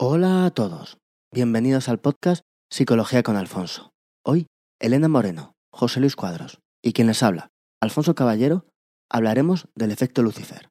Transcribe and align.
Hola 0.00 0.46
a 0.46 0.52
todos. 0.52 0.98
Bienvenidos 1.32 1.88
al 1.88 1.98
podcast 1.98 2.42
Psicología 2.70 3.24
con 3.24 3.34
Alfonso. 3.34 3.90
Hoy, 4.24 4.46
Elena 4.78 5.08
Moreno, 5.08 5.54
José 5.72 5.98
Luis 5.98 6.14
Cuadros 6.14 6.60
y 6.80 6.92
quien 6.92 7.08
les 7.08 7.24
habla, 7.24 7.48
Alfonso 7.82 8.14
Caballero, 8.14 8.68
hablaremos 9.10 9.66
del 9.74 9.90
efecto 9.90 10.22
Lucifer. 10.22 10.68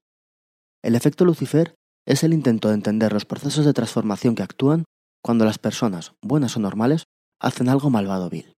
El 0.81 0.95
efecto 0.95 1.25
Lucifer 1.25 1.75
es 2.07 2.23
el 2.23 2.31
intento 2.31 2.69
de 2.69 2.75
entender 2.75 3.11
los 3.11 3.25
procesos 3.25 3.65
de 3.65 3.73
transformación 3.73 4.34
que 4.34 4.43
actúan 4.43 4.86
cuando 5.21 5.44
las 5.44 5.59
personas, 5.59 6.14
buenas 6.23 6.55
o 6.55 6.62
normales, 6.62 7.04
hacen 7.41 7.68
algo 7.68 7.89
malvado 7.89 8.28
o 8.28 8.30
vil. 8.30 8.54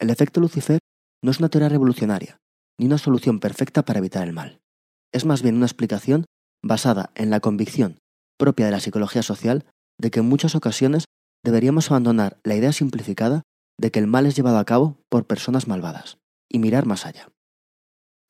El 0.00 0.10
efecto 0.10 0.40
Lucifer 0.40 0.80
no 1.22 1.30
es 1.30 1.38
una 1.38 1.48
teoría 1.48 1.68
revolucionaria, 1.68 2.38
ni 2.76 2.86
una 2.86 2.98
solución 2.98 3.38
perfecta 3.38 3.84
para 3.84 4.00
evitar 4.00 4.26
el 4.26 4.32
mal. 4.32 4.58
Es 5.12 5.24
más 5.24 5.42
bien 5.42 5.54
una 5.54 5.66
explicación 5.66 6.24
basada 6.60 7.12
en 7.14 7.30
la 7.30 7.38
convicción 7.38 7.98
propia 8.36 8.66
de 8.66 8.72
la 8.72 8.80
psicología 8.80 9.22
social 9.22 9.64
de 9.98 10.10
que 10.10 10.20
en 10.20 10.28
muchas 10.28 10.54
ocasiones 10.54 11.04
deberíamos 11.44 11.90
abandonar 11.90 12.38
la 12.44 12.56
idea 12.56 12.72
simplificada 12.72 13.42
de 13.78 13.90
que 13.90 13.98
el 13.98 14.06
mal 14.06 14.26
es 14.26 14.36
llevado 14.36 14.58
a 14.58 14.64
cabo 14.64 14.98
por 15.08 15.26
personas 15.26 15.68
malvadas 15.68 16.18
y 16.48 16.58
mirar 16.58 16.86
más 16.86 17.06
allá. 17.06 17.28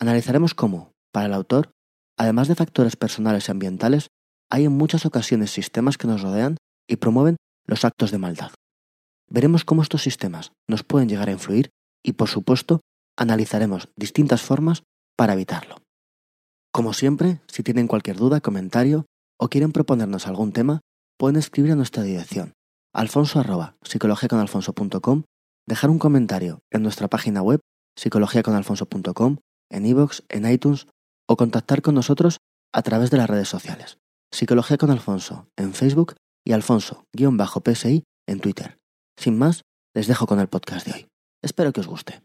Analizaremos 0.00 0.54
cómo, 0.54 0.92
para 1.12 1.26
el 1.26 1.34
autor, 1.34 1.70
además 2.18 2.48
de 2.48 2.54
factores 2.54 2.96
personales 2.96 3.48
y 3.48 3.50
ambientales, 3.50 4.08
hay 4.50 4.64
en 4.64 4.72
muchas 4.72 5.06
ocasiones 5.06 5.50
sistemas 5.50 5.98
que 5.98 6.06
nos 6.06 6.22
rodean 6.22 6.56
y 6.88 6.96
promueven 6.96 7.36
los 7.66 7.84
actos 7.84 8.10
de 8.10 8.18
maldad. 8.18 8.52
Veremos 9.28 9.64
cómo 9.64 9.82
estos 9.82 10.02
sistemas 10.02 10.52
nos 10.68 10.84
pueden 10.84 11.08
llegar 11.08 11.28
a 11.28 11.32
influir 11.32 11.70
y, 12.04 12.12
por 12.12 12.28
supuesto, 12.28 12.80
analizaremos 13.16 13.88
distintas 13.96 14.42
formas 14.42 14.82
para 15.16 15.32
evitarlo. 15.32 15.76
Como 16.72 16.92
siempre, 16.92 17.40
si 17.48 17.62
tienen 17.62 17.88
cualquier 17.88 18.16
duda, 18.16 18.40
comentario 18.40 19.06
o 19.38 19.48
quieren 19.48 19.72
proponernos 19.72 20.26
algún 20.26 20.52
tema, 20.52 20.80
pueden 21.18 21.36
escribir 21.36 21.72
a 21.72 21.76
nuestra 21.76 22.02
dirección 22.02 22.54
alfonso 22.96 23.42
dejar 25.68 25.90
un 25.90 25.98
comentario 25.98 26.60
en 26.70 26.82
nuestra 26.82 27.08
página 27.08 27.42
web 27.42 27.60
psicologiaconalfonso.com, 27.98 29.38
en 29.70 29.86
iVoox, 29.86 30.22
en 30.28 30.50
iTunes 30.50 30.86
o 31.28 31.36
contactar 31.36 31.82
con 31.82 31.94
nosotros 31.94 32.38
a 32.72 32.82
través 32.82 33.10
de 33.10 33.18
las 33.18 33.28
redes 33.28 33.48
sociales. 33.48 33.98
Psicología 34.32 34.78
con 34.78 34.90
Alfonso 34.90 35.48
en 35.56 35.72
Facebook 35.72 36.14
y 36.44 36.52
Alfonso-PSI 36.52 38.04
en 38.28 38.40
Twitter. 38.40 38.78
Sin 39.18 39.38
más, 39.38 39.62
les 39.94 40.06
dejo 40.06 40.26
con 40.26 40.40
el 40.40 40.48
podcast 40.48 40.86
de 40.86 40.92
hoy. 40.92 41.06
Espero 41.42 41.72
que 41.72 41.80
os 41.80 41.86
guste. 41.86 42.22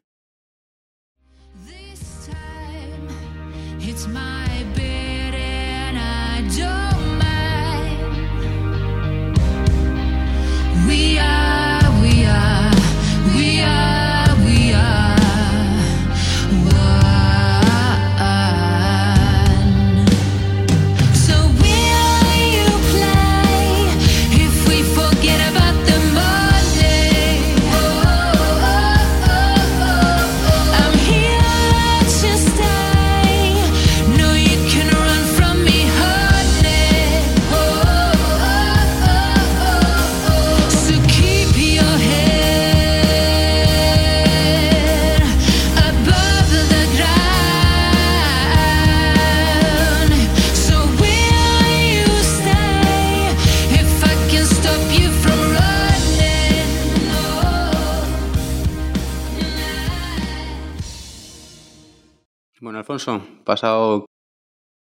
Alfonso, 62.82 63.22
pasado, 63.44 64.08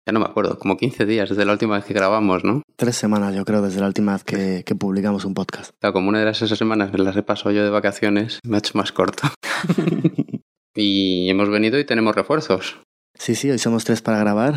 ya 0.08 0.12
no 0.12 0.20
me 0.20 0.26
acuerdo, 0.26 0.58
como 0.58 0.76
15 0.76 1.06
días 1.06 1.30
desde 1.30 1.46
la 1.46 1.52
última 1.52 1.76
vez 1.76 1.86
que 1.86 1.94
grabamos, 1.94 2.44
¿no? 2.44 2.64
Tres 2.76 2.96
semanas, 2.96 3.36
yo 3.36 3.46
creo, 3.46 3.62
desde 3.62 3.80
la 3.80 3.86
última 3.86 4.14
vez 4.14 4.24
que, 4.24 4.76
publicamos 4.76 5.24
un 5.24 5.36
podcast. 5.36 5.70
Claro, 5.80 5.94
como 5.94 6.10
una 6.10 6.26
de 6.26 6.32
esas 6.32 6.50
semanas 6.58 6.92
me 6.92 6.98
las 6.98 7.16
he 7.16 7.22
pasado 7.22 7.52
yo 7.52 7.64
de 7.64 7.70
vacaciones, 7.70 8.40
me 8.44 8.58
ha 8.58 8.60
hecho 8.60 8.76
más 8.76 8.92
corto. 8.92 9.28
y 10.76 11.30
hemos 11.30 11.48
venido 11.50 11.78
y 11.78 11.86
tenemos 11.86 12.16
refuerzos. 12.16 12.82
Sí, 13.14 13.36
sí, 13.36 13.52
hoy 13.52 13.60
somos 13.60 13.86
tres 13.86 14.02
para 14.02 14.18
grabar. 14.18 14.56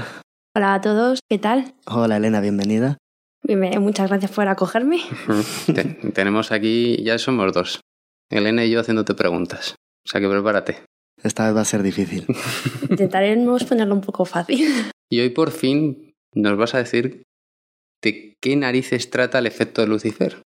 Hola 0.57 0.73
a 0.73 0.81
todos, 0.81 1.21
¿qué 1.29 1.37
tal? 1.37 1.75
Hola 1.85 2.17
Elena, 2.17 2.41
bienvenida. 2.41 2.97
muchas 3.79 4.09
gracias 4.09 4.31
por 4.31 4.49
acogerme. 4.49 5.03
tenemos 6.15 6.51
aquí, 6.51 6.97
ya 7.05 7.19
somos 7.19 7.53
dos. 7.53 7.81
Elena 8.31 8.65
y 8.65 8.71
yo 8.71 8.81
haciéndote 8.81 9.13
preguntas. 9.13 9.75
O 10.07 10.09
sea 10.09 10.19
que 10.19 10.29
prepárate. 10.31 10.79
Esta 11.23 11.47
vez 11.47 11.57
va 11.57 11.63
a 11.63 11.65
ser 11.65 11.83
difícil. 11.83 12.27
Intentaremos 12.91 13.65
ponerlo 13.65 13.95
un 13.95 14.01
poco 14.01 14.25
fácil. 14.25 14.69
Y 15.11 15.21
hoy 15.21 15.31
por 15.31 15.51
fin 15.51 16.15
nos 16.35 16.57
vas 16.57 16.75
a 16.75 16.79
decir 16.79 17.23
de 18.03 18.37
qué 18.41 18.57
narices 18.57 19.11
trata 19.11 19.39
el 19.39 19.47
efecto 19.47 19.81
de 19.81 19.89
Lucifer. 19.89 20.43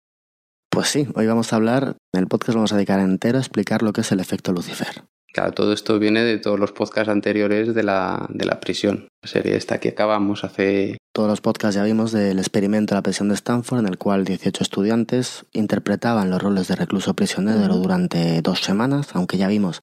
Pues 0.71 0.87
sí, 0.87 1.07
hoy 1.13 1.27
vamos 1.27 1.53
a 1.53 1.57
hablar, 1.57 1.97
en 2.13 2.21
el 2.21 2.27
podcast 2.27 2.55
vamos 2.55 2.73
a 2.73 2.77
dedicar 2.77 2.99
entero 2.99 3.37
a 3.37 3.41
explicar 3.41 3.83
lo 3.83 3.93
que 3.93 4.01
es 4.01 4.11
el 4.11 4.19
efecto 4.19 4.51
Lucifer. 4.51 5.03
Claro, 5.31 5.51
todo 5.51 5.73
esto 5.73 5.99
viene 5.99 6.23
de 6.23 6.37
todos 6.37 6.59
los 6.59 6.71
podcasts 6.71 7.09
anteriores 7.09 7.73
de 7.73 7.83
la, 7.83 8.27
de 8.29 8.45
la 8.45 8.59
prisión, 8.59 9.07
la 9.23 9.29
serie 9.29 9.55
esta 9.55 9.79
que 9.79 9.89
acabamos 9.89 10.43
hace... 10.43 10.97
Todos 11.11 11.29
los 11.29 11.41
podcasts 11.41 11.75
ya 11.75 11.83
vimos 11.83 12.11
del 12.11 12.39
experimento 12.39 12.93
de 12.93 12.99
la 12.99 13.03
prisión 13.03 13.29
de 13.29 13.35
Stanford, 13.35 13.79
en 13.79 13.87
el 13.87 13.97
cual 13.97 14.25
18 14.25 14.63
estudiantes 14.63 15.45
interpretaban 15.53 16.29
los 16.29 16.41
roles 16.41 16.67
de 16.67 16.75
recluso 16.75 17.13
prisionero 17.15 17.75
durante 17.75 18.41
dos 18.41 18.61
semanas, 18.61 19.09
aunque 19.13 19.37
ya 19.37 19.47
vimos 19.47 19.81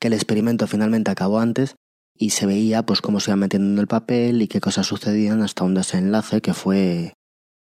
que 0.00 0.08
el 0.08 0.14
experimento 0.14 0.66
finalmente 0.66 1.10
acabó 1.10 1.40
antes 1.40 1.76
y 2.18 2.30
se 2.30 2.46
veía 2.46 2.84
pues 2.84 3.00
cómo 3.00 3.20
se 3.20 3.30
iba 3.30 3.36
metiendo 3.36 3.72
en 3.72 3.78
el 3.78 3.86
papel 3.86 4.42
y 4.42 4.48
qué 4.48 4.60
cosas 4.60 4.86
sucedían 4.86 5.42
hasta 5.42 5.64
un 5.64 5.74
desenlace 5.74 6.40
que 6.40 6.54
fue 6.54 7.12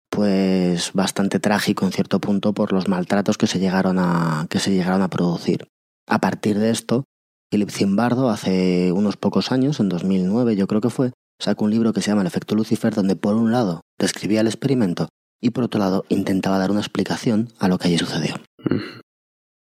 pues 0.09 0.91
bastante 0.93 1.39
trágico 1.39 1.85
en 1.85 1.91
cierto 1.91 2.19
punto 2.19 2.53
por 2.53 2.73
los 2.73 2.87
maltratos 2.87 3.37
que 3.37 3.47
se 3.47 3.59
llegaron 3.59 3.99
a 3.99 4.47
que 4.49 4.59
se 4.59 4.71
llegaron 4.71 5.01
a 5.01 5.09
producir. 5.09 5.67
A 6.07 6.19
partir 6.19 6.57
de 6.57 6.71
esto, 6.71 7.05
Philip 7.51 7.69
Zimbardo 7.69 8.29
hace 8.29 8.91
unos 8.91 9.17
pocos 9.17 9.51
años, 9.51 9.79
en 9.79 9.89
2009 9.89 10.55
yo 10.55 10.67
creo 10.67 10.81
que 10.81 10.89
fue, 10.89 11.11
sacó 11.39 11.65
un 11.65 11.71
libro 11.71 11.93
que 11.93 12.01
se 12.01 12.11
llama 12.11 12.21
El 12.21 12.27
efecto 12.27 12.55
Lucifer 12.55 12.95
donde 12.95 13.15
por 13.15 13.35
un 13.35 13.51
lado 13.51 13.81
describía 13.99 14.41
el 14.41 14.47
experimento 14.47 15.09
y 15.41 15.51
por 15.51 15.63
otro 15.63 15.79
lado 15.79 16.05
intentaba 16.09 16.57
dar 16.57 16.71
una 16.71 16.81
explicación 16.81 17.49
a 17.59 17.67
lo 17.67 17.77
que 17.77 17.87
allí 17.87 17.97
sucedió. 17.97 18.35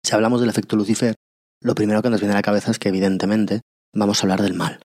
Si 0.03 0.15
hablamos 0.15 0.41
del 0.41 0.51
efecto 0.51 0.77
Lucifer, 0.77 1.17
lo 1.61 1.75
primero 1.75 2.03
que 2.03 2.11
nos 2.11 2.21
viene 2.21 2.35
a 2.35 2.39
la 2.39 2.43
cabeza 2.43 2.71
es 2.71 2.79
que 2.79 2.89
evidentemente 2.89 3.63
vamos 3.95 4.19
a 4.19 4.23
hablar 4.23 4.43
del 4.43 4.55
mal. 4.55 4.81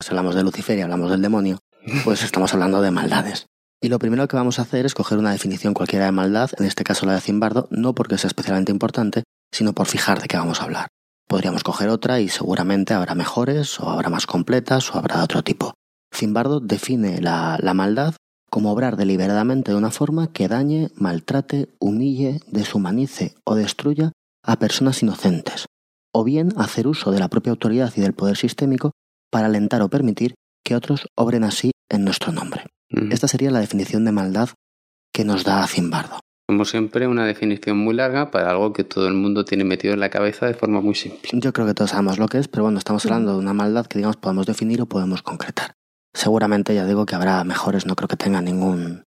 Si 0.00 0.10
hablamos 0.10 0.34
de 0.34 0.42
Lucifer 0.42 0.78
y 0.78 0.82
hablamos 0.82 1.10
del 1.10 1.22
demonio, 1.22 1.58
pues 2.04 2.22
estamos 2.22 2.52
hablando 2.52 2.82
de 2.82 2.90
maldades. 2.90 3.46
Y 3.80 3.88
lo 3.88 3.98
primero 3.98 4.28
que 4.28 4.36
vamos 4.36 4.58
a 4.58 4.62
hacer 4.62 4.86
es 4.86 4.94
coger 4.94 5.18
una 5.18 5.32
definición 5.32 5.74
cualquiera 5.74 6.04
de 6.04 6.12
maldad, 6.12 6.50
en 6.58 6.66
este 6.66 6.84
caso 6.84 7.06
la 7.06 7.14
de 7.14 7.20
Zimbardo, 7.20 7.66
no 7.70 7.94
porque 7.94 8.18
sea 8.18 8.28
especialmente 8.28 8.70
importante, 8.70 9.24
sino 9.52 9.72
por 9.72 9.88
fijar 9.88 10.20
de 10.20 10.28
qué 10.28 10.36
vamos 10.36 10.60
a 10.60 10.64
hablar. 10.64 10.86
Podríamos 11.26 11.64
coger 11.64 11.88
otra 11.88 12.20
y 12.20 12.28
seguramente 12.28 12.94
habrá 12.94 13.14
mejores, 13.14 13.80
o 13.80 13.90
habrá 13.90 14.08
más 14.08 14.26
completas, 14.26 14.94
o 14.94 14.98
habrá 14.98 15.16
de 15.16 15.22
otro 15.24 15.42
tipo. 15.42 15.74
Zimbardo 16.14 16.60
define 16.60 17.20
la, 17.20 17.58
la 17.60 17.74
maldad 17.74 18.14
como 18.52 18.70
obrar 18.70 18.96
deliberadamente 18.96 19.72
de 19.72 19.78
una 19.78 19.90
forma 19.90 20.30
que 20.30 20.46
dañe, 20.46 20.90
maltrate, 20.94 21.70
humille, 21.78 22.40
deshumanice 22.48 23.34
o 23.44 23.54
destruya 23.54 24.12
a 24.44 24.58
personas 24.58 25.02
inocentes, 25.02 25.64
o 26.12 26.24
bien 26.24 26.52
hacer 26.56 26.86
uso 26.86 27.10
de 27.10 27.18
la 27.18 27.28
propia 27.28 27.50
autoridad 27.50 27.92
y 27.96 28.00
del 28.00 28.12
poder 28.12 28.36
sistémico 28.36 28.92
para 29.30 29.46
alentar 29.46 29.82
o 29.82 29.88
permitir 29.88 30.34
que 30.64 30.76
otros 30.76 31.08
obren 31.16 31.44
así 31.44 31.72
en 31.88 32.04
nuestro 32.04 32.32
nombre. 32.32 32.66
Esta 33.10 33.26
sería 33.26 33.50
la 33.50 33.60
definición 33.60 34.04
de 34.04 34.12
maldad 34.12 34.50
que 35.12 35.24
nos 35.24 35.44
da 35.44 35.66
Zimbardo. 35.66 36.20
Como 36.46 36.66
siempre, 36.66 37.06
una 37.06 37.24
definición 37.24 37.78
muy 37.78 37.94
larga 37.94 38.30
para 38.30 38.50
algo 38.50 38.74
que 38.74 38.84
todo 38.84 39.08
el 39.08 39.14
mundo 39.14 39.44
tiene 39.44 39.64
metido 39.64 39.94
en 39.94 40.00
la 40.00 40.10
cabeza 40.10 40.46
de 40.46 40.54
forma 40.54 40.82
muy 40.82 40.94
simple. 40.94 41.30
Yo 41.32 41.52
creo 41.52 41.66
que 41.66 41.72
todos 41.72 41.90
sabemos 41.90 42.18
lo 42.18 42.28
que 42.28 42.38
es, 42.38 42.48
pero 42.48 42.64
bueno, 42.64 42.78
estamos 42.78 43.06
hablando 43.06 43.32
de 43.32 43.38
una 43.38 43.54
maldad 43.54 43.86
que 43.86 43.98
digamos 43.98 44.16
podemos 44.16 44.46
definir 44.46 44.82
o 44.82 44.86
podemos 44.86 45.22
concretar. 45.22 45.72
Seguramente 46.12 46.74
ya 46.74 46.84
digo 46.84 47.06
que 47.06 47.14
habrá 47.14 47.42
mejores, 47.44 47.86
no 47.86 47.96
creo 47.96 48.08
que 48.08 48.16
tenga 48.16 48.42
ningún, 48.42 49.04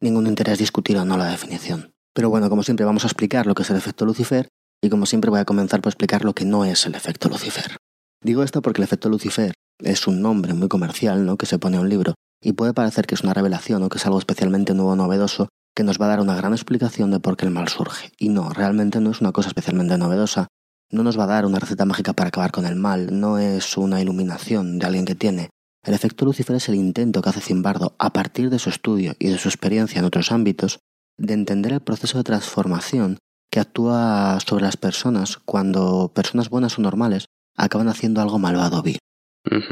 ningún 0.00 0.26
interés 0.26 0.58
discutir 0.58 0.96
o 0.96 1.04
no 1.04 1.18
la 1.18 1.26
definición. 1.26 1.92
Pero 2.14 2.30
bueno, 2.30 2.48
como 2.48 2.62
siempre 2.62 2.86
vamos 2.86 3.04
a 3.04 3.08
explicar 3.08 3.46
lo 3.46 3.54
que 3.54 3.62
es 3.62 3.70
el 3.70 3.76
efecto 3.76 4.06
Lucifer 4.06 4.48
y 4.82 4.90
como 4.90 5.06
siempre 5.06 5.30
voy 5.30 5.40
a 5.40 5.44
comenzar 5.44 5.80
por 5.80 5.90
explicar 5.90 6.24
lo 6.24 6.34
que 6.34 6.44
no 6.44 6.64
es 6.64 6.86
el 6.86 6.94
efecto 6.94 7.28
Lucifer. 7.28 7.76
Digo 8.22 8.42
esto 8.42 8.62
porque 8.62 8.80
el 8.80 8.84
efecto 8.84 9.08
Lucifer 9.08 9.52
es 9.82 10.06
un 10.06 10.22
nombre 10.22 10.54
muy 10.54 10.68
comercial 10.68 11.26
¿no? 11.26 11.36
que 11.36 11.46
se 11.46 11.58
pone 11.58 11.76
a 11.76 11.80
un 11.80 11.88
libro 11.88 12.14
y 12.42 12.52
puede 12.52 12.74
parecer 12.74 13.06
que 13.06 13.14
es 13.14 13.22
una 13.22 13.34
revelación 13.34 13.82
o 13.82 13.88
que 13.88 13.98
es 13.98 14.06
algo 14.06 14.18
especialmente 14.18 14.74
nuevo 14.74 14.92
o 14.92 14.96
novedoso 14.96 15.48
que 15.74 15.84
nos 15.84 16.00
va 16.00 16.06
a 16.06 16.08
dar 16.08 16.20
una 16.20 16.34
gran 16.34 16.52
explicación 16.52 17.10
de 17.10 17.20
por 17.20 17.36
qué 17.36 17.44
el 17.44 17.50
mal 17.50 17.68
surge. 17.68 18.10
Y 18.18 18.30
no, 18.30 18.50
realmente 18.50 19.00
no 19.00 19.10
es 19.10 19.20
una 19.20 19.32
cosa 19.32 19.48
especialmente 19.48 19.98
novedosa. 19.98 20.48
No 20.90 21.02
nos 21.02 21.18
va 21.18 21.24
a 21.24 21.28
dar 21.28 21.44
una 21.44 21.58
receta 21.58 21.84
mágica 21.84 22.14
para 22.14 22.28
acabar 22.28 22.50
con 22.50 22.64
el 22.64 22.76
mal, 22.76 23.20
no 23.20 23.38
es 23.38 23.76
una 23.76 24.00
iluminación 24.00 24.78
de 24.78 24.86
alguien 24.86 25.04
que 25.04 25.14
tiene. 25.14 25.50
El 25.84 25.92
efecto 25.92 26.24
Lucifer 26.24 26.56
es 26.56 26.68
el 26.68 26.76
intento 26.76 27.20
que 27.20 27.28
hace 27.28 27.40
Zimbardo, 27.40 27.94
a 27.98 28.12
partir 28.12 28.48
de 28.48 28.58
su 28.58 28.70
estudio 28.70 29.14
y 29.18 29.28
de 29.28 29.38
su 29.38 29.48
experiencia 29.48 29.98
en 29.98 30.06
otros 30.06 30.32
ámbitos, 30.32 30.78
de 31.18 31.34
entender 31.34 31.72
el 31.72 31.80
proceso 31.80 32.18
de 32.18 32.24
transformación 32.24 33.18
que 33.56 33.60
actúa 33.60 34.38
sobre 34.46 34.64
las 34.64 34.76
personas 34.76 35.38
cuando 35.38 36.12
personas 36.14 36.50
buenas 36.50 36.78
o 36.78 36.82
normales 36.82 37.24
acaban 37.56 37.88
haciendo 37.88 38.20
algo 38.20 38.38
malvado 38.38 38.80
o 38.80 38.82
vil. 38.82 38.98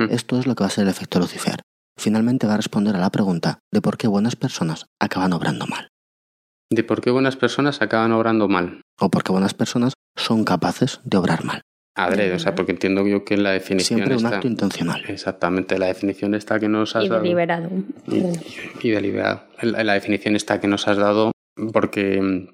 Esto 0.08 0.38
es 0.38 0.46
lo 0.46 0.54
que 0.54 0.64
va 0.64 0.68
a 0.68 0.70
ser 0.70 0.84
el 0.84 0.90
efecto 0.90 1.18
Lucifer. 1.18 1.60
Finalmente 1.98 2.46
va 2.46 2.54
a 2.54 2.56
responder 2.56 2.96
a 2.96 2.98
la 2.98 3.10
pregunta 3.10 3.58
de 3.70 3.82
por 3.82 3.98
qué 3.98 4.08
buenas 4.08 4.36
personas 4.36 4.86
acaban 4.98 5.34
obrando 5.34 5.66
mal 5.66 5.88
de 6.70 6.82
por 6.82 7.02
qué 7.02 7.10
buenas 7.10 7.36
personas 7.36 7.82
acaban 7.82 8.10
obrando 8.12 8.48
mal. 8.48 8.80
O 8.98 9.10
porque 9.10 9.32
buenas 9.32 9.52
personas 9.52 9.92
son 10.16 10.44
capaces 10.44 11.00
de 11.04 11.18
obrar 11.18 11.44
mal. 11.44 11.60
Adrede, 11.94 12.34
o 12.34 12.38
sea, 12.38 12.54
porque 12.54 12.72
entiendo 12.72 13.06
yo 13.06 13.24
que 13.24 13.34
en 13.34 13.42
la 13.42 13.52
definición 13.52 13.98
Siempre 13.98 14.16
un 14.16 14.26
acto 14.26 14.48
intencional. 14.48 15.04
Exactamente, 15.06 15.78
la 15.78 15.86
definición 15.86 16.34
está 16.34 16.58
que 16.58 16.68
nos 16.68 16.96
has 16.96 17.04
y 17.04 17.08
deliberado. 17.10 17.70
Y, 18.82 18.90
deliberado. 18.90 19.42
La, 19.60 19.84
la 19.84 19.92
definición 19.92 20.34
está 20.34 20.58
que 20.58 20.68
nos 20.68 20.88
has 20.88 20.96
dado 20.96 21.32
porque 21.72 22.48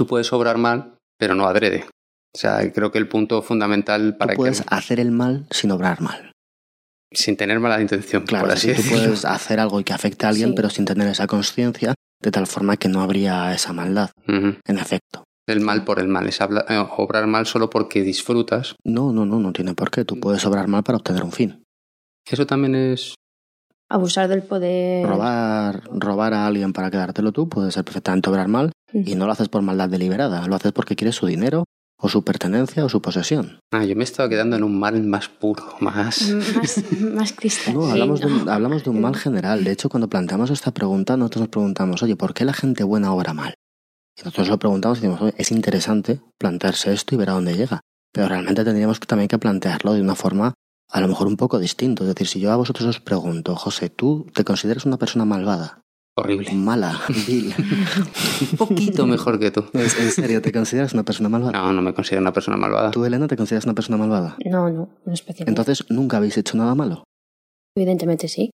tú 0.00 0.06
puedes 0.06 0.32
obrar 0.32 0.56
mal, 0.56 0.96
pero 1.18 1.34
no 1.34 1.44
adrede. 1.44 1.84
O 2.34 2.38
sea, 2.38 2.72
creo 2.72 2.90
que 2.90 2.96
el 2.96 3.06
punto 3.06 3.42
fundamental 3.42 4.16
para 4.16 4.32
tú 4.32 4.38
puedes 4.38 4.64
hacer 4.66 4.98
el 4.98 5.10
mal 5.10 5.46
sin 5.50 5.72
obrar 5.72 6.00
mal. 6.00 6.32
Sin 7.12 7.36
tener 7.36 7.60
mala 7.60 7.82
intención, 7.82 8.22
claro, 8.22 8.46
por 8.46 8.54
así 8.54 8.72
Tú 8.72 8.80
puedes 8.88 9.26
hacer 9.26 9.60
algo 9.60 9.82
que 9.84 9.92
afecte 9.92 10.24
a 10.24 10.30
alguien, 10.30 10.54
pero 10.54 10.70
sin 10.70 10.86
tener 10.86 11.06
esa 11.06 11.26
conciencia 11.26 11.92
de 12.18 12.30
tal 12.30 12.46
forma 12.46 12.78
que 12.78 12.88
no 12.88 13.02
habría 13.02 13.52
esa 13.52 13.74
maldad, 13.74 14.08
en 14.26 14.78
efecto. 14.78 15.24
El 15.46 15.60
mal 15.60 15.84
por 15.84 15.98
el 15.98 16.08
mal, 16.08 16.26
es 16.28 16.40
eh, 16.40 16.86
obrar 16.96 17.26
mal 17.26 17.44
solo 17.44 17.68
porque 17.68 18.00
disfrutas. 18.00 18.76
No, 18.82 19.12
no, 19.12 19.26
no, 19.26 19.38
no 19.38 19.52
tiene 19.52 19.74
por 19.74 19.90
qué. 19.90 20.06
Tú 20.06 20.18
puedes 20.18 20.46
obrar 20.46 20.66
mal 20.66 20.82
para 20.82 20.96
obtener 20.96 21.24
un 21.24 21.32
fin. 21.32 21.62
Eso 22.26 22.46
también 22.46 22.74
es... 22.74 23.16
Abusar 23.90 24.28
del 24.28 24.44
poder. 24.44 25.04
Robar, 25.04 25.82
robar 25.92 26.32
a 26.32 26.46
alguien 26.46 26.72
para 26.72 26.92
quedártelo 26.92 27.32
tú 27.32 27.48
puede 27.48 27.72
ser 27.72 27.84
perfectamente 27.84 28.30
obrar 28.30 28.46
mal 28.46 28.70
y 28.92 29.16
no 29.16 29.26
lo 29.26 29.32
haces 29.32 29.48
por 29.48 29.62
maldad 29.62 29.88
deliberada, 29.88 30.46
lo 30.46 30.54
haces 30.54 30.70
porque 30.70 30.94
quieres 30.94 31.16
su 31.16 31.26
dinero 31.26 31.64
o 32.00 32.08
su 32.08 32.22
pertenencia 32.22 32.84
o 32.84 32.88
su 32.88 33.02
posesión. 33.02 33.58
Ah, 33.72 33.84
yo 33.84 33.96
me 33.96 34.04
estaba 34.04 34.28
quedando 34.28 34.56
en 34.56 34.62
un 34.62 34.78
mal 34.78 35.02
más 35.02 35.28
puro, 35.28 35.64
más... 35.80 36.32
Más, 37.00 37.32
cristal. 37.36 37.74
No, 37.74 37.90
hablamos, 37.90 38.20
de 38.20 38.26
un, 38.28 38.48
hablamos 38.48 38.84
de 38.84 38.90
un 38.90 39.00
mal 39.00 39.16
general. 39.16 39.64
De 39.64 39.72
hecho, 39.72 39.88
cuando 39.88 40.08
planteamos 40.08 40.50
esta 40.50 40.70
pregunta, 40.70 41.16
nosotros 41.16 41.40
nos 41.40 41.48
preguntamos, 41.50 42.02
oye, 42.04 42.14
¿por 42.14 42.32
qué 42.32 42.44
la 42.44 42.54
gente 42.54 42.84
buena 42.84 43.12
obra 43.12 43.34
mal? 43.34 43.54
Y 44.16 44.22
nosotros 44.22 44.48
lo 44.48 44.58
preguntamos 44.58 44.98
y 44.98 45.00
decimos, 45.02 45.20
oye, 45.20 45.34
es 45.36 45.50
interesante 45.50 46.20
plantearse 46.38 46.92
esto 46.92 47.16
y 47.16 47.18
ver 47.18 47.30
a 47.30 47.34
dónde 47.34 47.56
llega. 47.56 47.80
Pero 48.12 48.28
realmente 48.28 48.64
tendríamos 48.64 49.00
también 49.00 49.28
que 49.28 49.38
plantearlo 49.38 49.92
de 49.92 50.00
una 50.00 50.14
forma 50.14 50.54
a 50.90 51.00
lo 51.00 51.08
mejor 51.08 51.26
un 51.26 51.36
poco 51.36 51.58
distinto. 51.58 52.04
Es 52.04 52.08
decir, 52.08 52.26
si 52.26 52.40
yo 52.40 52.52
a 52.52 52.56
vosotros 52.56 52.88
os 52.88 53.00
pregunto, 53.00 53.54
José, 53.56 53.90
¿tú 53.90 54.26
te 54.34 54.44
consideras 54.44 54.86
una 54.86 54.98
persona 54.98 55.24
malvada? 55.24 55.80
Horrible. 56.16 56.52
Mala, 56.52 57.00
vil. 57.26 57.54
un 58.52 58.56
poquito 58.56 59.06
mejor 59.06 59.38
que 59.38 59.50
tú. 59.50 59.64
¿En 59.72 59.88
serio? 59.88 60.42
¿Te 60.42 60.52
consideras 60.52 60.92
una 60.92 61.04
persona 61.04 61.28
malvada? 61.28 61.52
No, 61.52 61.72
no 61.72 61.82
me 61.82 61.94
considero 61.94 62.20
una 62.20 62.32
persona 62.32 62.56
malvada. 62.56 62.90
¿Tú, 62.90 63.04
Elena, 63.04 63.28
te 63.28 63.36
consideras 63.36 63.64
una 63.64 63.74
persona 63.74 63.96
malvada? 63.96 64.36
No, 64.44 64.68
no, 64.68 64.90
no 65.04 65.12
especialmente. 65.12 65.50
Entonces, 65.50 65.86
¿nunca 65.88 66.16
habéis 66.16 66.36
hecho 66.36 66.56
nada 66.56 66.74
malo? 66.74 67.04
Evidentemente 67.76 68.28
sí. 68.28 68.50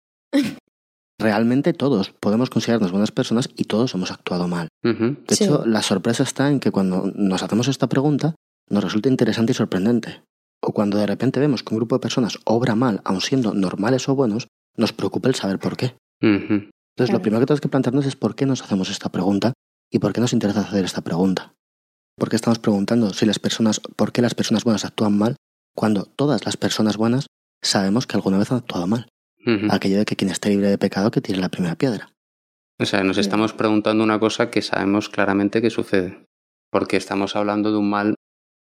Realmente 1.19 1.73
todos 1.73 2.09
podemos 2.19 2.49
considerarnos 2.49 2.91
buenas 2.91 3.11
personas 3.11 3.49
y 3.55 3.65
todos 3.65 3.93
hemos 3.93 4.11
actuado 4.11 4.47
mal. 4.47 4.69
De 4.81 5.15
hecho, 5.29 5.65
la 5.65 5.83
sorpresa 5.83 6.23
está 6.23 6.49
en 6.49 6.59
que 6.59 6.71
cuando 6.71 7.11
nos 7.13 7.43
hacemos 7.43 7.67
esta 7.67 7.87
pregunta, 7.87 8.33
nos 8.69 8.83
resulta 8.83 9.09
interesante 9.09 9.51
y 9.51 9.55
sorprendente. 9.55 10.23
O 10.61 10.73
cuando 10.73 10.97
de 10.97 11.07
repente 11.07 11.39
vemos 11.39 11.63
que 11.63 11.73
un 11.73 11.79
grupo 11.79 11.95
de 11.95 12.01
personas 12.01 12.37
obra 12.45 12.75
mal, 12.75 13.01
aun 13.03 13.21
siendo 13.21 13.53
normales 13.53 14.07
o 14.07 14.15
buenos, 14.15 14.47
nos 14.77 14.93
preocupa 14.93 15.27
el 15.27 15.35
saber 15.35 15.59
por 15.59 15.75
qué. 15.75 15.95
Entonces, 16.21 17.11
lo 17.11 17.21
primero 17.21 17.39
que 17.39 17.47
tenemos 17.47 17.61
que 17.61 17.69
plantearnos 17.69 18.05
es 18.05 18.15
por 18.15 18.35
qué 18.35 18.45
nos 18.45 18.61
hacemos 18.61 18.89
esta 18.89 19.09
pregunta 19.09 19.53
y 19.89 19.99
por 19.99 20.13
qué 20.13 20.21
nos 20.21 20.33
interesa 20.33 20.61
hacer 20.61 20.85
esta 20.85 21.01
pregunta. 21.01 21.53
¿Por 22.17 22.29
qué 22.29 22.35
estamos 22.35 22.59
preguntando 22.59 23.13
si 23.13 23.25
las 23.25 23.39
personas, 23.39 23.79
por 23.79 24.11
qué 24.11 24.21
las 24.21 24.35
personas 24.35 24.63
buenas 24.63 24.85
actúan 24.85 25.17
mal 25.17 25.35
cuando 25.75 26.05
todas 26.05 26.45
las 26.45 26.57
personas 26.57 26.97
buenas 26.97 27.27
sabemos 27.63 28.05
que 28.05 28.15
alguna 28.15 28.37
vez 28.37 28.51
han 28.51 28.59
actuado 28.59 28.85
mal? 28.85 29.07
Aquello 29.71 29.97
de 29.97 30.05
que 30.05 30.15
quien 30.15 30.29
esté 30.29 30.49
libre 30.49 30.69
de 30.69 30.77
pecado 30.77 31.09
que 31.09 31.21
tire 31.21 31.39
la 31.39 31.49
primera 31.49 31.75
piedra. 31.75 32.11
O 32.79 32.85
sea, 32.85 33.03
nos 33.03 33.17
estamos 33.17 33.53
preguntando 33.53 34.03
una 34.03 34.19
cosa 34.19 34.51
que 34.51 34.61
sabemos 34.61 35.09
claramente 35.09 35.61
que 35.61 35.71
sucede. 35.71 36.25
Porque 36.69 36.97
estamos 36.97 37.35
hablando 37.35 37.71
de 37.71 37.77
un 37.77 37.89
mal 37.89 38.15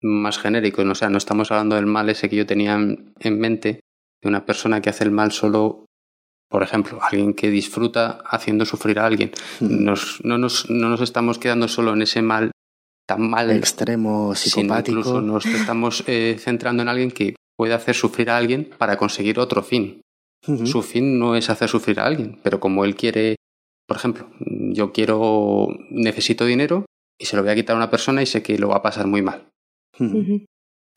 más 0.03 0.39
genérico. 0.39 0.83
O 0.83 0.95
sea, 0.95 1.11
no 1.11 1.19
estamos 1.19 1.51
hablando 1.51 1.77
del 1.77 1.87
mal 1.87 2.09
ese 2.09 2.29
que 2.29 2.37
yo 2.37 2.47
tenía 2.47 2.75
en 2.75 3.39
mente, 3.41 3.81
de 4.23 4.29
una 4.29 4.45
persona 4.45 4.81
que 4.81 4.91
hace 4.91 5.05
el 5.05 5.11
mal 5.11 5.33
solo 5.33 5.87
por 6.51 6.63
ejemplo, 6.63 6.99
alguien 7.03 7.35
que 7.35 7.51
disfruta 7.51 8.23
haciendo 8.25 8.65
sufrir 8.65 8.99
a 8.99 9.07
alguien. 9.07 9.31
Mm. 9.61 9.85
Nos, 9.85 10.25
no, 10.25 10.39
nos, 10.39 10.71
no 10.71 10.89
nos 10.89 11.01
estamos 11.03 11.39
quedando 11.39 11.69
solo 11.69 11.93
en 11.93 12.03
ese 12.03 12.23
mal 12.23 12.51
tan 13.07 13.29
mal. 13.29 13.51
Extremo 13.51 14.35
psicopático. 14.35 14.99
Incluso 14.99 15.21
nos 15.21 15.45
estamos 15.47 16.05
eh, 16.07 16.37
centrando 16.39 16.83
en 16.83 16.89
alguien 16.89 17.11
que 17.11 17.35
puede 17.57 17.75
hacer 17.75 17.95
sufrir 17.95 18.31
a 18.31 18.37
alguien 18.37 18.71
para 18.79 18.97
conseguir 18.97 19.39
otro 19.39 19.63
fin. 19.63 20.01
Su 20.65 20.83
fin 20.83 21.19
no 21.19 21.35
es 21.35 21.51
hacer 21.51 21.69
sufrir 21.69 22.01
a 22.01 22.07
alguien, 22.07 22.39
pero 22.43 22.61
como 22.61 22.85
él 22.85 22.95
quiere, 22.95 23.37
por 23.87 23.97
ejemplo, 23.97 24.31
yo 24.39 24.93
quiero, 24.93 25.67
necesito 25.91 26.47
dinero 26.47 26.87
y 27.21 27.27
se 27.27 27.37
lo 27.37 27.43
voy 27.43 27.51
a 27.51 27.55
quitar 27.57 27.75
a 27.75 27.77
una 27.77 27.91
persona 27.91 28.23
y 28.23 28.27
sé 28.27 28.43
que 28.43 28.57
lo 28.57 28.69
va 28.69 28.77
a 28.77 28.83
pasar 28.83 29.09
muy 29.09 29.21
mal. 29.21 29.49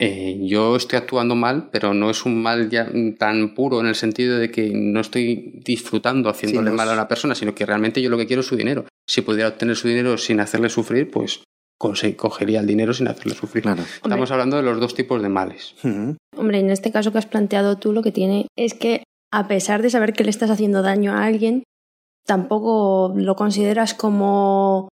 Eh, 0.04 0.40
yo 0.42 0.76
estoy 0.76 0.98
actuando 0.98 1.36
mal, 1.36 1.70
pero 1.72 1.94
no 1.94 2.10
es 2.10 2.26
un 2.26 2.42
mal 2.42 2.70
ya 2.72 2.92
tan 3.20 3.54
puro 3.54 3.80
en 3.82 3.86
el 3.86 3.94
sentido 3.94 4.40
de 4.40 4.50
que 4.50 4.72
no 4.74 5.00
estoy 5.00 5.62
disfrutando 5.64 6.28
haciéndole 6.28 6.72
mal 6.72 6.90
a 6.90 6.94
una 6.94 7.08
persona, 7.08 7.36
sino 7.36 7.54
que 7.54 7.68
realmente 7.68 8.02
yo 8.02 8.10
lo 8.10 8.18
que 8.18 8.26
quiero 8.26 8.40
es 8.40 8.48
su 8.48 8.56
dinero. 8.56 8.86
Si 9.08 9.22
pudiera 9.22 9.50
obtener 9.50 9.76
su 9.76 9.88
dinero 9.88 10.18
sin 10.18 10.40
hacerle 10.40 10.70
sufrir, 10.70 11.12
pues 11.12 11.44
cogería 11.78 12.60
el 12.60 12.68
dinero 12.68 12.94
sin 12.94 13.08
hacerle 13.08 13.36
sufrir. 13.36 13.64
Estamos 14.04 14.32
hablando 14.32 14.58
de 14.58 14.64
los 14.64 14.80
dos 14.80 14.96
tipos 14.96 15.22
de 15.22 15.30
males. 15.30 15.76
Hombre, 16.38 16.60
en 16.60 16.70
este 16.70 16.92
caso 16.92 17.12
que 17.12 17.18
has 17.18 17.26
planteado 17.26 17.78
tú, 17.78 17.94
lo 17.94 18.02
que 18.02 18.12
tiene 18.12 18.48
es 18.58 18.74
que 18.74 19.04
a 19.32 19.48
pesar 19.48 19.82
de 19.82 19.90
saber 19.90 20.14
que 20.14 20.24
le 20.24 20.30
estás 20.30 20.50
haciendo 20.50 20.82
daño 20.82 21.14
a 21.14 21.26
alguien, 21.26 21.64
tampoco 22.26 23.14
lo 23.16 23.36
consideras 23.36 23.94
como 23.94 24.90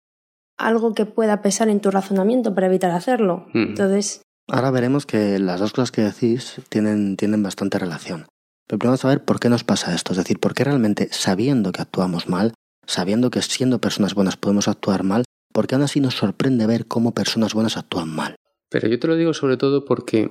algo 0.58 0.94
que 0.94 1.06
pueda 1.06 1.40
pesar 1.40 1.68
en 1.68 1.80
tu 1.80 1.90
razonamiento 1.90 2.54
para 2.54 2.66
evitar 2.66 2.90
hacerlo. 2.90 3.46
Entonces, 3.54 4.22
Ahora 4.50 4.70
veremos 4.70 5.04
que 5.04 5.38
las 5.38 5.60
dos 5.60 5.72
cosas 5.72 5.92
que 5.92 6.00
decís 6.00 6.62
tienen, 6.70 7.18
tienen 7.18 7.42
bastante 7.42 7.78
relación. 7.78 8.26
Pero 8.66 8.78
primero 8.78 8.96
saber 8.96 9.22
por 9.22 9.40
qué 9.40 9.50
nos 9.50 9.62
pasa 9.62 9.94
esto, 9.94 10.12
es 10.12 10.18
decir, 10.18 10.40
por 10.40 10.54
qué 10.54 10.64
realmente 10.64 11.08
sabiendo 11.10 11.70
que 11.70 11.82
actuamos 11.82 12.28
mal, 12.28 12.54
sabiendo 12.86 13.30
que 13.30 13.42
siendo 13.42 13.78
personas 13.78 14.14
buenas 14.14 14.38
podemos 14.38 14.66
actuar 14.66 15.04
mal, 15.04 15.24
por 15.52 15.66
qué 15.66 15.74
aún 15.74 15.84
así 15.84 16.00
nos 16.00 16.14
sorprende 16.14 16.66
ver 16.66 16.86
cómo 16.86 17.12
personas 17.12 17.52
buenas 17.52 17.76
actúan 17.76 18.08
mal. 18.08 18.36
Pero 18.70 18.88
yo 18.88 18.98
te 18.98 19.06
lo 19.06 19.16
digo 19.16 19.34
sobre 19.34 19.58
todo 19.58 19.84
porque 19.84 20.30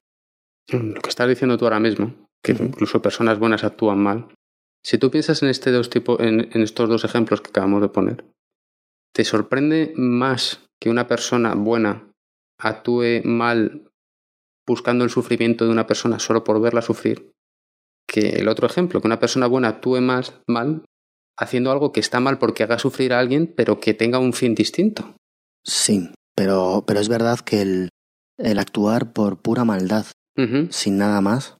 mm, 0.71 0.93
lo 0.93 1.01
que 1.01 1.09
estás 1.09 1.29
diciendo 1.29 1.57
tú 1.57 1.65
ahora 1.65 1.79
mismo, 1.79 2.13
que 2.43 2.53
incluso 2.53 3.01
personas 3.03 3.37
buenas 3.37 3.63
actúan 3.63 3.99
mal, 3.99 4.27
si 4.83 4.97
tú 4.97 5.11
piensas 5.11 5.43
en, 5.43 5.49
este 5.49 5.71
dos 5.71 5.91
tipo, 5.91 6.19
en 6.19 6.49
estos 6.53 6.89
dos 6.89 7.03
ejemplos 7.03 7.41
que 7.41 7.49
acabamos 7.49 7.81
de 7.81 7.89
poner, 7.89 8.25
¿te 9.17 9.25
sorprende 9.25 9.93
más 9.95 10.69
que 10.79 10.91
una 10.91 11.07
persona 11.07 11.55
buena 11.55 12.11
actúe 12.59 13.23
mal 13.23 13.89
buscando 14.67 15.03
el 15.03 15.09
sufrimiento 15.09 15.65
de 15.65 15.71
una 15.71 15.87
persona 15.87 16.19
solo 16.19 16.43
por 16.43 16.61
verla 16.61 16.83
sufrir, 16.83 17.31
que 18.07 18.29
el 18.29 18.47
otro 18.47 18.67
ejemplo, 18.67 19.01
que 19.01 19.07
una 19.07 19.19
persona 19.19 19.47
buena 19.47 19.69
actúe 19.69 20.01
más 20.01 20.39
mal 20.47 20.85
haciendo 21.35 21.71
algo 21.71 21.91
que 21.91 21.99
está 21.99 22.19
mal 22.19 22.37
porque 22.37 22.61
haga 22.61 22.77
sufrir 22.77 23.11
a 23.11 23.17
alguien, 23.17 23.51
pero 23.57 23.79
que 23.79 23.95
tenga 23.95 24.19
un 24.19 24.33
fin 24.33 24.53
distinto. 24.53 25.15
Sí, 25.65 26.11
pero, 26.35 26.83
pero 26.85 26.99
es 26.99 27.09
verdad 27.09 27.39
que 27.39 27.63
el, 27.63 27.89
el 28.37 28.59
actuar 28.59 29.13
por 29.13 29.41
pura 29.41 29.63
maldad, 29.63 30.05
sin 30.69 30.97
nada 30.99 31.21
más, 31.21 31.57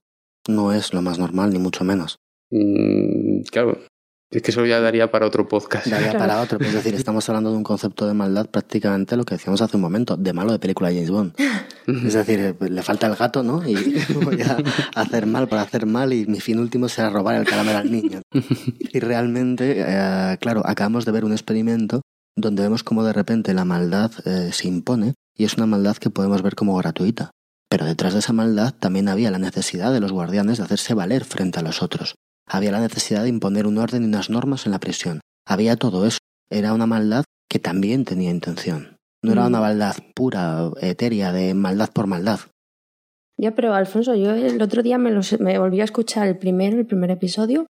no 0.48 0.74
es 0.74 0.94
lo 0.94 1.02
más 1.02 1.18
normal, 1.18 1.52
ni 1.52 1.58
mucho 1.58 1.84
menos. 1.84 2.18
Mm, 2.52 3.42
claro, 3.50 3.80
es 4.30 4.42
que 4.42 4.52
eso 4.52 4.66
ya 4.66 4.82
daría 4.82 5.10
para 5.10 5.26
otro 5.26 5.48
podcast. 5.48 5.88
Daría 5.88 6.18
para 6.18 6.42
otro, 6.42 6.60
es 6.60 6.74
decir, 6.74 6.94
estamos 6.96 7.28
hablando 7.30 7.52
de 7.52 7.58
un 7.58 7.64
concepto 7.64 8.06
de 8.06 8.14
maldad 8.14 8.50
prácticamente 8.50 9.16
lo 9.16 9.24
que 9.24 9.36
decíamos 9.36 9.62
hace 9.62 9.78
un 9.78 9.82
momento, 9.82 10.18
de 10.18 10.34
malo 10.34 10.52
de 10.52 10.60
película 10.60 10.90
James 10.90 11.10
Bond. 11.10 11.34
Es 11.88 12.14
decir, 12.14 12.56
le 12.60 12.84
falta 12.84 13.08
el 13.08 13.16
gato, 13.16 13.42
¿no? 13.42 13.68
Y 13.68 13.76
voy 14.24 14.42
a 14.42 14.58
hacer 14.96 15.26
mal 15.26 15.48
para 15.48 15.62
hacer 15.62 15.86
mal 15.86 16.12
y 16.12 16.26
mi 16.26 16.42
fin 16.42 16.60
último 16.60 16.90
será 16.90 17.10
robar 17.10 17.36
el 17.36 17.46
caramelo 17.46 17.78
al 17.80 17.92
niño. 17.92 18.22
Y 18.94 19.00
realmente, 19.00 19.84
eh, 19.86 20.38
claro, 20.40 20.62
acabamos 20.66 21.06
de 21.06 21.12
ver 21.12 21.26
un 21.26 21.32
experimento 21.32 22.02
donde 22.36 22.64
vemos 22.64 22.84
cómo 22.84 23.04
de 23.04 23.14
repente 23.14 23.54
la 23.54 23.66
maldad 23.66 24.12
eh, 24.26 24.52
se 24.54 24.68
impone 24.68 25.14
y 25.36 25.44
es 25.44 25.56
una 25.56 25.66
maldad 25.66 25.98
que 25.98 26.10
podemos 26.10 26.42
ver 26.42 26.56
como 26.56 26.76
gratuita. 26.76 27.32
Pero 27.70 27.86
detrás 27.86 28.14
de 28.14 28.20
esa 28.20 28.34
maldad 28.34 28.74
también 28.74 29.10
había 29.10 29.30
la 29.30 29.40
necesidad 29.40 29.92
de 29.92 30.00
los 30.00 30.12
guardianes 30.12 30.58
de 30.58 30.64
hacerse 30.64 30.94
valer 30.94 31.26
frente 31.26 31.60
a 31.60 31.64
los 31.64 31.84
otros. 31.84 32.16
Había 32.48 32.72
la 32.72 32.80
necesidad 32.80 33.24
de 33.24 33.30
imponer 33.30 33.68
un 33.68 33.78
orden 33.78 34.04
y 34.04 34.06
unas 34.06 34.30
normas 34.30 34.66
en 34.66 34.72
la 34.72 34.80
prisión. 34.80 35.20
Había 35.46 35.76
todo 35.76 36.06
eso. 36.06 36.20
Era 36.50 36.74
una 36.74 36.86
maldad 36.86 37.26
que 37.50 37.60
también 37.60 38.06
tenía 38.06 38.32
intención. 38.32 38.98
No 39.22 39.34
era 39.34 39.48
una 39.48 39.60
maldad 39.60 39.96
pura, 40.16 40.72
etérea, 40.80 41.34
de 41.34 41.54
maldad 41.54 41.90
por 41.92 42.08
maldad. 42.08 42.40
Ya, 43.38 43.54
pero 43.54 43.74
Alfonso, 43.74 44.16
yo 44.16 44.32
el 44.32 44.62
otro 44.62 44.82
día 44.82 44.98
me, 44.98 45.12
me 45.40 45.60
volví 45.60 45.82
a 45.82 45.84
escuchar 45.84 46.28
el 46.28 46.38
primero, 46.38 46.78
el 46.78 46.86
primer 46.86 47.12
episodio, 47.12 47.68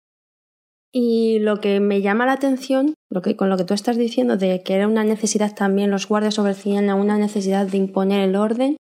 y 0.91 1.39
lo 1.39 1.59
que 1.59 1.79
me 1.79 2.01
llama 2.01 2.25
la 2.25 2.33
atención, 2.33 2.93
lo 3.09 3.21
que, 3.21 3.35
con 3.35 3.49
lo 3.49 3.57
que 3.57 3.63
tú 3.63 3.73
estás 3.73 3.97
diciendo, 3.97 4.37
de 4.37 4.61
que 4.61 4.75
era 4.75 4.87
una 4.87 5.03
necesidad 5.03 5.55
también, 5.55 5.89
los 5.89 6.07
guardias 6.07 6.37
ofrecían 6.37 6.89
una 6.93 7.17
necesidad 7.17 7.65
de 7.65 7.77
imponer 7.77 8.29
el 8.29 8.35
orden, 8.35 8.77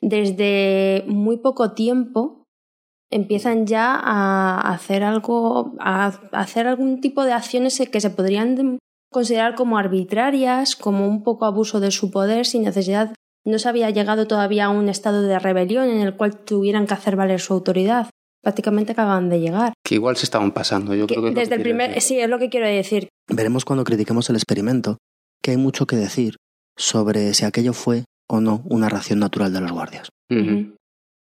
desde 0.00 1.04
muy 1.08 1.38
poco 1.38 1.72
tiempo 1.72 2.45
empiezan 3.10 3.66
ya 3.66 3.94
a 3.94 4.72
hacer 4.72 5.02
algo, 5.02 5.74
a 5.78 6.06
hacer 6.32 6.66
algún 6.66 7.00
tipo 7.00 7.24
de 7.24 7.32
acciones 7.32 7.80
que 7.90 8.00
se 8.00 8.10
podrían 8.10 8.78
considerar 9.10 9.54
como 9.54 9.78
arbitrarias, 9.78 10.76
como 10.76 11.06
un 11.06 11.22
poco 11.22 11.44
abuso 11.44 11.80
de 11.80 11.90
su 11.90 12.10
poder 12.10 12.46
sin 12.46 12.62
necesidad. 12.62 13.14
No 13.44 13.58
se 13.58 13.68
había 13.68 13.90
llegado 13.90 14.26
todavía 14.26 14.66
a 14.66 14.70
un 14.70 14.88
estado 14.88 15.22
de 15.22 15.38
rebelión 15.38 15.88
en 15.88 16.00
el 16.00 16.16
cual 16.16 16.36
tuvieran 16.36 16.86
que 16.86 16.94
hacer 16.94 17.16
valer 17.16 17.40
su 17.40 17.52
autoridad. 17.52 18.10
Prácticamente 18.42 18.92
acaban 18.92 19.28
de 19.28 19.40
llegar. 19.40 19.72
Que 19.84 19.96
igual 19.96 20.16
se 20.16 20.24
estaban 20.24 20.52
pasando, 20.52 20.94
yo 20.94 21.06
creo 21.06 21.22
que. 21.22 21.30
Desde 21.30 21.54
el 21.54 21.62
primer. 21.62 22.00
Sí, 22.00 22.18
es 22.18 22.28
lo 22.28 22.38
que 22.38 22.48
quiero 22.48 22.66
decir. 22.66 23.08
Veremos 23.28 23.64
cuando 23.64 23.84
critiquemos 23.84 24.28
el 24.30 24.36
experimento 24.36 24.98
que 25.42 25.52
hay 25.52 25.56
mucho 25.56 25.86
que 25.86 25.96
decir 25.96 26.36
sobre 26.76 27.34
si 27.34 27.44
aquello 27.44 27.72
fue 27.72 28.04
o 28.28 28.40
no 28.40 28.62
una 28.64 28.88
ración 28.88 29.20
natural 29.20 29.52
de 29.52 29.60
los 29.60 29.72
guardias. 29.72 30.08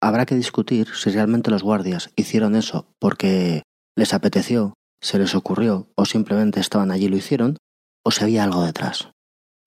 Habrá 0.05 0.27
que 0.27 0.35
discutir 0.35 0.89
si 0.95 1.09
realmente 1.09 1.51
los 1.51 1.63
guardias 1.63 2.11
hicieron 2.15 2.57
eso 2.57 2.87
porque 2.99 3.63
les 3.97 4.13
apeteció, 4.13 4.75
se 5.01 5.19
les 5.19 5.35
ocurrió 5.35 5.89
o 5.95 6.05
simplemente 6.05 6.61
estaban 6.61 6.91
allí 6.91 7.07
y 7.07 7.09
lo 7.09 7.17
hicieron, 7.17 7.57
o 8.05 8.11
si 8.11 8.23
había 8.23 8.45
algo 8.45 8.67
detrás. 8.67 9.09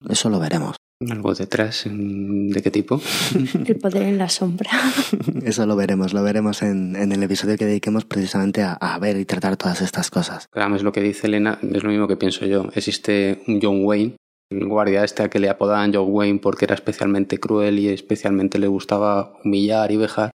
Eso 0.08 0.30
lo 0.30 0.38
veremos. 0.38 0.76
¿Algo 1.10 1.34
detrás? 1.34 1.86
¿De 1.90 2.62
qué 2.62 2.70
tipo? 2.70 3.00
El 3.34 3.78
poder 3.78 4.02
en 4.02 4.18
la 4.18 4.28
sombra. 4.28 4.70
Eso 5.44 5.66
lo 5.66 5.74
veremos, 5.74 6.12
lo 6.12 6.22
veremos 6.22 6.62
en, 6.62 6.94
el 6.94 7.22
episodio 7.24 7.56
que 7.56 7.66
dediquemos 7.66 8.04
precisamente 8.04 8.62
a, 8.62 8.98
ver 9.00 9.16
y 9.16 9.24
tratar 9.24 9.56
todas 9.56 9.82
estas 9.82 10.08
cosas. 10.08 10.46
es 10.54 10.82
lo 10.84 10.92
que 10.92 11.00
dice 11.00 11.26
Elena, 11.26 11.58
es 11.62 11.82
lo 11.82 11.90
mismo 11.90 12.06
que 12.06 12.16
pienso 12.16 12.46
yo. 12.46 12.68
Existe 12.74 13.42
un 13.48 13.58
John 13.60 13.84
Wayne, 13.84 14.14
guardia 14.50 15.04
este 15.04 15.22
a 15.22 15.30
que 15.30 15.38
le 15.38 15.48
apodaban 15.48 15.92
John 15.92 16.06
Wayne 16.08 16.38
porque 16.40 16.64
era 16.64 16.74
especialmente 16.74 17.38
cruel 17.38 17.78
y 17.78 17.88
especialmente 17.88 18.58
le 18.58 18.66
gustaba 18.66 19.34
humillar 19.44 19.90
y 19.92 19.96
vejar. 19.96 20.30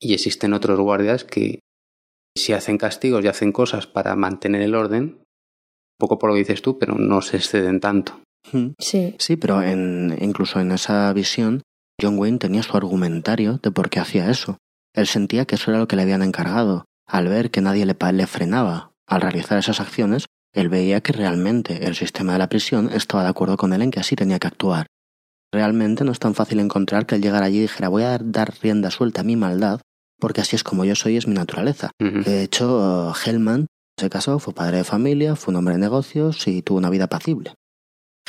Y 0.00 0.14
existen 0.14 0.52
otros 0.52 0.78
guardias 0.78 1.24
que 1.24 1.60
si 2.36 2.52
hacen 2.52 2.78
castigos 2.78 3.24
y 3.24 3.28
hacen 3.28 3.52
cosas 3.52 3.86
para 3.86 4.16
mantener 4.16 4.62
el 4.62 4.74
orden, 4.74 5.22
poco 5.98 6.18
por 6.18 6.30
lo 6.30 6.34
que 6.34 6.40
dices 6.40 6.62
tú, 6.62 6.78
pero 6.78 6.96
no 6.96 7.22
se 7.22 7.38
exceden 7.38 7.80
tanto. 7.80 8.20
Sí. 8.78 9.14
Sí, 9.18 9.36
pero 9.36 9.62
en, 9.62 10.16
incluso 10.20 10.60
en 10.60 10.72
esa 10.72 11.12
visión, 11.12 11.62
John 12.00 12.18
Wayne 12.18 12.38
tenía 12.38 12.62
su 12.62 12.76
argumentario 12.76 13.58
de 13.62 13.70
por 13.70 13.88
qué 13.88 14.00
hacía 14.00 14.30
eso. 14.30 14.58
Él 14.94 15.06
sentía 15.06 15.46
que 15.46 15.54
eso 15.54 15.70
era 15.70 15.80
lo 15.80 15.88
que 15.88 15.96
le 15.96 16.02
habían 16.02 16.22
encargado. 16.22 16.84
Al 17.08 17.28
ver 17.28 17.50
que 17.50 17.60
nadie 17.60 17.86
le, 17.86 17.96
le 18.12 18.26
frenaba 18.26 18.92
al 19.06 19.20
realizar 19.20 19.58
esas 19.58 19.80
acciones, 19.80 20.26
él 20.56 20.68
veía 20.68 21.00
que 21.00 21.12
realmente 21.12 21.86
el 21.86 21.94
sistema 21.94 22.32
de 22.32 22.38
la 22.38 22.48
prisión 22.48 22.90
estaba 22.92 23.22
de 23.22 23.28
acuerdo 23.28 23.56
con 23.56 23.72
él 23.72 23.82
en 23.82 23.90
que 23.90 24.00
así 24.00 24.16
tenía 24.16 24.38
que 24.38 24.48
actuar. 24.48 24.86
Realmente 25.52 26.02
no 26.02 26.12
es 26.12 26.18
tan 26.18 26.34
fácil 26.34 26.60
encontrar 26.60 27.06
que 27.06 27.14
él 27.14 27.22
llegara 27.22 27.46
allí 27.46 27.58
y 27.58 27.62
dijera 27.62 27.88
voy 27.88 28.02
a 28.02 28.18
dar 28.18 28.54
rienda 28.60 28.90
suelta 28.90 29.20
a 29.20 29.24
mi 29.24 29.36
maldad 29.36 29.80
porque 30.18 30.40
así 30.40 30.56
es 30.56 30.64
como 30.64 30.84
yo 30.84 30.94
soy, 30.94 31.16
es 31.16 31.26
mi 31.26 31.34
naturaleza. 31.34 31.90
De 31.98 32.42
hecho, 32.42 33.12
Hellman 33.24 33.66
se 33.98 34.08
casó, 34.08 34.38
fue 34.38 34.54
padre 34.54 34.78
de 34.78 34.84
familia, 34.84 35.36
fue 35.36 35.52
un 35.52 35.56
hombre 35.56 35.74
de 35.74 35.80
negocios 35.80 36.46
y 36.48 36.62
tuvo 36.62 36.78
una 36.78 36.90
vida 36.90 37.04
apacible. 37.04 37.54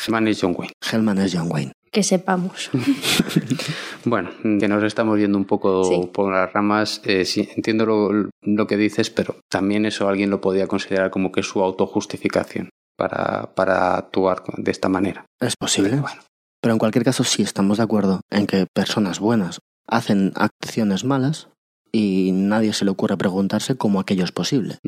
Hellman 0.06 0.28
es 0.28 0.42
John 0.42 0.54
Wayne. 0.58 0.74
Hellman 0.92 1.18
es 1.20 1.34
John 1.34 1.50
Wayne. 1.52 1.72
Que 1.92 2.04
sepamos. 2.04 2.70
bueno, 4.10 4.30
que 4.60 4.68
nos 4.68 4.84
estamos 4.84 5.18
viendo 5.18 5.38
un 5.38 5.46
poco 5.46 6.10
por 6.12 6.34
las 6.34 6.52
ramas. 6.52 7.02
Eh, 7.06 7.26
entiendo 7.56 8.30
lo, 8.42 8.68
que 8.68 8.78
dices, 8.78 9.10
pero 9.10 9.36
también 9.50 9.86
eso 9.86 10.08
alguien 10.08 10.30
lo 10.30 10.42
podía 10.42 10.68
considerar 10.68 11.12
como 11.12 11.32
que 11.32 11.42
es 11.42 11.48
su 11.48 11.62
autojustificación 11.62 12.70
para, 12.98 13.54
para 13.56 13.96
actuar 13.96 14.44
de 14.58 14.72
esta 14.72 14.90
manera. 14.90 15.26
Es 15.40 15.56
posible. 15.56 15.96
Bueno. 15.98 16.22
Pero 16.62 16.74
en 16.74 16.80
cualquier 16.80 17.06
caso, 17.06 17.24
sí 17.24 17.44
estamos 17.44 17.78
de 17.78 17.84
acuerdo 17.84 18.22
en 18.30 18.48
que 18.48 18.66
personas 18.74 19.20
buenas 19.20 19.60
hacen 19.88 20.34
acciones 20.36 21.04
malas 21.04 21.50
y 21.92 22.32
nadie 22.34 22.74
se 22.74 22.86
le 22.86 22.92
ocurre 22.92 23.18
preguntarse 23.18 23.78
cómo 23.78 24.00
aquello 24.00 24.24
es 24.24 24.32
posible. 24.32 24.80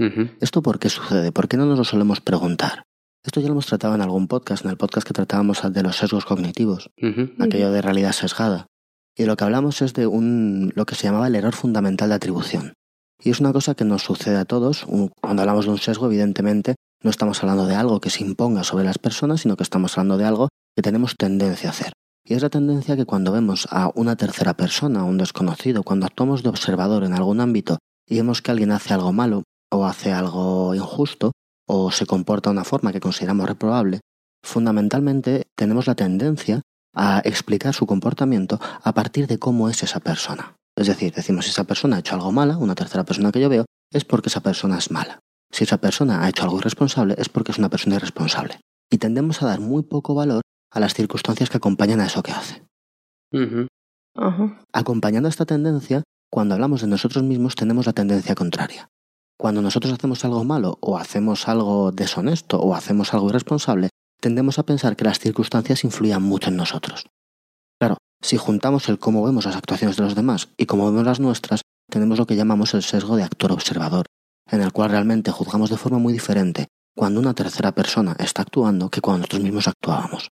¿Esto 0.42 0.62
por 0.62 0.80
qué 0.80 0.90
sucede? 0.90 1.32
¿Por 1.32 1.48
qué 1.48 1.58
no 1.58 1.66
nos 1.66 1.78
lo 1.78 1.84
solemos 1.84 2.22
preguntar? 2.22 2.84
Esto 3.24 3.42
ya 3.42 3.48
lo 3.48 3.54
hemos 3.54 3.66
tratado 3.66 3.96
en 3.96 4.02
algún 4.02 4.28
podcast, 4.28 4.64
en 4.64 4.72
el 4.72 4.78
podcast 4.78 5.06
que 5.06 5.14
tratábamos 5.14 5.62
de 5.72 5.84
los 5.84 5.98
sesgos 5.98 6.26
cognitivos, 6.26 6.90
aquello 7.40 7.72
de 7.72 7.82
realidad 7.82 8.14
sesgada. 8.14 8.68
Y 9.20 9.26
lo 9.26 9.36
que 9.36 9.44
hablamos 9.44 9.82
es 9.82 9.94
de 9.94 10.08
un, 10.08 10.72
lo 10.76 10.86
que 10.86 10.96
se 10.96 11.04
llamaba 11.04 11.28
el 11.28 11.36
error 11.36 11.54
fundamental 11.54 12.08
de 12.08 12.16
atribución. 12.16 12.76
Y 13.22 13.32
es 13.32 13.42
una 13.42 13.52
cosa 13.52 13.76
que 13.76 13.84
nos 13.84 14.02
sucede 14.02 14.38
a 14.38 14.46
todos. 14.46 14.86
Cuando 15.20 15.42
hablamos 15.42 15.66
de 15.66 15.72
un 15.72 15.78
sesgo, 15.78 16.06
evidentemente, 16.06 16.76
no 17.04 17.10
estamos 17.10 17.44
hablando 17.44 17.66
de 17.66 17.76
algo 17.76 18.00
que 18.00 18.12
se 18.12 18.24
imponga 18.24 18.64
sobre 18.64 18.86
las 18.86 18.98
personas, 18.98 19.42
sino 19.42 19.58
que 19.58 19.64
estamos 19.64 19.98
hablando 19.98 20.18
de 20.18 20.24
algo 20.24 20.48
que 20.74 20.82
tenemos 20.82 21.16
tendencia 21.18 21.68
a 21.68 21.74
hacer. 21.74 21.92
Y 22.24 22.36
es 22.36 22.42
la 22.42 22.50
tendencia 22.50 22.96
que 22.96 23.06
cuando 23.06 23.34
vemos 23.34 23.68
a 23.72 23.92
una 23.94 24.16
tercera 24.16 24.54
persona, 24.54 25.02
a 25.02 25.04
un 25.04 25.18
desconocido, 25.18 25.84
cuando 25.84 26.06
actuamos 26.06 26.42
de 26.42 26.50
observador 26.50 27.04
en 27.04 27.12
algún 27.12 27.42
ámbito 27.42 27.78
y 28.08 28.16
vemos 28.16 28.42
que 28.42 28.52
alguien 28.52 28.72
hace 28.72 28.94
algo 28.94 29.12
malo 29.12 29.44
o 29.70 29.84
hace 29.84 30.14
algo 30.14 30.74
injusto, 30.76 31.34
o 31.68 31.92
se 31.92 32.06
comporta 32.06 32.52
de 32.52 32.54
una 32.54 32.64
forma 32.64 32.94
que 32.94 33.02
consideramos 33.02 33.50
reprobable, 33.50 34.00
fundamentalmente 34.44 35.44
tenemos 35.58 35.88
la 35.88 35.96
tendencia 35.96 36.62
a 36.94 37.20
explicar 37.24 37.74
su 37.74 37.86
comportamiento 37.86 38.60
a 38.84 38.94
partir 38.94 39.28
de 39.28 39.40
cómo 39.40 39.70
es 39.70 39.84
esa 39.84 40.00
persona. 40.00 40.56
Es 40.76 40.88
decir, 40.88 41.14
decimos 41.14 41.46
si 41.46 41.52
esa 41.52 41.66
persona 41.66 41.98
ha 41.98 42.00
hecho 42.00 42.16
algo 42.16 42.32
mala, 42.32 42.58
una 42.58 42.76
tercera 42.76 43.04
persona 43.04 43.32
que 43.32 43.42
yo 43.42 43.50
veo, 43.50 43.66
es 43.92 44.06
porque 44.06 44.30
esa 44.30 44.42
persona 44.42 44.78
es 44.78 44.92
mala. 44.92 45.20
Si 45.52 45.64
esa 45.64 45.78
persona 45.78 46.24
ha 46.24 46.30
hecho 46.30 46.44
algo 46.44 46.60
irresponsable, 46.60 47.16
es 47.18 47.30
porque 47.30 47.52
es 47.52 47.58
una 47.58 47.70
persona 47.70 47.96
irresponsable. 47.96 48.60
Y 48.92 48.98
tendemos 48.98 49.42
a 49.42 49.48
dar 49.48 49.60
muy 49.60 49.84
poco 49.84 50.16
valor 50.16 50.42
a 50.72 50.80
las 50.80 50.94
circunstancias 50.94 51.50
que 51.50 51.58
acompañan 51.58 52.00
a 52.00 52.06
eso 52.06 52.24
que 52.24 52.32
hace. 52.32 52.64
Acompañando 54.74 55.30
esta 55.30 55.46
tendencia, 55.46 56.04
cuando 56.32 56.56
hablamos 56.56 56.82
de 56.82 56.88
nosotros 56.88 57.24
mismos 57.24 57.56
tenemos 57.56 57.86
la 57.86 57.94
tendencia 57.94 58.36
contraria. 58.36 58.90
Cuando 59.38 59.62
nosotros 59.62 59.94
hacemos 59.94 60.24
algo 60.26 60.44
malo 60.44 60.78
o 60.82 60.98
hacemos 60.98 61.48
algo 61.48 61.92
deshonesto 61.92 62.60
o 62.60 62.76
hacemos 62.76 63.14
algo 63.14 63.30
irresponsable, 63.30 63.90
tendemos 64.20 64.60
a 64.60 64.64
pensar 64.64 64.96
que 64.96 65.06
las 65.06 65.20
circunstancias 65.20 65.84
influyan 65.84 66.22
mucho 66.22 66.50
en 66.50 66.58
nosotros. 66.58 67.06
Claro, 67.80 67.98
si 68.22 68.38
juntamos 68.38 68.90
el 68.90 69.00
cómo 69.00 69.24
vemos 69.24 69.46
las 69.46 69.56
actuaciones 69.56 69.98
de 69.98 70.04
los 70.04 70.16
demás 70.16 70.50
y 70.58 70.66
cómo 70.66 70.86
vemos 70.86 71.06
las 71.06 71.20
nuestras, 71.20 71.62
tenemos 71.90 72.20
lo 72.20 72.28
que 72.28 72.36
llamamos 72.36 72.74
el 72.74 72.84
sesgo 72.84 73.16
de 73.16 73.24
actor-observador, 73.24 74.06
en 74.50 74.62
el 74.62 74.72
cual 74.72 74.92
realmente 74.92 75.32
juzgamos 75.32 75.70
de 75.70 75.78
forma 75.78 76.00
muy 76.00 76.14
diferente 76.14 76.68
cuando 76.96 77.20
una 77.20 77.34
tercera 77.34 77.72
persona 77.72 78.16
está 78.20 78.42
actuando 78.42 78.90
que 78.90 79.00
cuando 79.00 79.20
nosotros 79.20 79.42
mismos 79.42 79.68
actuábamos. 79.68 80.30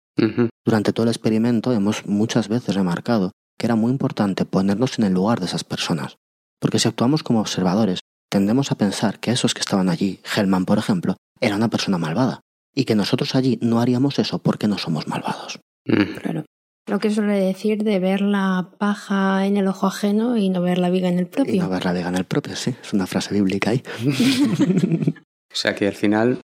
Durante 0.66 0.92
todo 0.92 1.04
el 1.06 1.12
experimento 1.12 1.72
hemos 1.72 2.06
muchas 2.06 2.50
veces 2.50 2.76
remarcado 2.76 3.32
que 3.58 3.68
era 3.68 3.76
muy 3.76 3.92
importante 3.92 4.46
ponernos 4.46 5.00
en 5.00 5.06
el 5.06 5.14
lugar 5.14 5.40
de 5.40 5.46
esas 5.46 5.64
personas, 5.64 6.18
porque 6.60 6.80
si 6.80 6.88
actuamos 6.88 7.24
como 7.24 7.40
observadores 7.40 8.02
tendemos 8.30 8.72
a 8.72 8.76
pensar 8.76 9.20
que 9.20 9.32
esos 9.32 9.54
que 9.54 9.62
estaban 9.62 9.88
allí, 9.90 10.20
Hellman 10.36 10.66
por 10.66 10.78
ejemplo, 10.78 11.16
era 11.40 11.56
una 11.56 11.70
persona 11.70 11.98
malvada, 11.98 12.42
y 12.78 12.86
que 12.86 12.94
nosotros 12.94 13.34
allí 13.34 13.58
no 13.60 13.82
haríamos 13.82 14.20
eso 14.20 14.38
porque 14.38 14.68
no 14.68 14.78
somos 14.78 15.08
malvados. 15.08 15.60
Claro. 15.84 16.46
Lo 16.86 17.00
que 17.00 17.10
suele 17.10 17.40
decir 17.40 17.84
de 17.84 17.98
ver 17.98 18.22
la 18.22 18.70
paja 18.78 19.48
en 19.48 19.58
el 19.58 19.68
ojo 19.68 19.88
ajeno 19.88 20.38
y 20.38 20.50
no 20.50 20.62
ver 20.62 20.78
la 20.78 20.92
viga 20.92 21.10
en 21.10 21.18
el 21.18 21.26
propio. 21.26 21.56
Y 21.56 21.60
no 21.60 21.70
ver 21.70 21.86
la 21.86 21.94
viga 21.94 22.10
en 22.10 22.18
el 22.18 22.26
propio, 22.26 22.56
sí. 22.56 22.76
Es 22.80 22.94
una 22.94 23.08
frase 23.08 23.34
bíblica 23.34 23.72
ahí. 23.72 23.82
o 25.52 25.56
sea 25.56 25.74
que 25.74 25.88
al 25.88 25.96
final 25.96 26.40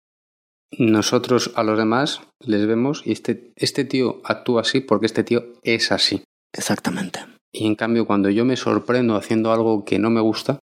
nosotros 0.77 1.51
a 1.55 1.63
los 1.63 1.79
demás 1.79 2.21
les 2.45 2.67
vemos 2.67 3.01
y 3.05 3.11
este, 3.11 3.51
este 3.55 3.83
tío 3.83 4.21
actúa 4.23 4.61
así 4.61 4.81
porque 4.81 5.07
este 5.07 5.23
tío 5.23 5.53
es 5.63 5.91
así. 5.91 6.23
Exactamente. 6.53 7.21
Y 7.51 7.65
en 7.65 7.73
cambio 7.73 8.05
cuando 8.05 8.29
yo 8.29 8.45
me 8.45 8.55
sorprendo 8.55 9.15
haciendo 9.15 9.51
algo 9.51 9.83
que 9.83 9.97
no 9.97 10.11
me 10.11 10.21
gusta, 10.21 10.59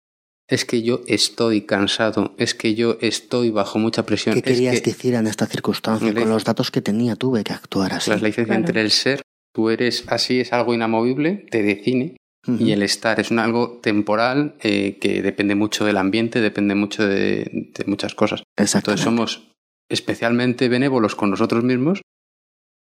es 0.51 0.65
que 0.65 0.83
yo 0.83 1.01
estoy 1.07 1.63
cansado, 1.63 2.35
es 2.37 2.55
que 2.55 2.75
yo 2.75 2.99
estoy 3.01 3.51
bajo 3.51 3.79
mucha 3.79 4.05
presión. 4.05 4.35
¿Qué 4.35 4.43
querías 4.43 4.83
decir 4.83 5.15
en 5.15 5.29
esta 5.29 5.47
circunstancia? 5.47 6.13
Con 6.13 6.29
los 6.29 6.45
datos 6.45 6.71
que 6.73 6.83
tenía 6.83 7.15
tuve 7.15 7.45
que 7.45 7.53
actuar 7.53 7.95
así. 7.95 8.11
La 8.11 8.17
licencia 8.17 8.57
entre 8.57 8.81
el 8.83 8.91
ser, 8.91 9.23
tú 9.55 9.71
eres 9.71 10.05
así, 10.09 10.41
es 10.41 10.53
algo 10.53 10.75
inamovible, 10.75 11.47
te 11.51 11.63
define, 11.63 12.17
y 12.59 12.73
el 12.73 12.83
estar 12.83 13.21
es 13.21 13.31
un 13.31 13.39
algo 13.39 13.79
temporal 13.81 14.57
eh, 14.61 14.99
que 14.99 15.23
depende 15.23 15.55
mucho 15.55 15.85
del 15.85 15.99
ambiente, 15.99 16.41
depende 16.41 16.75
mucho 16.75 17.07
de, 17.07 17.71
muchas 17.87 18.15
cosas. 18.15 18.43
Entonces 18.57 19.01
somos 19.01 19.53
especialmente 19.89 20.69
benévolos 20.69 21.15
con 21.15 21.31
nosotros 21.31 21.63
mismos 21.63 22.03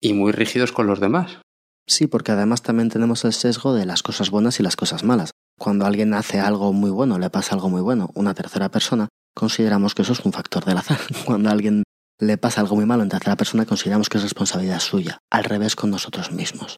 y 0.02 0.14
muy 0.14 0.32
rígidos 0.32 0.72
con 0.72 0.88
los 0.88 1.00
demás. 1.00 1.40
Sí, 1.88 2.08
porque 2.08 2.32
además 2.32 2.64
también 2.64 2.90
tenemos 2.90 3.26
el 3.26 3.34
sesgo 3.34 3.74
de 3.74 3.86
las 3.86 4.02
cosas 4.02 4.32
buenas 4.32 4.60
y 4.60 4.64
las 4.64 4.76
cosas 4.76 5.04
malas. 5.04 5.32
Cuando 5.60 5.86
alguien 5.86 6.14
hace 6.14 6.40
algo 6.40 6.74
muy 6.74 6.90
bueno, 6.90 7.20
le 7.20 7.30
pasa 7.30 7.54
algo 7.54 7.70
muy 7.70 7.82
bueno, 7.82 8.10
una 8.16 8.34
tercera 8.34 8.70
persona, 8.70 9.10
consideramos 9.36 9.94
que 9.94 10.02
eso 10.02 10.14
es 10.14 10.22
un 10.22 10.34
factor 10.34 10.66
del 10.66 10.78
azar. 10.78 10.98
Cuando 11.26 11.50
alguien 11.50 11.84
le 12.20 12.38
pasa 12.38 12.62
algo 12.62 12.76
muy 12.76 12.86
malo 12.86 13.04
en 13.04 13.10
tercera 13.10 13.36
persona, 13.36 13.66
consideramos 13.66 14.10
que 14.10 14.18
es 14.18 14.24
responsabilidad 14.24 14.80
suya. 14.80 15.20
Al 15.30 15.44
revés 15.44 15.76
con 15.76 15.92
nosotros 15.92 16.32
mismos. 16.32 16.78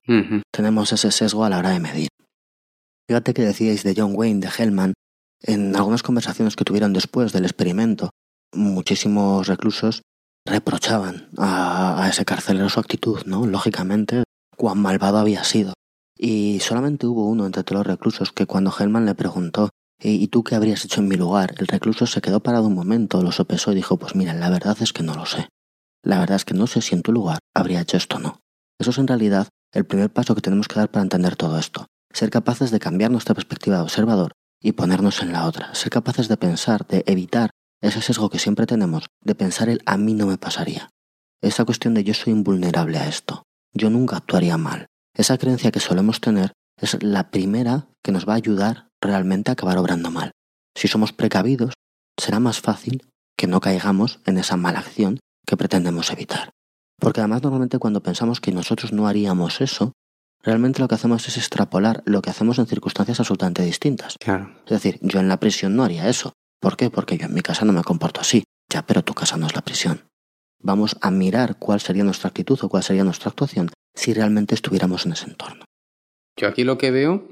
Tenemos 0.51 0.91
ese 0.91 1.11
sesgo 1.11 1.45
a 1.45 1.49
la 1.49 1.59
hora 1.59 1.69
de 1.69 1.79
medir. 1.79 2.09
Fíjate 3.07 3.33
que 3.33 3.43
decíais 3.43 3.83
de 3.83 3.93
John 3.95 4.13
Wayne, 4.15 4.39
de 4.39 4.49
Hellman, 4.55 4.93
en 5.41 5.75
algunas 5.75 6.03
conversaciones 6.03 6.55
que 6.55 6.63
tuvieron 6.63 6.93
después 6.93 7.33
del 7.33 7.45
experimento, 7.45 8.11
muchísimos 8.53 9.47
reclusos 9.47 10.01
reprochaban 10.45 11.29
a, 11.37 12.03
a 12.03 12.09
ese 12.09 12.25
carcelero 12.25 12.69
su 12.69 12.79
actitud, 12.79 13.21
¿no? 13.25 13.45
Lógicamente, 13.45 14.23
cuán 14.55 14.79
malvado 14.79 15.17
había 15.17 15.43
sido. 15.43 15.73
Y 16.23 16.59
solamente 16.59 17.07
hubo 17.07 17.25
uno 17.25 17.47
entre 17.47 17.63
todos 17.63 17.79
los 17.79 17.87
reclusos 17.87 18.31
que 18.31 18.45
cuando 18.45 18.71
Hellman 18.71 19.07
le 19.07 19.15
preguntó 19.15 19.71
¿Y 20.03 20.27
tú 20.27 20.43
qué 20.43 20.53
habrías 20.53 20.85
hecho 20.85 21.01
en 21.01 21.07
mi 21.07 21.15
lugar? 21.15 21.55
El 21.57 21.65
recluso 21.65 22.05
se 22.05 22.21
quedó 22.21 22.41
parado 22.41 22.67
un 22.67 22.75
momento, 22.75 23.23
lo 23.23 23.31
sopesó 23.31 23.71
y 23.71 23.75
dijo 23.75 23.97
Pues 23.97 24.15
mira, 24.15 24.35
la 24.35 24.51
verdad 24.51 24.77
es 24.81 24.93
que 24.93 25.01
no 25.01 25.15
lo 25.15 25.25
sé. 25.25 25.49
La 26.03 26.19
verdad 26.19 26.35
es 26.35 26.45
que 26.45 26.53
no 26.53 26.67
sé 26.67 26.81
si 26.81 26.93
en 26.93 27.01
tu 27.01 27.11
lugar 27.11 27.39
habría 27.55 27.81
hecho 27.81 27.97
esto 27.97 28.17
o 28.17 28.19
no. 28.19 28.39
Eso 28.77 28.91
es 28.91 28.99
en 28.99 29.07
realidad 29.07 29.47
el 29.73 29.85
primer 29.85 30.11
paso 30.11 30.35
que 30.35 30.41
tenemos 30.41 30.67
que 30.67 30.75
dar 30.75 30.91
para 30.91 31.01
entender 31.01 31.35
todo 31.35 31.57
esto. 31.57 31.87
Ser 32.13 32.29
capaces 32.29 32.69
de 32.69 32.79
cambiar 32.79 33.09
nuestra 33.09 33.33
perspectiva 33.33 33.77
de 33.77 33.83
observador 33.83 34.33
y 34.61 34.73
ponernos 34.73 35.23
en 35.23 35.33
la 35.33 35.47
otra. 35.47 35.73
Ser 35.73 35.89
capaces 35.89 36.27
de 36.27 36.37
pensar, 36.37 36.85
de 36.85 37.03
evitar 37.07 37.49
ese 37.81 37.99
sesgo 37.99 38.29
que 38.29 38.37
siempre 38.37 38.67
tenemos, 38.67 39.07
de 39.23 39.33
pensar 39.33 39.69
el 39.69 39.81
a 39.87 39.97
mí 39.97 40.13
no 40.13 40.27
me 40.27 40.37
pasaría. 40.37 40.91
Esa 41.41 41.65
cuestión 41.65 41.95
de 41.95 42.03
yo 42.03 42.13
soy 42.13 42.33
invulnerable 42.33 42.99
a 42.99 43.07
esto. 43.07 43.41
Yo 43.73 43.89
nunca 43.89 44.17
actuaría 44.17 44.57
mal. 44.57 44.85
Esa 45.13 45.37
creencia 45.37 45.71
que 45.71 45.79
solemos 45.79 46.21
tener 46.21 46.53
es 46.79 47.01
la 47.03 47.31
primera 47.31 47.89
que 48.03 48.11
nos 48.11 48.27
va 48.27 48.33
a 48.33 48.37
ayudar 48.37 48.87
realmente 49.01 49.51
a 49.51 49.53
acabar 49.53 49.77
obrando 49.77 50.09
mal. 50.09 50.31
Si 50.75 50.87
somos 50.87 51.11
precavidos, 51.11 51.73
será 52.17 52.39
más 52.39 52.61
fácil 52.61 53.09
que 53.37 53.47
no 53.47 53.59
caigamos 53.59 54.19
en 54.25 54.37
esa 54.37 54.55
mala 54.55 54.79
acción 54.79 55.19
que 55.45 55.57
pretendemos 55.57 56.11
evitar. 56.11 56.51
Porque 56.99 57.19
además 57.19 57.43
normalmente 57.43 57.79
cuando 57.79 58.03
pensamos 58.03 58.39
que 58.39 58.51
nosotros 58.51 58.93
no 58.93 59.07
haríamos 59.07 59.59
eso, 59.59 59.93
realmente 60.43 60.79
lo 60.79 60.87
que 60.87 60.95
hacemos 60.95 61.27
es 61.27 61.37
extrapolar 61.37 62.03
lo 62.05 62.21
que 62.21 62.29
hacemos 62.29 62.57
en 62.59 62.67
circunstancias 62.67 63.19
absolutamente 63.19 63.63
distintas. 63.63 64.15
Claro. 64.19 64.51
Es 64.65 64.71
decir, 64.71 64.99
yo 65.01 65.19
en 65.19 65.27
la 65.27 65.39
prisión 65.39 65.75
no 65.75 65.83
haría 65.83 66.07
eso. 66.07 66.33
¿Por 66.61 66.77
qué? 66.77 66.89
Porque 66.89 67.17
yo 67.17 67.25
en 67.25 67.33
mi 67.33 67.41
casa 67.41 67.65
no 67.65 67.73
me 67.73 67.83
comporto 67.83 68.21
así. 68.21 68.43
Ya, 68.71 68.85
pero 68.85 69.03
tu 69.03 69.13
casa 69.13 69.35
no 69.35 69.47
es 69.47 69.55
la 69.55 69.61
prisión. 69.61 70.03
Vamos 70.59 70.95
a 71.01 71.11
mirar 71.11 71.57
cuál 71.57 71.81
sería 71.81 72.03
nuestra 72.03 72.29
actitud 72.29 72.59
o 72.61 72.69
cuál 72.69 72.83
sería 72.83 73.03
nuestra 73.03 73.29
actuación 73.29 73.71
si 73.95 74.13
realmente 74.13 74.55
estuviéramos 74.55 75.05
en 75.05 75.13
ese 75.13 75.29
entorno. 75.29 75.65
Yo 76.39 76.47
aquí 76.47 76.63
lo 76.63 76.77
que 76.77 76.91
veo, 76.91 77.27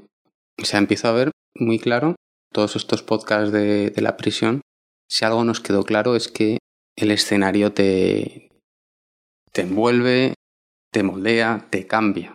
o 0.60 0.64
sea, 0.64 0.78
empiezo 0.78 1.08
a 1.08 1.12
ver 1.12 1.30
muy 1.54 1.78
claro 1.78 2.16
todos 2.52 2.76
estos 2.76 3.02
podcasts 3.02 3.52
de, 3.52 3.92
la 3.96 4.16
prisión. 4.16 4.60
Si 5.08 5.24
algo 5.24 5.44
nos 5.44 5.60
quedó 5.60 5.84
claro 5.84 6.16
es 6.16 6.28
que 6.28 6.58
el 6.96 7.10
escenario 7.10 7.72
te, 7.72 8.50
te 9.52 9.62
envuelve, 9.62 10.34
te 10.92 11.02
moldea, 11.02 11.66
te 11.70 11.86
cambia. 11.86 12.34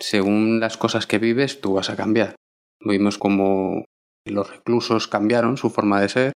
Según 0.00 0.60
las 0.60 0.76
cosas 0.76 1.06
que 1.06 1.18
vives, 1.18 1.60
tú 1.60 1.74
vas 1.74 1.90
a 1.90 1.96
cambiar. 1.96 2.34
Vimos 2.80 3.18
como 3.18 3.84
los 4.26 4.50
reclusos 4.50 5.08
cambiaron 5.08 5.56
su 5.56 5.70
forma 5.70 6.00
de 6.00 6.08
ser, 6.08 6.32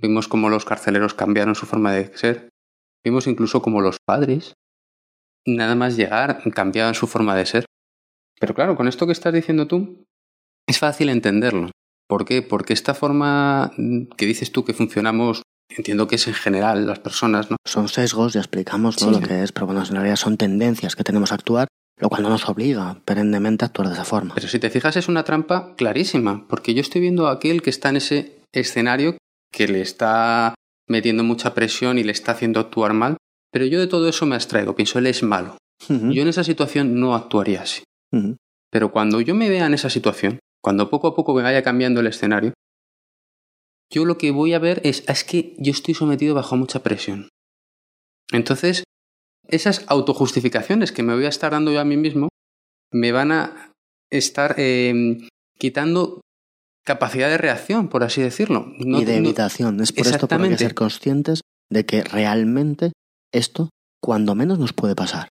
vimos 0.00 0.28
como 0.28 0.48
los 0.48 0.64
carceleros 0.64 1.14
cambiaron 1.14 1.54
su 1.54 1.66
forma 1.66 1.92
de 1.92 2.16
ser, 2.16 2.48
vimos 3.04 3.26
incluso 3.26 3.62
como 3.62 3.80
los 3.80 3.98
padres, 4.04 4.54
nada 5.46 5.74
más 5.74 5.96
llegar, 5.96 6.42
cambiaban 6.52 6.94
su 6.94 7.06
forma 7.06 7.34
de 7.36 7.46
ser. 7.46 7.64
Pero 8.38 8.54
claro, 8.54 8.76
con 8.76 8.88
esto 8.88 9.06
que 9.06 9.12
estás 9.12 9.32
diciendo 9.32 9.66
tú, 9.66 10.04
es 10.66 10.78
fácil 10.78 11.08
entenderlo. 11.08 11.70
¿Por 12.08 12.24
qué? 12.24 12.42
Porque 12.42 12.72
esta 12.72 12.94
forma 12.94 13.72
que 14.16 14.26
dices 14.26 14.52
tú 14.52 14.64
que 14.64 14.74
funcionamos, 14.74 15.42
entiendo 15.70 16.06
que 16.06 16.16
es 16.16 16.28
en 16.28 16.34
general 16.34 16.86
las 16.86 16.98
personas, 16.98 17.50
¿no? 17.50 17.56
Son 17.64 17.88
sesgos, 17.88 18.34
ya 18.34 18.40
explicamos 18.40 19.00
lo 19.00 19.20
que 19.20 19.42
es, 19.42 19.52
pero 19.52 19.66
bueno, 19.66 19.82
en 19.82 19.94
realidad 19.94 20.16
son 20.16 20.36
tendencias 20.36 20.94
que 20.94 21.04
tenemos 21.04 21.32
a 21.32 21.36
actuar, 21.36 21.68
lo 21.98 22.08
cual 22.08 22.22
no 22.22 22.28
nos 22.28 22.48
obliga 22.48 23.00
perennemente 23.04 23.64
a 23.64 23.68
actuar 23.68 23.88
de 23.88 23.94
esa 23.94 24.04
forma. 24.04 24.34
Pero 24.34 24.48
si 24.48 24.58
te 24.58 24.70
fijas 24.70 24.96
es 24.96 25.08
una 25.08 25.24
trampa 25.24 25.74
clarísima, 25.76 26.46
porque 26.48 26.74
yo 26.74 26.80
estoy 26.80 27.00
viendo 27.00 27.26
a 27.26 27.32
aquel 27.32 27.62
que 27.62 27.70
está 27.70 27.88
en 27.88 27.96
ese 27.96 28.42
escenario 28.52 29.16
que 29.52 29.66
le 29.66 29.80
está 29.80 30.54
metiendo 30.88 31.24
mucha 31.24 31.54
presión 31.54 31.98
y 31.98 32.04
le 32.04 32.12
está 32.12 32.32
haciendo 32.32 32.60
actuar 32.60 32.92
mal, 32.92 33.16
pero 33.56 33.64
yo 33.64 33.80
de 33.80 33.86
todo 33.86 34.06
eso 34.06 34.26
me 34.26 34.34
abstraigo, 34.34 34.74
pienso, 34.74 34.98
él 34.98 35.06
es 35.06 35.22
malo. 35.22 35.56
Yo 35.88 36.20
en 36.20 36.28
esa 36.28 36.44
situación 36.44 37.00
no 37.00 37.14
actuaría 37.14 37.62
así. 37.62 37.82
Pero 38.70 38.92
cuando 38.92 39.22
yo 39.22 39.34
me 39.34 39.48
vea 39.48 39.64
en 39.64 39.72
esa 39.72 39.88
situación, 39.88 40.40
cuando 40.62 40.90
poco 40.90 41.08
a 41.08 41.14
poco 41.14 41.32
me 41.32 41.42
vaya 41.42 41.62
cambiando 41.62 42.00
el 42.00 42.06
escenario, 42.06 42.52
yo 43.90 44.04
lo 44.04 44.18
que 44.18 44.30
voy 44.30 44.52
a 44.52 44.58
ver 44.58 44.82
es, 44.84 45.08
es 45.08 45.24
que 45.24 45.56
yo 45.56 45.72
estoy 45.72 45.94
sometido 45.94 46.34
bajo 46.34 46.54
mucha 46.58 46.82
presión. 46.82 47.30
Entonces, 48.30 48.84
esas 49.48 49.86
autojustificaciones 49.86 50.92
que 50.92 51.02
me 51.02 51.14
voy 51.14 51.24
a 51.24 51.30
estar 51.30 51.52
dando 51.52 51.72
yo 51.72 51.80
a 51.80 51.84
mí 51.86 51.96
mismo 51.96 52.28
me 52.92 53.10
van 53.10 53.32
a 53.32 53.72
estar 54.10 54.60
em, 54.60 55.26
quitando 55.58 56.20
capacidad 56.84 57.30
de 57.30 57.38
reacción, 57.38 57.88
por 57.88 58.04
así 58.04 58.20
decirlo. 58.20 58.70
y 58.76 59.06
de 59.06 59.16
evitación. 59.16 59.80
es 59.80 59.92
por 59.92 60.06
esto 60.06 60.28
que 60.28 60.34
hay 60.34 60.50
que 60.50 60.58
ser 60.58 60.74
conscientes 60.74 61.40
de 61.70 61.86
que 61.86 62.04
realmente 62.04 62.92
esto, 63.36 63.70
cuando 64.00 64.34
menos, 64.34 64.58
nos 64.58 64.72
puede 64.72 64.94
pasar. 64.94 65.28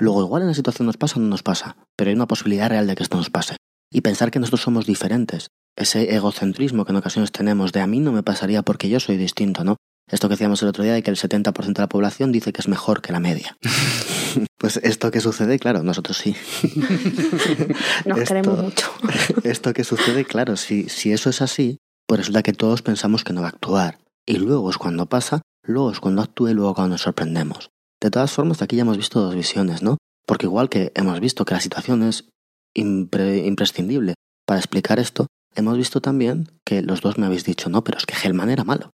Luego, 0.00 0.22
igual 0.22 0.42
en 0.42 0.48
la 0.48 0.54
situación 0.54 0.86
nos 0.86 0.96
pasa 0.96 1.16
o 1.16 1.22
no 1.22 1.28
nos 1.28 1.42
pasa, 1.42 1.76
pero 1.96 2.10
hay 2.10 2.16
una 2.16 2.26
posibilidad 2.26 2.68
real 2.68 2.86
de 2.86 2.96
que 2.96 3.02
esto 3.02 3.16
nos 3.16 3.30
pase. 3.30 3.56
Y 3.92 4.00
pensar 4.00 4.30
que 4.30 4.38
nosotros 4.38 4.62
somos 4.62 4.86
diferentes, 4.86 5.48
ese 5.76 6.14
egocentrismo 6.14 6.84
que 6.84 6.92
en 6.92 6.96
ocasiones 6.96 7.32
tenemos 7.32 7.72
de 7.72 7.80
a 7.80 7.86
mí 7.86 8.00
no 8.00 8.12
me 8.12 8.22
pasaría 8.22 8.62
porque 8.62 8.88
yo 8.88 9.00
soy 9.00 9.16
distinto, 9.16 9.64
¿no? 9.64 9.76
Esto 10.10 10.28
que 10.28 10.34
decíamos 10.34 10.62
el 10.62 10.68
otro 10.68 10.84
día 10.84 10.94
de 10.94 11.02
que 11.02 11.10
el 11.10 11.16
70% 11.16 11.52
de 11.74 11.82
la 11.82 11.88
población 11.88 12.32
dice 12.32 12.52
que 12.52 12.60
es 12.60 12.68
mejor 12.68 13.02
que 13.02 13.12
la 13.12 13.20
media. 13.20 13.56
pues 14.58 14.78
esto 14.82 15.10
que 15.10 15.20
sucede, 15.20 15.58
claro, 15.58 15.82
nosotros 15.82 16.16
sí. 16.16 16.34
Nos 18.06 18.20
queremos 18.20 18.62
mucho. 18.62 18.90
esto 19.44 19.72
que 19.72 19.84
sucede, 19.84 20.24
claro, 20.24 20.56
si, 20.56 20.88
si 20.88 21.12
eso 21.12 21.30
es 21.30 21.42
así, 21.42 21.78
pues 22.06 22.20
resulta 22.20 22.42
que 22.42 22.54
todos 22.54 22.82
pensamos 22.82 23.22
que 23.22 23.34
no 23.34 23.42
va 23.42 23.48
a 23.48 23.50
actuar. 23.50 23.98
Y 24.26 24.36
luego 24.36 24.70
es 24.70 24.78
cuando 24.78 25.06
pasa, 25.06 25.42
luego 25.68 25.90
es 25.90 26.00
cuando 26.00 26.22
actúa 26.22 26.50
y 26.50 26.54
luego 26.54 26.74
cuando 26.74 26.94
nos 26.94 27.02
sorprendemos. 27.02 27.70
De 28.00 28.10
todas 28.10 28.32
formas, 28.32 28.62
aquí 28.62 28.76
ya 28.76 28.82
hemos 28.82 28.96
visto 28.96 29.20
dos 29.20 29.34
visiones, 29.34 29.82
¿no? 29.82 29.98
Porque 30.26 30.46
igual 30.46 30.68
que 30.68 30.92
hemos 30.94 31.18
visto 31.20 31.44
que 31.44 31.54
la 31.54 31.60
situación 31.60 32.02
es 32.02 32.28
imprescindible 32.74 34.14
para 34.46 34.60
explicar 34.60 34.98
esto, 34.98 35.26
hemos 35.54 35.76
visto 35.76 36.00
también 36.00 36.48
que 36.64 36.82
los 36.82 37.00
dos 37.00 37.18
me 37.18 37.26
habéis 37.26 37.44
dicho, 37.44 37.68
no, 37.68 37.82
pero 37.82 37.98
es 37.98 38.06
que 38.06 38.14
Hellman 38.14 38.50
era 38.50 38.64
malo. 38.64 38.90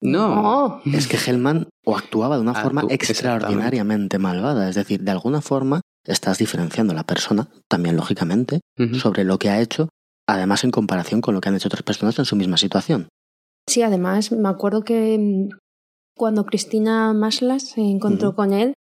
No. 0.00 0.80
Es 0.84 1.08
que 1.08 1.16
Hellman 1.16 1.68
o 1.84 1.96
actuaba 1.96 2.36
de 2.36 2.42
una 2.42 2.54
forma 2.54 2.84
extraordinariamente 2.88 4.18
malvada. 4.18 4.68
Es 4.68 4.76
decir, 4.76 5.02
de 5.02 5.10
alguna 5.10 5.40
forma 5.40 5.80
estás 6.04 6.38
diferenciando 6.38 6.92
a 6.92 6.96
la 6.96 7.04
persona, 7.04 7.48
también 7.68 7.96
lógicamente, 7.96 8.60
sobre 8.94 9.24
lo 9.24 9.38
que 9.38 9.50
ha 9.50 9.60
hecho, 9.60 9.88
además 10.26 10.64
en 10.64 10.70
comparación 10.70 11.20
con 11.20 11.34
lo 11.34 11.40
que 11.40 11.48
han 11.48 11.56
hecho 11.56 11.68
otras 11.68 11.82
personas 11.82 12.18
en 12.18 12.24
su 12.24 12.36
misma 12.36 12.56
situación. 12.56 13.08
Sí, 13.68 13.82
además 13.82 14.32
me 14.32 14.48
acuerdo 14.48 14.84
que 14.84 15.18
mm, 15.18 15.56
cuando 16.18 16.44
Cristina 16.44 17.14
Maslas 17.14 17.70
se 17.70 17.80
encontró 17.80 18.34
con 18.34 18.52
él, 18.52 18.74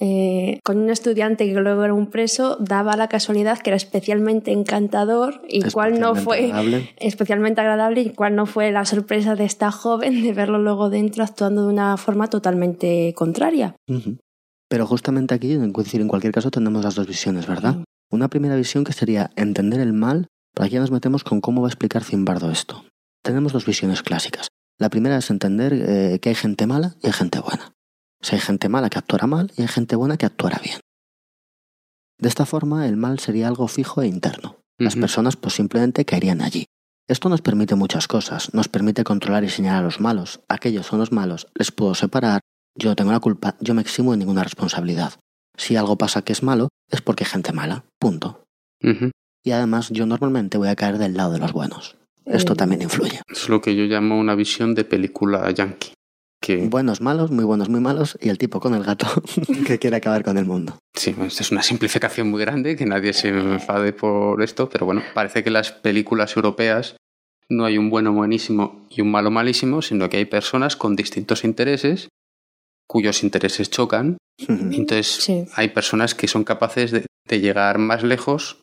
eh, 0.00 0.58
con 0.64 0.78
un 0.78 0.90
estudiante 0.90 1.46
que 1.46 1.60
luego 1.60 1.84
era 1.84 1.94
un 1.94 2.08
preso, 2.08 2.56
daba 2.58 2.96
la 2.96 3.08
casualidad 3.08 3.58
que 3.58 3.70
era 3.70 3.76
especialmente 3.76 4.50
encantador 4.50 5.42
y 5.48 5.62
cuál 5.70 6.00
no 6.00 6.16
fue 6.16 6.52
especialmente 6.96 7.60
agradable 7.60 8.00
y 8.00 8.10
cuál 8.10 8.34
no 8.34 8.46
fue 8.46 8.72
la 8.72 8.86
sorpresa 8.86 9.36
de 9.36 9.44
esta 9.44 9.70
joven 9.70 10.22
de 10.22 10.32
verlo 10.32 10.58
luego 10.58 10.90
dentro 10.90 11.22
actuando 11.22 11.66
de 11.66 11.72
una 11.72 11.96
forma 11.96 12.28
totalmente 12.28 13.12
contraria. 13.14 13.76
Pero 14.68 14.86
justamente 14.86 15.34
aquí, 15.34 15.52
en 15.52 15.72
cualquier 15.72 16.32
caso, 16.32 16.50
tenemos 16.50 16.82
las 16.82 16.96
dos 16.96 17.06
visiones, 17.06 17.46
¿verdad? 17.46 17.84
Una 18.10 18.28
primera 18.28 18.56
visión 18.56 18.82
que 18.82 18.92
sería 18.92 19.30
entender 19.36 19.80
el 19.80 19.92
mal, 19.92 20.26
pero 20.54 20.66
aquí 20.66 20.74
ya 20.74 20.80
nos 20.80 20.90
metemos 20.90 21.22
con 21.22 21.40
cómo 21.40 21.60
va 21.60 21.68
a 21.68 21.70
explicar 21.70 22.02
Zimbardo 22.02 22.50
esto. 22.50 22.84
Tenemos 23.22 23.52
dos 23.52 23.64
visiones 23.64 24.02
clásicas. 24.02 24.48
La 24.78 24.90
primera 24.90 25.18
es 25.18 25.30
entender 25.30 25.72
eh, 25.74 26.18
que 26.20 26.30
hay 26.30 26.34
gente 26.34 26.66
mala 26.66 26.96
y 27.02 27.06
hay 27.06 27.12
gente 27.12 27.38
buena 27.40 27.74
hay 28.32 28.40
gente 28.40 28.68
mala 28.68 28.88
que 28.88 28.98
actuará 28.98 29.26
mal 29.26 29.52
y 29.56 29.62
hay 29.62 29.68
gente 29.68 29.96
buena 29.96 30.16
que 30.16 30.26
actuará 30.26 30.58
bien. 30.62 30.80
De 32.18 32.28
esta 32.28 32.46
forma, 32.46 32.88
el 32.88 32.96
mal 32.96 33.18
sería 33.18 33.48
algo 33.48 33.68
fijo 33.68 34.00
e 34.02 34.06
interno. 34.06 34.56
Las 34.78 34.96
personas 34.96 35.36
pues 35.36 35.54
simplemente 35.54 36.04
caerían 36.04 36.40
allí. 36.40 36.66
Esto 37.06 37.28
nos 37.28 37.42
permite 37.42 37.74
muchas 37.74 38.08
cosas. 38.08 38.52
Nos 38.54 38.68
permite 38.68 39.04
controlar 39.04 39.44
y 39.44 39.48
señalar 39.48 39.80
a 39.80 39.84
los 39.84 40.00
malos. 40.00 40.40
Aquellos 40.48 40.86
son 40.86 40.98
los 41.00 41.12
malos, 41.12 41.48
les 41.54 41.70
puedo 41.70 41.94
separar, 41.94 42.40
yo 42.76 42.88
no 42.88 42.96
tengo 42.96 43.12
la 43.12 43.20
culpa, 43.20 43.56
yo 43.60 43.74
me 43.74 43.82
eximo 43.82 44.12
de 44.12 44.18
ninguna 44.18 44.42
responsabilidad. 44.42 45.12
Si 45.56 45.76
algo 45.76 45.96
pasa 45.96 46.22
que 46.22 46.32
es 46.32 46.42
malo, 46.42 46.68
es 46.90 47.02
porque 47.02 47.24
hay 47.24 47.30
gente 47.30 47.52
mala. 47.52 47.84
Punto. 48.00 48.44
Y 49.44 49.50
además 49.52 49.90
yo 49.90 50.06
normalmente 50.06 50.58
voy 50.58 50.68
a 50.68 50.76
caer 50.76 50.98
del 50.98 51.16
lado 51.16 51.32
de 51.32 51.38
los 51.38 51.52
buenos. 51.52 51.96
Esto 52.26 52.54
también 52.54 52.82
influye. 52.82 53.20
Es 53.28 53.48
lo 53.48 53.60
que 53.60 53.74
yo 53.76 53.84
llamo 53.84 54.18
una 54.18 54.34
visión 54.34 54.74
de 54.74 54.84
película 54.84 55.50
yankee. 55.50 55.92
Buenos, 56.68 57.00
malos, 57.00 57.30
muy 57.30 57.44
buenos, 57.44 57.70
muy 57.70 57.80
malos, 57.80 58.18
y 58.20 58.28
el 58.28 58.36
tipo 58.36 58.60
con 58.60 58.74
el 58.74 58.84
gato 58.84 59.06
que 59.66 59.78
quiere 59.78 59.96
acabar 59.96 60.22
con 60.22 60.36
el 60.36 60.44
mundo. 60.44 60.78
Sí, 60.92 61.12
pues 61.12 61.40
es 61.40 61.50
una 61.50 61.62
simplificación 61.62 62.30
muy 62.30 62.40
grande, 62.40 62.76
que 62.76 62.84
nadie 62.84 63.14
se 63.14 63.28
enfade 63.28 63.94
por 63.94 64.42
esto, 64.42 64.68
pero 64.68 64.84
bueno, 64.84 65.02
parece 65.14 65.42
que 65.42 65.50
las 65.50 65.72
películas 65.72 66.36
europeas 66.36 66.96
no 67.48 67.64
hay 67.64 67.78
un 67.78 67.88
bueno 67.88 68.12
buenísimo 68.12 68.86
y 68.90 69.00
un 69.00 69.10
malo 69.10 69.30
malísimo, 69.30 69.80
sino 69.80 70.10
que 70.10 70.18
hay 70.18 70.26
personas 70.26 70.76
con 70.76 70.96
distintos 70.96 71.44
intereses 71.44 72.08
cuyos 72.86 73.22
intereses 73.22 73.70
chocan. 73.70 74.18
Entonces 74.48 75.30
hay 75.54 75.68
personas 75.68 76.14
que 76.14 76.28
son 76.28 76.44
capaces 76.44 76.90
de, 76.90 77.06
llegar 77.30 77.78
más 77.78 78.04
lejos 78.04 78.62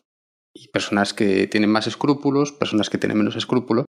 y 0.54 0.68
personas 0.68 1.14
que 1.14 1.46
tienen 1.46 1.70
más 1.70 1.86
escrúpulos, 1.86 2.52
personas 2.52 2.90
que 2.90 2.98
tienen 2.98 3.18
menos 3.18 3.36
escrúpulos. 3.36 3.86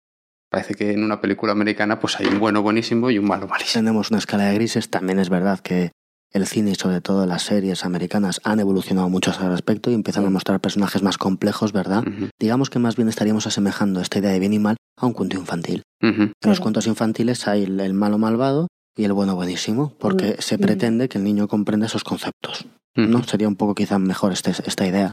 Parece 0.49 0.75
que 0.75 0.91
en 0.91 1.03
una 1.03 1.19
película 1.19 1.51
americana 1.51 1.99
pues 1.99 2.19
hay 2.19 2.27
un 2.27 2.39
bueno 2.39 2.61
buenísimo 2.61 3.11
y 3.11 3.19
un 3.19 3.25
malo 3.25 3.47
malísimo. 3.47 3.83
Tenemos 3.83 4.11
una 4.11 4.19
escala 4.19 4.45
de 4.45 4.55
grises. 4.55 4.89
También 4.89 5.19
es 5.19 5.29
verdad 5.29 5.59
que 5.59 5.91
el 6.31 6.47
cine 6.47 6.71
y 6.71 6.75
sobre 6.75 7.01
todo 7.01 7.25
las 7.25 7.43
series 7.43 7.85
americanas 7.85 8.39
han 8.43 8.59
evolucionado 8.59 9.09
mucho 9.09 9.31
a 9.31 9.33
ese 9.33 9.49
respecto 9.49 9.91
y 9.91 9.93
empiezan 9.93 10.25
a 10.25 10.29
mostrar 10.29 10.59
personajes 10.59 11.01
más 11.01 11.17
complejos, 11.17 11.73
¿verdad? 11.73 12.03
Digamos 12.39 12.69
que 12.69 12.79
más 12.79 12.95
bien 12.95 13.09
estaríamos 13.09 13.47
asemejando 13.47 14.01
esta 14.01 14.19
idea 14.19 14.31
de 14.31 14.39
bien 14.39 14.53
y 14.53 14.59
mal 14.59 14.77
a 14.97 15.05
un 15.05 15.13
cuento 15.13 15.37
infantil. 15.37 15.83
En 16.01 16.33
los 16.43 16.59
cuentos 16.59 16.87
infantiles 16.87 17.47
hay 17.47 17.63
el, 17.63 17.93
malo 17.93 18.17
malvado 18.17 18.67
y 18.95 19.03
el 19.03 19.13
bueno 19.13 19.35
buenísimo, 19.35 19.93
porque 19.99 20.35
se 20.39 20.57
pretende 20.57 21.09
que 21.09 21.17
el 21.17 21.23
niño 21.23 21.47
comprenda 21.47 21.87
esos 21.87 22.03
conceptos. 22.03 22.65
¿no? 22.95 23.23
Sería 23.23 23.47
un 23.47 23.55
poco 23.55 23.75
quizá 23.75 23.99
mejor 23.99 24.33
este, 24.33 24.51
esta 24.51 24.87
idea 24.87 25.11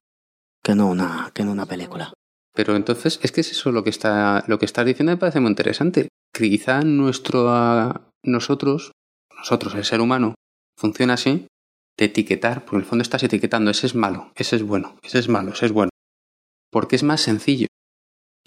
que 0.65 0.75
no 0.75 0.89
una, 0.89 1.31
que 1.35 1.45
no 1.45 1.53
una 1.53 1.67
película. 1.67 2.13
Pero 2.55 2.75
entonces, 2.77 3.21
es 3.23 3.33
que 3.33 3.43
es 3.43 3.51
eso 3.51 3.71
lo 3.73 3.85
que 3.85 3.91
está, 3.91 4.45
lo 4.47 4.59
que 4.59 4.65
estás 4.65 4.87
diciendo 4.87 5.13
me 5.13 5.19
parece 5.19 5.41
muy 5.41 5.51
interesante. 5.51 6.09
Que 6.33 6.49
quizá 6.49 6.81
nuestro 6.83 8.11
nosotros, 8.25 8.93
nosotros, 9.37 9.75
el 9.75 9.85
ser 9.85 10.01
humano, 10.01 10.35
funciona 10.79 11.15
así, 11.15 11.47
de 11.99 12.07
etiquetar, 12.07 12.65
porque 12.65 12.77
en 12.77 12.83
el 12.83 12.89
fondo 12.89 13.03
estás 13.03 13.23
etiquetando, 13.23 13.71
ese 13.71 13.87
es 13.87 13.95
malo, 13.95 14.33
ese 14.35 14.57
es 14.57 14.63
bueno, 14.63 14.97
ese 15.03 15.19
es 15.19 15.29
malo, 15.29 15.53
ese 15.53 15.67
es 15.67 15.73
bueno. 15.73 15.91
Porque 16.71 16.97
es 16.97 17.03
más 17.03 17.21
sencillo. 17.21 17.69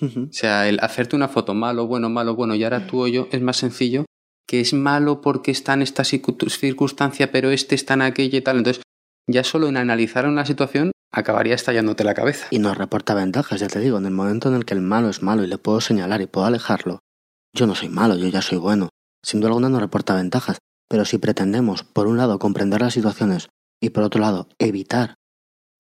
O 0.02 0.32
sea, 0.32 0.68
el 0.68 0.80
hacerte 0.82 1.16
una 1.16 1.28
foto 1.28 1.54
malo, 1.54 1.88
bueno, 1.88 2.10
malo, 2.10 2.36
bueno, 2.36 2.56
y 2.56 2.64
ahora 2.64 2.88
tú 2.88 3.04
o 3.04 3.08
yo, 3.08 3.28
es 3.32 3.42
más 3.42 3.58
sencillo 3.58 4.06
que 4.48 4.62
es 4.62 4.74
malo 4.74 5.22
porque 5.22 5.52
está 5.52 5.74
en 5.74 5.82
esta 5.82 6.04
circunstancia, 6.06 7.32
pero 7.32 7.52
este 7.52 7.76
está 7.76 7.96
en 7.96 8.02
aquella 8.02 8.38
y 8.38 8.42
tal. 8.42 8.58
Entonces, 8.58 8.82
ya 9.30 9.44
solo 9.44 9.68
en 9.68 9.76
analizar 9.76 10.26
una 10.26 10.46
situación 10.46 10.92
acabaría 11.12 11.56
estallándote 11.56 12.04
la 12.04 12.14
cabeza. 12.14 12.48
Y 12.52 12.60
nos 12.60 12.78
reporta 12.78 13.14
ventajas, 13.14 13.60
ya 13.60 13.68
te 13.68 13.80
digo, 13.80 13.98
en 13.98 14.06
el 14.06 14.12
momento 14.12 14.50
en 14.50 14.56
el 14.56 14.66
que 14.66 14.74
el 14.74 14.82
malo 14.82 15.10
es 15.10 15.22
malo 15.22 15.44
y 15.44 15.48
le 15.48 15.58
puedo 15.58 15.82
señalar 15.82 16.22
y 16.22 16.28
puedo 16.28 16.46
alejarlo, 16.46 17.00
yo 17.54 17.68
no 17.68 17.76
soy 17.76 17.90
malo, 17.90 18.16
yo 18.16 18.28
ya 18.28 18.42
soy 18.42 18.58
bueno. 18.58 18.90
Sin 19.24 19.40
duda 19.40 19.50
alguna 19.50 19.70
nos 19.70 19.82
reporta 19.82 20.14
ventajas, 20.14 20.60
pero 20.88 21.06
si 21.06 21.18
pretendemos, 21.18 21.84
por 21.84 22.08
un 22.08 22.18
lado, 22.18 22.40
comprender 22.40 22.82
las 22.82 22.94
situaciones 22.94 23.50
y 23.82 23.90
por 23.90 24.04
otro 24.04 24.22
lado, 24.22 24.48
evitar 24.60 25.16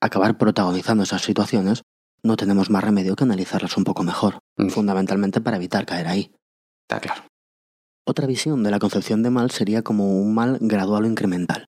acabar 0.01 0.37
protagonizando 0.37 1.03
esas 1.03 1.21
situaciones, 1.21 1.83
no 2.23 2.35
tenemos 2.35 2.69
más 2.69 2.83
remedio 2.83 3.15
que 3.15 3.23
analizarlas 3.23 3.77
un 3.77 3.83
poco 3.83 4.03
mejor, 4.03 4.39
mm. 4.57 4.69
fundamentalmente 4.69 5.41
para 5.41 5.57
evitar 5.57 5.85
caer 5.85 6.07
ahí. 6.07 6.31
Está 6.89 6.99
claro. 6.99 7.23
Otra 8.05 8.25
visión 8.25 8.63
de 8.63 8.71
la 8.71 8.79
concepción 8.79 9.21
de 9.21 9.29
mal 9.29 9.51
sería 9.51 9.81
como 9.81 10.19
un 10.19 10.33
mal 10.33 10.57
gradual 10.61 11.03
o 11.03 11.07
incremental. 11.07 11.65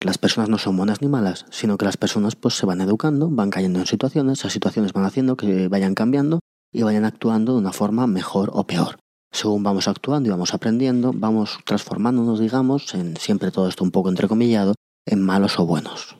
Las 0.00 0.18
personas 0.18 0.48
no 0.48 0.58
son 0.58 0.76
buenas 0.76 1.02
ni 1.02 1.08
malas, 1.08 1.46
sino 1.50 1.76
que 1.76 1.84
las 1.84 1.96
personas 1.96 2.36
pues 2.36 2.54
se 2.54 2.66
van 2.66 2.80
educando, 2.80 3.28
van 3.30 3.50
cayendo 3.50 3.80
en 3.80 3.86
situaciones, 3.86 4.40
esas 4.40 4.52
situaciones 4.52 4.92
van 4.92 5.04
haciendo 5.04 5.36
que 5.36 5.68
vayan 5.68 5.94
cambiando 5.94 6.40
y 6.72 6.82
vayan 6.82 7.04
actuando 7.04 7.54
de 7.54 7.58
una 7.58 7.72
forma 7.72 8.06
mejor 8.06 8.50
o 8.52 8.66
peor 8.66 8.98
según 9.30 9.62
vamos 9.62 9.88
actuando 9.88 10.28
y 10.28 10.30
vamos 10.30 10.54
aprendiendo, 10.54 11.12
vamos 11.14 11.58
transformándonos, 11.64 12.40
digamos, 12.40 12.94
en 12.94 13.16
siempre 13.16 13.50
todo 13.50 13.68
esto 13.68 13.84
un 13.84 13.90
poco 13.90 14.08
entrecomillado, 14.08 14.74
en 15.06 15.22
malos 15.22 15.58
o 15.58 15.66
buenos. 15.66 16.16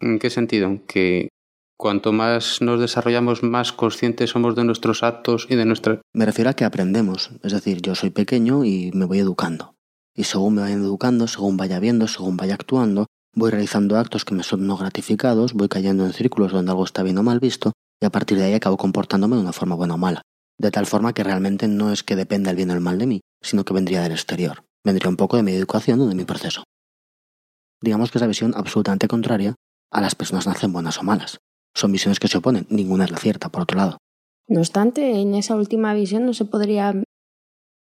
¿En 0.00 0.18
qué 0.18 0.30
sentido? 0.30 0.80
Que 0.86 1.28
cuanto 1.76 2.12
más 2.12 2.60
nos 2.62 2.80
desarrollamos, 2.80 3.42
más 3.42 3.72
conscientes 3.72 4.30
somos 4.30 4.54
de 4.54 4.64
nuestros 4.64 5.02
actos 5.02 5.46
y 5.48 5.56
de 5.56 5.64
nuestra... 5.64 6.00
Me 6.14 6.26
refiero 6.26 6.50
a 6.50 6.54
que 6.54 6.64
aprendemos, 6.64 7.30
es 7.42 7.52
decir, 7.52 7.82
yo 7.82 7.94
soy 7.94 8.10
pequeño 8.10 8.64
y 8.64 8.90
me 8.94 9.04
voy 9.04 9.18
educando. 9.18 9.74
Y 10.14 10.24
según 10.24 10.54
me 10.54 10.62
vayan 10.62 10.82
educando, 10.82 11.26
según 11.26 11.56
vaya 11.56 11.78
viendo, 11.78 12.08
según 12.08 12.36
vaya 12.36 12.54
actuando, 12.54 13.06
voy 13.34 13.50
realizando 13.50 13.96
actos 13.96 14.24
que 14.24 14.34
me 14.34 14.42
son 14.42 14.66
no 14.66 14.76
gratificados, 14.76 15.54
voy 15.54 15.68
cayendo 15.68 16.04
en 16.04 16.12
círculos 16.12 16.52
donde 16.52 16.70
algo 16.70 16.84
está 16.84 17.02
bien 17.02 17.18
o 17.18 17.22
mal 17.22 17.40
visto, 17.40 17.72
y 18.02 18.06
a 18.06 18.10
partir 18.10 18.38
de 18.38 18.44
ahí 18.44 18.54
acabo 18.54 18.76
comportándome 18.76 19.36
de 19.36 19.42
una 19.42 19.52
forma 19.52 19.76
buena 19.76 19.94
o 19.94 19.98
mala 19.98 20.22
de 20.60 20.70
tal 20.70 20.84
forma 20.84 21.14
que 21.14 21.24
realmente 21.24 21.68
no 21.68 21.90
es 21.90 22.02
que 22.02 22.16
dependa 22.16 22.50
el 22.50 22.56
bien 22.56 22.70
o 22.70 22.74
el 22.74 22.80
mal 22.80 22.98
de 22.98 23.06
mí, 23.06 23.20
sino 23.40 23.64
que 23.64 23.72
vendría 23.72 24.02
del 24.02 24.12
exterior, 24.12 24.62
vendría 24.84 25.08
un 25.08 25.16
poco 25.16 25.38
de 25.38 25.42
mi 25.42 25.52
educación 25.52 26.00
o 26.00 26.06
de 26.06 26.14
mi 26.14 26.24
proceso. 26.26 26.64
Digamos 27.80 28.10
que 28.10 28.18
es 28.18 28.20
la 28.20 28.28
visión 28.28 28.52
absolutamente 28.54 29.08
contraria 29.08 29.54
a 29.90 30.02
las 30.02 30.14
personas 30.14 30.46
nacen 30.46 30.70
buenas 30.70 30.98
o 30.98 31.02
malas. 31.02 31.38
Son 31.74 31.90
visiones 31.90 32.20
que 32.20 32.28
se 32.28 32.36
oponen, 32.36 32.66
ninguna 32.68 33.04
es 33.04 33.10
la 33.10 33.16
cierta, 33.16 33.48
por 33.48 33.62
otro 33.62 33.78
lado. 33.78 33.96
No 34.48 34.60
obstante, 34.60 35.22
en 35.22 35.34
esa 35.34 35.56
última 35.56 35.94
visión 35.94 36.26
no 36.26 36.34
se 36.34 36.44
podría 36.44 37.02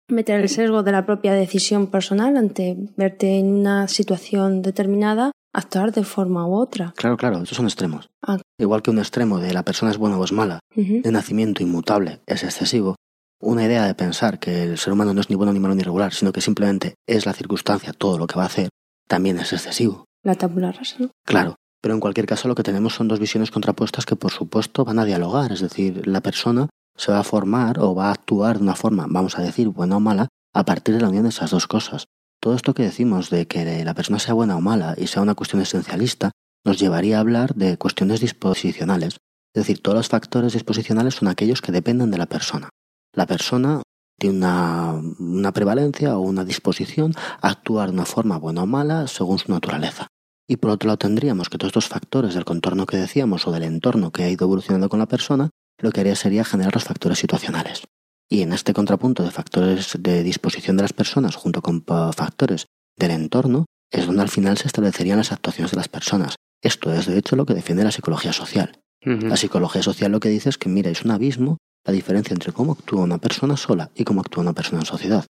meter 0.09 0.39
el 0.39 0.49
sesgo 0.49 0.83
de 0.83 0.91
la 0.91 1.05
propia 1.05 1.33
decisión 1.33 1.87
personal 1.87 2.37
ante 2.37 2.77
verte 2.95 3.39
en 3.39 3.53
una 3.53 3.87
situación 3.87 4.61
determinada 4.61 5.31
actuar 5.53 5.91
de 5.91 6.03
forma 6.03 6.47
u 6.47 6.55
otra. 6.55 6.93
Claro, 6.95 7.17
claro, 7.17 7.41
esos 7.41 7.57
son 7.57 7.65
extremos. 7.65 8.09
Ah. 8.25 8.37
Igual 8.59 8.81
que 8.81 8.91
un 8.91 8.99
extremo 8.99 9.39
de 9.39 9.53
la 9.53 9.63
persona 9.63 9.91
es 9.91 9.97
buena 9.97 10.17
o 10.17 10.23
es 10.23 10.31
mala, 10.31 10.59
de 10.75 11.11
nacimiento 11.11 11.63
inmutable 11.63 12.19
es 12.27 12.43
excesivo, 12.43 12.95
una 13.41 13.65
idea 13.65 13.85
de 13.85 13.95
pensar 13.95 14.39
que 14.39 14.63
el 14.63 14.77
ser 14.77 14.93
humano 14.93 15.13
no 15.13 15.21
es 15.21 15.29
ni 15.29 15.35
bueno 15.35 15.53
ni 15.53 15.59
malo 15.59 15.75
ni 15.75 15.83
regular, 15.83 16.13
sino 16.13 16.31
que 16.31 16.41
simplemente 16.41 16.95
es 17.07 17.25
la 17.25 17.33
circunstancia 17.33 17.93
todo 17.93 18.17
lo 18.17 18.27
que 18.27 18.35
va 18.35 18.43
a 18.43 18.47
hacer, 18.47 18.69
también 19.07 19.39
es 19.39 19.53
excesivo. 19.53 20.05
La 20.23 20.35
tabula 20.35 20.71
rasa, 20.71 20.97
¿no? 20.99 21.11
Claro, 21.25 21.55
pero 21.81 21.93
en 21.93 21.99
cualquier 21.99 22.25
caso 22.25 22.47
lo 22.47 22.55
que 22.55 22.63
tenemos 22.63 22.95
son 22.95 23.07
dos 23.07 23.19
visiones 23.19 23.51
contrapuestas 23.51 24.05
que 24.05 24.15
por 24.15 24.31
supuesto 24.31 24.85
van 24.85 24.99
a 24.99 25.05
dialogar, 25.05 25.51
es 25.51 25.61
decir, 25.61 26.07
la 26.07 26.21
persona 26.21 26.67
se 26.97 27.11
va 27.11 27.19
a 27.19 27.23
formar 27.23 27.79
o 27.79 27.95
va 27.95 28.07
a 28.07 28.11
actuar 28.11 28.57
de 28.57 28.63
una 28.63 28.75
forma, 28.75 29.05
vamos 29.07 29.37
a 29.37 29.41
decir, 29.41 29.69
buena 29.69 29.97
o 29.97 29.99
mala, 29.99 30.27
a 30.53 30.65
partir 30.65 30.95
de 30.95 31.01
la 31.01 31.09
unión 31.09 31.23
de 31.23 31.29
esas 31.29 31.51
dos 31.51 31.67
cosas. 31.67 32.05
Todo 32.41 32.55
esto 32.55 32.73
que 32.73 32.83
decimos 32.83 33.29
de 33.29 33.47
que 33.47 33.83
la 33.83 33.93
persona 33.93 34.19
sea 34.19 34.33
buena 34.33 34.57
o 34.57 34.61
mala 34.61 34.95
y 34.97 35.07
sea 35.07 35.21
una 35.21 35.35
cuestión 35.35 35.61
esencialista 35.61 36.31
nos 36.65 36.79
llevaría 36.79 37.17
a 37.17 37.21
hablar 37.21 37.55
de 37.55 37.77
cuestiones 37.77 38.19
disposicionales. 38.19 39.17
Es 39.53 39.63
decir, 39.63 39.81
todos 39.81 39.97
los 39.97 40.09
factores 40.09 40.53
disposicionales 40.53 41.15
son 41.15 41.27
aquellos 41.27 41.61
que 41.61 41.71
dependen 41.71 42.11
de 42.11 42.17
la 42.17 42.25
persona. 42.25 42.69
La 43.13 43.25
persona 43.25 43.81
tiene 44.19 44.37
una, 44.37 45.51
prevalencia 45.53 46.17
o 46.17 46.21
una 46.21 46.43
disposición 46.43 47.13
a 47.41 47.49
actuar 47.49 47.89
de 47.89 47.95
una 47.95 48.05
forma 48.05 48.37
buena 48.37 48.63
o 48.63 48.65
mala 48.65 49.07
según 49.07 49.39
su 49.39 49.51
naturaleza. 49.51 50.07
Y 50.47 50.57
por 50.57 50.71
otro 50.71 50.87
lado 50.87 50.97
tendríamos 50.97 51.49
que 51.49 51.57
todos 51.57 51.69
estos 51.69 51.87
factores 51.87 52.33
del 52.33 52.45
contorno 52.45 52.85
que 52.85 52.97
decíamos 52.97 53.47
o 53.47 53.51
del 53.51 53.63
entorno 53.63 54.11
que 54.11 54.23
ha 54.23 54.29
ido 54.29 54.45
evolucionando 54.45 54.89
con 54.89 54.99
la 54.99 55.07
persona, 55.07 55.49
lo 55.79 55.91
que 55.91 56.01
haría 56.01 56.15
sería 56.15 56.43
generar 56.43 56.73
los 56.73 56.83
factores 56.83 57.19
situacionales. 57.19 57.83
Y 58.29 58.41
en 58.41 58.53
este 58.53 58.73
contrapunto 58.73 59.23
de 59.23 59.31
factores 59.31 59.97
de 59.99 60.23
disposición 60.23 60.77
de 60.77 60.83
las 60.83 60.93
personas 60.93 61.35
junto 61.35 61.61
con 61.61 61.83
factores 61.83 62.65
del 62.97 63.11
entorno, 63.11 63.65
es 63.91 64.05
donde 64.05 64.21
al 64.21 64.29
final 64.29 64.57
se 64.57 64.67
establecerían 64.67 65.17
las 65.17 65.31
actuaciones 65.31 65.71
de 65.71 65.77
las 65.77 65.87
personas. 65.87 66.35
Esto 66.61 66.91
es, 66.93 67.05
de 67.05 67.17
hecho, 67.17 67.35
lo 67.35 67.45
que 67.45 67.53
defiende 67.53 67.83
la 67.83 67.91
psicología 67.91 68.33
social. 68.33 68.79
La 69.01 69.37
psicología 69.37 69.81
social 69.81 70.11
lo 70.11 70.19
que 70.19 70.27
dice 70.27 70.49
es 70.49 70.57
que, 70.57 70.67
mira, 70.67 70.89
es 70.89 71.05
un 71.05 71.11
abismo 71.11 71.57
la 71.85 71.93
diferencia 71.93 72.33
entre 72.33 72.51
cómo 72.51 72.73
actúa 72.73 73.03
una 73.03 73.19
persona 73.19 73.55
sola 73.55 73.91
y 73.95 74.03
cómo 74.03 74.19
actúa 74.19 74.41
una 74.41 74.51
persona 74.51 74.81
en 74.81 74.85
sociedad. 74.85 75.25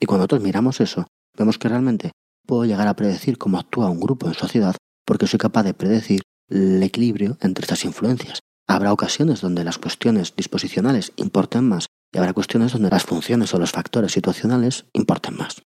Y 0.00 0.06
cuando 0.06 0.20
nosotros 0.20 0.42
miramos 0.42 0.80
eso, 0.80 1.06
vemos 1.36 1.58
que 1.58 1.68
realmente 1.68 2.12
puedo 2.46 2.64
llegar 2.64 2.88
a 2.88 2.96
predecir 2.96 3.36
cómo 3.36 3.58
actúa 3.58 3.90
un 3.90 4.00
grupo 4.00 4.26
en 4.26 4.34
sociedad 4.34 4.74
porque 5.04 5.26
soy 5.26 5.38
capaz 5.38 5.64
de 5.64 5.74
predecir 5.74 6.22
el 6.48 6.82
equilibrio 6.82 7.36
entre 7.42 7.64
estas 7.64 7.84
influencias. 7.84 8.40
Habrá 8.68 8.92
ocasiones 8.92 9.40
donde 9.40 9.64
las 9.64 9.78
cuestiones 9.78 10.36
disposicionales 10.36 11.12
importen 11.16 11.66
más 11.66 11.86
y 12.12 12.18
habrá 12.18 12.34
cuestiones 12.34 12.72
donde 12.72 12.90
las 12.90 13.04
funciones 13.04 13.54
o 13.54 13.58
los 13.58 13.72
factores 13.72 14.12
situacionales 14.12 14.84
importen 14.92 15.36
más. 15.36 15.62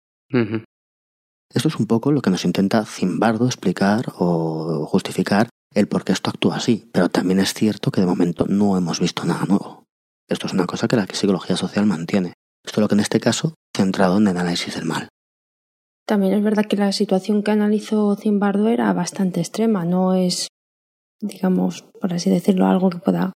Esto 1.53 1.69
es 1.69 1.77
un 1.77 1.87
poco 1.87 2.13
lo 2.13 2.21
que 2.21 2.31
nos 2.31 2.45
intenta 2.45 2.85
Zimbardo 2.85 3.47
explicar 3.47 4.13
o 4.19 4.87
justificar 4.87 5.49
el 5.75 5.89
por 5.89 6.05
qué 6.05 6.13
esto 6.13 6.31
actúa 6.31 6.57
así, 6.57 6.89
pero 6.93 7.09
también 7.09 7.41
es 7.41 7.55
cierto 7.55 7.91
que 7.91 8.01
de 8.01 8.07
momento 8.07 8.47
no 8.47 8.77
hemos 8.77 9.01
visto 9.01 9.25
nada 9.25 9.45
nuevo. 9.47 9.85
Esto 10.29 10.47
es 10.47 10.53
una 10.53 10.67
cosa 10.67 10.87
que 10.87 10.97
la 10.97 11.07
psicología 11.07 11.57
social 11.57 11.87
mantiene. 11.87 12.35
Esto 12.65 12.81
es 12.81 12.83
lo 12.83 12.89
que 12.89 12.95
en 12.95 13.01
este 13.01 13.19
caso 13.19 13.55
centrado 13.75 14.19
en 14.19 14.29
el 14.29 14.37
análisis 14.37 14.75
del 14.75 14.85
mal. 14.85 15.09
También 16.07 16.35
es 16.35 16.43
verdad 16.43 16.67
que 16.67 16.77
la 16.77 16.93
situación 16.93 17.43
que 17.43 17.51
analizó 17.51 18.15
Zimbardo 18.17 18.69
era 18.69 18.93
bastante 18.93 19.41
extrema, 19.41 19.85
no 19.85 20.15
es, 20.15 20.49
digamos, 21.21 21.83
por 22.01 22.13
así 22.13 22.31
decirlo, 22.31 22.67
algo 22.67 22.91
que 22.91 22.99
pueda 22.99 23.33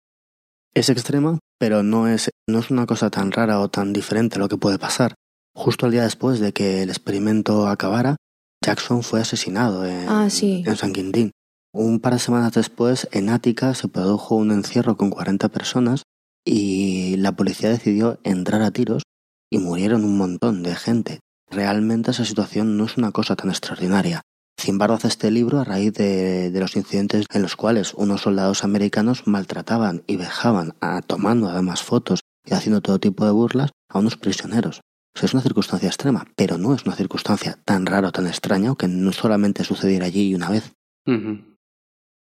es 0.75 0.89
extrema, 0.89 1.39
pero 1.59 1.83
no 1.83 2.09
es, 2.09 2.31
no 2.49 2.59
es 2.59 2.71
una 2.71 2.87
cosa 2.87 3.11
tan 3.11 3.31
rara 3.31 3.61
o 3.61 3.69
tan 3.69 3.93
diferente 3.93 4.37
a 4.37 4.39
lo 4.39 4.49
que 4.49 4.57
puede 4.57 4.79
pasar. 4.79 5.15
Justo 5.55 5.87
al 5.87 5.93
día 5.93 6.03
después 6.03 6.41
de 6.41 6.53
que 6.53 6.83
el 6.83 6.89
experimento 6.89 7.69
acabara, 7.69 8.17
Jackson 8.65 9.03
fue 9.03 9.21
asesinado 9.21 9.85
en, 9.85 10.09
ah, 10.09 10.29
en 10.43 10.77
San 10.77 10.93
Quintín. 10.93 11.33
Un 11.75 12.01
par 12.01 12.15
de 12.15 12.19
semanas 12.19 12.53
después, 12.53 13.09
en 13.13 13.29
Ática 13.29 13.75
se 13.75 13.89
produjo 13.89 14.35
un 14.35 14.51
encierro 14.51 14.97
con 14.97 15.11
40 15.11 15.49
personas 15.49 16.03
y 16.45 17.17
la 17.17 17.33
policía 17.33 17.69
decidió 17.69 18.19
entrar 18.25 18.63
a 18.63 18.71
tiros 18.71 19.03
y 19.51 19.59
murieron 19.59 20.05
un 20.05 20.17
montón 20.17 20.63
de 20.63 20.75
gente. 20.75 21.21
Realmente 21.51 22.13
esa 22.13 22.25
situación 22.25 22.77
no 22.79 22.87
es 22.87 22.97
una 22.97 23.13
cosa 23.13 23.37
tan 23.37 23.51
extraordinaria. 23.51 24.23
Zimbardo 24.61 24.95
hace 24.95 25.09
este 25.09 25.31
libro 25.31 25.59
a 25.59 25.65
raíz 25.65 25.93
de, 25.95 26.53
los 26.55 26.77
incidentes 26.77 27.27
en 27.33 27.43
los 27.43 27.57
cuales 27.57 27.95
unos 27.95 28.23
soldados 28.23 28.65
americanos 28.65 29.27
maltrataban 29.27 30.05
y 30.07 30.17
vejaban, 30.17 30.75
a, 30.81 31.03
tomando 31.03 31.49
además 31.49 31.83
fotos 31.83 32.21
y 32.45 32.55
haciendo 32.55 32.81
todo 32.81 33.01
tipo 33.01 33.25
de 33.25 33.33
burlas 33.33 33.71
a 33.89 33.99
unos 33.99 34.17
prisioneros. 34.17 34.81
es 35.21 35.35
una 35.35 35.43
circunstancia 35.43 35.89
extrema, 35.89 36.27
pero 36.37 36.59
no 36.59 36.75
es 36.75 36.85
una 36.85 36.95
circunstancia 36.95 37.59
tan 37.65 37.87
rara 37.87 38.09
o 38.09 38.13
tan 38.13 38.27
extraña 38.27 38.75
que 38.77 38.89
no 38.89 39.13
solamente 39.13 39.65
sucediera 39.65 40.07
allí 40.07 40.35
una 40.35 40.51
vez. 40.51 40.73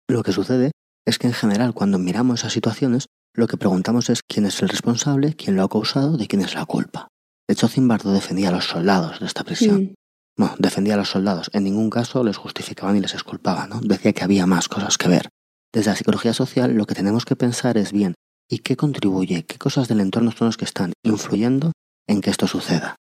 Lo 0.08 0.24
que 0.24 0.32
sucede 0.32 0.72
es 1.06 1.20
que 1.20 1.28
en 1.28 1.34
general 1.34 1.74
cuando 1.74 2.00
miramos 2.00 2.40
esas 2.40 2.54
situaciones, 2.54 3.08
lo 3.36 3.48
que 3.48 3.58
preguntamos 3.58 4.10
es 4.10 4.22
quién 4.22 4.46
es 4.46 4.62
el 4.62 4.70
responsable, 4.70 5.34
quién 5.34 5.56
lo 5.56 5.64
ha 5.64 5.70
causado, 5.70 6.18
de 6.18 6.28
quién 6.28 6.42
es 6.42 6.54
la 6.54 6.66
culpa. 6.66 7.08
De 7.48 7.54
hecho, 7.54 7.68
Zimbardo 7.68 8.14
defendía 8.14 8.50
a 8.50 8.52
los 8.52 8.66
soldados 8.66 9.20
de 9.20 9.26
esta 9.26 9.44
prisión. 9.44 9.96
Bueno, 10.36 10.56
defendía 10.58 10.96
a 10.96 10.98
los 10.98 11.10
soldados. 11.10 11.50
En 11.54 11.64
ningún 11.64 11.90
caso 11.90 12.24
les 12.24 12.38
justificaba 12.38 12.92
ni 12.92 13.00
les 13.00 13.14
exculpaba, 13.14 13.68
¿no? 13.68 13.80
Decía 13.82 14.14
que 14.14 14.24
había 14.24 14.46
más 14.48 14.68
cosas 14.68 14.98
que 14.98 15.10
ver. 15.10 15.30
Desde 15.72 15.92
la 15.92 15.96
psicología 15.96 16.34
social 16.34 16.74
lo 16.74 16.86
que 16.86 16.96
tenemos 16.96 17.26
que 17.26 17.36
pensar 17.36 17.78
es 17.78 17.92
bien, 17.92 18.16
¿y 18.50 18.60
qué 18.60 18.76
contribuye? 18.76 19.46
¿Qué 19.46 19.58
cosas 19.58 19.88
del 19.88 20.00
entorno 20.00 20.32
son 20.32 20.48
las 20.48 20.58
que 20.58 20.66
están 20.66 20.94
influyendo 21.04 21.72
en 22.08 22.22
que 22.22 22.30
esto 22.30 22.48
suceda? 22.48 22.96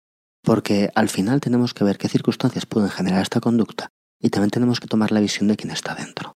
Porque 0.44 0.90
al 0.96 1.10
final 1.10 1.40
tenemos 1.42 1.74
que 1.74 1.84
ver 1.84 1.98
qué 1.98 2.10
circunstancias 2.10 2.66
pueden 2.66 2.90
generar 2.90 3.22
esta 3.22 3.40
conducta 3.40 3.90
y 4.20 4.30
también 4.30 4.52
tenemos 4.52 4.80
que 4.80 4.88
tomar 4.88 5.12
la 5.12 5.20
visión 5.20 5.48
de 5.48 5.58
quien 5.58 5.72
está 5.72 5.96
dentro. 5.96 6.34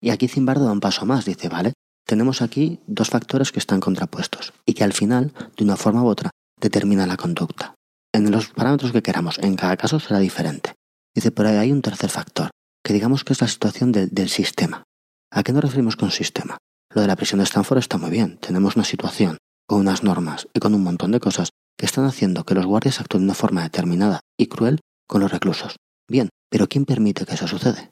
Y 0.00 0.10
aquí 0.10 0.28
Zimbardo 0.28 0.66
da 0.66 0.72
un 0.72 0.80
paso 0.80 1.06
más, 1.06 1.24
dice, 1.24 1.48
vale, 1.48 1.72
tenemos 2.06 2.42
aquí 2.42 2.80
dos 2.86 3.10
factores 3.10 3.52
que 3.52 3.58
están 3.58 3.80
contrapuestos 3.80 4.52
y 4.64 4.74
que 4.74 4.84
al 4.84 4.92
final, 4.92 5.32
de 5.56 5.64
una 5.64 5.76
forma 5.76 6.02
u 6.02 6.06
otra, 6.06 6.30
determinan 6.60 7.08
la 7.08 7.16
conducta. 7.16 7.75
En 8.16 8.30
los 8.30 8.48
parámetros 8.48 8.92
que 8.92 9.02
queramos, 9.02 9.38
en 9.40 9.56
cada 9.56 9.76
caso 9.76 10.00
será 10.00 10.18
diferente. 10.20 10.72
Dice, 11.14 11.30
pero 11.32 11.50
hay 11.50 11.70
un 11.70 11.82
tercer 11.82 12.08
factor, 12.08 12.48
que 12.82 12.94
digamos 12.94 13.24
que 13.24 13.34
es 13.34 13.42
la 13.42 13.46
situación 13.46 13.92
del 13.92 14.28
sistema. 14.30 14.84
¿A 15.30 15.42
qué 15.42 15.52
nos 15.52 15.62
referimos 15.62 15.96
con 15.96 16.10
sistema? 16.10 16.56
Lo 16.94 17.02
de 17.02 17.08
la 17.08 17.16
prisión 17.16 17.40
de 17.40 17.44
Stanford 17.44 17.76
está 17.76 17.98
muy 17.98 18.08
bien. 18.08 18.38
Tenemos 18.38 18.74
una 18.74 18.86
situación 18.86 19.36
con 19.68 19.80
unas 19.80 20.02
normas 20.02 20.48
y 20.54 20.60
con 20.60 20.72
un 20.72 20.82
montón 20.82 21.12
de 21.12 21.20
cosas 21.20 21.50
que 21.76 21.84
están 21.84 22.06
haciendo 22.06 22.44
que 22.44 22.54
los 22.54 22.64
guardias 22.64 23.02
actúen 23.02 23.24
de 23.24 23.26
una 23.26 23.34
forma 23.34 23.62
determinada 23.62 24.20
y 24.38 24.46
cruel 24.46 24.80
con 25.06 25.20
los 25.20 25.30
reclusos. 25.30 25.76
Bien, 26.08 26.30
pero 26.48 26.68
¿quién 26.68 26.86
permite 26.86 27.26
que 27.26 27.34
eso 27.34 27.46
sucede? 27.46 27.90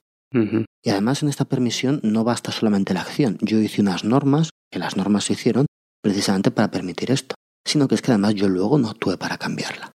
Y 0.82 0.88
además 0.88 1.22
en 1.22 1.28
esta 1.28 1.44
permisión 1.44 2.00
no 2.02 2.24
basta 2.24 2.50
solamente 2.50 2.94
la 2.94 3.02
acción. 3.02 3.36
Yo 3.42 3.58
hice 3.58 3.82
unas 3.82 4.04
normas, 4.04 4.48
que 4.72 4.78
las 4.78 4.96
normas 4.96 5.24
se 5.24 5.34
hicieron 5.34 5.66
precisamente 6.02 6.50
para 6.50 6.70
permitir 6.70 7.10
esto, 7.10 7.34
sino 7.66 7.88
que 7.88 7.94
es 7.94 8.00
que 8.00 8.10
además 8.10 8.34
yo 8.34 8.48
luego 8.48 8.78
no 8.78 8.88
actué 8.88 9.18
para 9.18 9.36
cambiarla. 9.36 9.93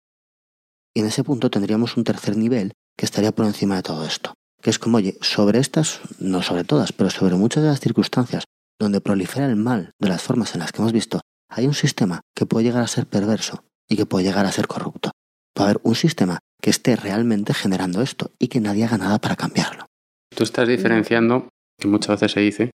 Y 1.00 1.02
en 1.02 1.08
ese 1.08 1.24
punto 1.24 1.50
tendríamos 1.50 1.96
un 1.96 2.04
tercer 2.04 2.36
nivel 2.36 2.74
que 2.98 3.06
estaría 3.06 3.32
por 3.32 3.46
encima 3.46 3.78
de 3.78 3.84
todo 3.84 4.06
esto, 4.06 4.34
que 4.62 4.70
es 4.70 4.80
como, 4.80 4.98
oye, 4.98 5.18
sobre 5.22 5.60
estas, 5.60 6.02
no 6.20 6.42
sobre 6.42 6.66
todas, 6.66 6.92
pero 6.92 7.10
sobre 7.10 7.36
muchas 7.36 7.64
de 7.64 7.70
las 7.70 7.80
circunstancias 7.80 8.44
donde 8.78 9.00
prolifera 9.00 9.46
el 9.46 9.56
mal 9.56 9.94
de 9.98 10.10
las 10.10 10.22
formas 10.22 10.56
en 10.56 10.60
las 10.60 10.74
que 10.74 10.82
hemos 10.82 10.92
visto, 10.92 11.22
hay 11.50 11.68
un 11.68 11.74
sistema 11.74 12.20
que 12.36 12.46
puede 12.46 12.66
llegar 12.66 12.84
a 12.84 12.88
ser 12.88 13.08
perverso 13.08 13.64
y 13.88 13.96
que 13.96 14.06
puede 14.06 14.26
llegar 14.26 14.46
a 14.46 14.52
ser 14.52 14.68
corrupto. 14.68 15.12
Puede 15.56 15.70
haber 15.70 15.82
un 15.84 15.96
sistema 15.96 16.40
que 16.62 16.70
esté 16.70 16.98
realmente 16.98 17.54
generando 17.54 18.02
esto 18.02 18.32
y 18.38 18.50
que 18.50 18.60
nadie 18.60 18.84
haga 18.84 18.98
nada 18.98 19.20
para 19.20 19.38
cambiarlo. 19.38 19.86
Tú 20.36 20.44
estás 20.44 20.68
diferenciando, 20.68 21.48
que 21.80 21.88
muchas 21.88 22.20
veces 22.20 22.34
se 22.34 22.42
dice, 22.42 22.72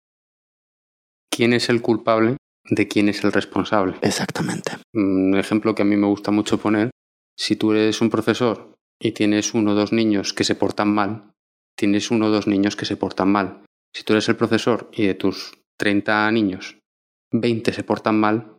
quién 1.31 1.53
es 1.53 1.69
el 1.69 1.83
culpable 1.83 2.39
de 2.71 2.89
quién 2.89 3.11
es 3.11 3.23
el 3.23 3.33
responsable. 3.33 3.97
Exactamente. 4.01 4.79
Un 4.95 5.37
ejemplo 5.37 5.75
que 5.75 5.83
a 5.83 5.85
mí 5.85 5.99
me 5.99 6.07
gusta 6.07 6.31
mucho 6.31 6.57
poner, 6.57 6.89
si 7.37 7.57
tú 7.57 7.73
eres 7.73 8.01
un 8.01 8.11
profesor 8.11 8.73
y 9.01 9.13
tienes 9.13 9.55
uno 9.55 9.73
o 9.73 9.75
dos 9.75 9.93
niños 9.93 10.33
que 10.33 10.45
se 10.45 10.55
portan 10.55 10.95
mal, 10.95 11.33
tienes 11.77 12.11
uno 12.11 12.27
o 12.27 12.31
dos 12.31 12.47
niños 12.47 12.77
que 12.77 12.87
se 12.87 12.97
portan 12.97 13.31
mal. 13.31 13.65
Si 13.95 14.05
tú 14.05 14.13
eres 14.13 14.29
el 14.29 14.37
profesor 14.37 14.91
y 14.93 15.07
de 15.07 15.15
tus 15.15 15.53
30 15.79 16.31
niños, 16.33 16.79
20 17.33 17.73
se 17.73 17.85
portan 17.85 18.19
mal, 18.19 18.59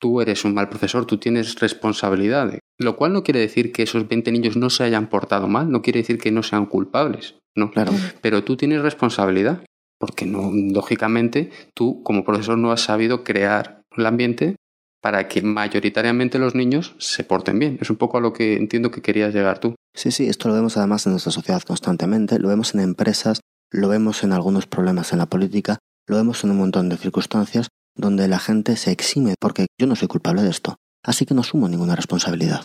tú 0.00 0.20
eres 0.20 0.44
un 0.44 0.54
mal 0.54 0.68
profesor, 0.68 1.06
tú 1.06 1.18
tienes 1.18 1.60
responsabilidad. 1.60 2.58
Lo 2.78 2.96
cual 2.96 3.12
no 3.12 3.22
quiere 3.22 3.40
decir 3.40 3.72
que 3.72 3.84
esos 3.84 4.08
20 4.08 4.32
niños 4.32 4.56
no 4.56 4.70
se 4.70 4.84
hayan 4.84 5.08
portado 5.08 5.48
mal, 5.48 5.70
no 5.70 5.82
quiere 5.82 6.00
decir 6.00 6.18
que 6.18 6.32
no 6.32 6.42
sean 6.42 6.66
culpables, 6.66 7.36
no. 7.56 7.70
Claro. 7.70 7.92
Pero 8.20 8.42
tú 8.42 8.56
tienes 8.56 8.82
responsabilidad, 8.82 9.64
porque 9.98 10.26
no, 10.26 10.50
lógicamente 10.52 11.50
tú 11.74 12.02
como 12.02 12.24
profesor 12.24 12.58
no 12.58 12.72
has 12.72 12.80
sabido 12.80 13.22
crear 13.22 13.82
el 13.96 14.06
ambiente 14.06 14.56
para 15.04 15.28
que 15.28 15.42
mayoritariamente 15.42 16.38
los 16.38 16.54
niños 16.54 16.94
se 16.96 17.24
porten 17.24 17.58
bien. 17.58 17.76
Es 17.82 17.90
un 17.90 17.96
poco 17.96 18.16
a 18.16 18.22
lo 18.22 18.32
que 18.32 18.56
entiendo 18.56 18.90
que 18.90 19.02
querías 19.02 19.34
llegar 19.34 19.58
tú. 19.58 19.74
Sí, 19.94 20.10
sí, 20.10 20.28
esto 20.28 20.48
lo 20.48 20.54
vemos 20.54 20.78
además 20.78 21.04
en 21.04 21.12
nuestra 21.12 21.30
sociedad 21.30 21.60
constantemente, 21.60 22.38
lo 22.38 22.48
vemos 22.48 22.72
en 22.72 22.80
empresas, 22.80 23.40
lo 23.70 23.88
vemos 23.88 24.24
en 24.24 24.32
algunos 24.32 24.66
problemas 24.66 25.12
en 25.12 25.18
la 25.18 25.26
política, 25.26 25.76
lo 26.06 26.16
vemos 26.16 26.42
en 26.42 26.52
un 26.52 26.56
montón 26.56 26.88
de 26.88 26.96
circunstancias 26.96 27.68
donde 27.94 28.28
la 28.28 28.38
gente 28.38 28.76
se 28.76 28.92
exime 28.92 29.34
porque 29.38 29.66
yo 29.78 29.86
no 29.86 29.94
soy 29.94 30.08
culpable 30.08 30.40
de 30.40 30.48
esto, 30.48 30.76
así 31.04 31.26
que 31.26 31.34
no 31.34 31.42
asumo 31.42 31.68
ninguna 31.68 31.96
responsabilidad. 31.96 32.64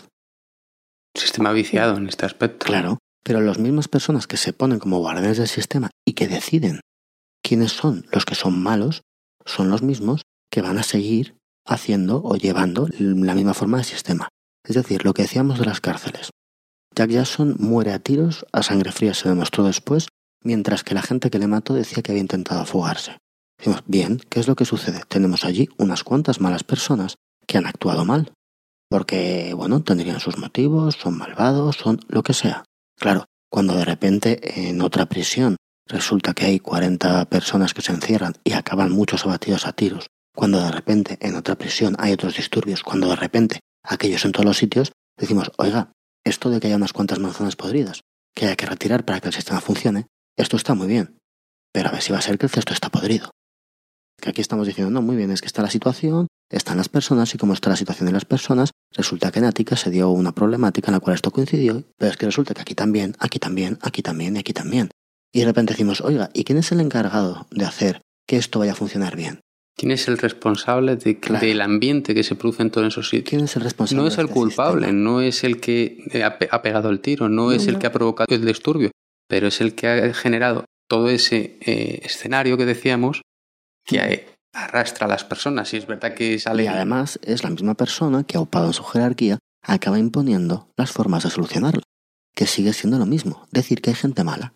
Sistema 1.14 1.52
viciado 1.52 1.98
en 1.98 2.08
este 2.08 2.24
aspecto. 2.24 2.64
Claro, 2.64 2.96
pero 3.22 3.42
las 3.42 3.58
mismas 3.58 3.88
personas 3.88 4.26
que 4.26 4.38
se 4.38 4.54
ponen 4.54 4.78
como 4.78 5.00
guardianes 5.00 5.36
del 5.36 5.46
sistema 5.46 5.90
y 6.06 6.14
que 6.14 6.26
deciden 6.26 6.80
quiénes 7.42 7.72
son 7.72 8.06
los 8.10 8.24
que 8.24 8.34
son 8.34 8.62
malos, 8.62 9.02
son 9.44 9.68
los 9.68 9.82
mismos 9.82 10.22
que 10.50 10.62
van 10.62 10.78
a 10.78 10.82
seguir 10.82 11.38
haciendo 11.70 12.22
o 12.22 12.36
llevando 12.36 12.88
la 12.98 13.34
misma 13.34 13.54
forma 13.54 13.78
de 13.78 13.84
sistema. 13.84 14.28
Es 14.64 14.74
decir, 14.74 15.04
lo 15.04 15.14
que 15.14 15.22
decíamos 15.22 15.58
de 15.58 15.66
las 15.66 15.80
cárceles. 15.80 16.30
Jack 16.94 17.10
Jackson 17.10 17.56
muere 17.58 17.92
a 17.92 18.00
tiros, 18.00 18.44
a 18.52 18.62
sangre 18.62 18.92
fría 18.92 19.14
se 19.14 19.28
demostró 19.28 19.64
después, 19.64 20.08
mientras 20.42 20.82
que 20.82 20.94
la 20.94 21.02
gente 21.02 21.30
que 21.30 21.38
le 21.38 21.46
mató 21.46 21.74
decía 21.74 22.02
que 22.02 22.12
había 22.12 22.22
intentado 22.22 22.66
fugarse. 22.66 23.16
Decimos, 23.58 23.82
bien, 23.86 24.20
¿qué 24.28 24.40
es 24.40 24.48
lo 24.48 24.56
que 24.56 24.64
sucede? 24.64 25.02
Tenemos 25.08 25.44
allí 25.44 25.68
unas 25.78 26.02
cuantas 26.02 26.40
malas 26.40 26.64
personas 26.64 27.16
que 27.46 27.58
han 27.58 27.66
actuado 27.66 28.04
mal. 28.04 28.32
Porque, 28.88 29.52
bueno, 29.54 29.82
tendrían 29.82 30.18
sus 30.18 30.38
motivos, 30.38 30.96
son 30.96 31.16
malvados, 31.16 31.76
son 31.76 32.00
lo 32.08 32.22
que 32.22 32.34
sea. 32.34 32.64
Claro, 32.98 33.26
cuando 33.48 33.74
de 33.76 33.84
repente 33.84 34.68
en 34.68 34.82
otra 34.82 35.06
prisión 35.06 35.56
resulta 35.86 36.34
que 36.34 36.46
hay 36.46 36.58
40 36.58 37.24
personas 37.26 37.74
que 37.74 37.82
se 37.82 37.92
encierran 37.92 38.34
y 38.44 38.52
acaban 38.52 38.90
muchos 38.90 39.24
abatidos 39.24 39.66
a 39.66 39.72
tiros, 39.72 40.06
cuando 40.40 40.58
de 40.62 40.70
repente 40.70 41.18
en 41.20 41.36
otra 41.36 41.54
prisión 41.56 41.96
hay 41.98 42.14
otros 42.14 42.34
disturbios, 42.34 42.82
cuando 42.82 43.10
de 43.10 43.16
repente 43.16 43.60
aquellos 43.82 44.24
en 44.24 44.32
todos 44.32 44.46
los 44.46 44.56
sitios, 44.56 44.90
decimos, 45.18 45.52
oiga, 45.58 45.92
esto 46.24 46.48
de 46.48 46.60
que 46.60 46.68
haya 46.68 46.76
unas 46.76 46.94
cuantas 46.94 47.18
manzanas 47.18 47.56
podridas, 47.56 48.00
que 48.34 48.46
haya 48.46 48.56
que 48.56 48.64
retirar 48.64 49.04
para 49.04 49.20
que 49.20 49.28
el 49.28 49.34
sistema 49.34 49.60
funcione, 49.60 50.06
esto 50.38 50.56
está 50.56 50.72
muy 50.72 50.88
bien. 50.88 51.18
Pero 51.74 51.90
a 51.90 51.92
ver 51.92 52.00
si 52.00 52.10
va 52.10 52.20
a 52.20 52.22
ser 52.22 52.38
que 52.38 52.46
el 52.46 52.50
cesto 52.50 52.72
está 52.72 52.88
podrido. 52.88 53.32
Que 54.18 54.30
aquí 54.30 54.40
estamos 54.40 54.66
diciendo, 54.66 54.90
no, 54.90 55.02
muy 55.02 55.14
bien, 55.14 55.30
es 55.30 55.42
que 55.42 55.46
está 55.46 55.60
la 55.60 55.68
situación, 55.68 56.26
están 56.50 56.78
las 56.78 56.88
personas 56.88 57.34
y 57.34 57.36
como 57.36 57.52
está 57.52 57.68
la 57.68 57.76
situación 57.76 58.06
de 58.06 58.12
las 58.12 58.24
personas, 58.24 58.70
resulta 58.96 59.30
que 59.32 59.40
en 59.40 59.44
Ática 59.44 59.76
se 59.76 59.90
dio 59.90 60.08
una 60.08 60.32
problemática 60.32 60.88
en 60.88 60.94
la 60.94 61.00
cual 61.00 61.16
esto 61.16 61.32
coincidió, 61.32 61.84
pero 61.98 62.12
es 62.12 62.16
que 62.16 62.24
resulta 62.24 62.54
que 62.54 62.62
aquí 62.62 62.74
también, 62.74 63.14
aquí 63.18 63.38
también, 63.38 63.78
aquí 63.82 64.00
también 64.00 64.36
y 64.36 64.38
aquí 64.38 64.54
también. 64.54 64.90
Y 65.34 65.40
de 65.40 65.44
repente 65.44 65.74
decimos, 65.74 66.00
oiga, 66.00 66.30
¿y 66.32 66.44
quién 66.44 66.56
es 66.56 66.72
el 66.72 66.80
encargado 66.80 67.46
de 67.50 67.66
hacer 67.66 68.00
que 68.26 68.38
esto 68.38 68.60
vaya 68.60 68.72
a 68.72 68.76
funcionar 68.76 69.16
bien? 69.16 69.42
¿Quién 69.80 69.92
es 69.92 70.08
el 70.08 70.18
responsable 70.18 70.96
de, 70.96 71.14
del 71.40 71.62
ambiente 71.62 72.14
que 72.14 72.22
se 72.22 72.34
produce 72.34 72.60
en 72.60 72.70
todos 72.70 72.88
esos 72.88 73.08
sitios? 73.08 73.30
¿Quién 73.30 73.44
es 73.44 73.56
el 73.56 73.62
responsable? 73.62 74.02
No 74.02 74.08
es 74.08 74.18
el 74.18 74.26
este 74.26 74.34
culpable, 74.34 74.80
sistema? 74.88 75.02
no 75.02 75.20
es 75.22 75.42
el 75.42 75.58
que 75.58 76.22
ha, 76.22 76.62
pegado 76.62 76.90
el 76.90 77.00
tiro, 77.00 77.30
no, 77.30 77.50
es 77.50 77.66
el 77.66 77.78
que 77.78 77.86
ha 77.86 77.90
provocado 77.90 78.26
el 78.28 78.44
disturbio, 78.44 78.90
pero 79.26 79.48
es 79.48 79.62
el 79.62 79.74
que 79.74 79.88
ha 79.88 80.12
generado 80.12 80.66
todo 80.86 81.08
ese 81.08 81.56
eh, 81.62 82.00
escenario 82.02 82.58
que 82.58 82.66
decíamos 82.66 83.22
que 83.86 84.26
arrastra 84.52 85.06
a 85.06 85.08
las 85.08 85.24
personas. 85.24 85.72
Y 85.72 85.78
es 85.78 85.86
verdad 85.86 86.12
que 86.12 86.38
sale. 86.38 86.64
Y 86.64 86.66
además 86.66 87.18
es 87.22 87.42
la 87.42 87.48
misma 87.48 87.72
persona 87.72 88.24
que, 88.24 88.36
aupado 88.36 88.66
en 88.66 88.74
su 88.74 88.84
jerarquía, 88.84 89.38
acaba 89.62 89.98
imponiendo 89.98 90.68
las 90.76 90.92
formas 90.92 91.24
de 91.24 91.30
solucionarlo, 91.30 91.80
que 92.34 92.46
sigue 92.46 92.74
siendo 92.74 92.98
lo 92.98 93.06
mismo, 93.06 93.48
decir 93.50 93.80
que 93.80 93.88
hay 93.88 93.96
gente 93.96 94.24
mala. 94.24 94.52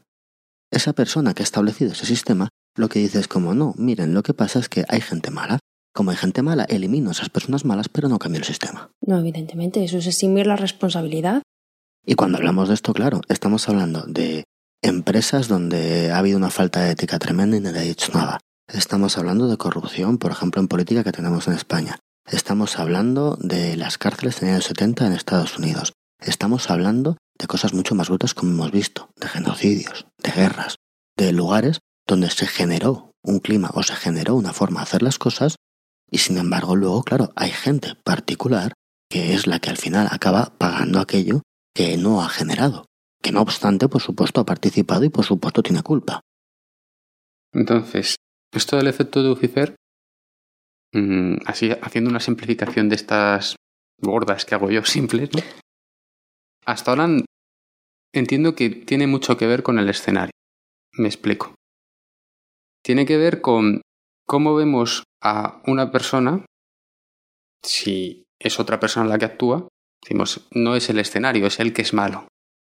Esa 0.70 0.92
persona 0.92 1.32
que 1.32 1.42
ha 1.42 1.44
establecido 1.44 1.92
ese 1.92 2.04
sistema 2.04 2.50
lo 2.76 2.88
que 2.88 2.98
dice 2.98 3.20
es 3.20 3.28
como, 3.28 3.54
no, 3.54 3.74
miren, 3.76 4.14
lo 4.14 4.22
que 4.22 4.34
pasa 4.34 4.58
es 4.58 4.68
que 4.68 4.84
hay 4.88 5.00
gente 5.00 5.30
mala. 5.30 5.58
Como 5.92 6.10
hay 6.10 6.16
gente 6.16 6.42
mala, 6.42 6.64
elimino 6.64 7.10
a 7.10 7.12
esas 7.12 7.28
personas 7.28 7.64
malas, 7.64 7.88
pero 7.88 8.08
no 8.08 8.18
cambio 8.18 8.40
el 8.40 8.46
sistema. 8.46 8.90
No, 9.00 9.18
evidentemente, 9.18 9.84
eso 9.84 9.98
es 9.98 10.06
eximir 10.06 10.46
la 10.46 10.56
responsabilidad. 10.56 11.42
Y 12.04 12.16
cuando 12.16 12.38
hablamos 12.38 12.68
de 12.68 12.74
esto, 12.74 12.92
claro, 12.92 13.20
estamos 13.28 13.68
hablando 13.68 14.02
de 14.02 14.44
empresas 14.82 15.46
donde 15.46 16.10
ha 16.10 16.18
habido 16.18 16.36
una 16.36 16.50
falta 16.50 16.80
de 16.82 16.90
ética 16.90 17.18
tremenda 17.18 17.56
y 17.56 17.60
nadie 17.60 17.78
ha 17.78 17.82
dicho 17.84 18.10
nada. 18.12 18.40
Estamos 18.66 19.16
hablando 19.18 19.46
de 19.48 19.56
corrupción, 19.56 20.18
por 20.18 20.32
ejemplo, 20.32 20.60
en 20.60 20.68
política 20.68 21.04
que 21.04 21.12
tenemos 21.12 21.46
en 21.46 21.54
España. 21.54 21.98
Estamos 22.26 22.78
hablando 22.78 23.36
de 23.40 23.76
las 23.76 23.96
cárceles 23.96 24.42
en 24.42 24.54
los 24.54 24.64
70 24.64 25.06
en 25.06 25.12
Estados 25.12 25.58
Unidos. 25.58 25.92
Estamos 26.20 26.70
hablando 26.70 27.18
de 27.38 27.46
cosas 27.46 27.72
mucho 27.72 27.94
más 27.94 28.08
brutas 28.08 28.34
como 28.34 28.52
hemos 28.52 28.72
visto, 28.72 29.10
de 29.16 29.28
genocidios, 29.28 30.06
de 30.22 30.30
guerras, 30.30 30.76
de 31.16 31.32
lugares 31.32 31.80
donde 32.06 32.30
se 32.30 32.46
generó 32.46 33.12
un 33.22 33.40
clima 33.40 33.70
o 33.74 33.82
se 33.82 33.94
generó 33.94 34.34
una 34.34 34.52
forma 34.52 34.80
de 34.80 34.84
hacer 34.84 35.02
las 35.02 35.18
cosas 35.18 35.56
y 36.10 36.18
sin 36.18 36.38
embargo 36.38 36.76
luego, 36.76 37.02
claro, 37.02 37.32
hay 37.36 37.50
gente 37.50 37.94
particular 38.04 38.72
que 39.08 39.34
es 39.34 39.46
la 39.46 39.58
que 39.60 39.70
al 39.70 39.76
final 39.76 40.08
acaba 40.10 40.52
pagando 40.58 41.00
aquello 41.00 41.42
que 41.74 41.96
no 41.96 42.22
ha 42.22 42.28
generado, 42.28 42.86
que 43.22 43.32
no 43.32 43.40
obstante, 43.42 43.88
por 43.88 44.02
supuesto, 44.02 44.40
ha 44.40 44.44
participado 44.44 45.04
y 45.04 45.08
por 45.08 45.24
supuesto 45.24 45.62
tiene 45.62 45.82
culpa. 45.82 46.20
Entonces, 47.52 48.16
esto 48.52 48.76
del 48.76 48.88
efecto 48.88 49.22
de 49.22 49.28
Lucifer, 49.28 49.76
mmm, 50.92 51.36
así 51.46 51.70
haciendo 51.82 52.10
una 52.10 52.20
simplificación 52.20 52.88
de 52.88 52.96
estas 52.96 53.56
gordas 53.98 54.44
que 54.44 54.54
hago 54.54 54.70
yo, 54.70 54.84
simples, 54.84 55.30
hasta 56.66 56.90
ahora 56.90 57.08
entiendo 58.12 58.54
que 58.54 58.70
tiene 58.70 59.06
mucho 59.06 59.36
que 59.36 59.46
ver 59.46 59.62
con 59.62 59.78
el 59.78 59.88
escenario. 59.88 60.32
Me 60.92 61.08
explico. 61.08 61.54
Tiene 62.84 63.06
que 63.06 63.16
ver 63.16 63.40
con 63.40 63.80
cómo 64.26 64.54
vemos 64.54 65.04
a 65.22 65.62
una 65.66 65.90
persona, 65.90 66.44
si 67.64 68.24
es 68.38 68.60
otra 68.60 68.78
persona 68.78 69.08
la 69.08 69.18
que 69.18 69.24
actúa, 69.24 69.68
decimos, 70.02 70.46
no 70.52 70.76
es 70.76 70.90
el 70.90 70.98
escenario, 70.98 71.46
es 71.46 71.60
el 71.60 71.72
que 71.72 71.82
es 71.82 71.94
malo. 71.94 72.28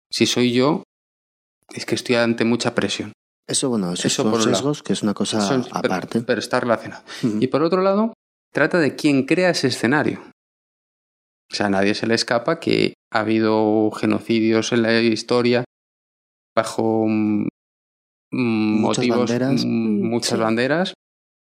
Si 0.09 0.25
soy 0.25 0.53
yo, 0.53 0.83
es 1.73 1.85
que 1.85 1.95
estoy 1.95 2.15
ante 2.15 2.45
mucha 2.45 2.73
presión. 2.75 3.11
Eso, 3.47 3.69
bueno, 3.69 3.93
eso, 3.93 4.09
son 4.09 4.31
por 4.31 4.41
sesgos, 4.41 4.81
que 4.81 4.93
es 4.93 5.03
una 5.03 5.13
cosa 5.13 5.63
aparte. 5.71 6.21
Pero, 6.21 6.39
está 6.39 6.59
relacionado. 6.59 7.03
Y 7.39 7.47
por 7.47 7.61
otro 7.61 7.81
lado, 7.81 8.13
trata 8.51 8.79
de 8.79 8.95
quién 8.95 9.25
crea 9.25 9.51
ese 9.51 9.67
escenario. 9.67 10.21
O 11.51 11.55
sea, 11.55 11.67
a 11.67 11.69
nadie 11.69 11.93
se 11.93 12.07
le 12.07 12.15
escapa 12.15 12.59
que 12.59 12.95
ha 13.11 13.19
habido 13.19 13.91
genocidios 13.91 14.71
en 14.71 14.81
la 14.81 14.99
historia 14.99 15.63
bajo 16.55 17.05
mm, 17.07 17.47
muchas 18.31 18.97
motivos, 18.97 19.17
banderas. 19.29 19.65
Muchas 20.05 20.39
banderas, 20.39 20.93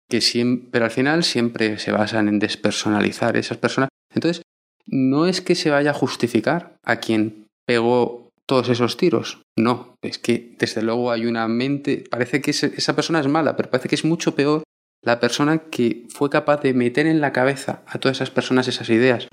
que 0.09 0.21
siempre, 0.21 0.69
pero 0.71 0.85
al 0.85 0.91
final 0.91 1.23
siempre 1.23 1.79
se 1.79 1.91
basan 1.91 2.27
en 2.27 2.39
despersonalizar 2.39 3.37
esas 3.37 3.57
personas. 3.57 3.89
Entonces, 4.13 4.41
no 4.87 5.27
es 5.27 5.41
que 5.41 5.55
se 5.55 5.69
vaya 5.69 5.91
a 5.91 5.93
justificar 5.93 6.75
a 6.83 6.97
quien 6.97 7.45
pegó 7.65 8.29
todos 8.47 8.69
esos 8.69 8.97
tiros. 8.97 9.41
No, 9.57 9.95
es 10.01 10.17
que 10.17 10.55
desde 10.57 10.81
luego 10.81 11.11
hay 11.11 11.27
una 11.27 11.47
mente, 11.47 12.03
parece 12.09 12.41
que 12.41 12.51
esa 12.51 12.95
persona 12.95 13.19
es 13.19 13.27
mala, 13.27 13.55
pero 13.55 13.69
parece 13.69 13.87
que 13.87 13.95
es 13.95 14.05
mucho 14.05 14.33
peor 14.33 14.63
la 15.03 15.19
persona 15.19 15.59
que 15.69 16.07
fue 16.09 16.29
capaz 16.29 16.61
de 16.61 16.73
meter 16.73 17.05
en 17.05 17.21
la 17.21 17.31
cabeza 17.31 17.83
a 17.85 17.99
todas 17.99 18.17
esas 18.17 18.31
personas 18.31 18.67
esas 18.67 18.89
ideas, 18.89 19.27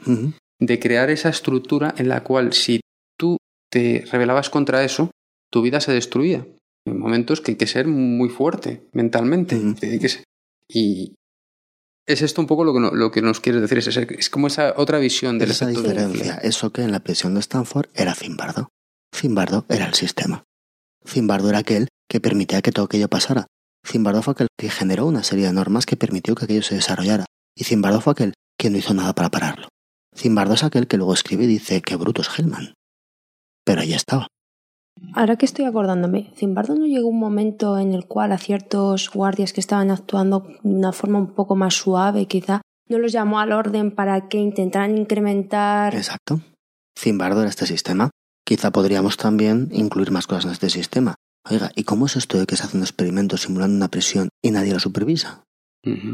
de 0.60 0.78
crear 0.78 1.10
esa 1.10 1.30
estructura 1.30 1.94
en 1.96 2.08
la 2.08 2.22
cual 2.22 2.52
si 2.52 2.80
tú 3.18 3.38
te 3.70 4.04
rebelabas 4.12 4.50
contra 4.50 4.84
eso, 4.84 5.10
tu 5.50 5.62
vida 5.62 5.80
se 5.80 5.92
destruía. 5.92 6.46
En 6.87 6.99
momentos 6.99 7.40
que 7.40 7.53
hay 7.53 7.57
que 7.57 7.66
ser 7.66 7.87
muy 7.87 8.29
fuerte 8.29 8.88
mentalmente. 8.92 9.61
Y 10.68 11.14
es 12.07 12.22
esto 12.22 12.40
un 12.40 12.46
poco 12.46 12.64
lo 12.64 12.72
que, 12.72 12.96
lo 12.96 13.11
que 13.11 13.22
nos 13.22 13.40
quieres 13.40 13.61
decir, 13.61 13.79
es, 13.79 13.96
es, 13.96 14.31
como 14.31 14.46
esa 14.46 14.75
otra 14.77 14.99
visión 14.99 15.38
del 15.38 15.51
esa 15.51 15.66
diferencia. 15.66 16.37
Eso 16.37 16.70
que 16.72 16.83
en 16.83 16.92
la 16.92 17.01
prisión 17.01 17.35
de 17.35 17.40
Stanford 17.40 17.88
era 17.94 18.14
Zimbardo. 18.14 18.68
Zimbardo 19.14 19.66
era 19.68 19.87
el 19.87 19.94
sistema. 19.94 20.44
Zimbardo 21.05 21.49
era 21.49 21.59
aquel 21.59 21.88
que 22.09 22.20
permitía 22.20 22.62
que 22.62 22.72
todo 22.72 22.87
aquello 22.87 23.09
pasara. 23.09 23.46
Zimbardo 23.85 24.22
fue 24.22 24.33
aquel 24.33 24.49
que 24.57 24.70
generó 24.70 25.07
una 25.07 25.22
serie 25.22 25.46
de 25.46 25.53
normas 25.53 25.87
que 25.87 25.96
permitió 25.96 26.35
que 26.35 26.44
aquello 26.44 26.62
se 26.62 26.77
desarrollara. 26.77 27.25
Y 27.57 27.64
Zimbardo 27.64 28.01
fue 28.01 28.12
aquel 28.12 28.35
que 28.59 28.70
no 28.70 28.79
hizo 28.79 28.94
nada 28.94 29.14
para 29.14 29.31
pararlo. 29.31 29.68
Zimbardo 30.14 30.55
es 30.55 30.64
aquel 30.64 30.87
que 30.87 30.96
luego 30.96 31.14
escribe 31.14 31.44
y 31.44 31.49
dice 31.49 31.83
que 31.83 31.96
bruto 31.96 32.22
es 32.22 32.29
Hellman. 32.37 32.75
Pero 33.64 33.81
ahí 33.81 33.92
estaba. 33.92 34.29
Ahora 35.14 35.37
que 35.37 35.46
estoy 35.46 35.64
acordándome, 35.64 36.30
Zimbardo 36.35 36.74
no 36.74 36.87
llegó 36.87 37.09
un 37.09 37.18
momento 37.18 37.78
en 37.78 37.94
el 37.94 38.06
cual 38.06 38.32
a 38.32 38.38
ciertos 38.38 39.11
guardias 39.11 39.52
que 39.52 39.61
estaban 39.61 39.90
actuando 39.90 40.46
de 40.62 40.74
una 40.74 40.92
forma 40.92 41.18
un 41.18 41.35
poco 41.35 41.56
más 41.56 41.74
suave, 41.74 42.26
quizá, 42.26 42.62
no 42.88 42.98
los 42.98 43.12
llamó 43.12 43.40
al 43.40 43.52
orden 43.52 43.90
para 43.90 44.28
que 44.28 44.38
intentaran 44.38 44.96
incrementar. 44.96 45.94
Exacto. 45.94 46.40
Zimbardo 46.98 47.40
era 47.40 47.50
este 47.50 47.66
sistema 47.66 48.11
Quizá 48.46 48.70
podríamos 48.70 49.16
también 49.16 49.70
incluir 49.72 50.12
más 50.12 50.28
cosas 50.28 50.44
en 50.44 50.50
este 50.52 50.70
sistema. 50.70 51.16
Oiga, 51.50 51.72
¿y 51.74 51.82
cómo 51.82 52.06
es 52.06 52.14
esto 52.14 52.38
de 52.38 52.46
que 52.46 52.56
se 52.56 52.62
hace 52.62 52.76
un 52.76 52.85
experimento 52.85 53.37
simulando 53.37 53.74
una 53.74 53.88
presión 53.88 54.28
y 54.40 54.52
nadie 54.52 54.72
lo 54.72 54.78
supervisa? 54.78 55.42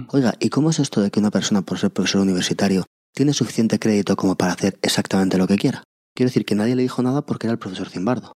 Oiga, 0.08 0.34
¿y 0.40 0.48
cómo 0.48 0.70
es 0.70 0.78
esto 0.78 1.02
de 1.02 1.10
que 1.10 1.20
una 1.20 1.30
persona 1.30 1.60
por 1.60 1.78
ser 1.78 1.90
profesor 1.90 2.22
universitario 2.22 2.84
tiene 3.14 3.34
suficiente 3.34 3.78
crédito 3.78 4.16
como 4.16 4.36
para 4.36 4.52
hacer 4.52 4.78
exactamente 4.80 5.36
lo 5.36 5.46
que 5.46 5.56
quiera? 5.56 5.84
Quiero 6.14 6.28
decir 6.28 6.46
que 6.46 6.54
nadie 6.54 6.74
le 6.74 6.82
dijo 6.82 7.02
nada 7.02 7.20
porque 7.26 7.48
era 7.48 7.52
el 7.52 7.58
profesor 7.58 7.90
Zimbardo. 7.90 8.32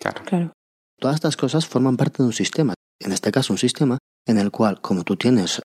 Claro. 0.00 0.22
claro. 0.24 0.52
Todas 0.98 1.16
estas 1.16 1.36
cosas 1.36 1.66
forman 1.66 1.96
parte 1.96 2.22
de 2.22 2.26
un 2.26 2.32
sistema. 2.32 2.74
En 3.00 3.12
este 3.12 3.32
caso, 3.32 3.52
un 3.52 3.58
sistema 3.58 3.98
en 4.26 4.38
el 4.38 4.50
cual, 4.50 4.80
como 4.80 5.04
tú 5.04 5.16
tienes 5.16 5.62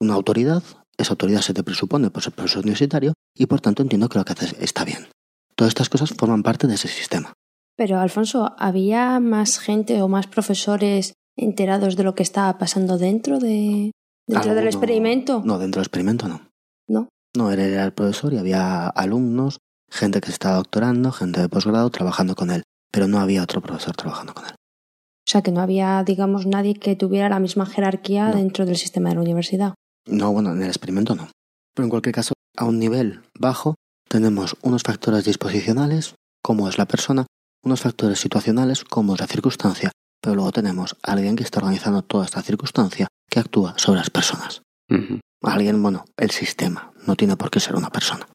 una 0.00 0.14
autoridad, 0.14 0.62
esa 0.96 1.12
autoridad 1.12 1.40
se 1.40 1.54
te 1.54 1.62
presupone 1.62 2.10
por 2.10 2.22
ser 2.22 2.32
profesor 2.32 2.62
universitario 2.62 3.14
y 3.36 3.46
por 3.46 3.60
tanto 3.60 3.82
entiendo 3.82 4.08
que 4.08 4.18
lo 4.18 4.24
que 4.24 4.32
haces 4.32 4.54
está 4.60 4.84
bien. 4.84 5.08
Todas 5.54 5.70
estas 5.70 5.88
cosas 5.88 6.10
forman 6.10 6.42
parte 6.42 6.66
de 6.66 6.74
ese 6.74 6.88
sistema. 6.88 7.32
Pero, 7.76 7.98
Alfonso, 7.98 8.54
¿había 8.58 9.20
más 9.20 9.58
gente 9.58 10.02
o 10.02 10.08
más 10.08 10.26
profesores 10.26 11.14
enterados 11.36 11.96
de 11.96 12.04
lo 12.04 12.14
que 12.14 12.22
estaba 12.22 12.58
pasando 12.58 12.98
dentro 12.98 13.38
de 13.38 13.92
dentro 14.26 14.54
del 14.54 14.66
experimento? 14.66 15.42
No, 15.44 15.58
dentro 15.58 15.80
del 15.80 15.86
experimento 15.86 16.28
no. 16.28 16.48
¿No? 16.88 17.08
No, 17.36 17.50
él 17.50 17.60
era 17.60 17.84
el 17.84 17.92
profesor 17.92 18.32
y 18.32 18.38
había 18.38 18.88
alumnos, 18.88 19.58
gente 19.90 20.20
que 20.20 20.26
se 20.26 20.32
estaba 20.32 20.56
doctorando, 20.56 21.12
gente 21.12 21.40
de 21.40 21.48
posgrado 21.48 21.90
trabajando 21.90 22.34
con 22.34 22.50
él, 22.50 22.62
pero 22.90 23.08
no 23.08 23.20
había 23.20 23.42
otro 23.42 23.60
profesor 23.60 23.94
trabajando 23.96 24.34
con 24.34 24.46
él. 24.46 24.52
O 24.52 25.30
sea, 25.30 25.42
que 25.42 25.52
no 25.52 25.60
había, 25.60 26.02
digamos, 26.04 26.46
nadie 26.46 26.74
que 26.74 26.96
tuviera 26.96 27.28
la 27.28 27.38
misma 27.38 27.66
jerarquía 27.66 28.32
dentro 28.32 28.66
del 28.66 28.76
sistema 28.76 29.10
de 29.10 29.14
la 29.16 29.20
universidad. 29.20 29.74
No, 30.06 30.32
bueno, 30.32 30.52
en 30.52 30.62
el 30.62 30.68
experimento 30.68 31.14
no. 31.14 31.28
Pero 31.74 31.84
en 31.84 31.90
cualquier 31.90 32.14
caso, 32.14 32.34
a 32.56 32.64
un 32.64 32.78
nivel 32.78 33.22
bajo, 33.38 33.76
tenemos 34.08 34.56
unos 34.62 34.82
factores 34.82 35.24
disposicionales, 35.24 36.14
como 36.42 36.68
es 36.68 36.78
la 36.78 36.86
persona, 36.86 37.26
unos 37.62 37.80
factores 37.80 38.18
situacionales, 38.18 38.84
como 38.84 39.14
es 39.14 39.20
la 39.20 39.26
circunstancia, 39.26 39.92
pero 40.20 40.34
luego 40.34 40.50
tenemos 40.50 40.96
a 41.02 41.12
alguien 41.12 41.36
que 41.36 41.44
está 41.44 41.60
organizando 41.60 42.02
toda 42.02 42.24
esta 42.24 42.42
circunstancia 42.42 43.06
que 43.28 43.38
actúa 43.38 43.74
sobre 43.76 44.00
las 44.00 44.10
personas. 44.10 44.62
Alguien, 45.42 45.80
bueno, 45.82 46.04
el 46.16 46.30
sistema, 46.30 46.92
no 47.06 47.14
tiene 47.14 47.36
por 47.36 47.50
qué 47.50 47.60
ser 47.60 47.76
una 47.76 47.90
persona. 47.90 48.26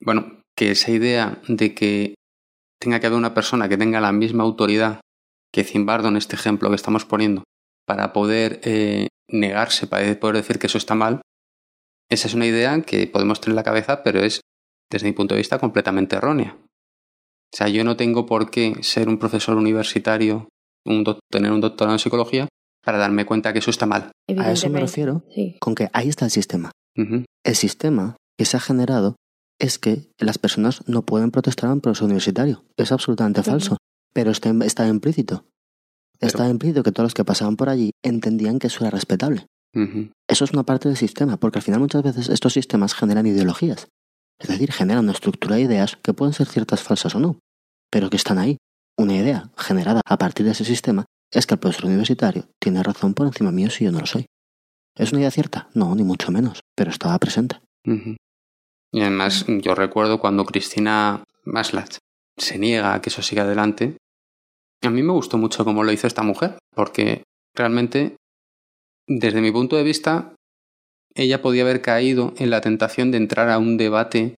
Bueno, 0.00 0.42
que 0.54 0.72
esa 0.72 0.90
idea 0.90 1.40
de 1.48 1.74
que 1.74 2.14
tenga 2.80 3.00
que 3.00 3.06
haber 3.06 3.18
una 3.18 3.34
persona 3.34 3.68
que 3.68 3.76
tenga 3.76 4.00
la 4.00 4.12
misma 4.12 4.42
autoridad 4.42 5.00
que 5.52 5.64
Zimbardo 5.64 6.08
en 6.08 6.16
este 6.16 6.36
ejemplo 6.36 6.70
que 6.70 6.76
estamos 6.76 7.04
poniendo, 7.04 7.42
para 7.86 8.12
poder 8.12 8.60
eh, 8.64 9.08
negarse, 9.28 9.86
para 9.86 10.18
poder 10.18 10.36
decir 10.36 10.58
que 10.58 10.68
eso 10.68 10.78
está 10.78 10.94
mal, 10.94 11.20
esa 12.08 12.28
es 12.28 12.34
una 12.34 12.46
idea 12.46 12.80
que 12.82 13.06
podemos 13.06 13.40
tener 13.40 13.52
en 13.52 13.56
la 13.56 13.62
cabeza, 13.62 14.02
pero 14.02 14.20
es 14.20 14.40
desde 14.90 15.06
mi 15.06 15.12
punto 15.12 15.34
de 15.34 15.40
vista, 15.40 15.58
completamente 15.58 16.16
errónea. 16.16 16.56
O 17.52 17.56
sea, 17.56 17.68
yo 17.68 17.84
no 17.84 17.96
tengo 17.96 18.26
por 18.26 18.50
qué 18.50 18.74
ser 18.82 19.08
un 19.08 19.18
profesor 19.18 19.56
universitario, 19.56 20.48
un 20.84 21.04
tener 21.30 21.52
un 21.52 21.60
doctorado 21.60 21.94
en 21.94 21.98
psicología, 21.98 22.48
para 22.82 22.98
darme 22.98 23.26
cuenta 23.26 23.52
que 23.52 23.58
eso 23.58 23.70
está 23.70 23.86
mal. 23.86 24.10
A 24.36 24.52
eso 24.52 24.70
me 24.70 24.80
refiero 24.80 25.24
con 25.60 25.74
que 25.74 25.90
ahí 25.92 26.08
está 26.08 26.24
el 26.24 26.30
sistema. 26.30 26.70
El 26.94 27.54
sistema 27.54 28.16
que 28.38 28.44
se 28.44 28.56
ha 28.56 28.60
generado 28.60 29.16
es 29.60 29.78
que 29.78 30.10
las 30.18 30.38
personas 30.38 30.82
no 30.88 31.02
pueden 31.02 31.30
protestar 31.30 31.70
a 31.70 31.74
un 31.74 31.80
profesor 31.80 32.06
universitario. 32.06 32.64
Es 32.76 32.90
absolutamente 32.90 33.42
falso. 33.42 33.76
Pero 34.12 34.32
está, 34.32 34.50
está 34.64 34.88
implícito. 34.88 35.46
Está 36.18 36.48
implícito 36.48 36.82
que 36.82 36.90
todos 36.90 37.06
los 37.06 37.14
que 37.14 37.24
pasaban 37.24 37.56
por 37.56 37.68
allí 37.68 37.92
entendían 38.02 38.58
que 38.58 38.66
eso 38.66 38.80
era 38.80 38.90
respetable. 38.90 39.46
Eso 40.28 40.44
es 40.44 40.52
una 40.52 40.64
parte 40.64 40.88
del 40.88 40.96
sistema, 40.96 41.36
porque 41.36 41.58
al 41.58 41.62
final 41.62 41.78
muchas 41.78 42.02
veces 42.02 42.28
estos 42.28 42.54
sistemas 42.54 42.94
generan 42.94 43.26
ideologías. 43.26 43.86
Es 44.40 44.48
decir, 44.48 44.72
generan 44.72 45.04
una 45.04 45.12
estructura 45.12 45.56
de 45.56 45.62
ideas 45.62 45.96
que 46.02 46.14
pueden 46.14 46.34
ser 46.34 46.48
ciertas 46.48 46.82
falsas 46.82 47.14
o 47.14 47.20
no, 47.20 47.38
pero 47.90 48.10
que 48.10 48.16
están 48.16 48.38
ahí. 48.38 48.56
Una 48.98 49.14
idea 49.14 49.50
generada 49.56 50.00
a 50.04 50.18
partir 50.18 50.44
de 50.46 50.52
ese 50.52 50.64
sistema 50.64 51.04
es 51.30 51.46
que 51.46 51.54
el 51.54 51.60
profesor 51.60 51.86
universitario 51.86 52.48
tiene 52.58 52.82
razón 52.82 53.14
por 53.14 53.26
encima 53.26 53.52
mío 53.52 53.70
si 53.70 53.84
yo 53.84 53.92
no 53.92 54.00
lo 54.00 54.06
soy. 54.06 54.26
¿Es 54.96 55.12
una 55.12 55.20
idea 55.20 55.30
cierta? 55.30 55.68
No, 55.74 55.94
ni 55.94 56.02
mucho 56.02 56.32
menos, 56.32 56.60
pero 56.74 56.90
estaba 56.90 57.18
presente. 57.18 57.60
Y 58.92 59.00
además, 59.00 59.44
yo 59.46 59.74
recuerdo 59.74 60.18
cuando 60.18 60.44
Cristina 60.44 61.24
Maslach 61.44 61.98
se 62.36 62.58
niega 62.58 62.94
a 62.94 63.00
que 63.00 63.10
eso 63.10 63.22
siga 63.22 63.42
adelante, 63.42 63.96
a 64.82 64.90
mí 64.90 65.02
me 65.02 65.12
gustó 65.12 65.38
mucho 65.38 65.64
cómo 65.64 65.84
lo 65.84 65.92
hizo 65.92 66.06
esta 66.06 66.22
mujer, 66.22 66.58
porque 66.74 67.22
realmente, 67.54 68.16
desde 69.06 69.40
mi 69.40 69.52
punto 69.52 69.76
de 69.76 69.82
vista, 69.82 70.34
ella 71.14 71.42
podía 71.42 71.62
haber 71.62 71.82
caído 71.82 72.34
en 72.38 72.50
la 72.50 72.60
tentación 72.60 73.10
de 73.10 73.18
entrar 73.18 73.50
a 73.50 73.58
un 73.58 73.76
debate 73.76 74.36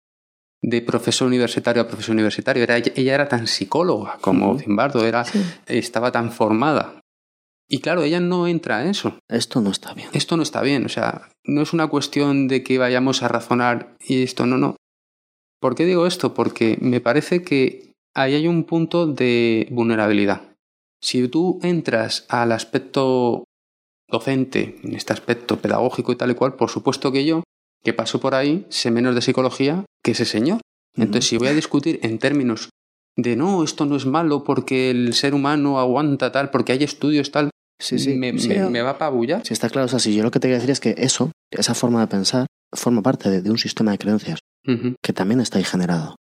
de 0.63 0.81
profesor 0.81 1.27
universitario 1.27 1.83
a 1.83 1.89
profesor 1.89 2.15
universitario. 2.15 2.63
Era, 2.63 2.77
ella 2.77 3.15
era 3.15 3.29
tan 3.29 3.47
psicóloga 3.47 4.19
como 4.21 4.59
Zimbardo, 4.59 5.05
era, 5.05 5.25
estaba 5.67 6.13
tan 6.13 6.31
formada. 6.33 7.02
Y 7.73 7.81
claro, 7.81 8.03
ella 8.03 8.21
no 8.21 8.47
entra 8.47 8.83
en 8.83 8.91
eso. 8.91 9.19
Esto 9.31 9.63
no 9.63 9.71
está 9.71 9.95
bien. 9.95 10.11
Esto 10.13 10.37
no 10.37 10.43
está 10.43 10.61
bien. 10.61 10.85
O 10.85 10.91
sea, 10.91 11.31
no 11.43 11.63
es 11.63 11.73
una 11.73 11.87
cuestión 11.87 12.47
de 12.47 12.63
que 12.63 12.77
vayamos 12.77 13.23
a 13.23 13.29
razonar 13.29 13.97
y 13.99 14.23
esto 14.23 14.45
no, 14.45 14.59
no. 14.59 14.77
¿Por 15.59 15.75
qué 15.75 15.87
digo 15.87 16.07
esto? 16.07 16.35
Porque 16.35 16.77
me 16.83 17.01
parece 17.01 17.43
que 17.43 17.95
ahí 18.15 18.35
hay 18.35 18.47
un 18.47 18.65
punto 18.65 19.07
de 19.07 19.69
vulnerabilidad. 19.71 20.55
Si 21.01 21.27
tú 21.29 21.61
entras 21.63 22.27
al 22.29 22.53
aspecto 22.53 23.45
docente, 24.07 24.79
en 24.83 24.95
este 24.95 25.15
aspecto 25.15 25.57
pedagógico 25.57 26.13
y 26.13 26.17
tal 26.17 26.33
y 26.33 26.35
cual, 26.35 26.57
por 26.57 26.69
supuesto 26.69 27.11
que 27.11 27.25
yo, 27.25 27.43
que 27.83 27.95
paso 27.95 28.21
por 28.21 28.35
ahí, 28.35 28.67
sé 28.69 28.91
menos 28.91 29.15
de 29.15 29.23
psicología 29.23 29.87
que 30.05 30.11
ese 30.11 30.27
señor. 30.27 30.61
Entonces, 30.95 31.27
si 31.27 31.39
voy 31.39 31.49
a 31.49 31.55
discutir 31.55 32.01
en 32.03 32.19
términos 32.19 32.69
de 33.17 33.35
no, 33.35 33.65
esto 33.65 33.87
no 33.87 33.97
es 33.97 34.05
malo 34.05 34.45
porque 34.45 34.91
el 34.91 35.15
ser 35.15 35.33
humano 35.33 35.81
aguanta 35.81 36.33
tal, 36.33 36.51
porque 36.51 36.73
hay 36.73 36.85
estudios 36.85 37.31
tal, 37.31 37.49
sí, 37.83 37.99
sí, 37.99 38.15
me, 38.15 38.33
me, 38.33 38.83
va 38.83 38.91
a 38.91 38.93
apabullar. 38.93 39.43
Sí, 39.45 39.53
está 39.53 39.69
claro. 39.69 39.87
O 39.87 39.89
sea, 39.89 39.99
si 39.99 40.15
yo 40.15 40.23
lo 40.23 40.31
que 40.31 40.41
te 40.41 40.49
quiero 40.49 40.57
decir 40.57 40.71
es 40.71 40.81
que 40.81 40.95
eso, 40.99 41.33
esa 41.51 41.75
forma 41.75 42.01
de 42.01 42.07
pensar, 42.07 42.47
forma 42.73 43.03
parte 43.03 43.43
de, 43.43 43.51
un 43.51 43.59
sistema 43.59 43.93
de 43.93 43.99
creencias. 43.99 44.39
que 45.03 45.13
también 45.13 45.41
está 45.41 45.59
ahí 45.59 45.65
generado. 45.65 46.17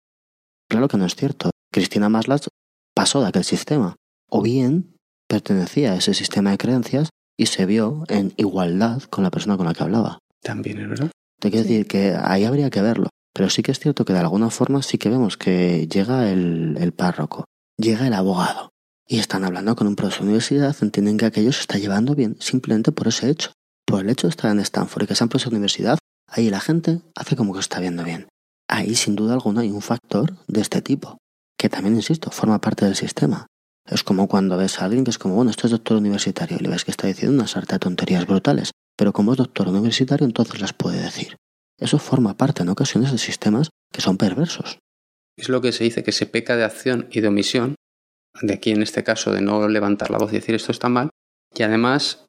Claro 0.68 0.88
que 0.88 0.96
no 0.96 1.06
es 1.06 1.14
cierto. 1.14 1.50
Cristina 1.72 2.08
Maslas 2.08 2.48
pasó 2.94 3.22
de 3.22 3.28
aquel 3.28 3.44
sistema. 3.44 3.96
O 4.28 4.42
bien 4.42 4.96
pertenecía 5.28 5.92
a 5.92 5.96
ese 5.96 6.14
sistema 6.14 6.50
de 6.50 6.58
creencias 6.58 7.10
y 7.38 7.46
se 7.46 7.66
vio 7.66 8.04
en 8.08 8.32
igualdad 8.36 9.02
con 9.04 9.24
la 9.24 9.30
persona 9.30 9.56
con 9.56 9.66
la 9.66 9.74
que 9.74 9.82
hablaba. 9.82 10.18
También 10.42 10.80
es 10.80 10.88
verdad. 10.88 11.10
Te 11.38 11.50
quiero 11.50 11.66
decir 11.66 11.86
que 11.86 12.14
ahí 12.20 12.44
habría 12.44 12.70
que 12.70 12.82
verlo. 12.82 13.08
Pero 13.34 13.48
sí 13.48 13.62
que 13.62 13.72
es 13.72 13.78
cierto 13.78 14.04
que 14.04 14.12
de 14.12 14.18
alguna 14.18 14.50
forma 14.50 14.82
sí 14.82 14.98
que 14.98 15.08
vemos 15.08 15.36
que 15.36 15.88
llega 15.88 16.30
el, 16.30 16.76
el 16.78 16.92
párroco, 16.92 17.46
llega 17.78 18.06
el 18.06 18.12
abogado, 18.12 18.71
y 19.06 19.18
están 19.18 19.44
hablando 19.44 19.76
con 19.76 19.86
un 19.86 19.96
profesor 19.96 20.22
de 20.22 20.28
universidad, 20.28 20.76
entienden 20.80 21.16
que 21.16 21.26
aquello 21.26 21.52
se 21.52 21.60
está 21.60 21.78
llevando 21.78 22.14
bien 22.14 22.36
simplemente 22.40 22.92
por 22.92 23.08
ese 23.08 23.28
hecho. 23.28 23.52
Por 23.86 24.00
el 24.00 24.10
hecho 24.10 24.26
de 24.26 24.30
estar 24.30 24.50
en 24.50 24.60
Stanford 24.60 25.04
y 25.04 25.06
que 25.06 25.14
sean 25.14 25.28
profesor 25.28 25.50
de 25.50 25.56
universidad, 25.56 25.98
ahí 26.28 26.50
la 26.50 26.60
gente 26.60 27.00
hace 27.14 27.36
como 27.36 27.52
que 27.52 27.60
está 27.60 27.80
viendo 27.80 28.04
bien. 28.04 28.28
Ahí 28.68 28.94
sin 28.94 29.16
duda 29.16 29.34
alguna 29.34 29.62
hay 29.62 29.70
un 29.70 29.82
factor 29.82 30.34
de 30.46 30.60
este 30.60 30.80
tipo, 30.80 31.18
que 31.58 31.68
también, 31.68 31.94
insisto, 31.94 32.30
forma 32.30 32.60
parte 32.60 32.84
del 32.84 32.96
sistema. 32.96 33.46
Es 33.86 34.04
como 34.04 34.28
cuando 34.28 34.56
ves 34.56 34.80
a 34.80 34.84
alguien 34.84 35.04
que 35.04 35.10
es 35.10 35.18
como, 35.18 35.34
bueno, 35.34 35.50
esto 35.50 35.66
es 35.66 35.72
doctor 35.72 35.96
universitario 35.96 36.56
y 36.58 36.62
le 36.62 36.70
ves 36.70 36.84
que 36.84 36.92
está 36.92 37.06
diciendo 37.06 37.34
una 37.34 37.48
sarta 37.48 37.74
de 37.74 37.80
tonterías 37.80 38.26
brutales, 38.26 38.70
pero 38.96 39.12
como 39.12 39.32
es 39.32 39.38
doctor 39.38 39.68
universitario 39.68 40.24
entonces 40.24 40.60
las 40.60 40.72
puede 40.72 41.02
decir. 41.02 41.36
Eso 41.78 41.98
forma 41.98 42.36
parte 42.36 42.62
en 42.62 42.68
ocasiones 42.68 43.10
de 43.10 43.18
sistemas 43.18 43.70
que 43.92 44.00
son 44.00 44.16
perversos. 44.16 44.78
Es 45.36 45.48
lo 45.48 45.60
que 45.60 45.72
se 45.72 45.84
dice 45.84 46.02
que 46.02 46.12
se 46.12 46.26
peca 46.26 46.56
de 46.56 46.64
acción 46.64 47.08
y 47.10 47.20
de 47.20 47.28
omisión, 47.28 47.74
de 48.40 48.54
aquí 48.54 48.70
en 48.70 48.82
este 48.82 49.04
caso 49.04 49.32
de 49.32 49.42
no 49.42 49.68
levantar 49.68 50.10
la 50.10 50.18
voz 50.18 50.32
y 50.32 50.36
decir 50.36 50.54
esto 50.54 50.72
está 50.72 50.88
mal, 50.88 51.10
y 51.54 51.62
además 51.62 52.26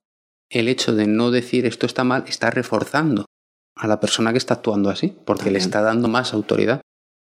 el 0.50 0.68
hecho 0.68 0.94
de 0.94 1.08
no 1.08 1.32
decir 1.32 1.66
esto 1.66 1.86
está 1.86 2.04
mal 2.04 2.26
está 2.28 2.52
reforzando 2.52 3.26
a 3.76 3.88
la 3.88 4.00
persona 4.00 4.32
que 4.32 4.38
está 4.38 4.56
actuando 4.56 4.90
así, 4.90 5.16
porque 5.26 5.52
le 5.52 5.60
está 5.60 5.82
dando 5.82 6.08
más 6.08 6.34
autoridad. 6.34 6.82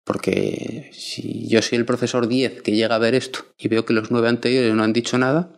Porque 0.06 0.90
si 0.94 1.48
yo 1.50 1.62
soy 1.62 1.78
el 1.78 1.86
profesor 1.86 2.30
10 2.30 2.62
que 2.62 2.72
llega 2.72 2.96
a 2.96 3.00
ver 3.00 3.14
esto 3.14 3.40
y 3.58 3.68
veo 3.68 3.84
que 3.84 3.92
los 3.92 4.10
nueve 4.10 4.30
anteriores 4.30 4.74
no 4.74 4.84
han 4.84 4.94
dicho 4.94 5.18
nada, 5.18 5.52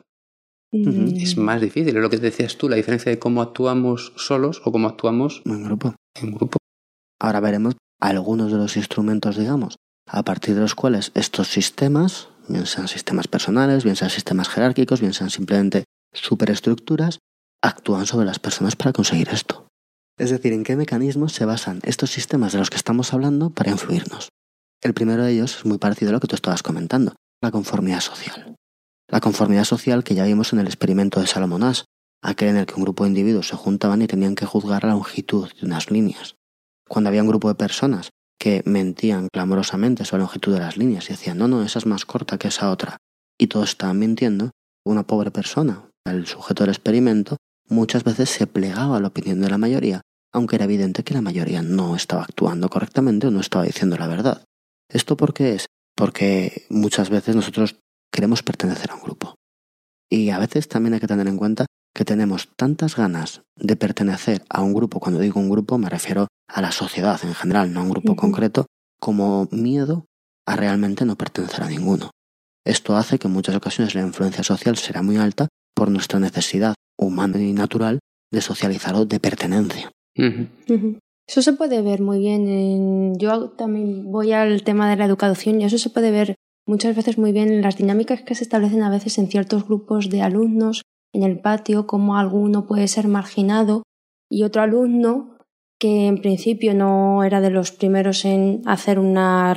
es 0.72 1.38
más 1.38 1.62
difícil. 1.62 1.96
Es 1.96 2.02
lo 2.02 2.10
que 2.10 2.18
decías 2.18 2.58
tú, 2.58 2.68
la 2.68 2.76
diferencia 2.76 3.12
de 3.12 3.20
cómo 3.20 3.44
actuamos 3.44 4.14
solos 4.16 4.62
o 4.66 4.72
cómo 4.72 4.88
actuamos 4.88 5.44
en 5.46 5.64
grupo. 5.64 5.96
En 6.16 6.32
grupo. 6.32 6.58
Ahora 7.20 7.40
veremos 7.40 7.76
algunos 8.00 8.52
de 8.52 8.58
los 8.58 8.76
instrumentos, 8.78 9.38
digamos, 9.38 9.76
a 10.08 10.24
partir 10.24 10.56
de 10.56 10.62
los 10.62 10.74
cuales 10.74 11.12
estos 11.14 11.48
sistemas, 11.48 12.30
bien 12.50 12.66
sean 12.66 12.88
sistemas 12.88 13.28
personales, 13.28 13.84
bien 13.84 13.96
sean 13.96 14.10
sistemas 14.10 14.50
jerárquicos, 14.50 15.00
bien 15.00 15.14
sean 15.14 15.30
simplemente 15.30 15.86
superestructuras, 16.14 17.20
actúan 17.62 18.06
sobre 18.06 18.26
las 18.26 18.40
personas 18.40 18.76
para 18.76 18.94
conseguir 18.94 19.30
esto. 19.30 19.68
Es 20.18 20.32
decir, 20.32 20.52
en 20.52 20.64
qué 20.64 20.76
mecanismos 20.76 21.34
se 21.34 21.46
basan 21.46 21.80
estos 21.84 22.12
sistemas 22.12 22.52
de 22.52 22.60
los 22.60 22.70
que 22.70 22.78
estamos 22.78 23.14
hablando 23.14 23.52
para 23.52 23.72
influirnos. 23.72 24.30
El 24.82 24.94
primero 24.94 25.24
de 25.24 25.32
ellos 25.32 25.58
es 25.58 25.66
muy 25.66 25.78
parecido 25.78 26.10
a 26.10 26.14
lo 26.14 26.20
que 26.20 26.28
tú 26.28 26.36
estabas 26.36 26.64
comentando, 26.64 27.16
la 27.42 27.52
conformidad 27.52 28.02
social. 28.02 28.56
La 29.08 29.22
conformidad 29.22 29.64
social 29.64 30.04
que 30.04 30.16
ya 30.16 30.26
vimos 30.26 30.54
en 30.54 30.60
el 30.60 30.68
experimento 30.68 31.20
de 31.20 31.28
Salomón 31.28 31.74
aquel 32.22 32.50
en 32.50 32.58
el 32.58 32.66
que 32.66 32.76
un 32.76 32.84
grupo 32.84 33.04
de 33.04 33.10
individuos 33.10 33.48
se 33.48 33.56
juntaban 33.56 34.02
y 34.02 34.08
tenían 34.08 34.36
que 34.36 34.46
juzgar 34.46 34.84
la 34.84 34.92
longitud 34.92 35.50
de 35.50 35.66
unas 35.66 35.90
líneas. 35.90 36.36
Cuando 36.88 37.08
había 37.08 37.22
un 37.22 37.30
grupo 37.30 37.48
de 37.48 37.56
personas 37.56 38.10
que 38.40 38.64
mentían 38.66 39.28
clamorosamente 39.32 40.06
sobre 40.06 40.20
la 40.20 40.26
longitud 40.26 40.54
de 40.54 40.60
las 40.60 40.78
líneas 40.78 41.10
y 41.10 41.14
decían, 41.14 41.38
no, 41.38 41.48
no, 41.48 41.62
esa 41.64 41.80
es 41.80 41.86
más 41.86 42.06
corta 42.06 42.38
que 42.38 42.48
esa 42.48 42.72
otra, 42.72 42.98
y 43.38 43.48
todos 43.48 43.70
estaban 43.70 44.00
mintiendo, 44.00 44.52
una 44.86 45.06
pobre 45.06 45.30
persona, 45.30 45.90
el 46.06 46.26
sujeto 46.26 46.64
del 46.64 46.72
experimento, 46.72 47.38
muchas 47.68 48.04
veces 48.04 48.30
se 48.30 48.48
plegaba 48.48 48.98
a 48.98 49.00
la 49.00 49.10
opinión 49.10 49.42
de 49.42 49.50
la 49.50 49.58
mayoría, 49.58 50.02
aunque 50.34 50.56
era 50.56 50.66
evidente 50.66 51.04
que 51.04 51.14
la 51.14 51.22
mayoría 51.22 51.62
no 51.62 51.96
estaba 51.96 52.24
actuando 52.24 52.70
correctamente 52.70 53.28
o 53.28 53.32
no 53.32 53.42
estaba 53.42 53.66
diciendo 53.66 53.98
la 53.98 54.08
verdad. 54.08 54.44
¿Esto 54.90 55.18
por 55.18 55.34
qué 55.34 55.56
es? 55.56 55.68
Porque 55.96 56.66
muchas 56.70 57.10
veces 57.10 57.36
nosotros 57.36 57.76
queremos 58.12 58.42
pertenecer 58.42 58.92
a 58.92 58.96
un 58.96 59.02
grupo. 59.02 59.36
Y 60.10 60.30
a 60.30 60.40
veces 60.40 60.68
también 60.68 60.94
hay 60.94 61.00
que 61.00 61.08
tener 61.08 61.28
en 61.28 61.38
cuenta 61.38 61.66
que 61.94 62.06
tenemos 62.06 62.50
tantas 62.56 62.96
ganas 62.96 63.42
de 63.56 63.76
pertenecer 63.76 64.44
a 64.50 64.62
un 64.62 64.74
grupo, 64.74 65.00
cuando 65.00 65.20
digo 65.20 65.40
un 65.40 65.50
grupo 65.50 65.78
me 65.78 65.90
refiero 65.90 66.28
a 66.48 66.62
la 66.62 66.72
sociedad 66.72 67.20
en 67.24 67.34
general, 67.34 67.74
no 67.74 67.82
a 67.82 67.84
un 67.84 67.90
grupo 67.90 68.16
concreto, 68.16 68.66
como 69.00 69.48
miedo 69.52 70.06
a 70.46 70.56
realmente 70.56 71.06
no 71.06 71.16
pertenecer 71.16 71.64
a 71.64 71.70
ninguno. 71.70 72.12
Esto 72.66 72.96
hace 72.98 73.18
que 73.18 73.28
en 73.28 73.34
muchas 73.34 73.56
ocasiones 73.56 73.96
la 73.96 74.02
influencia 74.02 74.44
social 74.44 74.78
será 74.78 75.02
muy 75.02 75.18
alta 75.18 75.48
por 75.76 75.90
nuestra 75.90 76.20
necesidad 76.20 76.76
humana 76.98 77.40
y 77.40 77.54
natural 77.54 78.00
de 78.32 78.42
socializar 78.42 78.96
o 78.96 79.06
de 79.06 79.20
pertenencia. 79.20 79.92
Eso 80.16 81.42
se 81.42 81.54
puede 81.54 81.82
ver 81.82 82.02
muy 82.02 82.20
bien. 82.20 82.48
En... 82.48 83.20
Yo 83.20 83.50
también 83.50 84.12
voy 84.12 84.34
al 84.34 84.64
tema 84.64 84.90
de 84.90 84.98
la 84.98 85.06
educación 85.06 85.62
y 85.62 85.66
eso 85.66 85.78
se 85.78 85.90
puede 85.90 86.12
ver 86.12 86.36
muchas 86.68 86.96
veces 86.96 87.18
muy 87.18 87.32
bien 87.32 87.50
en 87.50 87.62
las 87.62 87.78
dinámicas 87.78 88.22
que 88.22 88.36
se 88.36 88.44
establecen 88.44 88.84
a 88.84 88.90
veces 88.90 89.18
en 89.18 89.28
ciertos 89.28 89.66
grupos 89.66 90.10
de 90.10 90.22
alumnos 90.22 90.84
en 91.14 91.24
el 91.24 91.40
patio, 91.40 91.88
como 91.88 92.18
alguno 92.18 92.66
puede 92.66 92.88
ser 92.88 93.08
marginado 93.08 93.84
y 94.30 94.44
otro 94.44 94.62
alumno 94.62 95.38
que 95.80 96.08
en 96.08 96.22
principio 96.22 96.74
no 96.74 97.24
era 97.24 97.40
de 97.40 97.50
los 97.50 97.72
primeros 97.72 98.26
en 98.26 98.62
hacer 98.66 99.00
una, 99.00 99.52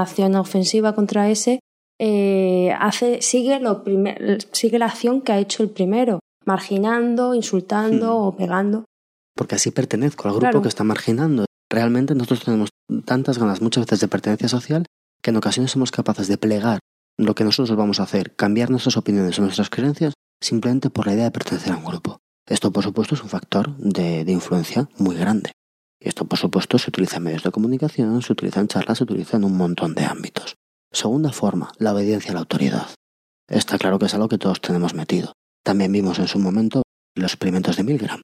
acción 0.00 0.36
ofensiva 0.36 0.94
contra 0.94 1.28
ese, 1.30 1.60
eh, 1.98 2.72
hace, 2.78 3.20
sigue, 3.22 3.58
lo 3.58 3.82
sigue 4.52 4.78
la 4.78 4.86
acción 4.86 5.20
que 5.20 5.32
ha 5.32 5.40
hecho 5.40 5.62
el 5.64 5.70
primero, 5.70 6.20
marginando, 6.46 7.34
insultando 7.34 8.06
hmm. 8.06 8.26
o 8.26 8.36
pegando. 8.36 8.84
Porque 9.34 9.56
así 9.56 9.72
pertenezco 9.72 10.28
al 10.28 10.36
grupo 10.36 10.62
que 10.62 10.68
está 10.68 10.84
marginando. 10.84 11.44
Realmente 11.68 12.14
nosotros 12.14 12.44
tenemos 12.44 12.70
tantas 13.04 13.38
ganas 13.38 13.60
muchas 13.60 13.84
veces 13.84 13.98
de 13.98 14.08
pertenencia 14.08 14.48
social 14.48 14.86
que 15.20 15.30
en 15.30 15.36
ocasiones 15.36 15.72
somos 15.72 15.90
capaces 15.90 16.28
de 16.28 16.38
plegar 16.38 16.78
lo 17.18 17.34
que 17.34 17.42
nosotros 17.42 17.76
vamos 17.76 17.98
a 17.98 18.04
hacer, 18.04 18.36
cambiar 18.36 18.70
nuestras 18.70 18.96
opiniones 18.96 19.38
o 19.38 19.42
nuestras 19.42 19.70
creencias 19.70 20.14
simplemente 20.44 20.90
por 20.90 21.06
la 21.06 21.14
idea 21.14 21.24
de 21.24 21.30
pertenecer 21.30 21.72
a 21.72 21.76
un 21.76 21.84
grupo. 21.84 22.20
Esto, 22.46 22.72
por 22.72 22.84
supuesto, 22.84 23.14
es 23.14 23.22
un 23.22 23.28
factor 23.28 23.76
de, 23.78 24.24
de 24.24 24.32
influencia 24.32 24.88
muy 24.98 25.16
grande. 25.16 25.52
Y 25.98 26.08
esto, 26.08 26.26
por 26.26 26.38
supuesto, 26.38 26.78
se 26.78 26.90
utiliza 26.90 27.16
en 27.16 27.22
medios 27.22 27.42
de 27.42 27.50
comunicación, 27.50 28.20
se 28.22 28.32
utiliza 28.32 28.60
en 28.60 28.68
charlas, 28.68 28.98
se 28.98 29.04
utiliza 29.04 29.38
en 29.38 29.44
un 29.44 29.56
montón 29.56 29.94
de 29.94 30.04
ámbitos. 30.04 30.56
Segunda 30.92 31.32
forma, 31.32 31.72
la 31.78 31.94
obediencia 31.94 32.30
a 32.30 32.34
la 32.34 32.40
autoridad. 32.40 32.88
Está 33.48 33.78
claro 33.78 33.98
que 33.98 34.06
es 34.06 34.14
algo 34.14 34.28
que 34.28 34.38
todos 34.38 34.60
tenemos 34.60 34.94
metido. 34.94 35.32
También 35.64 35.90
vimos 35.90 36.18
en 36.18 36.28
su 36.28 36.38
momento 36.38 36.82
los 37.14 37.32
experimentos 37.32 37.76
de 37.76 37.84
Milgram. 37.84 38.20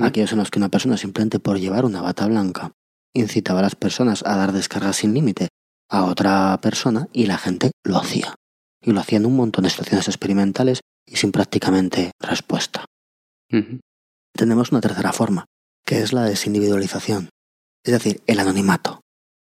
Aquellos 0.00 0.32
en 0.32 0.38
los 0.38 0.50
que 0.50 0.58
una 0.58 0.70
persona 0.70 0.96
simplemente 0.96 1.38
por 1.38 1.60
llevar 1.60 1.84
una 1.84 2.02
bata 2.02 2.26
blanca 2.26 2.72
incitaba 3.14 3.60
a 3.60 3.62
las 3.62 3.76
personas 3.76 4.24
a 4.26 4.36
dar 4.36 4.52
descargas 4.52 4.96
sin 4.96 5.14
límite 5.14 5.48
a 5.88 6.04
otra 6.04 6.58
persona 6.60 7.08
y 7.12 7.26
la 7.26 7.38
gente 7.38 7.70
lo 7.84 7.98
hacía. 7.98 8.34
Y 8.82 8.92
lo 8.92 9.00
hacía 9.00 9.18
en 9.18 9.26
un 9.26 9.36
montón 9.36 9.64
de 9.64 9.70
situaciones 9.70 10.08
experimentales 10.08 10.80
y 11.10 11.16
sin 11.16 11.32
prácticamente 11.32 12.12
respuesta. 12.20 12.84
Tenemos 14.32 14.72
una 14.72 14.80
tercera 14.80 15.12
forma, 15.12 15.46
que 15.84 16.02
es 16.02 16.12
la 16.12 16.24
desindividualización, 16.24 17.30
es 17.84 17.92
decir, 17.92 18.22
el 18.26 18.40
anonimato. 18.40 19.00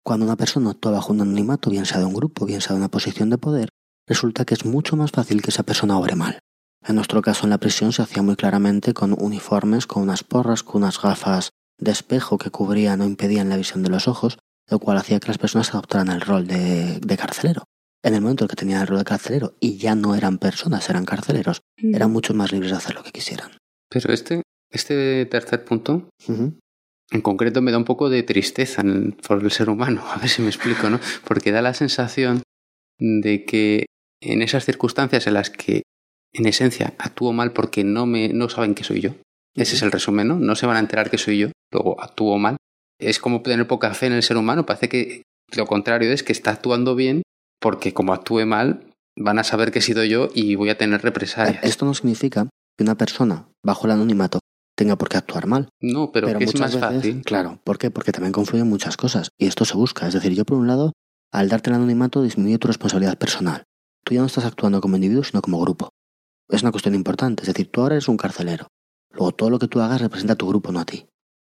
Cuando 0.04 0.26
una 0.26 0.36
persona 0.36 0.70
actúa 0.70 0.92
bajo 0.92 1.12
un 1.12 1.20
anonimato, 1.20 1.70
bien 1.70 1.86
sea 1.86 1.98
de 1.98 2.06
un 2.06 2.14
grupo, 2.14 2.44
bien 2.44 2.60
sea 2.60 2.74
de 2.74 2.80
una 2.80 2.90
posición 2.90 3.30
de 3.30 3.38
poder, 3.38 3.68
resulta 4.06 4.44
que 4.44 4.54
es 4.54 4.64
mucho 4.64 4.96
más 4.96 5.12
fácil 5.12 5.42
que 5.42 5.50
esa 5.50 5.62
persona 5.62 5.96
obre 5.96 6.16
mal. 6.16 6.40
En 6.84 6.96
nuestro 6.96 7.22
caso 7.22 7.44
en 7.44 7.50
la 7.50 7.58
prisión 7.58 7.92
se 7.92 8.02
hacía 8.02 8.22
muy 8.22 8.34
claramente 8.34 8.92
con 8.92 9.14
uniformes, 9.16 9.86
con 9.86 10.02
unas 10.02 10.24
porras, 10.24 10.64
con 10.64 10.82
unas 10.82 11.00
gafas 11.00 11.50
de 11.78 11.92
espejo 11.92 12.38
que 12.38 12.50
cubrían 12.50 13.00
o 13.00 13.04
impedían 13.04 13.48
la 13.48 13.56
visión 13.56 13.82
de 13.82 13.90
los 13.90 14.08
ojos, 14.08 14.38
lo 14.68 14.78
cual 14.78 14.96
hacía 14.96 15.20
que 15.20 15.28
las 15.28 15.38
personas 15.38 15.70
adoptaran 15.70 16.08
el 16.08 16.20
rol 16.20 16.46
de, 16.46 17.16
carcelero. 17.16 17.64
En 18.02 18.14
el 18.14 18.20
momento 18.20 18.44
en 18.44 18.48
que 18.48 18.56
tenían 18.56 18.80
el 18.80 18.86
rol 18.86 18.98
de 18.98 19.04
carcelero 19.04 19.54
y 19.60 19.76
ya 19.76 19.94
no 19.94 20.14
eran 20.14 20.38
personas, 20.38 20.88
eran 20.90 21.04
carceleros, 21.04 21.62
mm. 21.80 21.94
eran 21.94 22.10
mucho 22.10 22.34
más 22.34 22.52
libres 22.52 22.72
de 22.72 22.76
hacer 22.76 22.94
lo 22.94 23.02
que 23.02 23.12
quisieran. 23.12 23.50
Pero 23.88 24.12
este, 24.12 24.42
este 24.70 25.26
tercer 25.26 25.64
punto, 25.64 26.08
en 26.26 27.20
concreto, 27.20 27.62
me 27.62 27.70
da 27.70 27.78
un 27.78 27.84
poco 27.84 28.10
de 28.10 28.22
tristeza 28.22 28.82
por 29.26 29.42
el 29.42 29.50
ser 29.50 29.70
humano, 29.70 30.02
a 30.12 30.18
ver 30.18 30.28
si 30.28 30.42
me 30.42 30.48
explico, 30.48 30.90
¿no? 30.90 30.98
Porque 31.24 31.52
da 31.52 31.62
la 31.62 31.74
sensación 31.74 32.42
de 32.98 33.44
que 33.44 33.86
en 34.20 34.42
esas 34.42 34.64
circunstancias 34.64 35.26
en 35.26 35.34
las 35.34 35.50
que, 35.50 35.82
en 36.32 36.46
esencia, 36.46 36.94
actúo 36.98 37.32
mal 37.32 37.52
porque 37.52 37.84
no, 37.84 38.06
me, 38.06 38.28
no 38.28 38.48
saben 38.48 38.74
que 38.74 38.84
soy 38.84 39.00
yo, 39.00 39.14
ese 39.54 39.76
es 39.76 39.82
el 39.82 39.92
resumen, 39.92 40.28
¿no? 40.28 40.38
No 40.38 40.56
se 40.56 40.66
van 40.66 40.76
a 40.76 40.80
enterar 40.80 41.10
que 41.10 41.18
soy 41.18 41.38
yo, 41.38 41.48
luego 41.70 42.00
actúo 42.00 42.38
mal, 42.38 42.56
es 42.98 43.18
como 43.18 43.42
tener 43.42 43.66
poca 43.66 43.92
fe 43.94 44.06
en 44.06 44.12
el 44.14 44.22
ser 44.22 44.36
humano. 44.36 44.64
Parece 44.64 44.88
que 44.88 45.22
lo 45.56 45.66
contrario 45.66 46.12
es 46.12 46.22
que 46.22 46.32
está 46.32 46.52
actuando 46.52 46.94
bien 46.94 47.22
porque 47.62 47.94
como 47.94 48.12
actúe 48.12 48.44
mal 48.44 48.90
van 49.16 49.38
a 49.38 49.44
saber 49.44 49.70
que 49.70 49.78
he 49.78 49.82
sido 49.82 50.04
yo 50.04 50.28
y 50.34 50.56
voy 50.56 50.68
a 50.68 50.76
tener 50.76 51.02
represalias. 51.02 51.62
Esto 51.62 51.86
no 51.86 51.94
significa 51.94 52.48
que 52.76 52.84
una 52.84 52.96
persona 52.96 53.48
bajo 53.64 53.86
el 53.86 53.92
anonimato 53.92 54.40
tenga 54.76 54.96
por 54.96 55.08
qué 55.08 55.16
actuar 55.16 55.46
mal. 55.46 55.68
No, 55.80 56.12
pero, 56.12 56.36
que 56.36 56.44
es 56.44 56.58
más 56.58 56.76
fácil. 56.76 57.22
Claro, 57.22 57.60
¿por 57.64 57.78
qué? 57.78 57.90
Porque 57.90 58.12
también 58.12 58.32
confluyen 58.32 58.68
muchas 58.68 58.96
cosas 58.96 59.30
y 59.38 59.46
esto 59.46 59.64
se 59.64 59.76
busca. 59.76 60.06
Es 60.06 60.14
decir, 60.14 60.34
yo 60.34 60.44
por 60.44 60.58
un 60.58 60.66
lado, 60.66 60.92
al 61.32 61.48
darte 61.48 61.70
el 61.70 61.76
anonimato 61.76 62.22
disminuye 62.22 62.58
tu 62.58 62.68
responsabilidad 62.68 63.16
personal. 63.16 63.64
Tú 64.04 64.14
ya 64.14 64.20
no 64.20 64.26
estás 64.26 64.44
actuando 64.44 64.80
como 64.80 64.96
individuo, 64.96 65.22
sino 65.22 65.40
como 65.40 65.60
grupo. 65.60 65.90
Es 66.50 66.62
una 66.62 66.72
cuestión 66.72 66.94
importante, 66.94 67.44
es 67.44 67.46
decir, 67.46 67.70
tú 67.70 67.80
ahora 67.80 67.94
eres 67.94 68.08
un 68.08 68.16
carcelero. 68.16 68.66
Luego 69.10 69.32
todo 69.32 69.50
lo 69.50 69.58
que 69.58 69.68
tú 69.68 69.80
hagas 69.80 70.00
representa 70.00 70.32
a 70.32 70.36
tu 70.36 70.48
grupo, 70.48 70.72
no 70.72 70.80
a 70.80 70.84
ti 70.84 71.06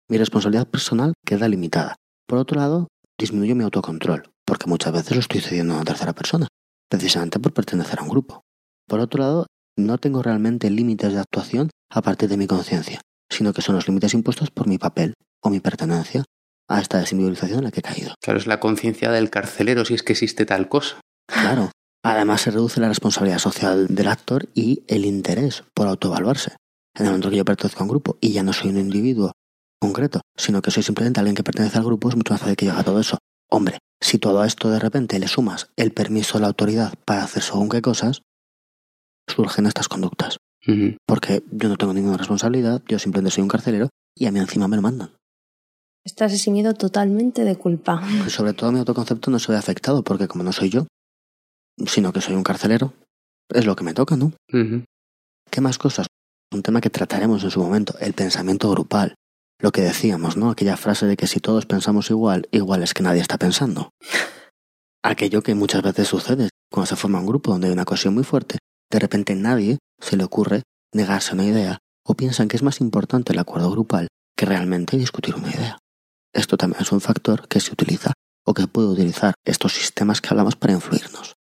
mi 0.08 0.18
responsabilidad 0.18 0.68
personal 0.68 1.14
queda 1.26 1.48
limitada. 1.48 1.96
Por 2.28 2.38
otro 2.38 2.60
lado, 2.60 2.88
disminuyo 3.18 3.56
mi 3.56 3.64
autocontrol, 3.64 4.30
porque 4.46 4.68
muchas 4.68 4.94
veces 4.94 5.12
lo 5.14 5.20
estoy 5.20 5.42
cediendo 5.42 5.74
a 5.74 5.78
una 5.78 5.86
tercera 5.86 6.14
persona, 6.14 6.48
precisamente 6.90 7.40
por 7.40 7.54
pertenecer 7.54 8.00
a 8.00 8.04
un 8.04 8.10
grupo. 8.10 8.42
Por 8.88 9.00
otro 9.00 9.22
lado, 9.22 9.48
no 9.78 9.98
tengo 9.98 10.22
realmente 10.22 10.70
límites 10.70 11.14
de 11.14 11.20
actuación 11.20 11.70
a 11.90 12.02
partir 12.02 12.30
de 12.30 12.38
mi 12.38 12.48
conciencia, 12.48 13.02
sino 13.30 13.54
que 13.54 13.62
son 13.62 13.76
los 13.76 13.88
límites 13.88 14.14
impuestos 14.14 14.52
por 14.52 14.68
mi 14.68 14.78
papel 14.78 15.16
o 15.42 15.50
mi 15.50 15.60
pertenencia 15.60 16.24
a 16.68 16.82
esta 16.82 17.00
desindividualización 17.00 17.60
en 17.60 17.66
la 17.66 17.72
que 17.72 17.80
he 17.82 17.84
caído. 17.84 18.16
Claro, 18.22 18.40
es 18.40 18.48
la 18.48 18.60
conciencia 18.60 19.12
del 19.12 19.30
carcelero 19.30 19.86
si 19.86 19.94
es 19.94 20.04
que 20.04 20.14
existe 20.14 20.46
tal 20.46 20.70
cosa. 20.70 21.00
Claro. 21.28 21.72
Además 22.04 22.42
se 22.42 22.52
reduce 22.52 22.80
la 22.80 22.88
responsabilidad 22.88 23.40
social 23.40 23.88
del 23.88 24.08
actor 24.08 24.48
y 24.54 24.84
el 24.88 25.06
interés 25.06 25.64
por 25.74 25.88
autoevaluarse. 25.88 26.56
En 26.96 27.06
el 27.06 27.12
momento 27.12 27.30
que 27.30 27.38
yo 27.38 27.46
pertenezco 27.46 27.80
a 27.80 27.84
un 27.84 27.90
grupo 27.90 28.18
y 28.22 28.32
ya 28.32 28.44
no 28.44 28.54
soy 28.54 28.70
un 28.70 28.78
individuo 28.78 29.32
concreto, 29.80 30.22
sino 30.36 30.62
que 30.62 30.72
soy 30.72 30.84
simplemente 30.84 31.20
alguien 31.20 31.36
que 31.36 31.44
pertenece 31.44 31.78
al 31.78 31.84
grupo, 31.84 32.10
es 32.10 32.16
mucho 32.16 32.34
más 32.34 32.42
fácil 32.42 32.56
que 32.56 32.68
yo 32.68 32.72
haga 32.72 32.84
todo 32.84 33.00
eso. 33.00 33.18
Hombre, 33.50 33.80
si 34.02 34.18
todo 34.18 34.44
esto 34.44 34.70
de 34.70 34.80
repente 34.80 35.20
le 35.20 35.28
sumas 35.28 35.70
el 35.76 35.92
permiso 35.92 36.38
de 36.38 36.42
la 36.42 36.48
autoridad 36.48 36.94
para 37.06 37.24
hacer 37.24 37.44
según 37.44 37.70
qué 37.70 37.82
cosas, 37.82 38.22
surgen 39.28 39.66
estas 39.66 39.88
conductas. 39.88 40.38
Porque 41.06 41.44
yo 41.52 41.70
no 41.70 41.78
tengo 41.78 41.94
ninguna 41.94 42.18
responsabilidad, 42.18 42.82
yo 42.88 42.98
simplemente 42.98 43.36
soy 43.36 43.44
un 43.44 43.48
carcelero 43.50 43.90
y 44.18 44.26
a 44.26 44.32
mí 44.32 44.40
encima 44.40 44.68
me 44.68 44.76
lo 44.76 44.82
mandan. 44.82 45.12
Estás 46.04 46.34
eximido 46.34 46.74
totalmente 46.74 47.44
de 47.44 47.56
culpa. 47.56 48.02
sobre 48.30 48.54
todo 48.54 48.72
mi 48.72 48.80
autoconcepto 48.80 49.30
no 49.32 49.40
se 49.40 49.52
ve 49.52 49.58
afectado 49.58 50.04
porque 50.04 50.28
como 50.28 50.44
no 50.44 50.52
soy 50.52 50.70
yo, 50.70 50.88
sino 51.86 52.14
que 52.14 52.22
soy 52.22 52.36
un 52.36 52.44
carcelero, 52.44 52.94
es 53.50 53.66
lo 53.66 53.76
que 53.76 53.84
me 53.84 53.94
toca, 53.94 54.16
¿no? 54.16 54.32
¿Qué 55.52 55.62
más 55.62 55.78
cosas? 55.78 56.08
Un 56.54 56.62
tema 56.64 56.82
que 56.82 56.90
trataremos 56.90 57.44
en 57.44 57.52
su 57.52 57.60
momento, 57.60 57.96
el 58.00 58.14
pensamiento 58.14 58.70
grupal. 58.72 59.16
Lo 59.66 59.72
que 59.72 59.82
decíamos, 59.82 60.38
¿no? 60.38 60.52
Aquella 60.52 60.78
frase 60.78 61.08
de 61.08 61.18
que 61.18 61.26
si 61.26 61.40
todos 61.40 61.66
pensamos 61.66 62.12
igual, 62.12 62.48
igual 62.52 62.84
es 62.84 62.94
que 62.94 63.02
nadie 63.02 63.22
está 63.22 63.40
pensando. 63.40 63.90
Aquello 65.04 65.42
que 65.42 65.56
muchas 65.56 65.82
veces 65.82 66.08
sucede 66.08 66.50
cuando 66.72 66.86
se 66.86 66.96
forma 66.96 67.20
un 67.20 67.26
grupo 67.26 67.50
donde 67.50 67.66
hay 67.66 67.74
una 67.74 67.84
cohesión 67.84 68.14
muy 68.14 68.24
fuerte, 68.24 68.60
de 68.92 69.00
repente 69.00 69.34
nadie 69.34 69.80
se 70.00 70.18
le 70.18 70.24
ocurre 70.24 70.62
negarse 70.94 71.34
una 71.34 71.46
idea 71.46 71.80
o 72.06 72.14
piensan 72.14 72.48
que 72.48 72.58
es 72.58 72.62
más 72.62 72.80
importante 72.80 73.34
el 73.34 73.40
acuerdo 73.40 73.72
grupal 73.72 74.08
que 74.38 74.46
realmente 74.46 74.98
discutir 74.98 75.34
una 75.34 75.50
idea. 75.50 75.80
Esto 76.32 76.58
también 76.58 76.84
es 76.84 76.92
un 76.92 77.02
factor 77.02 77.48
que 77.48 77.60
se 77.60 77.74
utiliza 77.74 78.14
o 78.46 78.54
que 78.54 78.68
puede 78.68 78.90
utilizar 78.90 79.34
estos 79.46 79.74
sistemas 79.74 80.22
que 80.22 80.30
hablamos 80.30 80.56
para 80.56 80.74
influirnos. 80.74 81.34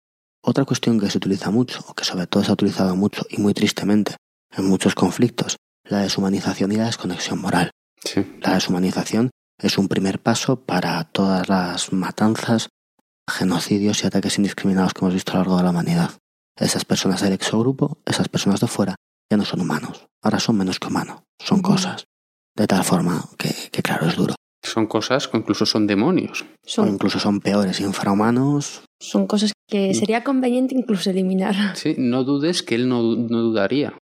Otra 0.44 0.64
cuestión 0.64 1.00
que 1.00 1.10
se 1.10 1.18
utiliza 1.18 1.50
mucho, 1.50 1.84
o 1.88 1.94
que 1.94 2.04
sobre 2.04 2.28
todo 2.28 2.44
se 2.44 2.50
ha 2.50 2.54
utilizado 2.54 2.94
mucho 2.94 3.26
y 3.28 3.40
muy 3.40 3.52
tristemente 3.52 4.14
en 4.56 4.68
muchos 4.68 4.94
conflictos, 4.94 5.56
la 5.86 6.02
deshumanización 6.02 6.70
y 6.70 6.76
la 6.76 6.86
desconexión 6.86 7.40
moral. 7.40 7.71
La 8.40 8.54
deshumanización 8.54 9.30
es 9.58 9.78
un 9.78 9.88
primer 9.88 10.20
paso 10.20 10.64
para 10.64 11.02
todas 11.04 11.48
las 11.48 11.92
matanzas, 11.92 12.68
genocidios 13.28 14.02
y 14.02 14.06
ataques 14.06 14.38
indiscriminados 14.38 14.92
que 14.92 15.04
hemos 15.04 15.14
visto 15.14 15.32
a 15.32 15.36
lo 15.36 15.40
largo 15.40 15.56
de 15.58 15.62
la 15.62 15.70
humanidad. 15.70 16.10
Esas 16.58 16.84
personas 16.84 17.22
del 17.22 17.32
exogrupo, 17.32 17.98
esas 18.04 18.28
personas 18.28 18.60
de 18.60 18.66
fuera, 18.66 18.96
ya 19.30 19.36
no 19.36 19.44
son 19.44 19.60
humanos. 19.60 20.06
Ahora 20.22 20.40
son 20.40 20.56
menos 20.56 20.78
que 20.78 20.88
humanos. 20.88 21.22
Son 21.38 21.62
cosas. 21.62 22.04
De 22.54 22.66
tal 22.66 22.84
forma 22.84 23.24
que, 23.38 23.82
claro, 23.82 24.06
es 24.06 24.16
duro. 24.16 24.34
Son 24.62 24.86
cosas 24.86 25.26
que 25.26 25.38
incluso 25.38 25.64
son 25.66 25.86
demonios. 25.86 26.44
O 26.76 26.86
incluso 26.86 27.18
son 27.18 27.40
peores, 27.40 27.80
infrahumanos. 27.80 28.82
Son 29.00 29.26
cosas 29.26 29.52
que 29.68 29.90
mm. 29.90 29.94
sería 29.94 30.22
conveniente 30.22 30.74
incluso 30.74 31.10
eliminar. 31.10 31.76
Sí, 31.76 31.94
no 31.98 32.24
dudes 32.24 32.62
que 32.62 32.74
él 32.74 32.88
no, 32.88 33.02
no 33.02 33.40
dudaría. 33.40 33.96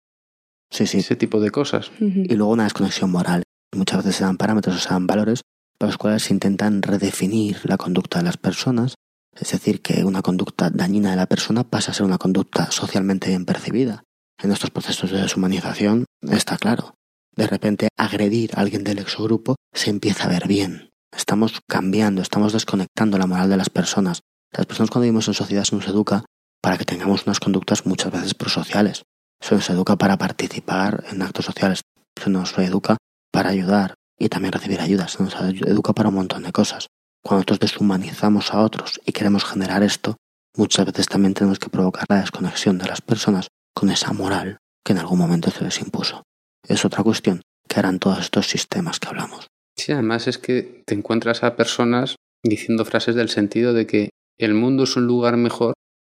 Sí, 0.71 0.87
sí. 0.87 0.99
Ese 0.99 1.17
tipo 1.17 1.41
de 1.41 1.51
cosas. 1.51 1.91
Y 2.01 2.35
luego 2.35 2.53
una 2.53 2.65
desconexión 2.65 3.11
moral. 3.11 3.43
Muchas 3.75 3.99
veces 3.99 4.17
se 4.17 4.25
dan 4.25 4.37
parámetros 4.37 4.77
o 4.77 4.79
se 4.79 4.89
dan 4.89 5.07
valores 5.07 5.43
para 5.79 5.89
los 5.91 5.99
cuales 5.99 6.23
se 6.25 6.35
intentan 6.35 6.83
redefinir 6.83 7.61
la 7.65 7.77
conducta 7.77 8.19
de 8.19 8.25
las 8.25 8.37
personas 8.37 8.95
es 9.35 9.53
decir, 9.53 9.81
que 9.81 10.05
una 10.05 10.23
conducta 10.23 10.71
dañina 10.71 11.11
de 11.11 11.17
la 11.17 11.27
persona 11.27 11.65
pasa 11.65 11.91
a 11.91 11.95
ser 11.95 12.05
una 12.05 12.19
conducta 12.19 12.71
socialmente 12.71 13.29
bien 13.29 13.45
percibida. 13.45 14.03
En 14.43 14.53
estos 14.53 14.71
procesos 14.71 15.11
de 15.11 15.21
deshumanización 15.21 16.05
está 16.23 16.59
claro. 16.59 16.95
De 17.37 17.47
repente, 17.47 17.89
agredir 17.97 18.51
a 18.55 18.61
alguien 18.61 18.85
del 18.85 18.99
exogrupo 18.99 19.57
se 19.73 19.91
empieza 19.91 20.25
a 20.25 20.29
ver 20.29 20.49
bien. 20.49 20.91
Estamos 21.17 21.61
cambiando, 21.69 22.23
estamos 22.23 22.53
desconectando 22.53 23.19
la 23.19 23.27
moral 23.27 23.51
de 23.51 23.57
las 23.57 23.71
personas. 23.71 24.21
Las 24.53 24.67
personas 24.67 24.91
cuando 24.91 25.05
vivimos 25.05 25.29
en 25.29 25.35
sociedad 25.35 25.65
se 25.65 25.77
nos 25.77 25.87
educa 25.87 26.25
para 26.61 26.77
que 26.77 26.85
tengamos 26.85 27.27
unas 27.27 27.41
conductas 27.41 27.87
muchas 27.87 28.13
veces 28.13 28.35
prosociales. 28.35 29.03
Se 29.41 29.55
nos 29.55 29.71
educa 29.71 29.97
para 29.97 30.19
participar 30.19 31.05
en 31.11 31.23
actos 31.23 31.47
sociales. 31.47 31.83
Se 32.21 32.31
nos 32.31 32.57
educa 32.59 32.97
para 33.31 33.51
ayudar 33.51 33.95
y 34.19 34.29
también 34.29 34.53
recibir 34.53 34.81
ayuda. 34.81 35.09
Se 35.09 35.23
nos 35.23 35.35
educa 35.35 35.93
para 35.93 36.09
un 36.09 36.17
montón 36.17 36.43
de 36.43 36.53
cosas. 36.53 36.89
Cuando 37.23 37.39
nosotros 37.39 37.61
deshumanizamos 37.61 38.53
a 38.53 38.61
otros 38.61 39.01
y 39.05 39.13
queremos 39.13 39.45
generar 39.45 39.83
esto, 39.83 40.17
muchas 40.57 40.87
veces 40.87 41.07
también 41.07 41.35
tenemos 41.35 41.59
que 41.59 41.71
provocar 41.71 42.05
la 42.09 42.21
desconexión 42.21 42.79
de 42.79 42.87
las 42.87 43.01
personas 43.01 43.49
con 43.75 43.91
esa 43.91 44.13
moral 44.13 44.59
que 44.85 44.93
en 44.93 44.99
algún 44.99 45.19
momento 45.19 45.51
se 45.51 45.65
les 45.65 45.81
impuso. 45.81 46.23
Es 46.67 46.85
otra 46.85 47.03
cuestión 47.03 47.43
que 47.69 47.79
harán 47.79 47.99
todos 47.99 48.19
estos 48.21 48.49
sistemas 48.49 48.99
que 48.99 49.09
hablamos. 49.09 49.49
Sí, 49.77 49.93
además 49.93 50.27
es 50.27 50.39
que 50.39 50.83
te 50.87 50.95
encuentras 50.95 51.43
a 51.43 51.57
personas 51.57 52.17
diciendo 52.43 52.85
frases 52.85 53.15
del 53.15 53.29
sentido 53.29 53.73
de 53.73 53.87
que 53.87 54.11
el 54.39 54.55
mundo 54.55 54.85
es 54.85 54.97
un 54.97 55.07
lugar 55.07 55.37
mejor 55.37 55.75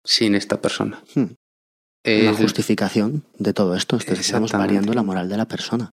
sin 0.06 0.36
esta 0.36 0.62
persona. 0.62 1.04
Hmm. 1.16 1.34
La 2.04 2.34
justificación 2.34 3.24
de 3.38 3.54
todo 3.54 3.76
esto 3.76 3.96
es 3.96 4.06
que 4.06 4.14
estamos 4.14 4.52
variando 4.52 4.94
la 4.94 5.04
moral 5.04 5.30
de 5.30 5.38
la 5.38 5.48
persona. 5.48 5.92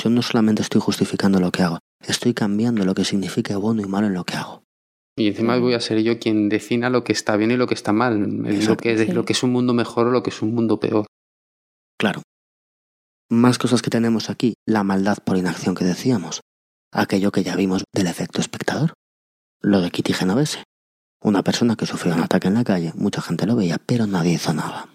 Yo 0.00 0.10
no 0.10 0.22
solamente 0.22 0.62
estoy 0.62 0.80
justificando 0.80 1.40
lo 1.40 1.50
que 1.50 1.62
hago, 1.62 1.78
estoy 2.06 2.34
cambiando 2.34 2.84
lo 2.84 2.94
que 2.94 3.04
significa 3.04 3.56
bueno 3.56 3.82
y 3.82 3.86
malo 3.86 4.06
en 4.06 4.14
lo 4.14 4.24
que 4.24 4.34
hago. 4.34 4.64
Y 5.16 5.28
encima 5.28 5.56
voy 5.58 5.74
a 5.74 5.80
ser 5.80 6.02
yo 6.02 6.18
quien 6.18 6.48
defina 6.48 6.90
lo 6.90 7.04
que 7.04 7.12
está 7.12 7.36
bien 7.36 7.52
y 7.52 7.56
lo 7.56 7.68
que 7.68 7.74
está 7.74 7.92
mal, 7.92 8.20
lo 8.20 8.76
que, 8.76 8.92
es, 8.92 9.14
lo 9.14 9.24
que 9.24 9.32
es 9.32 9.42
un 9.44 9.52
mundo 9.52 9.72
mejor 9.72 10.08
o 10.08 10.10
lo 10.10 10.22
que 10.24 10.30
es 10.30 10.42
un 10.42 10.54
mundo 10.54 10.80
peor. 10.80 11.06
Claro. 11.98 12.22
Más 13.30 13.58
cosas 13.58 13.80
que 13.80 13.90
tenemos 13.90 14.28
aquí, 14.28 14.54
la 14.66 14.82
maldad 14.82 15.18
por 15.24 15.36
inacción 15.36 15.76
que 15.76 15.84
decíamos, 15.84 16.40
aquello 16.92 17.30
que 17.30 17.44
ya 17.44 17.54
vimos 17.54 17.84
del 17.94 18.08
efecto 18.08 18.40
espectador, 18.40 18.94
lo 19.62 19.80
de 19.80 19.90
Kitty 19.90 20.12
Genovese, 20.12 20.64
una 21.22 21.42
persona 21.42 21.76
que 21.76 21.86
sufrió 21.86 22.14
un 22.14 22.20
ataque 22.20 22.48
en 22.48 22.54
la 22.54 22.64
calle, 22.64 22.92
mucha 22.96 23.22
gente 23.22 23.46
lo 23.46 23.56
veía, 23.56 23.78
pero 23.78 24.06
nadie 24.06 24.34
hizo 24.34 24.52
nada. 24.52 24.93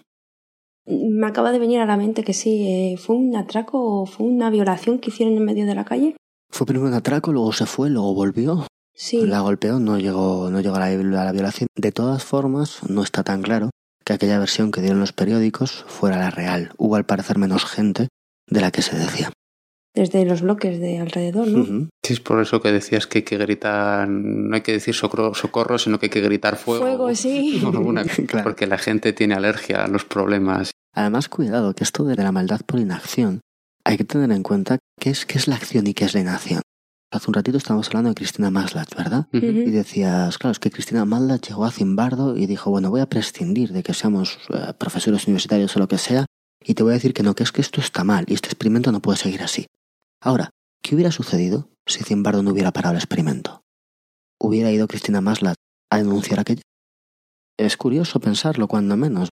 Me 0.90 1.26
acaba 1.26 1.52
de 1.52 1.58
venir 1.58 1.80
a 1.80 1.86
la 1.86 1.96
mente 1.96 2.24
que 2.24 2.32
sí, 2.32 2.66
eh, 2.66 2.96
fue 2.96 3.16
un 3.16 3.36
atraco 3.36 4.02
o 4.02 4.06
fue 4.06 4.26
una 4.26 4.50
violación 4.50 4.98
que 4.98 5.10
hicieron 5.10 5.36
en 5.36 5.44
medio 5.44 5.66
de 5.66 5.74
la 5.74 5.84
calle. 5.84 6.16
Fue 6.50 6.66
primero 6.66 6.88
un 6.88 6.94
atraco, 6.94 7.32
luego 7.32 7.52
se 7.52 7.66
fue, 7.66 7.90
luego 7.90 8.12
volvió. 8.12 8.66
Sí. 8.92 9.24
La 9.26 9.40
golpeó, 9.40 9.78
no 9.78 9.98
llegó, 9.98 10.50
no 10.50 10.60
llegó 10.60 10.76
a, 10.76 10.90
la, 10.90 11.32
violación. 11.32 11.68
De 11.74 11.92
todas 11.92 12.24
formas, 12.24 12.80
no 12.88 13.02
está 13.02 13.22
tan 13.22 13.40
claro 13.40 13.70
que 14.04 14.12
aquella 14.12 14.38
versión 14.38 14.72
que 14.72 14.80
dieron 14.80 15.00
los 15.00 15.12
periódicos 15.12 15.84
fuera 15.86 16.18
la 16.18 16.30
real. 16.30 16.72
Hubo 16.76 16.96
al 16.96 17.06
parecer 17.06 17.38
menos 17.38 17.64
gente 17.64 18.08
de 18.48 18.60
la 18.60 18.70
que 18.70 18.82
se 18.82 18.96
decía. 18.96 19.30
Desde 19.94 20.24
los 20.24 20.42
bloques 20.42 20.78
de 20.78 20.98
alrededor, 20.98 21.48
¿no? 21.48 21.88
Sí, 22.04 22.12
es 22.12 22.20
por 22.20 22.40
eso 22.40 22.60
que 22.60 22.70
decías 22.70 23.06
que 23.06 23.18
hay 23.18 23.24
que 23.24 23.38
gritar, 23.38 24.08
no 24.08 24.54
hay 24.54 24.60
que 24.60 24.72
decir 24.72 24.94
socorro, 24.94 25.34
socorro 25.34 25.78
sino 25.78 25.98
que 25.98 26.06
hay 26.06 26.10
que 26.10 26.20
gritar 26.20 26.56
fuego. 26.56 26.82
Fuego, 26.82 27.14
sí. 27.14 27.62
Porque 28.42 28.66
la 28.66 28.78
gente 28.78 29.12
tiene 29.12 29.34
alergia 29.34 29.84
a 29.84 29.88
los 29.88 30.04
problemas. 30.04 30.70
Además, 30.94 31.28
cuidado, 31.28 31.74
que 31.74 31.84
esto 31.84 32.04
de 32.04 32.16
la 32.16 32.32
maldad 32.32 32.60
por 32.66 32.80
inacción 32.80 33.40
hay 33.84 33.96
que 33.96 34.04
tener 34.04 34.30
en 34.32 34.42
cuenta 34.42 34.78
qué 34.98 35.10
es, 35.10 35.26
qué 35.26 35.38
es 35.38 35.48
la 35.48 35.56
acción 35.56 35.86
y 35.86 35.94
qué 35.94 36.04
es 36.04 36.14
la 36.14 36.20
inacción. 36.20 36.62
Hace 37.12 37.28
un 37.28 37.34
ratito 37.34 37.58
estábamos 37.58 37.88
hablando 37.88 38.10
de 38.10 38.14
Cristina 38.14 38.50
Maslach, 38.50 38.94
¿verdad? 38.94 39.26
Y 39.32 39.70
decías, 39.70 40.38
claro, 40.38 40.52
es 40.52 40.60
que 40.60 40.70
Cristina 40.70 41.04
Maslach 41.04 41.40
llegó 41.40 41.64
a 41.64 41.72
Zimbardo 41.72 42.36
y 42.36 42.46
dijo, 42.46 42.70
bueno, 42.70 42.90
voy 42.90 43.00
a 43.00 43.08
prescindir 43.08 43.72
de 43.72 43.82
que 43.82 43.94
seamos 43.94 44.38
eh, 44.50 44.74
profesores 44.78 45.26
universitarios 45.26 45.74
o 45.74 45.80
lo 45.80 45.88
que 45.88 45.98
sea, 45.98 46.26
y 46.62 46.74
te 46.74 46.84
voy 46.84 46.92
a 46.92 46.94
decir 46.94 47.12
que 47.12 47.24
no, 47.24 47.34
que 47.34 47.42
es 47.42 47.50
que 47.50 47.62
esto 47.62 47.80
está 47.80 48.04
mal 48.04 48.26
y 48.28 48.34
este 48.34 48.48
experimento 48.48 48.92
no 48.92 49.00
puede 49.00 49.18
seguir 49.18 49.42
así. 49.42 49.66
Ahora, 50.22 50.50
¿qué 50.82 50.94
hubiera 50.94 51.10
sucedido 51.10 51.70
si 51.84 52.04
Zimbardo 52.04 52.44
no 52.44 52.52
hubiera 52.52 52.70
parado 52.70 52.92
el 52.92 52.98
experimento? 52.98 53.62
¿Hubiera 54.38 54.70
ido 54.70 54.86
Cristina 54.86 55.20
Maslach 55.20 55.56
a 55.90 55.96
denunciar 55.98 56.38
aquello? 56.38 56.62
Es 57.58 57.76
curioso 57.76 58.20
pensarlo, 58.20 58.68
cuando 58.68 58.96
menos. 58.96 59.30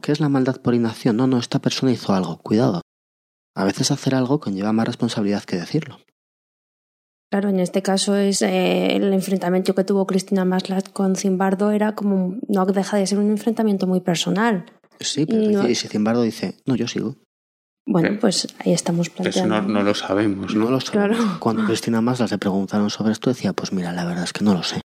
¿Qué 0.00 0.12
es 0.12 0.20
la 0.20 0.28
maldad 0.28 0.60
por 0.60 0.74
inacción? 0.74 1.16
No, 1.16 1.26
no, 1.26 1.38
esta 1.38 1.58
persona 1.58 1.92
hizo 1.92 2.12
algo. 2.12 2.38
Cuidado. 2.38 2.82
A 3.54 3.64
veces 3.64 3.90
hacer 3.90 4.14
algo 4.14 4.40
conlleva 4.40 4.72
más 4.72 4.86
responsabilidad 4.86 5.44
que 5.44 5.56
decirlo. 5.56 5.98
Claro, 7.30 7.48
en 7.48 7.60
este 7.60 7.82
caso 7.82 8.16
es 8.16 8.42
eh, 8.42 8.96
el 8.96 9.12
enfrentamiento 9.12 9.74
que 9.74 9.84
tuvo 9.84 10.06
Cristina 10.06 10.44
Maslat 10.44 10.92
con 10.92 11.14
Zimbardo 11.14 11.70
era 11.70 11.94
como 11.94 12.38
no 12.48 12.66
deja 12.66 12.96
de 12.96 13.06
ser 13.06 13.18
un 13.18 13.30
enfrentamiento 13.30 13.86
muy 13.86 14.00
personal. 14.00 14.66
Sí, 14.98 15.26
pero 15.26 15.62
si 15.62 15.88
Zimbardo 15.88 16.22
dice, 16.22 16.56
no, 16.66 16.74
yo 16.74 16.88
sigo. 16.88 17.16
Bueno, 17.86 18.18
pues 18.20 18.48
ahí 18.58 18.72
estamos 18.72 19.10
planteando. 19.10 19.56
Eso 19.56 19.68
no, 19.68 19.82
lo 19.82 19.94
sabemos. 19.94 20.54
No, 20.54 20.70
lo 20.70 20.80
sabemos. 20.80 21.38
Cuando 21.38 21.64
Cristina 21.64 22.00
Maslat 22.00 22.30
le 22.30 22.38
preguntaron 22.38 22.90
sobre 22.90 23.12
esto, 23.12 23.30
decía, 23.30 23.52
pues 23.52 23.72
mira, 23.72 23.92
la 23.92 24.04
verdad 24.04 24.24
es 24.24 24.32
que 24.32 24.44
no 24.44 24.52
lo 24.52 24.62
sé. 24.62 24.80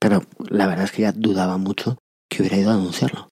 Pero 0.00 0.22
la 0.48 0.66
verdad 0.66 0.84
es 0.84 0.92
que 0.92 1.02
ella 1.02 1.12
dudaba 1.12 1.58
mucho 1.58 1.98
que 2.28 2.42
hubiera 2.42 2.56
ido 2.56 2.70
a 2.70 2.76
denunciarlo. 2.76 3.28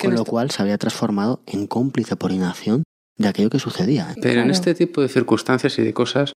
Con 0.00 0.14
lo 0.14 0.24
cual 0.24 0.50
se 0.50 0.62
había 0.62 0.78
transformado 0.78 1.42
en 1.46 1.66
cómplice 1.66 2.16
por 2.16 2.32
inacción 2.32 2.84
de 3.16 3.28
aquello 3.28 3.50
que 3.50 3.58
sucedía. 3.58 4.14
Pero 4.20 4.40
en 4.40 4.50
este 4.50 4.74
tipo 4.74 5.00
de 5.00 5.08
circunstancias 5.08 5.78
y 5.78 5.82
de 5.82 5.92
cosas, 5.92 6.32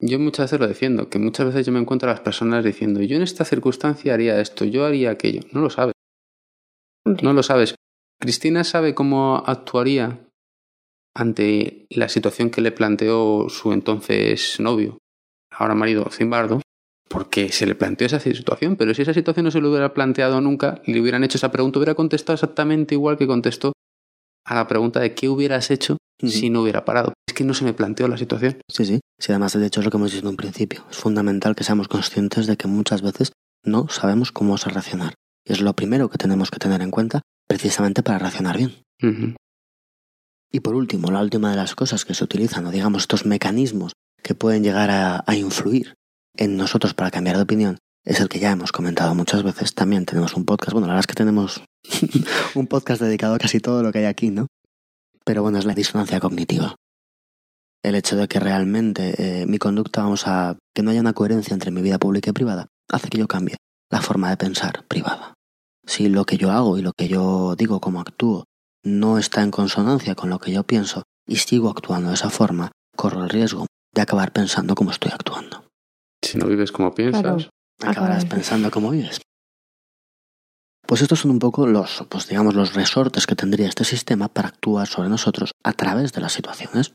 yo 0.00 0.18
muchas 0.18 0.46
veces 0.46 0.60
lo 0.60 0.66
defiendo, 0.66 1.08
que 1.08 1.18
muchas 1.18 1.46
veces 1.46 1.66
yo 1.66 1.72
me 1.72 1.78
encuentro 1.78 2.10
a 2.10 2.12
las 2.12 2.20
personas 2.20 2.64
diciendo, 2.64 3.00
yo 3.02 3.16
en 3.16 3.22
esta 3.22 3.44
circunstancia 3.44 4.14
haría 4.14 4.40
esto, 4.40 4.64
yo 4.64 4.84
haría 4.84 5.10
aquello. 5.10 5.42
No 5.52 5.60
lo 5.60 5.70
sabes. 5.70 5.94
No 7.04 7.32
lo 7.32 7.42
sabes. 7.42 7.74
Cristina 8.20 8.64
sabe 8.64 8.94
cómo 8.94 9.42
actuaría 9.46 10.26
ante 11.14 11.86
la 11.90 12.08
situación 12.08 12.50
que 12.50 12.60
le 12.60 12.72
planteó 12.72 13.48
su 13.48 13.72
entonces 13.72 14.58
novio, 14.60 14.98
ahora 15.50 15.74
marido 15.74 16.08
Zimbardo, 16.10 16.62
porque 17.12 17.52
se 17.52 17.66
le 17.66 17.74
planteó 17.74 18.06
esa 18.06 18.18
situación, 18.18 18.76
pero 18.76 18.94
si 18.94 19.02
esa 19.02 19.12
situación 19.12 19.44
no 19.44 19.50
se 19.50 19.60
lo 19.60 19.68
hubiera 19.68 19.92
planteado 19.92 20.40
nunca 20.40 20.80
le 20.86 20.98
hubieran 20.98 21.22
hecho 21.22 21.36
esa 21.36 21.52
pregunta, 21.52 21.78
hubiera 21.78 21.94
contestado 21.94 22.34
exactamente 22.34 22.94
igual 22.94 23.18
que 23.18 23.26
contestó 23.26 23.72
a 24.46 24.54
la 24.54 24.66
pregunta 24.66 24.98
de 24.98 25.14
qué 25.14 25.28
hubieras 25.28 25.70
hecho 25.70 25.98
si 26.26 26.48
no 26.48 26.62
hubiera 26.62 26.86
parado. 26.86 27.12
Es 27.28 27.34
que 27.34 27.44
no 27.44 27.52
se 27.52 27.64
me 27.64 27.74
planteó 27.74 28.08
la 28.08 28.16
situación. 28.16 28.58
Sí, 28.66 28.86
sí. 28.86 29.00
Sí, 29.18 29.30
además, 29.30 29.52
de 29.52 29.66
hecho, 29.66 29.80
es 29.80 29.84
lo 29.84 29.90
que 29.90 29.98
hemos 29.98 30.10
dicho 30.10 30.22
en 30.22 30.30
un 30.30 30.36
principio. 30.36 30.84
Es 30.90 30.96
fundamental 30.96 31.54
que 31.54 31.64
seamos 31.64 31.86
conscientes 31.86 32.46
de 32.46 32.56
que 32.56 32.66
muchas 32.66 33.02
veces 33.02 33.32
no 33.62 33.88
sabemos 33.88 34.32
cómo 34.32 34.50
vamos 34.50 34.66
a 34.66 34.70
reaccionar. 34.70 35.14
Y 35.44 35.52
es 35.52 35.60
lo 35.60 35.74
primero 35.74 36.08
que 36.08 36.18
tenemos 36.18 36.50
que 36.50 36.58
tener 36.58 36.80
en 36.80 36.90
cuenta 36.90 37.20
precisamente 37.46 38.02
para 38.02 38.20
reaccionar 38.20 38.56
bien. 38.56 38.72
Y 40.50 40.60
por 40.60 40.74
último, 40.74 41.10
la 41.10 41.20
última 41.20 41.50
de 41.50 41.56
las 41.56 41.74
cosas 41.74 42.04
que 42.06 42.14
se 42.14 42.24
utilizan, 42.24 42.64
o 42.66 42.70
digamos 42.70 43.02
estos 43.02 43.26
mecanismos 43.26 43.92
que 44.22 44.34
pueden 44.34 44.62
llegar 44.62 44.90
a, 44.90 45.24
a 45.26 45.34
influir 45.34 45.94
en 46.36 46.56
nosotros 46.56 46.94
para 46.94 47.10
cambiar 47.10 47.36
de 47.36 47.42
opinión, 47.42 47.78
es 48.04 48.20
el 48.20 48.28
que 48.28 48.40
ya 48.40 48.50
hemos 48.50 48.72
comentado 48.72 49.14
muchas 49.14 49.42
veces. 49.42 49.74
También 49.74 50.06
tenemos 50.06 50.34
un 50.34 50.44
podcast, 50.44 50.72
bueno, 50.72 50.86
la 50.86 50.94
verdad 50.94 51.04
es 51.04 51.06
que 51.06 51.14
tenemos 51.14 51.62
un 52.54 52.66
podcast 52.66 53.00
dedicado 53.00 53.34
a 53.34 53.38
casi 53.38 53.60
todo 53.60 53.82
lo 53.82 53.92
que 53.92 54.00
hay 54.00 54.06
aquí, 54.06 54.30
¿no? 54.30 54.48
Pero 55.24 55.42
bueno, 55.42 55.58
es 55.58 55.64
la 55.64 55.74
disonancia 55.74 56.20
cognitiva. 56.20 56.74
El 57.82 57.94
hecho 57.94 58.16
de 58.16 58.28
que 58.28 58.40
realmente 58.40 59.14
eh, 59.18 59.46
mi 59.46 59.58
conducta, 59.58 60.02
vamos 60.02 60.26
a, 60.26 60.56
que 60.74 60.82
no 60.82 60.90
haya 60.90 61.00
una 61.00 61.12
coherencia 61.12 61.54
entre 61.54 61.70
mi 61.70 61.82
vida 61.82 61.98
pública 61.98 62.30
y 62.30 62.32
privada, 62.32 62.68
hace 62.88 63.08
que 63.08 63.18
yo 63.18 63.28
cambie 63.28 63.56
la 63.90 64.00
forma 64.00 64.30
de 64.30 64.36
pensar 64.36 64.84
privada. 64.88 65.34
Si 65.84 66.08
lo 66.08 66.24
que 66.24 66.36
yo 66.36 66.50
hago 66.50 66.78
y 66.78 66.82
lo 66.82 66.92
que 66.92 67.08
yo 67.08 67.54
digo, 67.56 67.80
como 67.80 68.00
actúo, 68.00 68.44
no 68.84 69.18
está 69.18 69.42
en 69.42 69.50
consonancia 69.50 70.14
con 70.14 70.30
lo 70.30 70.38
que 70.38 70.52
yo 70.52 70.64
pienso 70.64 71.02
y 71.26 71.36
sigo 71.36 71.70
actuando 71.70 72.08
de 72.08 72.14
esa 72.14 72.30
forma, 72.30 72.72
corro 72.96 73.22
el 73.22 73.30
riesgo 73.30 73.66
de 73.94 74.02
acabar 74.02 74.32
pensando 74.32 74.74
como 74.74 74.90
estoy 74.90 75.12
actuando. 75.12 75.64
Si 76.22 76.38
no 76.38 76.46
vives 76.46 76.72
como 76.72 76.94
piensas, 76.94 77.48
acabarás 77.82 78.24
pensando 78.24 78.70
como 78.70 78.90
vives. 78.90 79.20
Pues 80.86 81.00
estos 81.02 81.20
son 81.20 81.30
un 81.30 81.38
poco 81.38 81.66
los, 81.66 82.04
pues 82.08 82.28
digamos, 82.28 82.54
los 82.54 82.74
resortes 82.74 83.26
que 83.26 83.34
tendría 83.34 83.68
este 83.68 83.84
sistema 83.84 84.28
para 84.28 84.48
actuar 84.48 84.86
sobre 84.86 85.08
nosotros 85.08 85.52
a 85.64 85.72
través 85.72 86.12
de 86.12 86.20
las 86.20 86.32
situaciones. 86.32 86.92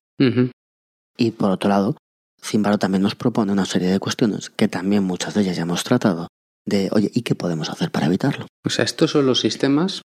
Y 1.17 1.31
por 1.31 1.51
otro 1.51 1.69
lado, 1.69 1.97
Zimbaro 2.41 2.77
también 2.77 3.01
nos 3.01 3.15
propone 3.15 3.51
una 3.51 3.65
serie 3.65 3.89
de 3.89 3.99
cuestiones 3.99 4.49
que 4.49 4.67
también 4.67 5.03
muchas 5.03 5.33
de 5.33 5.41
ellas 5.41 5.57
ya 5.57 5.63
hemos 5.63 5.83
tratado, 5.83 6.27
de, 6.65 6.89
oye, 6.91 7.09
¿y 7.13 7.23
qué 7.23 7.33
podemos 7.33 7.69
hacer 7.69 7.91
para 7.91 8.05
evitarlo? 8.05 8.45
O 8.65 8.69
sea, 8.69 8.85
estos 8.85 9.11
son 9.11 9.25
los 9.25 9.39
sistemas, 9.39 10.01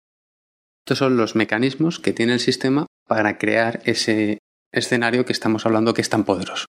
estos 0.84 0.98
son 0.98 1.16
los 1.16 1.34
mecanismos 1.34 1.98
que 1.98 2.12
tiene 2.12 2.34
el 2.34 2.40
sistema 2.40 2.86
para 3.06 3.38
crear 3.38 3.80
ese 3.84 4.38
escenario 4.72 5.24
que 5.24 5.32
estamos 5.32 5.64
hablando 5.64 5.94
que 5.94 6.02
es 6.02 6.10
tan 6.10 6.24
poderoso. 6.24 6.66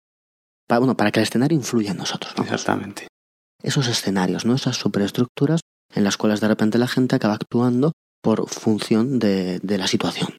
Para, 0.68 0.78
bueno, 0.78 0.96
para 0.96 1.10
que 1.10 1.18
el 1.18 1.24
escenario 1.24 1.56
influya 1.56 1.90
en 1.90 1.96
nosotros. 1.96 2.34
Exactamente. 2.38 3.08
Esos 3.62 3.88
escenarios, 3.88 4.44
¿no? 4.44 4.54
Esas 4.54 4.76
superestructuras 4.76 5.60
en 5.94 6.04
las 6.04 6.16
cuales 6.16 6.40
de 6.40 6.48
repente 6.48 6.78
la 6.78 6.86
gente 6.86 7.16
acaba 7.16 7.34
actuando 7.34 7.92
por 8.22 8.48
función 8.48 9.18
de, 9.18 9.58
de 9.60 9.78
la 9.78 9.86
situación. 9.86 10.36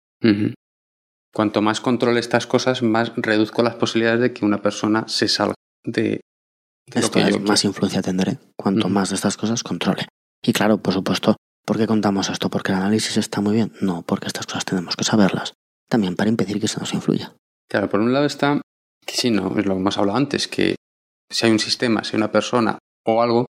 Cuanto 1.33 1.61
más 1.61 1.81
controle 1.81 2.19
estas 2.19 2.47
cosas, 2.47 2.81
más 2.81 3.11
reduzco 3.15 3.63
las 3.63 3.75
posibilidades 3.75 4.21
de 4.21 4.33
que 4.33 4.45
una 4.45 4.61
persona 4.61 5.07
se 5.07 5.27
salga 5.27 5.55
de, 5.83 6.21
esto 6.93 7.19
es, 7.19 7.39
más 7.41 7.63
influencia 7.65 8.01
tendré 8.01 8.39
cuanto 8.55 8.89
más 8.89 9.09
de 9.09 9.15
estas 9.15 9.37
cosas 9.37 9.63
controle. 9.63 10.07
Y 10.41 10.53
claro, 10.53 10.77
por 10.81 10.93
supuesto, 10.93 11.35
¿por 11.65 11.77
qué 11.77 11.87
contamos 11.87 12.29
esto? 12.29 12.49
¿Porque 12.49 12.71
el 12.71 12.77
análisis 12.77 13.17
está 13.17 13.41
muy 13.41 13.55
bien? 13.55 13.73
No, 13.81 14.01
porque 14.01 14.27
estas 14.27 14.45
cosas 14.45 14.65
tenemos 14.65 14.95
que 14.95 15.03
saberlas. 15.03 15.53
También 15.87 16.15
para 16.15 16.29
impedir 16.29 16.59
que 16.59 16.67
se 16.67 16.79
nos 16.79 16.93
influya. 16.93 17.33
Claro, 17.69 17.89
por 17.89 17.99
un 17.99 18.13
lado 18.13 18.25
está 18.25 18.61
que 19.09 19.15
sí, 19.17 19.31
no, 19.31 19.57
es 19.57 19.65
lo 19.65 19.73
que 19.73 19.79
hemos 19.79 19.97
hablado 19.97 20.17
antes, 20.17 20.47
que 20.47 20.75
si 21.31 21.45
hay 21.45 21.51
un 21.51 21.59
sistema, 21.59 22.03
si 22.03 22.15
hay 22.15 22.17
una 22.17 22.31
persona 22.31 22.77
o 23.05 23.23
algo 23.23 23.47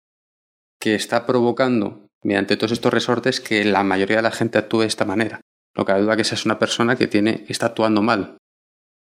que 0.80 0.96
está 0.96 1.26
provocando 1.26 2.08
mediante 2.24 2.56
todos 2.56 2.72
estos 2.72 2.92
resortes 2.92 3.40
que 3.40 3.64
la 3.64 3.84
mayoría 3.84 4.16
de 4.16 4.22
la 4.22 4.32
gente 4.32 4.58
actúe 4.58 4.80
de 4.80 4.86
esta 4.86 5.04
manera. 5.04 5.40
No 5.76 5.84
cabe 5.84 6.02
duda 6.02 6.16
que 6.16 6.22
esa 6.22 6.34
es 6.34 6.44
una 6.44 6.58
persona 6.58 6.96
que 6.96 7.06
tiene, 7.06 7.44
está 7.48 7.66
actuando 7.66 8.02
mal. 8.02 8.38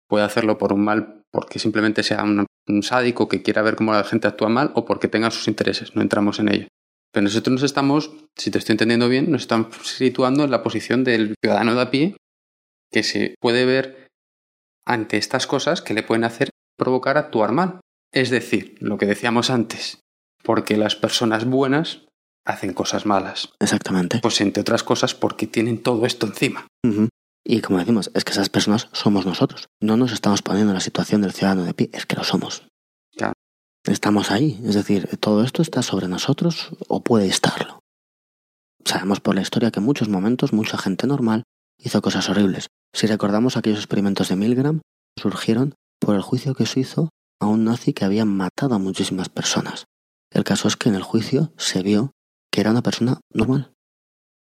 Puede 0.08 0.24
hacerlo 0.24 0.58
por 0.58 0.72
un 0.72 0.84
mal 0.84 1.22
porque 1.32 1.58
simplemente 1.58 2.02
sea 2.02 2.22
un, 2.22 2.46
sádico 2.82 3.28
que 3.28 3.42
quiera 3.42 3.62
ver 3.62 3.76
cómo 3.76 3.92
la 3.92 4.04
gente 4.04 4.28
actúa 4.28 4.48
mal 4.48 4.70
o 4.74 4.84
porque 4.84 5.08
tenga 5.08 5.30
sus 5.30 5.48
intereses. 5.48 5.96
No 5.96 6.02
entramos 6.02 6.38
en 6.38 6.52
ello. 6.52 6.68
Pero 7.12 7.24
nosotros 7.24 7.52
nos 7.52 7.62
estamos, 7.62 8.12
si 8.36 8.50
te 8.50 8.58
estoy 8.58 8.74
entendiendo 8.74 9.08
bien, 9.08 9.30
nos 9.30 9.42
estamos 9.42 9.74
situando 9.88 10.44
en 10.44 10.50
la 10.50 10.62
posición 10.62 11.02
del 11.02 11.34
ciudadano 11.42 11.74
de 11.74 11.80
a 11.80 11.90
pie 11.90 12.16
que 12.92 13.02
se 13.02 13.34
puede 13.40 13.64
ver 13.64 13.97
ante 14.88 15.18
estas 15.18 15.46
cosas 15.46 15.82
que 15.82 15.94
le 15.94 16.02
pueden 16.02 16.24
hacer 16.24 16.50
provocar 16.76 17.18
actuar 17.18 17.52
mal. 17.52 17.80
Es 18.12 18.30
decir, 18.30 18.76
lo 18.80 18.96
que 18.96 19.06
decíamos 19.06 19.50
antes, 19.50 20.00
porque 20.42 20.76
las 20.78 20.96
personas 20.96 21.44
buenas 21.44 22.06
hacen 22.46 22.72
cosas 22.72 23.04
malas. 23.04 23.50
Exactamente. 23.60 24.20
Pues 24.22 24.40
entre 24.40 24.62
otras 24.62 24.82
cosas 24.82 25.14
porque 25.14 25.46
tienen 25.46 25.82
todo 25.82 26.06
esto 26.06 26.26
encima. 26.26 26.66
Y 27.44 27.60
como 27.60 27.78
decimos, 27.78 28.10
es 28.14 28.24
que 28.24 28.32
esas 28.32 28.48
personas 28.48 28.88
somos 28.92 29.26
nosotros. 29.26 29.66
No 29.80 29.98
nos 29.98 30.12
estamos 30.12 30.40
poniendo 30.40 30.72
en 30.72 30.76
la 30.76 30.80
situación 30.80 31.20
del 31.20 31.32
ciudadano 31.32 31.64
de 31.64 31.74
pie, 31.74 31.90
es 31.92 32.06
que 32.06 32.16
lo 32.16 32.24
somos. 32.24 32.66
Claro. 33.14 33.34
Estamos 33.84 34.30
ahí. 34.30 34.58
Es 34.64 34.74
decir, 34.74 35.18
todo 35.18 35.44
esto 35.44 35.60
está 35.60 35.82
sobre 35.82 36.08
nosotros 36.08 36.70
o 36.88 37.02
puede 37.02 37.26
estarlo. 37.26 37.80
Sabemos 38.86 39.20
por 39.20 39.34
la 39.34 39.42
historia 39.42 39.70
que 39.70 39.80
en 39.80 39.86
muchos 39.86 40.08
momentos 40.08 40.54
mucha 40.54 40.78
gente 40.78 41.06
normal 41.06 41.42
hizo 41.78 42.00
cosas 42.00 42.30
horribles. 42.30 42.68
Si 42.94 43.06
recordamos 43.06 43.56
aquellos 43.56 43.78
experimentos 43.78 44.28
de 44.28 44.36
Milgram, 44.36 44.80
surgieron 45.18 45.74
por 46.00 46.14
el 46.14 46.22
juicio 46.22 46.54
que 46.54 46.66
se 46.66 46.80
hizo 46.80 47.10
a 47.40 47.46
un 47.46 47.64
nazi 47.64 47.92
que 47.92 48.04
había 48.04 48.24
matado 48.24 48.74
a 48.74 48.78
muchísimas 48.78 49.28
personas. 49.28 49.84
El 50.32 50.44
caso 50.44 50.68
es 50.68 50.76
que 50.76 50.88
en 50.88 50.94
el 50.94 51.02
juicio 51.02 51.52
se 51.56 51.82
vio 51.82 52.12
que 52.52 52.60
era 52.60 52.70
una 52.70 52.82
persona 52.82 53.20
normal. 53.32 53.72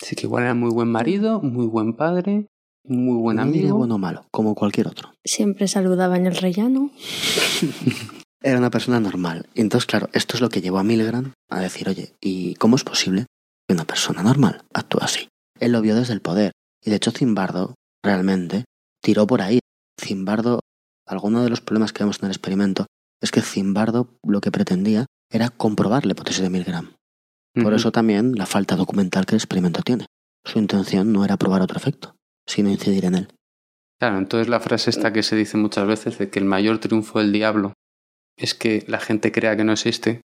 Sí, 0.00 0.16
que 0.16 0.26
igual 0.26 0.44
era 0.44 0.54
muy 0.54 0.70
buen 0.70 0.88
marido, 0.88 1.40
muy 1.40 1.66
buen 1.66 1.94
padre, 1.94 2.46
muy 2.84 3.16
buen 3.16 3.38
amigo. 3.38 3.66
Ni 3.66 3.70
bueno 3.70 3.94
o 3.94 3.98
malo, 3.98 4.26
como 4.30 4.54
cualquier 4.54 4.88
otro. 4.88 5.12
Siempre 5.24 5.68
saludaba 5.68 6.16
en 6.16 6.26
el 6.26 6.36
rellano. 6.36 6.90
era 8.42 8.58
una 8.58 8.70
persona 8.70 9.00
normal. 9.00 9.48
Y 9.54 9.62
entonces, 9.62 9.86
claro, 9.86 10.08
esto 10.12 10.36
es 10.36 10.40
lo 10.40 10.50
que 10.50 10.60
llevó 10.60 10.78
a 10.78 10.84
Milgram 10.84 11.32
a 11.50 11.60
decir, 11.60 11.88
oye, 11.88 12.14
¿y 12.20 12.54
cómo 12.56 12.76
es 12.76 12.84
posible 12.84 13.26
que 13.66 13.74
una 13.74 13.84
persona 13.84 14.22
normal 14.22 14.62
actúe 14.72 14.98
así? 15.00 15.28
Él 15.60 15.72
lo 15.72 15.80
vio 15.80 15.94
desde 15.94 16.12
el 16.12 16.20
poder. 16.20 16.52
Y 16.84 16.90
de 16.90 16.96
hecho, 16.96 17.10
Zimbardo 17.10 17.74
realmente 18.04 18.64
tiró 19.02 19.26
por 19.26 19.42
ahí. 19.42 19.58
Zimbardo, 20.00 20.60
alguno 21.06 21.42
de 21.42 21.50
los 21.50 21.60
problemas 21.60 21.92
que 21.92 22.04
vemos 22.04 22.18
en 22.20 22.26
el 22.26 22.32
experimento 22.32 22.86
es 23.20 23.30
que 23.30 23.40
Zimbardo 23.40 24.18
lo 24.22 24.40
que 24.40 24.52
pretendía 24.52 25.06
era 25.30 25.50
comprobar 25.50 26.06
la 26.06 26.12
hipótesis 26.12 26.42
de 26.42 26.50
Milgram. 26.50 26.94
Por 27.54 27.72
eso 27.72 27.92
también 27.92 28.34
la 28.34 28.46
falta 28.46 28.74
documental 28.74 29.26
que 29.26 29.34
el 29.34 29.38
experimento 29.38 29.80
tiene. 29.82 30.06
Su 30.44 30.58
intención 30.58 31.12
no 31.12 31.24
era 31.24 31.36
probar 31.36 31.62
otro 31.62 31.78
efecto, 31.78 32.16
sino 32.46 32.68
incidir 32.68 33.04
en 33.04 33.14
él. 33.14 33.28
Claro, 34.00 34.18
entonces 34.18 34.48
la 34.48 34.58
frase 34.58 34.90
esta 34.90 35.12
que 35.12 35.22
se 35.22 35.36
dice 35.36 35.56
muchas 35.56 35.86
veces 35.86 36.18
de 36.18 36.30
que 36.30 36.40
el 36.40 36.44
mayor 36.44 36.78
triunfo 36.78 37.20
del 37.20 37.32
diablo 37.32 37.72
es 38.36 38.54
que 38.54 38.84
la 38.88 38.98
gente 38.98 39.30
crea 39.30 39.56
que 39.56 39.64
no 39.64 39.72
existe, 39.72 40.20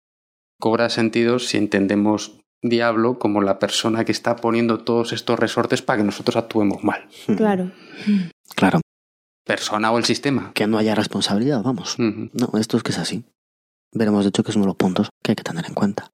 cobra 0.59 0.89
sentido 0.89 1.37
si 1.37 1.57
entendemos 1.57 2.38
diablo 2.61 3.19
como 3.19 3.41
la 3.41 3.59
persona 3.59 4.05
que 4.05 4.11
está 4.11 4.35
poniendo 4.35 4.79
todos 4.79 5.13
estos 5.13 5.39
resortes 5.39 5.81
para 5.81 5.97
que 5.97 6.03
nosotros 6.03 6.35
actuemos 6.35 6.83
mal. 6.83 7.07
Claro. 7.37 7.71
Claro. 8.55 8.81
Persona 9.45 9.91
o 9.91 9.97
el 9.97 10.05
sistema. 10.05 10.51
Que 10.53 10.67
no 10.67 10.77
haya 10.77 10.95
responsabilidad, 10.95 11.63
vamos. 11.63 11.95
No, 11.97 12.59
esto 12.59 12.77
es 12.77 12.83
que 12.83 12.91
es 12.91 12.99
así 12.99 13.25
veremos 13.93 14.23
de 14.23 14.29
hecho 14.29 14.43
que 14.43 14.51
es 14.51 14.55
uno 14.55 14.65
de 14.65 14.69
los 14.69 14.75
puntos 14.75 15.09
que 15.23 15.31
hay 15.31 15.35
que 15.35 15.43
tener 15.43 15.65
en 15.65 15.73
cuenta. 15.73 16.11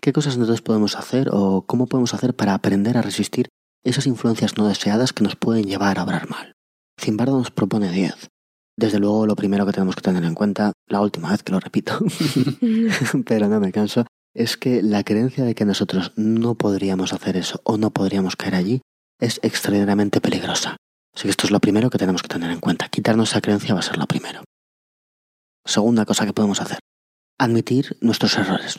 ¿Qué 0.00 0.12
cosas 0.12 0.34
entonces 0.34 0.60
podemos 0.60 0.96
hacer 0.96 1.28
o 1.30 1.64
cómo 1.66 1.86
podemos 1.86 2.14
hacer 2.14 2.34
para 2.34 2.54
aprender 2.54 2.98
a 2.98 3.02
resistir 3.02 3.48
esas 3.84 4.06
influencias 4.06 4.58
no 4.58 4.66
deseadas 4.66 5.12
que 5.12 5.22
nos 5.22 5.36
pueden 5.36 5.66
llevar 5.66 5.98
a 5.98 6.04
obrar 6.04 6.28
mal? 6.28 6.54
Zimbardo 7.00 7.38
nos 7.38 7.52
propone 7.52 7.92
10. 7.92 8.28
Desde 8.76 8.98
luego 8.98 9.26
lo 9.26 9.36
primero 9.36 9.64
que 9.64 9.72
tenemos 9.72 9.94
que 9.94 10.02
tener 10.02 10.24
en 10.24 10.34
cuenta, 10.34 10.72
la 10.88 11.00
última 11.00 11.30
vez 11.30 11.44
que 11.44 11.52
lo 11.52 11.60
repito, 11.60 11.96
pero 13.26 13.46
no 13.48 13.60
me 13.60 13.70
canso, 13.70 14.04
es 14.34 14.56
que 14.56 14.82
la 14.82 15.04
creencia 15.04 15.44
de 15.44 15.54
que 15.54 15.64
nosotros 15.64 16.12
no 16.16 16.54
podríamos 16.54 17.12
hacer 17.12 17.36
eso 17.36 17.60
o 17.64 17.76
no 17.76 17.90
podríamos 17.90 18.36
caer 18.36 18.54
allí 18.54 18.82
es 19.20 19.38
extraordinariamente 19.42 20.20
peligrosa. 20.20 20.76
Así 21.14 21.24
que 21.24 21.30
esto 21.30 21.46
es 21.46 21.50
lo 21.50 21.60
primero 21.60 21.90
que 21.90 21.98
tenemos 21.98 22.22
que 22.22 22.28
tener 22.28 22.50
en 22.50 22.60
cuenta. 22.60 22.88
Quitarnos 22.88 23.30
esa 23.30 23.40
creencia 23.40 23.74
va 23.74 23.80
a 23.80 23.84
ser 23.84 23.98
lo 23.98 24.06
primero. 24.06 24.42
Segunda 25.64 26.04
cosa 26.06 26.26
que 26.26 26.32
podemos 26.32 26.60
hacer, 26.60 26.78
admitir 27.38 27.96
nuestros 28.00 28.36
errores. 28.36 28.78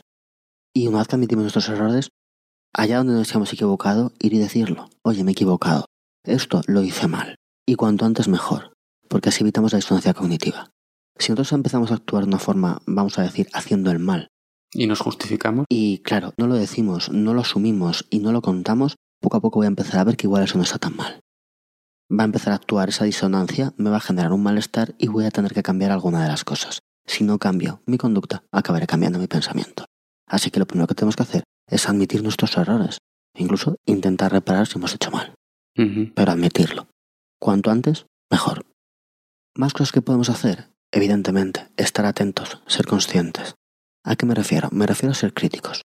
Y 0.74 0.88
una 0.88 1.00
vez 1.00 1.08
que 1.08 1.16
admitimos 1.16 1.44
nuestros 1.44 1.70
errores, 1.70 2.10
allá 2.74 2.98
donde 2.98 3.14
nos 3.14 3.30
hayamos 3.30 3.54
equivocado, 3.54 4.12
ir 4.20 4.34
y 4.34 4.40
decirlo. 4.40 4.90
Oye, 5.04 5.24
me 5.24 5.32
he 5.32 5.34
equivocado. 5.34 5.86
Esto 6.26 6.62
lo 6.66 6.82
hice 6.82 7.08
mal. 7.08 7.36
Y 7.66 7.76
cuanto 7.76 8.06
antes 8.06 8.28
mejor, 8.28 8.74
porque 9.08 9.30
así 9.30 9.44
evitamos 9.44 9.72
la 9.72 9.78
disonancia 9.78 10.14
cognitiva. 10.14 10.72
Si 11.18 11.32
nosotros 11.32 11.54
empezamos 11.54 11.92
a 11.92 11.96
actuar 11.96 12.24
de 12.24 12.30
una 12.30 12.40
forma, 12.40 12.82
vamos 12.86 13.20
a 13.20 13.22
decir, 13.22 13.48
haciendo 13.54 13.92
el 13.92 14.00
mal. 14.00 14.30
Y 14.74 14.88
nos 14.88 15.00
justificamos. 15.00 15.66
Y 15.70 16.00
claro, 16.00 16.34
no 16.38 16.48
lo 16.48 16.56
decimos, 16.56 17.10
no 17.12 17.34
lo 17.34 17.42
asumimos 17.42 18.06
y 18.10 18.20
no 18.20 18.32
lo 18.32 18.42
contamos, 18.42 18.96
poco 19.22 19.38
a 19.38 19.42
poco 19.42 19.60
voy 19.60 19.66
a 19.66 19.68
empezar 19.68 20.00
a 20.00 20.04
ver 20.04 20.18
que 20.18 20.28
igual 20.28 20.44
eso 20.44 20.58
no 20.58 20.64
está 20.64 20.80
tan 20.80 20.96
mal. 20.96 21.22
Va 22.12 22.24
a 22.24 22.26
empezar 22.26 22.54
a 22.54 22.58
actuar 22.58 22.90
esa 22.90 23.06
disonancia, 23.06 23.74
me 23.78 23.90
va 23.90 23.98
a 23.98 24.02
generar 24.02 24.34
un 24.34 24.44
malestar 24.44 24.96
y 24.98 25.08
voy 25.08 25.26
a 25.26 25.32
tener 25.32 25.54
que 25.54 25.64
cambiar 25.64 25.92
alguna 25.92 26.22
de 26.22 26.30
las 26.30 26.44
cosas. 26.44 26.80
Si 27.06 27.24
no 27.24 27.40
cambio 27.40 27.82
mi 27.86 27.98
conducta, 27.98 28.44
acabaré 28.52 28.88
cambiando 28.88 29.20
mi 29.20 29.28
pensamiento. 29.28 29.86
Así 30.28 30.52
que 30.52 30.60
lo 30.60 30.68
primero 30.68 30.88
que 30.88 30.96
tenemos 30.96 31.16
que 31.16 31.24
hacer 31.24 31.44
es 31.68 31.88
admitir 31.88 32.24
nuestros 32.24 32.56
errores, 32.58 33.00
incluso 33.36 33.78
intentar 33.86 34.32
reparar 34.32 34.68
si 34.68 34.78
hemos 34.78 34.94
hecho 34.94 35.12
mal. 35.12 35.34
Pero 35.76 36.32
admitirlo. 36.32 36.88
Cuanto 37.40 37.72
antes, 37.72 38.06
mejor. 38.30 38.66
Más 39.56 39.74
cosas 39.74 39.92
que 39.92 40.02
podemos 40.02 40.30
hacer, 40.30 40.70
evidentemente, 40.92 41.68
estar 41.78 42.06
atentos, 42.06 42.62
ser 42.68 42.86
conscientes. 42.86 43.56
¿A 44.06 44.16
qué 44.16 44.26
me 44.26 44.36
refiero? 44.36 44.70
Me 44.72 44.86
refiero 44.86 45.12
a 45.12 45.16
ser 45.16 45.34
críticos. 45.34 45.84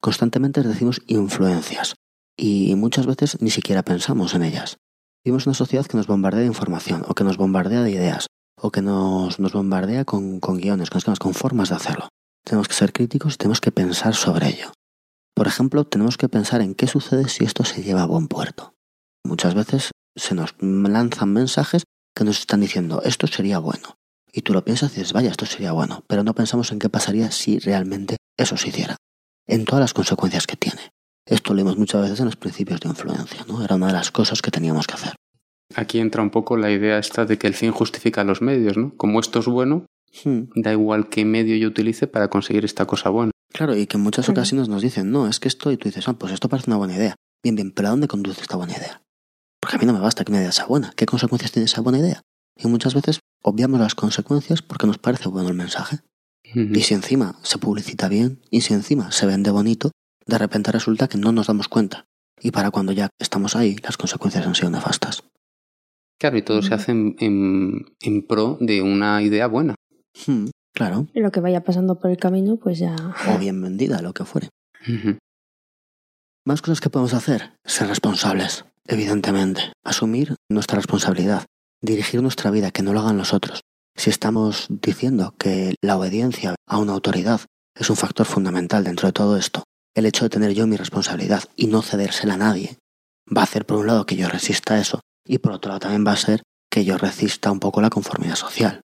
Constantemente 0.00 0.62
decimos 0.62 1.00
influencias 1.06 1.94
y 2.36 2.74
muchas 2.74 3.06
veces 3.06 3.40
ni 3.40 3.50
siquiera 3.50 3.82
pensamos 3.82 4.34
en 4.34 4.42
ellas. 4.42 4.76
Vivimos 5.24 5.46
una 5.46 5.54
sociedad 5.54 5.86
que 5.86 5.96
nos 5.96 6.06
bombardea 6.06 6.42
de 6.42 6.46
información 6.46 7.04
o 7.08 7.14
que 7.14 7.24
nos 7.24 7.38
bombardea 7.38 7.82
de 7.82 7.90
ideas 7.90 8.26
o 8.60 8.70
que 8.70 8.82
nos, 8.82 9.38
bombardea 9.38 10.04
con, 10.04 10.40
guiones, 10.40 10.90
con 10.90 11.00
con 11.16 11.34
formas 11.34 11.70
de 11.70 11.76
hacerlo. 11.76 12.08
Tenemos 12.44 12.68
que 12.68 12.74
ser 12.74 12.92
críticos 12.92 13.34
y 13.34 13.36
tenemos 13.38 13.62
que 13.62 13.72
pensar 13.72 14.14
sobre 14.14 14.48
ello. 14.48 14.72
Por 15.34 15.46
ejemplo, 15.46 15.86
tenemos 15.86 16.18
que 16.18 16.28
pensar 16.28 16.60
en 16.60 16.74
qué 16.74 16.86
sucede 16.86 17.28
si 17.28 17.44
esto 17.44 17.64
se 17.64 17.82
lleva 17.82 18.02
a 18.02 18.06
buen 18.06 18.28
puerto. 18.28 18.74
Muchas 19.24 19.54
veces 19.54 19.90
se 20.14 20.34
nos 20.34 20.54
lanzan 20.60 21.32
mensajes 21.32 21.84
que 22.14 22.24
nos 22.24 22.38
están 22.38 22.60
diciendo 22.60 23.00
esto 23.04 23.26
sería 23.26 23.58
bueno. 23.58 23.96
Y 24.36 24.42
tú 24.42 24.52
lo 24.52 24.64
piensas 24.64 24.90
y 24.92 24.96
dices, 24.96 25.12
vaya, 25.12 25.30
esto 25.30 25.46
sería 25.46 25.70
bueno, 25.70 26.02
pero 26.08 26.24
no 26.24 26.34
pensamos 26.34 26.72
en 26.72 26.80
qué 26.80 26.88
pasaría 26.88 27.30
si 27.30 27.60
realmente 27.60 28.16
eso 28.36 28.56
se 28.56 28.70
hiciera. 28.70 28.96
En 29.46 29.64
todas 29.64 29.80
las 29.80 29.94
consecuencias 29.94 30.48
que 30.48 30.56
tiene. 30.56 30.90
Esto 31.24 31.54
lo 31.54 31.58
vimos 31.58 31.78
muchas 31.78 32.02
veces 32.02 32.18
en 32.18 32.26
los 32.26 32.36
principios 32.36 32.80
de 32.80 32.88
influencia, 32.88 33.44
¿no? 33.46 33.62
Era 33.64 33.76
una 33.76 33.86
de 33.86 33.92
las 33.92 34.10
cosas 34.10 34.42
que 34.42 34.50
teníamos 34.50 34.88
que 34.88 34.94
hacer. 34.94 35.14
Aquí 35.76 36.00
entra 36.00 36.20
un 36.20 36.30
poco 36.30 36.56
la 36.56 36.72
idea 36.72 36.98
esta 36.98 37.24
de 37.24 37.38
que 37.38 37.46
el 37.46 37.54
fin 37.54 37.70
justifica 37.70 38.24
los 38.24 38.42
medios, 38.42 38.76
¿no? 38.76 38.92
Como 38.96 39.20
esto 39.20 39.38
es 39.38 39.46
bueno, 39.46 39.86
hmm. 40.24 40.40
da 40.56 40.72
igual 40.72 41.08
qué 41.08 41.24
medio 41.24 41.56
yo 41.56 41.68
utilice 41.68 42.08
para 42.08 42.28
conseguir 42.28 42.64
esta 42.64 42.86
cosa 42.86 43.10
buena. 43.10 43.30
Claro, 43.52 43.76
y 43.76 43.86
que 43.86 43.98
en 43.98 44.02
muchas 44.02 44.28
ocasiones 44.28 44.68
nos 44.68 44.82
dicen, 44.82 45.12
no, 45.12 45.28
es 45.28 45.38
que 45.38 45.46
esto, 45.46 45.70
y 45.70 45.76
tú 45.76 45.88
dices, 45.88 46.08
ah, 46.08 46.14
pues 46.14 46.32
esto 46.32 46.48
parece 46.48 46.70
una 46.70 46.76
buena 46.76 46.96
idea. 46.96 47.14
Bien, 47.40 47.54
bien, 47.54 47.70
pero 47.70 47.86
¿a 47.88 47.90
dónde 47.92 48.08
conduce 48.08 48.42
esta 48.42 48.56
buena 48.56 48.76
idea? 48.76 49.00
Porque 49.60 49.76
a 49.76 49.78
mí 49.78 49.86
no 49.86 49.92
me 49.92 50.00
basta 50.00 50.24
que 50.24 50.32
una 50.32 50.40
idea 50.40 50.50
sea 50.50 50.66
buena. 50.66 50.92
¿Qué 50.96 51.06
consecuencias 51.06 51.52
tiene 51.52 51.66
esa 51.66 51.80
buena 51.80 52.00
idea? 52.00 52.20
Y 52.56 52.68
muchas 52.68 52.94
veces 52.94 53.20
obviamos 53.42 53.80
las 53.80 53.94
consecuencias 53.94 54.62
porque 54.62 54.86
nos 54.86 54.98
parece 54.98 55.28
bueno 55.28 55.48
el 55.48 55.54
mensaje. 55.54 55.98
Y 56.54 56.82
si 56.82 56.94
encima 56.94 57.36
se 57.42 57.58
publicita 57.58 58.08
bien, 58.08 58.40
y 58.50 58.60
si 58.60 58.74
encima 58.74 59.10
se 59.10 59.26
vende 59.26 59.50
bonito, 59.50 59.90
de 60.26 60.38
repente 60.38 60.70
resulta 60.70 61.08
que 61.08 61.18
no 61.18 61.32
nos 61.32 61.48
damos 61.48 61.68
cuenta. 61.68 62.04
Y 62.40 62.52
para 62.52 62.70
cuando 62.70 62.92
ya 62.92 63.08
estamos 63.18 63.56
ahí, 63.56 63.76
las 63.82 63.96
consecuencias 63.96 64.46
han 64.46 64.54
sido 64.54 64.70
nefastas. 64.70 65.24
Claro, 66.18 66.36
y 66.36 66.42
todo 66.42 66.62
se 66.62 66.74
hace 66.74 66.92
en, 66.92 68.26
pro 68.28 68.56
de 68.60 68.82
una 68.82 69.22
idea 69.22 69.46
buena. 69.46 69.74
Hmm, 70.26 70.46
claro. 70.72 71.08
Y 71.12 71.20
lo 71.20 71.32
que 71.32 71.40
vaya 71.40 71.64
pasando 71.64 71.98
por 71.98 72.10
el 72.10 72.18
camino, 72.18 72.56
pues 72.56 72.78
ya. 72.78 72.94
O 73.34 73.38
bien 73.38 73.60
vendida, 73.60 74.00
lo 74.00 74.12
que 74.12 74.24
fuere. 74.24 74.48
Más 76.46 76.62
cosas 76.62 76.80
que 76.80 76.90
podemos 76.90 77.14
hacer. 77.14 77.54
Ser 77.64 77.88
responsables, 77.88 78.64
evidentemente. 78.86 79.72
Asumir 79.82 80.36
nuestra 80.48 80.76
responsabilidad. 80.76 81.44
Dirigir 81.84 82.22
nuestra 82.22 82.50
vida, 82.50 82.70
que 82.70 82.82
no 82.82 82.94
lo 82.94 83.00
hagan 83.00 83.18
los 83.18 83.34
otros. 83.34 83.60
Si 83.94 84.08
estamos 84.08 84.68
diciendo 84.70 85.34
que 85.38 85.74
la 85.82 85.98
obediencia 85.98 86.54
a 86.66 86.78
una 86.78 86.94
autoridad 86.94 87.42
es 87.78 87.90
un 87.90 87.96
factor 87.96 88.24
fundamental 88.24 88.84
dentro 88.84 89.06
de 89.06 89.12
todo 89.12 89.36
esto, 89.36 89.64
el 89.94 90.06
hecho 90.06 90.24
de 90.24 90.30
tener 90.30 90.54
yo 90.54 90.66
mi 90.66 90.78
responsabilidad 90.78 91.44
y 91.56 91.66
no 91.66 91.82
cedérsela 91.82 92.34
a 92.34 92.38
nadie 92.38 92.78
va 93.28 93.42
a 93.42 93.44
hacer 93.44 93.66
por 93.66 93.76
un 93.76 93.86
lado 93.86 94.06
que 94.06 94.16
yo 94.16 94.30
resista 94.30 94.80
eso 94.80 95.00
y 95.26 95.38
por 95.38 95.52
otro 95.52 95.68
lado 95.68 95.80
también 95.80 96.06
va 96.06 96.12
a 96.12 96.16
ser 96.16 96.42
que 96.70 96.86
yo 96.86 96.96
resista 96.96 97.52
un 97.52 97.60
poco 97.60 97.82
la 97.82 97.90
conformidad 97.90 98.36
social. 98.36 98.80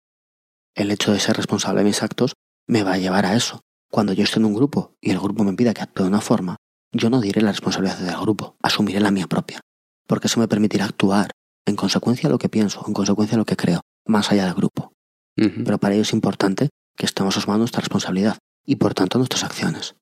El 0.75 0.91
hecho 0.91 1.13
de 1.13 1.21
ser 1.21 1.37
responsable 1.37 1.79
de 1.79 1.85
mis 1.85 2.03
actos 2.03 2.33
me 2.67 2.83
va 2.83 2.95
a 2.95 2.97
llevar 2.97 3.25
a 3.25 3.33
eso. 3.33 3.61
Cuando 3.89 4.11
yo 4.11 4.25
esté 4.25 4.39
en 4.39 4.45
un 4.45 4.53
grupo 4.53 4.91
y 4.99 5.11
el 5.11 5.19
grupo 5.21 5.45
me 5.45 5.53
pida 5.53 5.73
que 5.73 5.83
actúe 5.83 6.03
de 6.03 6.09
una 6.09 6.19
forma, 6.19 6.57
yo 6.91 7.09
no 7.09 7.21
diré 7.21 7.41
la 7.41 7.51
responsabilidad 7.51 7.97
del 7.97 8.19
grupo, 8.19 8.57
asumiré 8.61 8.99
la 8.99 9.11
mía 9.11 9.27
propia, 9.27 9.61
porque 10.05 10.27
eso 10.27 10.41
me 10.41 10.49
permitirá 10.49 10.83
actuar 10.83 11.31
en 11.65 11.75
consecuencia 11.75 12.27
a 12.27 12.31
lo 12.31 12.39
que 12.39 12.49
pienso, 12.49 12.83
en 12.87 12.93
consecuencia 12.93 13.35
a 13.35 13.39
lo 13.39 13.45
que 13.45 13.55
creo, 13.55 13.81
más 14.05 14.31
allá 14.31 14.45
del 14.45 14.53
grupo. 14.55 14.91
Pero 15.35 15.77
para 15.77 15.93
ello 15.93 16.01
es 16.01 16.11
importante 16.11 16.67
que 16.97 17.05
estemos 17.05 17.37
asumiendo 17.37 17.59
nuestra 17.59 17.79
responsabilidad 17.79 18.37
y 18.65 18.75
por 18.75 18.93
tanto 18.93 19.19
nuestras 19.19 19.45
acciones. 19.45 19.95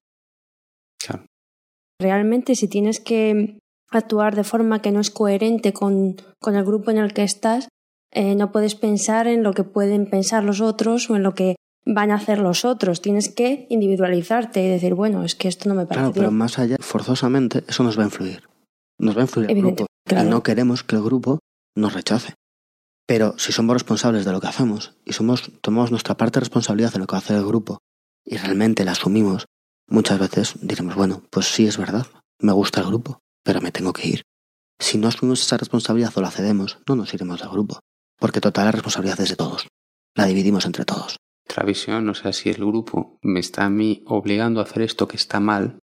Realmente 1.99 2.55
si 2.55 2.67
tienes 2.67 2.99
que 2.99 3.59
actuar 3.91 4.35
de 4.35 4.43
forma 4.43 4.81
que 4.81 4.91
no 4.91 4.99
es 4.99 5.11
coherente 5.11 5.73
con, 5.73 6.15
con 6.39 6.55
el 6.55 6.65
grupo 6.65 6.91
en 6.91 6.97
el 6.97 7.13
que 7.13 7.23
estás, 7.23 7.69
eh, 8.11 8.35
no 8.35 8.51
puedes 8.51 8.75
pensar 8.75 9.27
en 9.27 9.43
lo 9.43 9.53
que 9.53 9.63
pueden 9.63 10.09
pensar 10.09 10.43
los 10.43 10.61
otros 10.61 11.09
o 11.09 11.15
en 11.15 11.23
lo 11.23 11.33
que 11.33 11.55
van 11.85 12.11
a 12.11 12.15
hacer 12.15 12.39
los 12.39 12.65
otros. 12.65 13.01
Tienes 13.01 13.29
que 13.29 13.67
individualizarte 13.69 14.63
y 14.63 14.69
decir, 14.69 14.93
bueno, 14.93 15.23
es 15.23 15.35
que 15.35 15.47
esto 15.47 15.69
no 15.69 15.75
me 15.75 15.85
parece. 15.85 15.99
Claro, 15.99 16.13
pero 16.13 16.31
más 16.31 16.59
allá, 16.59 16.77
forzosamente, 16.79 17.63
eso 17.67 17.83
nos 17.83 17.97
va 17.97 18.03
a 18.03 18.05
influir. 18.05 18.43
Nos 18.99 19.15
va 19.15 19.21
a 19.21 19.23
influir 19.25 19.51
el 19.51 19.57
grupo. 19.57 19.85
Y 20.09 20.23
no 20.23 20.43
queremos 20.43 20.83
que 20.83 20.95
el 20.95 21.03
grupo 21.03 21.39
nos 21.77 21.93
rechace. 21.93 22.33
Pero 23.05 23.37
si 23.37 23.53
somos 23.53 23.73
responsables 23.73 24.25
de 24.25 24.31
lo 24.31 24.41
que 24.41 24.47
hacemos 24.47 24.95
y 25.05 25.13
somos, 25.13 25.51
tomamos 25.61 25.91
nuestra 25.91 26.17
parte 26.17 26.37
de 26.37 26.41
responsabilidad 26.41 26.91
en 26.95 27.01
lo 27.01 27.07
que 27.07 27.15
hace 27.15 27.35
el 27.35 27.45
grupo 27.45 27.79
y 28.25 28.35
realmente 28.35 28.83
la 28.83 28.91
asumimos, 28.91 29.45
muchas 29.87 30.19
veces 30.19 30.55
diremos, 30.61 30.95
bueno, 30.95 31.23
pues 31.29 31.45
sí 31.45 31.65
es 31.65 31.77
verdad, 31.77 32.05
me 32.39 32.51
gusta 32.51 32.81
el 32.81 32.87
grupo, 32.87 33.19
pero 33.43 33.61
me 33.61 33.71
tengo 33.71 33.93
que 33.93 34.07
ir. 34.07 34.23
Si 34.79 34.97
no 34.97 35.07
asumimos 35.07 35.41
esa 35.41 35.57
responsabilidad 35.57 36.11
o 36.15 36.21
la 36.21 36.31
cedemos, 36.31 36.79
no 36.87 36.95
nos 36.95 37.13
iremos 37.13 37.39
del 37.39 37.49
grupo, 37.49 37.79
porque 38.19 38.41
total 38.41 38.65
la 38.65 38.71
responsabilidad 38.71 39.21
es 39.21 39.29
de 39.29 39.35
todos. 39.37 39.67
La 40.13 40.25
dividimos 40.25 40.65
entre 40.65 40.83
todos. 40.83 41.15
Otra 41.49 41.63
visión, 41.63 42.09
o 42.09 42.13
sea, 42.13 42.33
si 42.33 42.49
el 42.49 42.57
grupo 42.57 43.17
me 43.21 43.39
está 43.39 43.65
a 43.65 43.69
mí 43.69 44.03
obligando 44.05 44.59
a 44.59 44.63
hacer 44.63 44.81
esto 44.81 45.07
que 45.07 45.15
está 45.15 45.39
mal, 45.39 45.79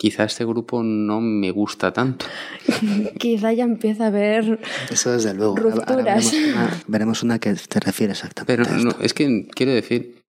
quizá 0.00 0.24
este 0.24 0.46
grupo 0.46 0.82
no 0.82 1.20
me 1.20 1.50
gusta 1.50 1.92
tanto. 1.92 2.24
quizá 3.18 3.52
ya 3.52 3.64
empieza 3.64 4.04
a 4.04 4.06
haber 4.06 4.58
Eso 4.90 5.12
desde 5.12 5.34
luego. 5.34 5.56
Rupturas. 5.56 6.32
veremos, 6.86 7.22
una, 7.22 7.38
que 7.38 7.52
te 7.52 7.80
refiere 7.80 8.12
exactamente. 8.12 8.64
Pero 8.64 8.82
no, 8.82 8.92
es 9.02 9.12
que 9.12 9.46
quiero 9.54 9.72
decir, 9.72 10.22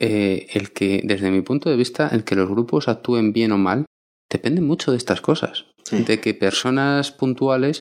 eh, 0.00 0.48
el 0.54 0.72
que, 0.72 1.00
desde 1.04 1.30
mi 1.30 1.42
punto 1.42 1.70
de 1.70 1.76
vista, 1.76 2.08
el 2.08 2.24
que 2.24 2.34
los 2.34 2.48
grupos 2.48 2.88
actúen 2.88 3.32
bien 3.32 3.52
o 3.52 3.58
mal, 3.58 3.86
depende 4.28 4.60
mucho 4.60 4.90
de 4.90 4.96
estas 4.96 5.20
cosas 5.20 5.66
de 5.92 6.20
que 6.20 6.34
personas 6.34 7.12
puntuales 7.12 7.78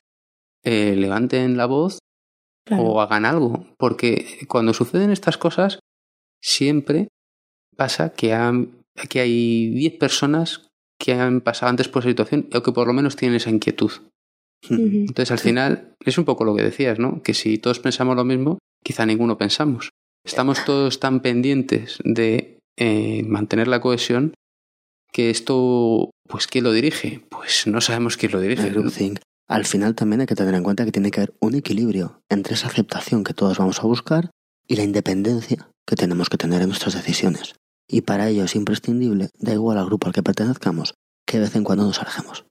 eh, 0.64 0.96
levanten 0.96 1.58
la 1.58 1.66
voz 1.66 1.98
o 2.70 3.02
hagan 3.02 3.26
algo. 3.26 3.66
Porque 3.80 4.46
cuando 4.48 4.76
suceden 4.76 5.10
estas 5.10 5.40
cosas, 5.40 5.80
siempre 6.40 7.08
pasa 7.76 8.14
que, 8.14 8.38
que 9.10 9.20
hay 9.20 9.70
10 9.72 9.98
personas 9.98 10.68
que 11.04 11.12
han 11.12 11.42
pasado 11.42 11.70
antes 11.70 11.90
por 11.90 12.02
esa 12.02 12.12
situación 12.12 12.48
o 12.56 12.64
que 12.64 12.72
por 12.72 12.88
lo 12.88 12.94
menos 12.94 13.18
tienen 13.18 13.36
esa 13.36 13.50
inquietud. 13.50 13.92
Entonces, 14.70 15.32
al 15.32 15.40
final, 15.40 15.96
es 16.00 16.18
un 16.18 16.24
poco 16.24 16.46
lo 16.46 16.56
que 16.56 16.64
decías, 16.64 16.98
¿no? 16.98 17.22
Que 17.22 17.34
si 17.34 17.58
todos 17.58 17.80
pensamos 17.80 18.16
lo 18.16 18.24
mismo, 18.24 18.60
quizá 18.82 19.06
ninguno 19.06 19.38
pensamos. 19.38 19.90
Estamos 20.26 20.64
todos 20.64 21.02
tan 21.02 21.20
pendientes 21.20 22.00
de 22.06 22.58
eh, 22.78 23.24
mantener 23.24 23.68
la 23.68 23.82
cohesión 23.82 24.34
que 25.12 25.30
esto, 25.30 26.10
pues, 26.30 26.48
¿quién 26.48 26.64
lo 26.64 26.72
dirige? 26.72 27.26
Pues 27.30 27.68
no 27.68 27.82
sabemos 27.82 28.16
quién 28.16 28.32
lo 28.32 28.40
dirige. 28.40 28.72
Al 29.50 29.66
final 29.66 29.96
también 29.96 30.22
hay 30.22 30.28
que 30.28 30.36
tener 30.36 30.56
en 30.56 30.64
cuenta 30.64 30.86
que 30.86 30.94
tiene 30.94 31.12
que 31.12 31.20
haber 31.20 31.34
un 31.42 31.56
equilibrio 31.56 32.22
entre 32.30 32.54
esa 32.54 32.68
aceptación 32.68 33.26
que 33.26 33.34
todos 33.34 33.58
vamos 33.58 33.80
a 33.82 33.88
buscar 33.88 34.32
y 34.70 34.78
la 34.78 34.84
independencia 34.84 35.70
que 35.86 35.98
tenemos 35.98 36.30
que 36.30 36.38
tener 36.38 36.62
en 36.62 36.70
nuestras 36.70 36.96
decisiones. 36.96 37.56
Y 37.88 38.02
para 38.02 38.30
ello 38.30 38.46
es 38.46 38.56
imprescindible, 38.56 39.30
da 39.38 39.54
igual 39.54 39.78
al 39.78 39.86
grupo 39.86 40.08
al 40.08 40.14
que 40.14 40.24
pertenezcamos, 40.24 40.94
que 41.26 41.38
de 41.38 41.46
vez 41.46 41.56
en 41.56 41.64
cuando 41.64 41.86
nos 41.86 42.00
alejemos. 42.00 42.46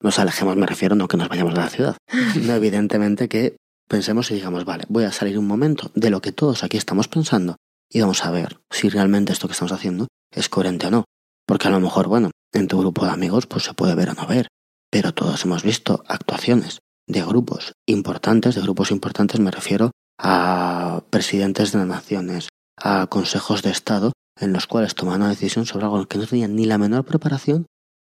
Nos 0.00 0.18
alejemos, 0.18 0.56
me 0.56 0.66
refiero, 0.66 0.96
no 0.96 1.08
que 1.08 1.16
nos 1.16 1.28
vayamos 1.28 1.54
de 1.54 1.60
la 1.60 1.70
ciudad. 1.70 1.96
No, 2.42 2.54
evidentemente 2.54 3.28
que 3.28 3.56
pensemos 3.88 4.30
y 4.30 4.34
digamos, 4.34 4.64
vale, 4.64 4.84
voy 4.88 5.04
a 5.04 5.12
salir 5.12 5.38
un 5.38 5.46
momento 5.46 5.90
de 5.94 6.10
lo 6.10 6.20
que 6.20 6.32
todos 6.32 6.64
aquí 6.64 6.76
estamos 6.76 7.08
pensando 7.08 7.56
y 7.88 8.00
vamos 8.00 8.24
a 8.24 8.30
ver 8.30 8.60
si 8.70 8.88
realmente 8.88 9.32
esto 9.32 9.46
que 9.46 9.52
estamos 9.52 9.72
haciendo 9.72 10.08
es 10.30 10.48
coherente 10.48 10.88
o 10.88 10.90
no. 10.90 11.04
Porque 11.46 11.68
a 11.68 11.70
lo 11.70 11.80
mejor, 11.80 12.08
bueno, 12.08 12.30
en 12.52 12.68
tu 12.68 12.78
grupo 12.78 13.04
de 13.04 13.12
amigos 13.12 13.46
pues 13.46 13.64
se 13.64 13.74
puede 13.74 13.94
ver 13.94 14.10
o 14.10 14.14
no 14.14 14.26
ver, 14.26 14.48
pero 14.90 15.12
todos 15.12 15.44
hemos 15.44 15.62
visto 15.62 16.02
actuaciones 16.08 16.80
de 17.06 17.22
grupos 17.22 17.72
importantes, 17.86 18.54
de 18.54 18.62
grupos 18.62 18.90
importantes 18.90 19.40
me 19.40 19.50
refiero 19.50 19.90
a 20.18 21.02
presidentes 21.10 21.72
de 21.72 21.78
las 21.78 21.88
naciones, 21.88 22.48
a 22.76 23.06
consejos 23.08 23.62
de 23.62 23.70
Estado, 23.70 24.12
en 24.38 24.52
los 24.52 24.66
cuales 24.66 24.94
toman 24.94 25.20
una 25.20 25.30
decisión 25.30 25.66
sobre 25.66 25.84
algo 25.84 26.04
que 26.06 26.18
no 26.18 26.26
tenían 26.26 26.54
ni 26.56 26.64
la 26.64 26.78
menor 26.78 27.04
preparación 27.04 27.66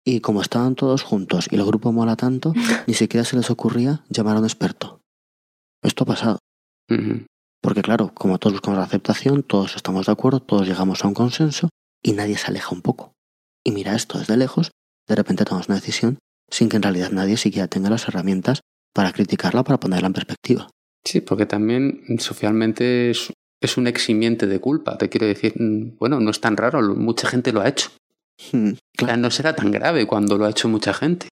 y 0.05 0.21
como 0.21 0.41
estaban 0.41 0.75
todos 0.75 1.03
juntos 1.03 1.47
y 1.51 1.55
el 1.55 1.65
grupo 1.65 1.91
mola 1.91 2.15
tanto, 2.15 2.53
ni 2.87 2.93
siquiera 2.93 3.23
se 3.23 3.35
les 3.35 3.49
ocurría 3.49 4.03
llamar 4.09 4.35
a 4.35 4.39
un 4.39 4.45
experto. 4.45 5.01
Esto 5.83 6.03
ha 6.03 6.07
pasado. 6.07 6.39
Porque 7.61 7.81
claro, 7.81 8.11
como 8.13 8.37
todos 8.37 8.53
buscamos 8.53 8.77
la 8.79 8.85
aceptación, 8.85 9.43
todos 9.43 9.75
estamos 9.75 10.07
de 10.07 10.11
acuerdo, 10.11 10.41
todos 10.41 10.67
llegamos 10.67 11.03
a 11.03 11.07
un 11.07 11.13
consenso 11.13 11.69
y 12.03 12.13
nadie 12.13 12.37
se 12.37 12.47
aleja 12.47 12.73
un 12.73 12.81
poco. 12.81 13.13
Y 13.63 13.71
mira 13.71 13.95
esto 13.95 14.17
desde 14.17 14.35
lejos, 14.37 14.71
de 15.07 15.15
repente 15.15 15.45
tomamos 15.45 15.69
una 15.69 15.75
decisión 15.75 16.17
sin 16.49 16.67
que 16.67 16.77
en 16.77 16.83
realidad 16.83 17.11
nadie 17.11 17.37
siquiera 17.37 17.67
tenga 17.67 17.89
las 17.89 18.07
herramientas 18.07 18.61
para 18.93 19.13
criticarla, 19.13 19.63
para 19.63 19.79
ponerla 19.79 20.07
en 20.07 20.13
perspectiva. 20.13 20.69
Sí, 21.03 21.21
porque 21.21 21.45
también 21.45 22.03
socialmente 22.19 23.11
es, 23.11 23.31
es 23.61 23.77
un 23.77 23.87
eximiente 23.87 24.47
de 24.47 24.59
culpa. 24.59 24.97
Te 24.97 25.07
quiero 25.09 25.27
decir, 25.27 25.53
mm, 25.55 25.97
bueno, 25.97 26.19
no 26.19 26.31
es 26.31 26.41
tan 26.41 26.57
raro, 26.57 26.81
mucha 26.95 27.27
gente 27.27 27.53
lo 27.53 27.61
ha 27.61 27.69
hecho. 27.69 27.91
Hmm, 28.51 28.71
claro. 28.97 29.17
no 29.17 29.29
será 29.29 29.55
tan 29.55 29.69
grave 29.69 30.07
cuando 30.07 30.37
lo 30.37 30.45
ha 30.45 30.49
hecho 30.49 30.67
mucha 30.67 30.93
gente. 30.93 31.29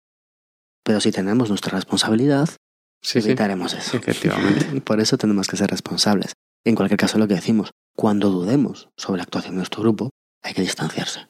Pero 0.83 1.01
si 1.01 1.11
tenemos 1.11 1.49
nuestra 1.49 1.75
responsabilidad, 1.75 2.49
evitaremos 3.13 3.73
eso. 3.73 3.97
Efectivamente. 3.97 4.79
Por 4.85 4.99
eso 4.99 5.17
tenemos 5.17 5.47
que 5.47 5.57
ser 5.57 5.69
responsables. 5.69 6.33
En 6.63 6.75
cualquier 6.75 6.99
caso, 6.99 7.17
lo 7.17 7.27
que 7.27 7.33
decimos, 7.33 7.71
cuando 7.95 8.29
dudemos 8.29 8.89
sobre 8.95 9.17
la 9.17 9.23
actuación 9.23 9.55
de 9.55 9.57
nuestro 9.57 9.81
grupo, 9.81 10.11
hay 10.43 10.53
que 10.53 10.61
distanciarse. 10.61 11.27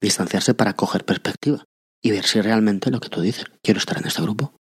Distanciarse 0.00 0.54
para 0.54 0.74
coger 0.74 1.04
perspectiva 1.04 1.64
y 2.02 2.10
ver 2.10 2.24
si 2.24 2.40
realmente 2.40 2.90
lo 2.90 3.00
que 3.00 3.08
tú 3.08 3.20
dices, 3.20 3.46
quiero 3.62 3.78
estar 3.78 3.98
en 3.98 4.06
este 4.06 4.22
grupo. 4.22 4.54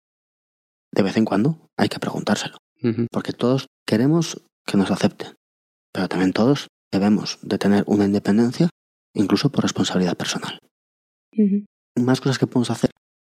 De 0.94 1.04
vez 1.04 1.18
en 1.18 1.26
cuando 1.26 1.68
hay 1.78 1.90
que 1.90 2.00
preguntárselo. 2.00 2.58
Porque 3.12 3.34
todos 3.34 3.68
queremos 3.86 4.42
que 4.66 4.78
nos 4.78 4.90
acepten, 4.90 5.36
pero 5.94 6.08
también 6.08 6.34
todos 6.34 6.68
debemos 6.92 7.40
de 7.42 7.58
tener 7.58 7.84
una 7.88 8.06
independencia, 8.06 8.70
incluso 9.14 9.52
por 9.52 9.64
responsabilidad 9.64 10.18
personal. 10.18 10.60
Más 11.96 12.22
cosas 12.22 12.40
que 12.40 12.48
podemos 12.48 12.72
hacer. 12.72 12.92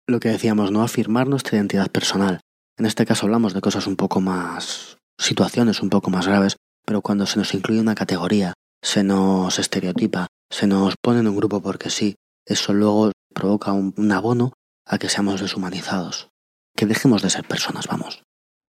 Lo 0.08 0.20
que 0.20 0.30
decíamos, 0.30 0.72
no 0.72 0.82
afirmar 0.82 1.28
nuestra 1.28 1.58
identidad 1.58 1.92
personal. 1.92 2.40
En 2.78 2.86
este 2.86 3.06
caso 3.06 3.26
hablamos 3.26 3.54
de 3.54 3.62
cosas 3.62 3.88
un 3.88 3.96
poco 3.96 4.22
más, 4.22 4.98
situaciones 5.20 5.82
un 5.82 5.90
poco 5.90 6.10
más 6.10 6.28
graves, 6.28 6.58
pero 6.86 7.02
cuando 7.02 7.26
se 7.26 7.38
nos 7.38 7.54
incluye 7.54 7.80
una 7.80 7.96
categoría, 7.96 8.54
se 8.82 9.04
nos 9.04 9.60
estereotipa, 9.60 10.28
se 10.50 10.68
nos 10.68 10.96
pone 11.02 11.20
en 11.20 11.28
un 11.28 11.36
grupo 11.36 11.62
porque 11.62 11.90
sí, 11.90 12.16
eso 12.46 12.74
luego 12.74 13.12
provoca 13.34 13.74
un, 13.74 14.12
abono 14.12 14.54
a 14.86 14.98
que 14.98 15.10
seamos 15.10 15.42
deshumanizados, 15.42 16.30
que 16.76 16.86
dejemos 16.86 17.22
de 17.22 17.30
ser 17.30 17.48
personas, 17.48 17.88
vamos. 17.88 18.24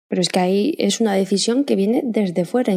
Pero 0.09 0.21
es 0.21 0.29
que 0.29 0.39
ahí 0.39 0.75
es 0.77 0.99
una 0.99 1.13
decisión 1.13 1.63
que 1.63 1.75
viene 1.75 2.01
desde 2.03 2.43
fuera, 2.43 2.73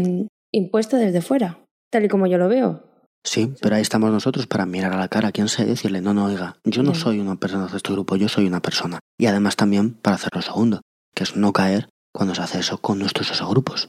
impuesta 0.55 0.99
desde 0.99 1.21
fuera, 1.21 1.65
tal 1.91 2.05
y 2.05 2.09
como 2.09 2.27
yo 2.27 2.39
lo 2.39 2.49
veo. 2.49 2.85
Sí, 3.25 3.55
pero 3.61 3.75
ahí 3.75 3.83
estamos 3.83 4.13
nosotros 4.13 4.47
para 4.47 4.67
mirar 4.67 4.93
a 4.93 4.99
la 4.99 5.09
cara 5.09 5.29
a 5.29 5.33
quien 5.33 5.49
sea 5.49 5.65
y 5.65 5.69
decirle, 5.69 6.01
no, 6.01 6.13
no, 6.13 6.27
oiga, 6.27 6.59
yo 6.63 6.83
no 6.83 6.95
soy 6.95 7.21
una 7.21 7.37
persona 7.37 7.67
de 7.67 7.77
este 7.77 7.93
grupo, 7.93 8.17
yo 8.17 8.29
soy 8.29 8.47
una 8.47 8.61
persona. 8.61 9.01
Y 9.19 9.27
además 9.27 9.57
también 9.57 9.95
para 9.95 10.17
hacer 10.17 10.31
lo 10.35 10.43
segundo, 10.43 10.83
que 11.15 11.25
es 11.25 11.35
no 11.35 11.53
caer 11.53 11.89
cuando 12.13 12.35
se 12.35 12.43
hace 12.43 12.61
eso 12.61 12.79
con 12.79 12.99
nuestros 12.99 13.41
grupos. 13.49 13.89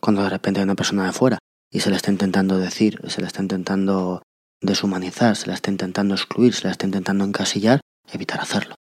Cuando 0.00 0.22
de 0.22 0.30
repente 0.30 0.60
hay 0.60 0.64
una 0.64 0.74
persona 0.74 1.04
de 1.04 1.12
fuera 1.12 1.38
y 1.70 1.80
se 1.80 1.90
le 1.90 1.96
está 1.96 2.10
intentando 2.10 2.58
decir, 2.58 3.00
se 3.08 3.20
le 3.20 3.26
está 3.26 3.42
intentando 3.42 4.22
deshumanizar, 4.62 5.36
se 5.36 5.46
la 5.46 5.54
está 5.54 5.70
intentando 5.70 6.14
excluir, 6.14 6.54
se 6.54 6.64
la 6.64 6.72
está 6.72 6.86
intentando 6.86 7.24
encasillar, 7.24 7.80
evitar 8.10 8.40
hacerlo. 8.40 8.74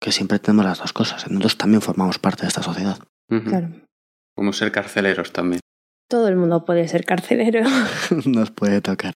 Que 0.00 0.10
siempre 0.10 0.38
tenemos 0.38 0.64
las 0.64 0.78
dos 0.78 0.94
cosas. 0.94 1.28
Nosotros 1.28 1.58
también 1.58 1.82
formamos 1.82 2.18
parte 2.18 2.42
de 2.42 2.48
esta 2.48 2.62
sociedad. 2.62 2.98
Claro. 3.28 3.68
Como 4.34 4.52
ser 4.54 4.72
carceleros 4.72 5.32
también. 5.32 5.60
Todo 6.08 6.28
el 6.28 6.36
mundo 6.36 6.64
puede 6.64 6.88
ser 6.88 7.04
carcelero. 7.04 7.62
Nos 8.24 8.50
puede 8.50 8.80
tocar. 8.80 9.12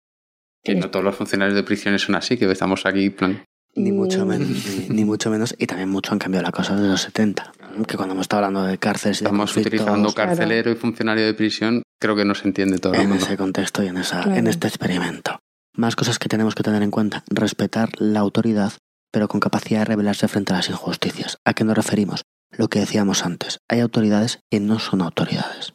Que 0.65 0.75
no 0.75 0.91
todos 0.91 1.05
los 1.05 1.15
funcionarios 1.15 1.55
de 1.55 1.63
prisiones 1.63 2.03
son 2.03 2.15
así, 2.15 2.37
que 2.37 2.51
estamos 2.51 2.87
aquí 2.87 3.11
plan. 3.11 3.45
Ni 3.75 3.93
mucho 3.93 4.27
menos, 4.27 4.49
ni, 4.89 5.05
mucho 5.05 5.31
menos. 5.31 5.55
Y 5.59 5.67
también 5.67 5.89
mucho 5.91 6.13
han 6.13 6.19
cambiado 6.19 6.45
la 6.45 6.51
cosa 6.51 6.75
desde 6.75 6.89
los 6.89 7.03
70. 7.03 7.53
Que 7.87 7.97
cuando 7.97 8.15
hemos 8.15 8.25
estado 8.25 8.45
hablando 8.45 8.67
de 8.67 8.79
cárceles 8.79 9.19
Estamos 9.19 9.57
utilizando 9.57 10.13
carcelero 10.13 10.73
y 10.73 10.75
funcionario 10.75 11.27
de 11.27 11.35
prisión, 11.35 11.83
creo 12.01 12.17
que 12.17 12.25
no 12.25 12.35
se 12.35 12.49
entiende 12.49 12.79
todo. 12.79 12.95
En 12.95 13.13
ese 13.13 13.37
contexto 13.37 13.85
y 13.85 13.89
en, 13.89 13.99
esa, 13.99 14.23
en 14.37 14.47
este 14.49 14.67
experimento. 14.67 15.39
Más 15.75 15.95
cosas 15.95 16.19
que 16.19 16.29
tenemos 16.29 16.55
que 16.55 16.65
tener 16.65 16.83
en 16.83 16.91
cuenta. 16.91 17.23
Respetar 17.29 17.91
la 17.99 18.21
autoridad, 18.21 18.73
pero 19.13 19.29
con 19.29 19.39
capacidad 19.39 19.81
de 19.81 19.85
rebelarse 19.85 20.27
frente 20.27 20.55
a 20.55 20.57
las 20.57 20.71
injusticias. 20.71 21.39
¿A 21.45 21.55
qué 21.55 21.63
nos 21.63 21.77
referimos? 21.77 22.25
Lo 22.51 22.69
que 22.69 22.81
decíamos 22.81 23.25
antes. 23.25 23.59
Hay 23.69 23.81
autoridades 23.81 24.41
que 24.51 24.59
no 24.59 24.81
son 24.81 25.03
autoridades. 25.03 25.75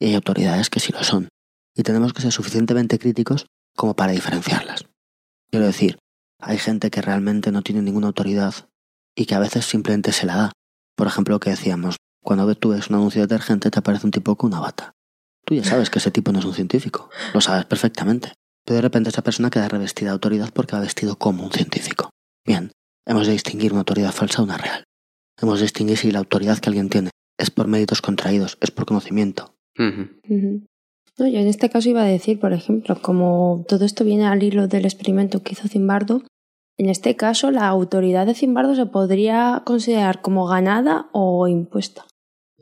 Y 0.00 0.06
hay 0.06 0.14
autoridades 0.14 0.70
que 0.70 0.80
sí 0.80 0.92
lo 0.92 1.02
son. 1.04 1.28
Y 1.74 1.82
tenemos 1.82 2.12
que 2.12 2.22
ser 2.22 2.32
suficientemente 2.32 2.98
críticos 2.98 3.46
como 3.76 3.94
para 3.94 4.12
diferenciarlas. 4.12 4.86
Quiero 5.50 5.66
decir, 5.66 5.98
hay 6.40 6.58
gente 6.58 6.90
que 6.90 7.02
realmente 7.02 7.52
no 7.52 7.62
tiene 7.62 7.82
ninguna 7.82 8.08
autoridad 8.08 8.54
y 9.16 9.26
que 9.26 9.34
a 9.34 9.40
veces 9.40 9.64
simplemente 9.64 10.12
se 10.12 10.26
la 10.26 10.36
da. 10.36 10.52
Por 10.96 11.06
ejemplo, 11.06 11.34
lo 11.34 11.40
que 11.40 11.50
decíamos, 11.50 11.96
cuando 12.22 12.52
tú 12.54 12.70
ves 12.70 12.88
un 12.88 12.96
anuncio 12.96 13.20
de 13.20 13.26
detergente 13.26 13.70
te 13.70 13.78
aparece 13.78 14.06
un 14.06 14.12
tipo 14.12 14.36
con 14.36 14.52
una 14.52 14.60
bata. 14.60 14.92
Tú 15.44 15.54
ya 15.54 15.64
sabes 15.64 15.90
que 15.90 15.98
ese 15.98 16.10
tipo 16.10 16.30
no 16.30 16.40
es 16.40 16.44
un 16.44 16.54
científico, 16.54 17.10
lo 17.32 17.40
sabes 17.40 17.64
perfectamente. 17.64 18.34
Pero 18.64 18.76
de 18.76 18.82
repente 18.82 19.08
esa 19.08 19.22
persona 19.22 19.48
queda 19.48 19.68
revestida 19.68 20.10
de 20.10 20.12
autoridad 20.12 20.52
porque 20.52 20.76
va 20.76 20.82
vestido 20.82 21.16
como 21.16 21.44
un 21.44 21.52
científico. 21.52 22.10
Bien, 22.44 22.70
hemos 23.06 23.26
de 23.26 23.32
distinguir 23.32 23.72
una 23.72 23.80
autoridad 23.80 24.12
falsa 24.12 24.38
de 24.38 24.44
una 24.44 24.58
real. 24.58 24.84
Hemos 25.40 25.58
de 25.58 25.64
distinguir 25.64 25.96
si 25.96 26.10
la 26.10 26.18
autoridad 26.18 26.58
que 26.58 26.68
alguien 26.68 26.90
tiene 26.90 27.10
es 27.38 27.50
por 27.50 27.66
méritos 27.66 28.02
contraídos, 28.02 28.58
es 28.60 28.70
por 28.70 28.84
conocimiento. 28.84 29.54
No, 29.78 31.26
yo 31.26 31.38
en 31.40 31.48
este 31.48 31.68
caso 31.68 31.88
iba 31.88 32.02
a 32.02 32.06
decir, 32.06 32.38
por 32.38 32.52
ejemplo, 32.52 33.00
como 33.00 33.64
todo 33.68 33.84
esto 33.84 34.04
viene 34.04 34.26
al 34.26 34.42
hilo 34.42 34.68
del 34.68 34.84
experimento 34.84 35.42
que 35.42 35.52
hizo 35.52 35.68
Zimbardo, 35.68 36.22
en 36.76 36.88
este 36.88 37.16
caso 37.16 37.50
la 37.50 37.66
autoridad 37.66 38.26
de 38.26 38.34
Zimbardo 38.34 38.74
se 38.74 38.86
podría 38.86 39.62
considerar 39.64 40.20
como 40.20 40.46
ganada 40.46 41.08
o 41.12 41.48
impuesta. 41.48 42.06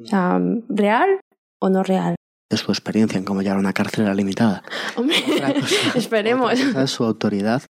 O 0.03 0.07
sea, 0.07 0.41
real 0.69 1.21
o 1.59 1.69
no 1.69 1.83
real 1.83 2.17
de 2.51 2.57
su 2.57 2.71
experiencia 2.71 3.19
en 3.19 3.25
cómo 3.25 3.43
llevar 3.43 3.59
una 3.59 3.73
cárcel 3.73 4.05
era 4.05 4.15
limitada. 4.15 4.63
Hombre, 4.97 5.17
esperemos. 5.95 6.59
su 6.87 7.05
autoridad 7.05 7.63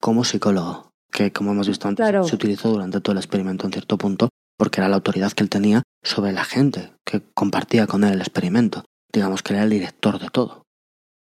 como 0.00 0.24
psicólogo, 0.24 0.90
que 1.12 1.32
como 1.32 1.52
hemos 1.52 1.68
visto 1.68 1.88
antes 1.88 2.06
se 2.26 2.34
utilizó 2.34 2.70
durante 2.70 3.00
todo 3.00 3.12
el 3.12 3.18
experimento 3.18 3.66
en 3.66 3.72
cierto 3.72 3.98
punto, 3.98 4.28
porque 4.56 4.80
era 4.80 4.88
la 4.88 4.96
autoridad 4.96 5.32
que 5.32 5.42
él 5.42 5.50
tenía 5.50 5.82
sobre 6.02 6.32
la 6.32 6.44
gente 6.44 6.92
que 7.08 7.22
compartía 7.34 7.86
con 7.86 8.04
él 8.04 8.14
el 8.14 8.20
experimento. 8.20 8.84
Digamos 9.12 9.42
que 9.42 9.54
era 9.54 9.62
el 9.62 9.70
director 9.70 10.18
de 10.18 10.28
todo. 10.28 10.62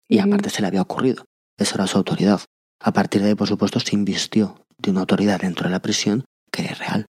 Y 0.09 0.19
aparte 0.19 0.49
se 0.49 0.61
le 0.61 0.67
había 0.67 0.81
ocurrido. 0.81 1.25
Esa 1.57 1.75
era 1.75 1.87
su 1.87 1.97
autoridad. 1.97 2.41
A 2.81 2.91
partir 2.91 3.21
de 3.21 3.29
ahí, 3.29 3.35
por 3.35 3.47
supuesto, 3.47 3.79
se 3.79 3.95
invistió 3.95 4.65
de 4.77 4.91
una 4.91 5.01
autoridad 5.01 5.39
dentro 5.39 5.65
de 5.65 5.71
la 5.71 5.81
prisión 5.81 6.25
que 6.51 6.63
era 6.63 6.73
real 6.75 7.05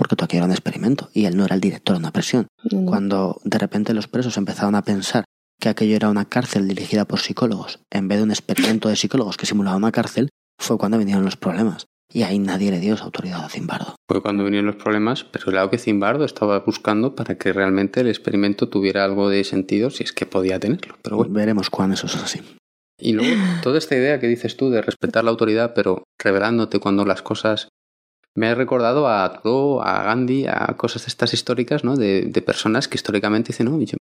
porque 0.00 0.16
todo 0.16 0.24
aquello 0.24 0.44
era 0.44 0.46
un 0.46 0.52
experimento 0.52 1.10
y 1.12 1.26
él 1.26 1.36
no 1.36 1.44
era 1.44 1.54
el 1.54 1.60
director 1.60 1.94
de 1.94 2.00
una 2.00 2.10
prisión. 2.10 2.48
Cuando 2.86 3.38
de 3.44 3.58
repente 3.58 3.92
los 3.92 4.08
presos 4.08 4.38
empezaron 4.38 4.74
a 4.74 4.82
pensar 4.82 5.24
que 5.60 5.68
aquello 5.68 5.94
era 5.94 6.08
una 6.08 6.24
cárcel 6.24 6.66
dirigida 6.66 7.04
por 7.04 7.20
psicólogos 7.20 7.80
en 7.90 8.08
vez 8.08 8.16
de 8.16 8.24
un 8.24 8.30
experimento 8.30 8.88
de 8.88 8.96
psicólogos 8.96 9.36
que 9.36 9.44
simulaba 9.44 9.76
una 9.76 9.92
cárcel, 9.92 10.30
fue 10.58 10.78
cuando 10.78 10.96
vinieron 10.96 11.22
los 11.22 11.36
problemas. 11.36 11.86
Y 12.12 12.22
ahí 12.22 12.38
nadie 12.38 12.70
le 12.70 12.80
dio 12.80 12.94
esa 12.94 13.04
autoridad 13.04 13.44
a 13.44 13.48
Zimbardo. 13.48 13.94
Fue 14.08 14.20
cuando 14.20 14.44
vinieron 14.44 14.66
los 14.66 14.76
problemas, 14.76 15.24
pero 15.24 15.46
claro 15.46 15.70
que 15.70 15.78
Zimbardo 15.78 16.24
estaba 16.24 16.58
buscando 16.60 17.14
para 17.14 17.36
que 17.36 17.52
realmente 17.52 18.00
el 18.00 18.08
experimento 18.08 18.68
tuviera 18.68 19.04
algo 19.04 19.28
de 19.28 19.44
sentido, 19.44 19.90
si 19.90 20.02
es 20.02 20.12
que 20.12 20.26
podía 20.26 20.58
tenerlo. 20.58 20.96
Pero 21.02 21.16
bueno. 21.16 21.32
Veremos 21.32 21.70
cuándo 21.70 21.94
eso 21.94 22.06
es 22.06 22.16
así. 22.16 22.40
Y 22.98 23.12
luego, 23.12 23.34
toda 23.62 23.78
esta 23.78 23.96
idea 23.96 24.20
que 24.20 24.26
dices 24.26 24.56
tú 24.56 24.70
de 24.70 24.82
respetar 24.82 25.24
la 25.24 25.30
autoridad, 25.30 25.72
pero 25.74 26.04
revelándote 26.18 26.80
cuando 26.80 27.04
las 27.04 27.22
cosas 27.22 27.68
me 28.34 28.48
ha 28.48 28.54
recordado 28.54 29.08
a 29.08 29.32
Thoreau, 29.32 29.80
a 29.80 30.02
Gandhi, 30.02 30.46
a 30.46 30.76
cosas 30.76 31.02
de 31.02 31.08
estas 31.08 31.32
históricas, 31.32 31.84
¿no? 31.84 31.96
De, 31.96 32.42
personas 32.44 32.88
que 32.88 32.96
históricamente 32.96 33.48
dicen, 33.48 33.66
no, 33.66 33.80
yo 33.80 33.96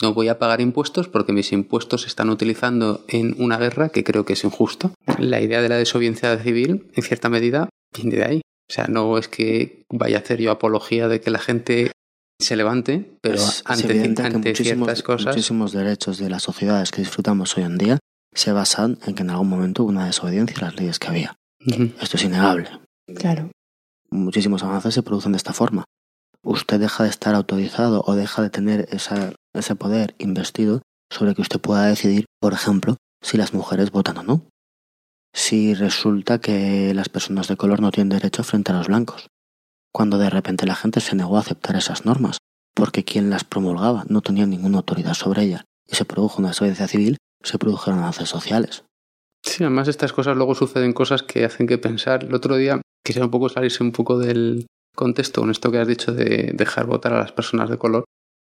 no 0.00 0.14
voy 0.14 0.28
a 0.28 0.38
pagar 0.38 0.60
impuestos 0.60 1.08
porque 1.08 1.32
mis 1.32 1.52
impuestos 1.52 2.02
se 2.02 2.08
están 2.08 2.30
utilizando 2.30 3.04
en 3.08 3.34
una 3.38 3.58
guerra 3.58 3.88
que 3.88 4.04
creo 4.04 4.24
que 4.24 4.34
es 4.34 4.44
injusto. 4.44 4.92
La 5.18 5.40
idea 5.40 5.60
de 5.60 5.68
la 5.68 5.76
desobediencia 5.76 6.36
civil, 6.38 6.90
en 6.94 7.02
cierta 7.02 7.28
medida, 7.28 7.68
viene 7.94 8.16
de 8.16 8.24
ahí. 8.24 8.40
O 8.70 8.72
sea, 8.72 8.86
no 8.86 9.16
es 9.18 9.28
que 9.28 9.82
vaya 9.90 10.18
a 10.18 10.20
hacer 10.20 10.40
yo 10.40 10.50
apología 10.50 11.08
de 11.08 11.20
que 11.20 11.30
la 11.30 11.38
gente 11.38 11.92
se 12.40 12.54
levante, 12.54 13.10
pero 13.20 13.42
ante, 13.64 14.54
ciertas 14.54 15.02
cosas. 15.02 15.34
Muchísimos 15.34 15.72
derechos 15.72 16.18
de 16.18 16.30
las 16.30 16.42
sociedades 16.42 16.90
que 16.90 17.00
disfrutamos 17.00 17.56
hoy 17.56 17.64
en 17.64 17.78
día 17.78 17.98
se 18.34 18.52
basan 18.52 18.98
en 19.06 19.14
que 19.14 19.22
en 19.22 19.30
algún 19.30 19.48
momento 19.48 19.82
hubo 19.82 19.90
una 19.90 20.06
desobediencia 20.06 20.56
a 20.58 20.66
las 20.66 20.76
leyes 20.76 20.98
que 20.98 21.08
había. 21.08 21.34
Esto 22.00 22.16
es 22.16 22.24
innegable. 22.24 22.68
Claro 23.16 23.50
muchísimos 24.10 24.62
avances 24.62 24.94
se 24.94 25.02
producen 25.02 25.32
de 25.32 25.38
esta 25.38 25.52
forma. 25.52 25.84
Usted 26.42 26.80
deja 26.80 27.04
de 27.04 27.10
estar 27.10 27.34
autorizado 27.34 28.02
o 28.06 28.14
deja 28.14 28.42
de 28.42 28.50
tener 28.50 28.88
ese 29.58 29.74
poder 29.74 30.14
investido 30.18 30.82
sobre 31.10 31.34
que 31.34 31.42
usted 31.42 31.60
pueda 31.60 31.86
decidir, 31.86 32.26
por 32.40 32.52
ejemplo, 32.52 32.96
si 33.22 33.36
las 33.36 33.54
mujeres 33.54 33.90
votan 33.90 34.18
o 34.18 34.22
no. 34.22 34.48
Si 35.34 35.74
resulta 35.74 36.40
que 36.40 36.92
las 36.94 37.08
personas 37.08 37.48
de 37.48 37.56
color 37.56 37.80
no 37.80 37.90
tienen 37.90 38.10
derecho 38.10 38.44
frente 38.44 38.72
a 38.72 38.76
los 38.76 38.88
blancos. 38.88 39.28
Cuando 39.92 40.18
de 40.18 40.30
repente 40.30 40.66
la 40.66 40.74
gente 40.74 41.00
se 41.00 41.16
negó 41.16 41.36
a 41.36 41.40
aceptar 41.40 41.76
esas 41.76 42.04
normas, 42.04 42.38
porque 42.74 43.04
quien 43.04 43.30
las 43.30 43.44
promulgaba 43.44 44.04
no 44.08 44.20
tenía 44.20 44.46
ninguna 44.46 44.78
autoridad 44.78 45.14
sobre 45.14 45.42
ella, 45.42 45.64
y 45.86 45.96
se 45.96 46.04
produjo 46.04 46.38
una 46.38 46.48
desobediencia 46.48 46.88
civil, 46.88 47.16
se 47.42 47.58
produjeron 47.58 48.00
avances 48.00 48.28
sociales. 48.28 48.84
Sí, 49.44 49.64
además 49.64 49.88
estas 49.88 50.12
cosas 50.12 50.36
luego 50.36 50.54
suceden 50.54 50.92
cosas 50.92 51.22
que 51.22 51.44
hacen 51.44 51.66
que 51.66 51.78
pensar. 51.78 52.24
El 52.24 52.34
otro 52.34 52.56
día 52.56 52.80
quisiera 53.04 53.24
un 53.24 53.30
poco 53.30 53.48
salirse 53.48 53.82
un 53.82 53.92
poco 53.92 54.18
del 54.18 54.66
contexto 54.94 55.40
con 55.40 55.50
esto 55.50 55.70
que 55.70 55.78
has 55.78 55.88
dicho 55.88 56.12
de 56.12 56.52
dejar 56.54 56.86
votar 56.86 57.12
a 57.14 57.20
las 57.20 57.32
personas 57.32 57.70
de 57.70 57.78
color. 57.78 58.04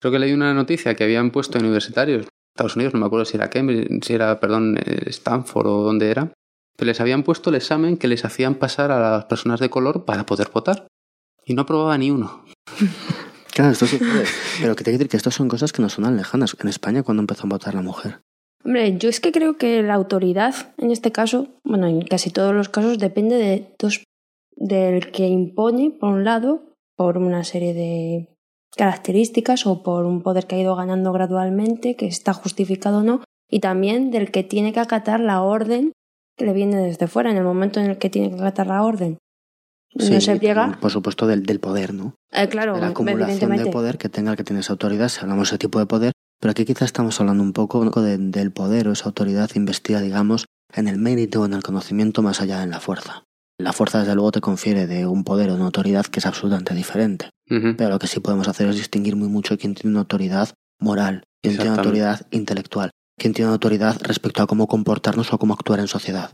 Creo 0.01 0.11
que 0.11 0.19
leí 0.19 0.33
una 0.33 0.53
noticia 0.53 0.95
que 0.95 1.03
habían 1.03 1.29
puesto 1.29 1.59
en 1.59 1.65
universitarios, 1.65 2.27
Estados 2.55 2.75
Unidos, 2.75 2.95
no 2.95 2.99
me 2.99 3.05
acuerdo 3.05 3.23
si 3.23 3.37
era 3.37 3.51
Cambridge, 3.51 4.03
si 4.03 4.13
era, 4.13 4.39
perdón, 4.39 4.77
eh, 4.77 5.03
Stanford 5.05 5.67
o 5.67 5.83
dónde 5.83 6.09
era, 6.09 6.33
que 6.75 6.85
les 6.85 6.99
habían 6.99 7.21
puesto 7.21 7.51
el 7.51 7.55
examen 7.57 7.97
que 7.97 8.07
les 8.07 8.25
hacían 8.25 8.55
pasar 8.55 8.91
a 8.91 8.99
las 8.99 9.25
personas 9.25 9.59
de 9.59 9.69
color 9.69 10.03
para 10.03 10.25
poder 10.25 10.49
votar. 10.51 10.87
Y 11.45 11.53
no 11.53 11.61
aprobaba 11.61 11.97
ni 11.97 12.11
uno. 12.11 12.43
Claro, 13.53 13.71
esto 13.71 13.85
sucede. 13.85 14.23
Pero 14.61 14.77
que 14.77 14.83
te 14.85 14.91
quiero 14.91 14.97
decir 14.97 15.09
que 15.09 15.17
estas 15.17 15.35
son 15.35 15.49
cosas 15.49 15.73
que 15.73 15.81
no 15.81 15.89
son 15.89 16.15
lejanas. 16.15 16.55
En 16.61 16.69
España, 16.69 17.03
cuando 17.03 17.19
empezó 17.19 17.47
a 17.47 17.49
votar 17.49 17.75
la 17.75 17.81
mujer? 17.81 18.21
Hombre, 18.63 18.97
yo 18.97 19.09
es 19.09 19.19
que 19.19 19.33
creo 19.33 19.57
que 19.57 19.83
la 19.83 19.95
autoridad, 19.95 20.73
en 20.77 20.89
este 20.89 21.11
caso, 21.11 21.49
bueno, 21.65 21.85
en 21.87 22.01
casi 22.03 22.29
todos 22.29 22.55
los 22.55 22.69
casos, 22.69 22.97
depende 22.97 23.35
de 23.35 23.75
dos, 23.77 24.05
del 24.55 25.11
que 25.11 25.27
impone, 25.27 25.91
por 25.91 26.13
un 26.13 26.23
lado, 26.23 26.63
por 26.95 27.17
una 27.17 27.43
serie 27.43 27.73
de 27.73 28.29
características 28.75 29.65
o 29.65 29.83
por 29.83 30.05
un 30.05 30.21
poder 30.21 30.47
que 30.47 30.55
ha 30.55 30.59
ido 30.59 30.75
ganando 30.75 31.11
gradualmente, 31.11 31.95
que 31.95 32.07
está 32.07 32.33
justificado 32.33 32.99
o 32.99 33.03
no, 33.03 33.21
y 33.49 33.59
también 33.59 34.11
del 34.11 34.31
que 34.31 34.43
tiene 34.43 34.73
que 34.73 34.79
acatar 34.79 35.19
la 35.19 35.41
orden 35.41 35.91
que 36.37 36.45
le 36.45 36.53
viene 36.53 36.77
desde 36.77 37.07
fuera. 37.07 37.31
En 37.31 37.37
el 37.37 37.43
momento 37.43 37.79
en 37.79 37.89
el 37.89 37.97
que 37.97 38.09
tiene 38.09 38.29
que 38.29 38.35
acatar 38.35 38.67
la 38.67 38.83
orden 38.83 39.17
no 39.93 40.21
se 40.21 40.35
pliega. 40.37 40.77
Por 40.79 40.91
supuesto, 40.91 41.27
del, 41.27 41.43
del 41.43 41.59
poder, 41.59 41.93
¿no? 41.93 42.15
Eh, 42.31 42.47
claro, 42.47 42.75
de 42.75 42.81
la 42.81 42.87
acumulación 42.87 43.55
de 43.57 43.65
poder 43.67 43.97
que 43.97 44.09
tenga 44.09 44.31
el 44.31 44.37
que 44.37 44.43
tiene 44.43 44.61
esa 44.61 44.73
autoridad, 44.73 45.09
si 45.09 45.19
hablamos 45.21 45.49
de 45.49 45.55
ese 45.55 45.57
tipo 45.57 45.79
de 45.79 45.85
poder, 45.85 46.13
pero 46.39 46.51
aquí 46.51 46.65
quizás 46.65 46.83
estamos 46.83 47.19
hablando 47.19 47.43
un 47.43 47.53
poco 47.53 47.83
del 48.01 48.51
poder 48.51 48.87
o 48.87 48.93
esa 48.93 49.05
autoridad 49.05 49.49
investida, 49.55 50.01
digamos, 50.01 50.45
en 50.73 50.87
el 50.87 50.97
mérito 50.97 51.41
o 51.41 51.45
en 51.45 51.53
el 51.53 51.63
conocimiento 51.63 52.21
más 52.21 52.41
allá 52.41 52.59
de 52.61 52.67
la 52.67 52.79
fuerza. 52.79 53.25
La 53.61 53.73
fuerza, 53.73 53.99
desde 53.99 54.15
luego, 54.15 54.31
te 54.31 54.41
confiere 54.41 54.87
de 54.87 55.05
un 55.05 55.23
poder 55.23 55.51
o 55.51 55.55
una 55.55 55.65
autoridad 55.65 56.05
que 56.05 56.19
es 56.19 56.25
absolutamente 56.25 56.73
diferente. 56.73 57.29
Pero 57.47 57.89
lo 57.89 57.99
que 57.99 58.07
sí 58.07 58.19
podemos 58.21 58.47
hacer 58.47 58.67
es 58.69 58.77
distinguir 58.77 59.15
muy 59.15 59.27
mucho 59.27 59.57
quién 59.57 59.75
tiene 59.75 59.91
una 59.91 59.99
autoridad 59.99 60.53
moral, 60.79 61.23
quién 61.43 61.55
tiene 61.55 61.71
una 61.71 61.79
autoridad 61.81 62.25
intelectual, 62.31 62.91
quién 63.17 63.33
tiene 63.33 63.47
una 63.47 63.55
autoridad 63.55 63.99
respecto 64.01 64.41
a 64.41 64.47
cómo 64.47 64.67
comportarnos 64.67 65.33
o 65.33 65.37
cómo 65.37 65.53
actuar 65.53 65.79
en 65.79 65.87
sociedad. 65.87 66.31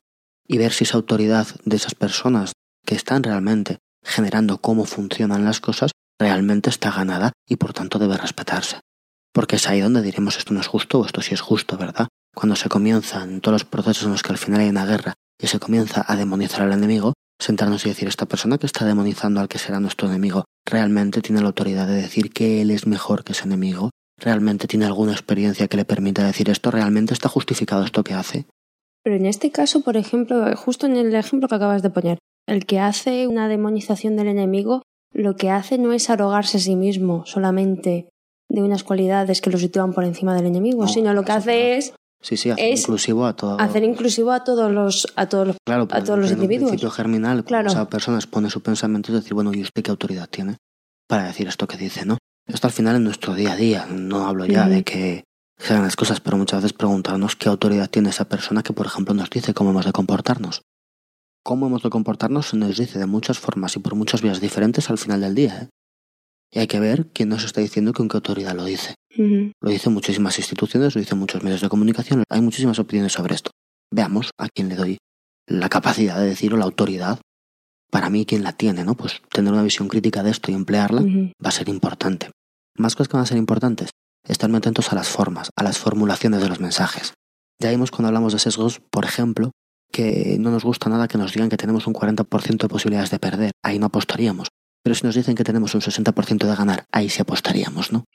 Y 0.48 0.58
ver 0.58 0.74
si 0.74 0.84
esa 0.84 0.98
autoridad 0.98 1.48
de 1.66 1.76
esas 1.76 1.96
personas 1.96 2.54
que 2.86 2.96
están 2.96 3.24
realmente 3.24 3.80
generando 4.04 4.60
cómo 4.60 4.86
funcionan 4.86 5.44
las 5.44 5.60
cosas, 5.60 5.92
realmente 6.20 6.70
está 6.70 6.92
ganada 6.92 7.34
y 7.48 7.58
por 7.58 7.74
tanto 7.74 8.00
debe 8.00 8.16
respetarse. 8.16 8.80
Porque 9.34 9.58
es 9.58 9.68
ahí 9.68 9.82
donde 9.82 10.02
diremos 10.04 10.38
esto 10.38 10.54
no 10.54 10.62
es 10.62 10.68
justo 10.68 11.00
o 11.00 11.06
esto 11.06 11.22
sí 11.22 11.34
es 11.34 11.42
justo, 11.42 11.78
¿verdad? 11.78 12.08
Cuando 12.34 12.56
se 12.56 12.70
comienzan 12.70 13.42
todos 13.42 13.54
los 13.54 13.66
procesos 13.66 14.06
en 14.06 14.12
los 14.12 14.22
que 14.22 14.32
al 14.32 14.38
final 14.38 14.62
hay 14.62 14.70
una 14.70 14.86
guerra 14.86 15.16
y 15.42 15.48
se 15.48 15.60
comienza 15.60 16.04
a 16.08 16.16
demonizar 16.16 16.62
al 16.62 16.74
enemigo, 16.74 17.14
sentarnos 17.40 17.86
y 17.86 17.90
decir 17.90 18.08
esta 18.08 18.26
persona 18.26 18.58
que 18.58 18.66
está 18.66 18.86
demonizando 18.86 19.40
al 19.40 19.48
que 19.48 19.60
será 19.60 19.80
nuestro 19.80 20.08
enemigo 20.08 20.46
realmente 20.66 21.22
tiene 21.22 21.42
la 21.42 21.48
autoridad 21.48 21.88
de 21.88 21.96
decir 21.96 22.32
que 22.32 22.62
él 22.62 22.72
es 22.72 22.88
mejor 22.88 23.24
que 23.24 23.34
ese 23.34 23.46
enemigo, 23.46 23.92
realmente 24.20 24.68
tiene 24.68 24.86
alguna 24.86 25.14
experiencia 25.14 25.68
que 25.68 25.78
le 25.78 25.86
permita 25.86 26.26
decir 26.26 26.50
esto, 26.50 26.72
realmente 26.72 27.14
está 27.14 27.30
justificado 27.30 27.84
esto 27.84 28.04
que 28.04 28.14
hace. 28.14 28.46
Pero 29.04 29.16
en 29.16 29.26
este 29.26 29.52
caso, 29.52 29.82
por 29.82 29.96
ejemplo, 29.96 30.54
justo 30.58 30.86
en 30.86 30.98
el 30.98 31.16
ejemplo 31.16 31.48
que 31.48 31.56
acabas 31.56 31.82
de 31.82 31.90
poner, 31.90 32.18
el 32.48 32.66
que 32.66 32.80
hace 32.80 33.28
una 33.28 33.48
demonización 33.48 34.16
del 34.16 34.28
enemigo 34.28 34.82
lo 35.14 35.36
que 35.36 35.50
hace 35.50 35.78
no 35.78 35.94
es 35.94 36.10
arrogarse 36.10 36.58
a 36.58 36.60
sí 36.60 36.76
mismo 36.76 37.26
solamente 37.26 38.10
de 38.50 38.62
unas 38.62 38.84
cualidades 38.84 39.42
que 39.42 39.50
lo 39.50 39.58
sitúan 39.58 39.94
por 39.94 40.04
encima 40.04 40.36
del 40.36 40.46
enemigo, 40.46 40.88
sino 40.88 41.14
lo 41.14 41.24
que 41.24 41.32
hace 41.32 41.78
es 41.78 41.94
Sí, 42.28 42.36
sí, 42.36 42.50
hacer 42.50 42.78
inclusivo 42.78 43.26
a 43.26 43.38
todos. 43.38 43.62
Hacer 43.62 43.84
inclusivo 43.86 44.34
a 44.34 44.44
todos 44.44 44.70
los, 44.70 45.08
a 45.16 45.30
todos 45.30 45.48
los, 45.48 45.58
claro, 45.66 45.88
a 45.92 46.04
todos 46.04 46.20
los 46.20 46.32
individuos. 46.32 46.72
principio 46.72 46.92
germinal, 46.92 47.46
claro. 47.46 47.70
esa 47.70 47.88
persona 47.88 48.18
expone 48.18 48.50
su 48.50 48.62
pensamiento 48.62 49.14
y 49.14 49.16
decir, 49.16 49.34
bueno, 49.34 49.54
¿y 49.54 49.62
usted 49.62 49.82
qué 49.82 49.92
autoridad 49.92 50.28
tiene 50.28 50.58
para 51.08 51.24
decir 51.24 51.48
esto 51.48 51.68
que 51.68 51.78
dice, 51.78 52.06
no? 52.06 52.18
Esto 52.46 52.68
al 52.68 52.74
final 52.74 52.98
en 52.98 53.06
nuestro 53.06 53.34
día 53.34 53.54
a 53.54 53.56
día. 53.56 53.86
No 53.90 54.28
hablo 54.28 54.46
ya 54.46 54.68
de 54.68 54.84
que 54.84 55.24
sean 55.58 55.84
las 55.84 55.96
cosas, 55.96 56.20
pero 56.20 56.36
muchas 56.36 56.62
veces 56.64 56.74
preguntarnos 56.74 57.38
qué 57.38 57.48
autoridad 57.48 57.90
tiene 57.90 58.10
esa 58.10 58.26
persona 58.26 58.62
que, 58.62 58.74
por 58.74 58.88
ejemplo, 58.88 59.14
nos 59.14 59.30
dice 59.30 59.54
cómo 59.54 59.70
hemos 59.70 59.86
de 59.86 59.94
comportarnos 59.94 60.64
cómo 61.48 61.68
hemos 61.68 61.82
de 61.82 61.90
comportarnos 61.90 62.48
se 62.48 62.58
nos 62.58 62.78
dice 62.78 63.00
de 63.00 63.06
muchas 63.06 63.40
formas 63.40 63.74
y 63.78 63.80
por 63.80 63.96
muchas 63.96 64.22
vías 64.22 64.42
diferentes 64.42 64.90
al 64.90 64.98
final 64.98 65.22
del 65.22 65.34
día. 65.34 65.62
¿eh? 65.62 65.70
Y 66.52 66.60
hay 66.60 66.68
que 66.68 66.82
ver 66.82 67.08
quién 67.14 67.30
nos 67.30 67.46
está 67.46 67.62
diciendo 67.62 67.94
con 67.94 68.10
qué 68.10 68.18
autoridad 68.18 68.54
lo 68.54 68.66
dice. 68.66 68.96
Lo 69.18 69.70
dicen 69.70 69.94
muchísimas 69.94 70.38
instituciones, 70.38 70.96
lo 70.96 71.02
dicen 71.02 71.18
muchos 71.18 71.44
medios 71.44 71.62
de 71.62 71.70
comunicación, 71.70 72.24
hay 72.30 72.42
muchísimas 72.42 72.80
opiniones 72.80 73.14
sobre 73.14 73.36
esto. 73.36 73.52
Veamos 73.92 74.32
a 74.38 74.48
quién 74.50 74.70
le 74.70 74.76
doy 74.76 74.98
la 75.48 75.70
capacidad 75.70 76.20
de 76.20 76.28
decir 76.28 76.54
o 76.54 76.58
la 76.58 76.66
autoridad. 76.66 77.20
Para 77.90 78.10
mí, 78.10 78.26
quién 78.26 78.44
la 78.44 78.52
tiene, 78.52 78.84
¿no? 78.84 78.96
Pues 78.96 79.22
tener 79.32 79.54
una 79.54 79.64
visión 79.64 79.88
crítica 79.88 80.22
de 80.22 80.32
esto 80.32 80.52
y 80.52 80.56
emplearla 80.56 81.02
va 81.02 81.50
a 81.50 81.52
ser 81.52 81.70
importante. 81.70 82.32
Más 82.76 82.96
cosas 82.96 83.08
que 83.08 83.18
van 83.18 83.24
a 83.24 83.28
ser 83.28 83.38
importantes, 83.38 83.92
estar 84.28 84.50
muy 84.50 84.58
atentos 84.58 84.92
a 84.92 84.96
las 84.96 85.08
formas, 85.08 85.50
a 85.56 85.64
las 85.64 85.78
formulaciones 85.78 86.42
de 86.42 86.50
los 86.50 86.60
mensajes. 86.60 87.14
Ya 87.60 87.72
vimos 87.72 87.92
cuando 87.92 88.10
hablamos 88.10 88.34
de 88.34 88.40
sesgos, 88.40 88.82
por 88.92 89.06
ejemplo, 89.06 89.52
que 89.92 90.38
no 90.40 90.52
nos 90.52 90.64
gusta 90.64 90.90
nada 90.90 91.08
que 91.08 91.18
nos 91.18 91.34
digan 91.34 91.50
que 91.50 91.58
tenemos 91.58 91.88
un 91.88 91.94
40% 91.94 92.58
de 92.58 92.68
posibilidades 92.68 93.10
de 93.10 93.20
perder, 93.20 93.52
ahí 93.64 93.80
no 93.80 93.88
apostaríamos. 93.88 94.50
Pero 94.88 94.96
si 94.96 95.06
nos 95.06 95.16
dicen 95.16 95.36
que 95.36 95.44
tenemos 95.44 95.76
un 95.76 95.82
60% 95.82 96.48
de 96.48 96.56
ganar, 96.56 96.88
ahí 96.94 97.10
sí 97.10 97.22
apostaríamos, 97.22 97.92
¿no? 97.92 98.06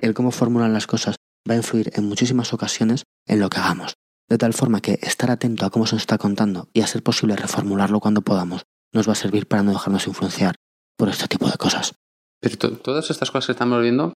El 0.00 0.14
cómo 0.14 0.30
formulan 0.30 0.72
las 0.72 0.86
cosas 0.86 1.16
va 1.46 1.52
a 1.52 1.58
influir 1.58 1.90
en 1.94 2.06
muchísimas 2.06 2.54
ocasiones 2.54 3.02
en 3.26 3.38
lo 3.38 3.50
que 3.50 3.58
hagamos. 3.58 3.96
De 4.30 4.38
tal 4.38 4.54
forma 4.54 4.80
que 4.80 4.98
estar 5.02 5.30
atento 5.30 5.66
a 5.66 5.70
cómo 5.70 5.84
se 5.84 5.94
nos 5.94 6.04
está 6.04 6.16
contando 6.16 6.70
y 6.72 6.80
a 6.80 6.86
ser 6.86 7.02
posible 7.02 7.36
reformularlo 7.36 8.00
cuando 8.00 8.22
podamos 8.22 8.62
nos 8.94 9.06
va 9.06 9.12
a 9.12 9.16
servir 9.16 9.46
para 9.46 9.62
no 9.62 9.72
dejarnos 9.72 10.06
influenciar 10.06 10.54
por 10.96 11.10
este 11.10 11.28
tipo 11.28 11.50
de 11.50 11.58
cosas. 11.58 11.92
Pero 12.40 12.78
todas 12.78 13.10
estas 13.10 13.30
cosas 13.30 13.48
que 13.48 13.52
estamos 13.52 13.82
viendo 13.82 14.14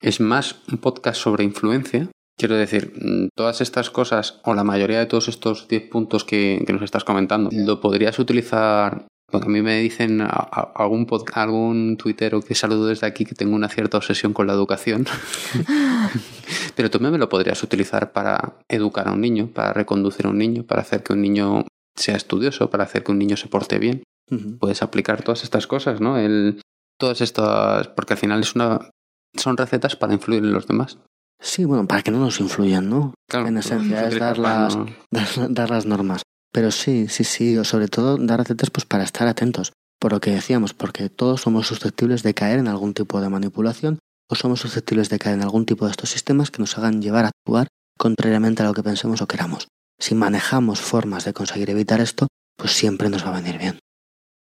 es 0.00 0.20
más 0.20 0.60
un 0.70 0.78
podcast 0.78 1.20
sobre 1.20 1.42
influencia 1.42 2.08
Quiero 2.38 2.54
decir, 2.54 2.92
mm, 2.94 3.28
todas 3.34 3.62
estas 3.62 3.88
cosas, 3.90 4.40
o 4.44 4.54
la 4.54 4.62
mayoría 4.62 4.98
de 4.98 5.06
todos 5.06 5.28
estos 5.28 5.68
10 5.68 5.88
puntos 5.88 6.22
que, 6.22 6.62
nos 6.68 6.82
estás 6.82 7.02
comentando, 7.02 7.48
lo 7.50 7.80
podrías 7.80 8.18
utilizar 8.18 9.06
porque 9.30 9.46
a 9.46 9.50
mí 9.50 9.60
me 9.62 9.80
dicen 9.80 10.20
algún, 10.20 11.06
algún 11.34 11.96
tuitero 11.96 12.40
que 12.42 12.54
saludo 12.54 12.86
desde 12.86 13.06
aquí 13.06 13.24
que 13.24 13.34
tengo 13.34 13.56
una 13.56 13.68
cierta 13.68 13.96
obsesión 13.96 14.32
con 14.32 14.46
la 14.46 14.52
educación. 14.52 15.06
Pero 16.76 16.90
tú 16.90 17.00
me 17.00 17.16
lo 17.16 17.28
podrías 17.28 17.62
utilizar 17.62 18.12
para 18.12 18.58
educar 18.68 19.08
a 19.08 19.12
un 19.12 19.20
niño, 19.20 19.48
para 19.52 19.72
reconducir 19.72 20.26
a 20.26 20.30
un 20.30 20.38
niño, 20.38 20.64
para 20.64 20.82
hacer 20.82 21.02
que 21.02 21.12
un 21.12 21.22
niño 21.22 21.66
sea 21.96 22.16
estudioso, 22.16 22.70
para 22.70 22.84
hacer 22.84 23.02
que 23.02 23.12
un 23.12 23.18
niño 23.18 23.36
se 23.36 23.48
porte 23.48 23.78
bien. 23.78 24.02
Puedes 24.58 24.82
aplicar 24.82 25.22
todas 25.22 25.44
estas 25.44 25.66
cosas, 25.66 26.00
¿no? 26.00 26.18
El, 26.18 26.60
todas 26.98 27.20
estas, 27.20 27.88
porque 27.88 28.14
al 28.14 28.18
final 28.18 28.40
es 28.40 28.54
una, 28.54 28.90
son 29.36 29.56
recetas 29.56 29.96
para 29.96 30.14
influir 30.14 30.42
en 30.44 30.52
los 30.52 30.66
demás. 30.66 30.98
Sí, 31.40 31.64
bueno, 31.64 31.86
para 31.86 32.02
que 32.02 32.10
no 32.10 32.18
nos 32.18 32.40
influyan, 32.40 32.88
¿no? 32.88 33.14
en 33.32 33.58
esencia, 33.58 34.08
es 34.08 34.18
dar 34.18 34.38
las, 34.38 34.76
dar, 35.50 35.70
las 35.70 35.86
normas. 35.86 36.22
Pero 36.56 36.70
sí, 36.70 37.06
sí, 37.08 37.22
sí, 37.22 37.58
o 37.58 37.64
sobre 37.64 37.86
todo 37.86 38.16
dar 38.16 38.38
recetas 38.38 38.70
pues 38.70 38.86
para 38.86 39.04
estar 39.04 39.28
atentos. 39.28 39.74
Por 40.00 40.12
lo 40.12 40.20
que 40.20 40.30
decíamos, 40.30 40.72
porque 40.72 41.10
todos 41.10 41.42
somos 41.42 41.66
susceptibles 41.66 42.22
de 42.22 42.32
caer 42.32 42.60
en 42.60 42.66
algún 42.66 42.94
tipo 42.94 43.20
de 43.20 43.28
manipulación 43.28 43.98
o 44.30 44.36
somos 44.36 44.60
susceptibles 44.60 45.10
de 45.10 45.18
caer 45.18 45.34
en 45.34 45.42
algún 45.42 45.66
tipo 45.66 45.84
de 45.84 45.90
estos 45.90 46.08
sistemas 46.08 46.50
que 46.50 46.60
nos 46.60 46.78
hagan 46.78 47.02
llevar 47.02 47.26
a 47.26 47.28
actuar 47.28 47.68
contrariamente 47.98 48.62
a 48.62 48.64
lo 48.64 48.72
que 48.72 48.82
pensemos 48.82 49.20
o 49.20 49.26
queramos. 49.26 49.68
Si 49.98 50.14
manejamos 50.14 50.80
formas 50.80 51.26
de 51.26 51.34
conseguir 51.34 51.68
evitar 51.68 52.00
esto, 52.00 52.26
pues 52.56 52.72
siempre 52.72 53.10
nos 53.10 53.22
va 53.22 53.36
a 53.36 53.42
venir 53.42 53.58
bien. 53.58 53.78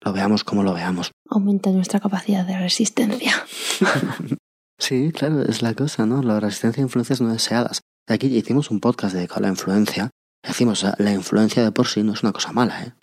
Lo 0.01 0.13
veamos 0.13 0.45
como 0.45 0.63
lo 0.63 0.73
veamos. 0.73 1.11
Aumenta 1.29 1.69
nuestra 1.71 1.99
capacidad 1.99 2.45
de 2.45 2.57
resistencia. 2.57 3.33
Sí, 4.77 5.11
claro, 5.13 5.41
es 5.41 5.61
la 5.61 5.73
cosa, 5.73 6.05
¿no? 6.05 6.21
La 6.21 6.39
resistencia 6.41 6.81
a 6.81 6.85
influencias 6.85 7.21
no 7.21 7.31
deseadas. 7.31 7.81
Aquí 8.07 8.27
hicimos 8.27 8.71
un 8.71 8.81
podcast 8.81 9.15
dedicado 9.15 9.39
a 9.39 9.41
la 9.43 9.47
influencia. 9.47 10.11
Decimos, 10.45 10.85
la 10.97 11.11
influencia 11.11 11.63
de 11.63 11.71
por 11.71 11.87
sí 11.87 12.03
no 12.03 12.13
es 12.13 12.23
una 12.23 12.31
cosa 12.31 12.51
mala, 12.51 12.83
¿eh? 12.83 12.93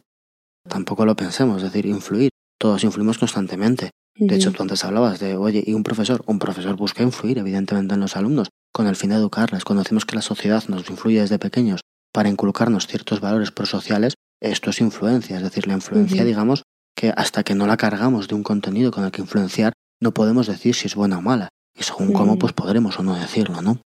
Tampoco 0.69 1.05
lo 1.05 1.17
pensemos, 1.17 1.59
es 1.59 1.65
decir, 1.65 1.87
influir. 1.87 2.31
Todos 2.59 2.85
influimos 2.85 3.19
constantemente. 3.19 3.91
De 4.15 4.37
hecho, 4.37 4.53
tú 4.53 4.63
antes 4.63 4.85
hablabas 4.85 5.19
de, 5.19 5.37
oye, 5.37 5.65
¿y 5.67 5.75
un 5.75 5.83
profesor? 5.83 6.23
Un 6.27 6.39
profesor 6.39 6.77
busca 6.77 7.03
influir, 7.03 7.39
evidentemente, 7.39 7.95
en 7.95 8.01
los 8.01 8.17
alumnos, 8.17 8.51
con 8.73 8.87
el 8.87 8.95
fin 8.95 9.11
de 9.11 9.17
educarles. 9.17 9.65
Cuando 9.65 9.83
decimos 9.83 10.05
que 10.05 10.15
la 10.15 10.23
sociedad 10.23 10.63
nos 10.69 10.89
influye 10.89 11.21
desde 11.21 11.39
pequeños 11.39 11.81
para 12.13 12.29
inculcarnos 12.29 12.87
ciertos 12.87 13.21
valores 13.21 13.51
prosociales, 13.51 14.15
esto 14.41 14.71
es 14.71 14.81
influencia. 14.81 15.37
Es 15.37 15.43
decir, 15.43 15.67
la 15.67 15.73
influencia, 15.75 16.25
digamos, 16.25 16.63
que 16.95 17.13
hasta 17.17 17.43
que 17.43 17.55
no 17.55 17.67
la 17.67 17.77
cargamos 17.77 18.29
de 18.29 18.35
un 18.35 18.43
contenido 18.43 18.93
con 18.93 19.05
el 19.05 19.11
que 19.11 19.23
influenciar, 19.23 19.73
no 20.01 20.13
podemos 20.13 20.47
decir 20.47 20.75
si 20.75 20.87
es 20.87 20.95
buena 20.95 21.19
o 21.19 21.23
mala. 21.23 21.49
Y 21.77 21.83
según 21.83 22.13
cómo, 22.13 22.39
pues 22.39 22.53
podremos 22.53 22.99
o 22.99 23.03
no 23.03 23.15
decirlo, 23.15 23.63
¿no? 23.63 23.81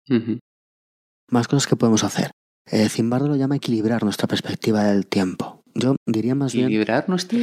Más 1.29 1.47
cosas 1.47 1.67
que 1.67 1.75
podemos 1.75 2.03
hacer. 2.03 2.31
Eh, 2.72 2.89
Zimbardo 2.89 3.28
lo 3.28 3.36
llama 3.36 3.55
equilibrar 3.55 4.03
nuestra 4.03 4.28
perspectiva 4.28 4.84
del 4.84 5.05
tiempo. 5.05 5.64
Yo 5.76 5.95
diría 6.05 6.36
más 6.36 6.53
bien... 6.53 6.68
Equilibrar 6.68 7.09
nuestra 7.09 7.38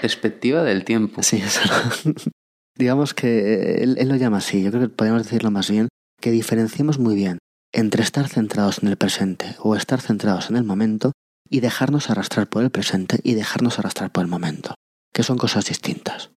perspectiva 0.00 0.62
del 0.62 0.84
tiempo. 0.84 1.22
Sí, 1.22 1.36
eso. 1.36 1.60
Digamos 2.76 3.14
que 3.14 3.82
él, 3.82 4.08
lo 4.08 4.16
llama 4.16 4.38
así. 4.38 4.62
Yo 4.62 4.70
creo 4.70 4.82
que 4.82 4.88
podríamos 4.88 5.24
decirlo 5.24 5.50
más 5.50 5.70
bien 5.70 5.88
que 6.20 6.30
diferenciemos 6.30 6.98
muy 6.98 7.14
bien 7.14 7.38
entre 7.72 8.02
estar 8.02 8.28
centrados 8.28 8.82
en 8.82 8.88
el 8.88 8.96
presente 8.96 9.56
o 9.58 9.76
estar 9.76 10.00
centrados 10.00 10.50
en 10.50 10.56
el 10.56 10.64
momento 10.64 11.12
y 11.48 11.60
dejarnos 11.60 12.10
arrastrar 12.10 12.48
por 12.48 12.62
el 12.62 12.70
presente 12.70 13.18
y 13.22 13.34
dejarnos 13.34 13.78
arrastrar 13.78 14.10
por 14.10 14.22
el 14.22 14.30
momento, 14.30 14.74
que 15.12 15.22
son 15.22 15.38
cosas 15.38 15.66
distintas. 15.66 16.30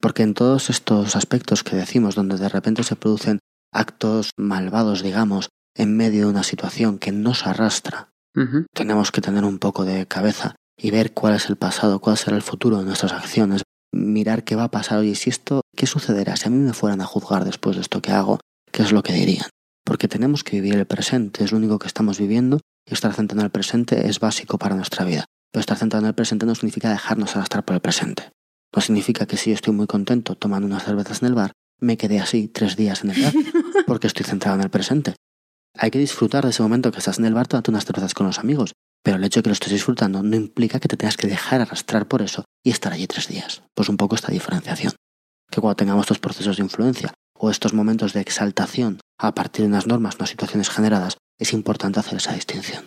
Porque 0.00 0.22
en 0.22 0.34
todos 0.34 0.70
estos 0.70 1.16
aspectos 1.16 1.64
que 1.64 1.76
decimos, 1.76 2.14
donde 2.14 2.38
de 2.38 2.48
repente 2.48 2.82
se 2.82 2.96
producen 2.96 3.38
actos 3.72 4.30
malvados, 4.36 5.02
digamos, 5.02 5.48
en 5.78 5.96
medio 5.96 6.24
de 6.24 6.30
una 6.30 6.42
situación 6.42 6.98
que 6.98 7.12
nos 7.12 7.46
arrastra, 7.46 8.10
tenemos 8.72 9.10
que 9.10 9.20
tener 9.20 9.44
un 9.44 9.58
poco 9.58 9.84
de 9.84 10.06
cabeza 10.06 10.54
y 10.76 10.90
ver 10.90 11.12
cuál 11.12 11.34
es 11.34 11.48
el 11.48 11.56
pasado, 11.56 12.00
cuál 12.00 12.16
será 12.16 12.36
el 12.36 12.42
futuro 12.42 12.78
de 12.78 12.84
nuestras 12.84 13.12
acciones, 13.12 13.62
mirar 13.92 14.44
qué 14.44 14.54
va 14.54 14.64
a 14.64 14.70
pasar, 14.70 15.02
y 15.04 15.14
si 15.14 15.30
esto, 15.30 15.62
¿qué 15.76 15.86
sucederá? 15.86 16.36
Si 16.36 16.46
a 16.46 16.50
mí 16.50 16.58
me 16.58 16.72
fueran 16.72 17.00
a 17.00 17.04
juzgar 17.04 17.44
después 17.44 17.76
de 17.76 17.82
esto 17.82 18.00
que 18.00 18.12
hago, 18.12 18.38
¿qué 18.70 18.82
es 18.82 18.92
lo 18.92 19.02
que 19.02 19.12
dirían? 19.12 19.48
Porque 19.84 20.08
tenemos 20.08 20.44
que 20.44 20.60
vivir 20.60 20.76
el 20.76 20.86
presente, 20.86 21.42
es 21.42 21.52
lo 21.52 21.58
único 21.58 21.78
que 21.78 21.88
estamos 21.88 22.18
viviendo, 22.18 22.60
y 22.88 22.94
estar 22.94 23.12
centrado 23.12 23.40
en 23.40 23.46
el 23.46 23.50
presente 23.50 24.08
es 24.08 24.20
básico 24.20 24.58
para 24.58 24.76
nuestra 24.76 25.04
vida. 25.04 25.24
Pero 25.50 25.60
estar 25.60 25.78
centrado 25.78 26.04
en 26.04 26.08
el 26.08 26.14
presente 26.14 26.46
no 26.46 26.54
significa 26.54 26.90
dejarnos 26.90 27.34
arrastrar 27.34 27.64
por 27.64 27.74
el 27.74 27.80
presente. 27.80 28.30
No 28.74 28.82
significa 28.82 29.26
que 29.26 29.36
si 29.36 29.50
yo 29.50 29.54
estoy 29.54 29.74
muy 29.74 29.86
contento 29.86 30.34
tomando 30.34 30.66
unas 30.66 30.84
cervezas 30.84 31.22
en 31.22 31.28
el 31.28 31.34
bar, 31.34 31.52
me 31.80 31.96
quedé 31.96 32.20
así 32.20 32.48
tres 32.48 32.76
días 32.76 33.02
en 33.02 33.10
el 33.10 33.22
bar, 33.22 33.32
porque 33.86 34.06
estoy 34.06 34.26
centrado 34.26 34.56
en 34.56 34.62
el 34.62 34.70
presente. 34.70 35.14
Hay 35.76 35.90
que 35.90 35.98
disfrutar 35.98 36.44
de 36.44 36.50
ese 36.50 36.62
momento 36.62 36.90
que 36.90 36.98
estás 36.98 37.18
en 37.18 37.24
el 37.24 37.34
bar 37.34 37.46
tomando 37.46 37.70
unas 37.70 37.84
cervezas 37.84 38.14
con 38.14 38.26
los 38.26 38.38
amigos, 38.38 38.72
pero 39.02 39.16
el 39.16 39.24
hecho 39.24 39.40
de 39.40 39.44
que 39.44 39.50
lo 39.50 39.54
estés 39.54 39.72
disfrutando 39.72 40.22
no 40.22 40.36
implica 40.36 40.80
que 40.80 40.88
te 40.88 40.96
tengas 40.96 41.16
que 41.16 41.26
dejar 41.26 41.60
arrastrar 41.60 42.08
por 42.08 42.22
eso 42.22 42.44
y 42.64 42.70
estar 42.70 42.92
allí 42.92 43.06
tres 43.06 43.28
días. 43.28 43.62
Pues 43.74 43.88
un 43.88 43.96
poco 43.96 44.16
esta 44.16 44.32
diferenciación. 44.32 44.92
Que 45.50 45.60
cuando 45.60 45.76
tengamos 45.76 46.04
estos 46.04 46.18
procesos 46.18 46.56
de 46.56 46.64
influencia 46.64 47.14
o 47.34 47.50
estos 47.50 47.72
momentos 47.72 48.12
de 48.12 48.20
exaltación 48.20 49.00
a 49.18 49.34
partir 49.34 49.62
de 49.62 49.68
unas 49.68 49.86
normas, 49.86 50.16
unas 50.16 50.30
situaciones 50.30 50.68
generadas, 50.68 51.16
es 51.38 51.52
importante 51.52 52.00
hacer 52.00 52.18
esa 52.18 52.34
distinción. 52.34 52.84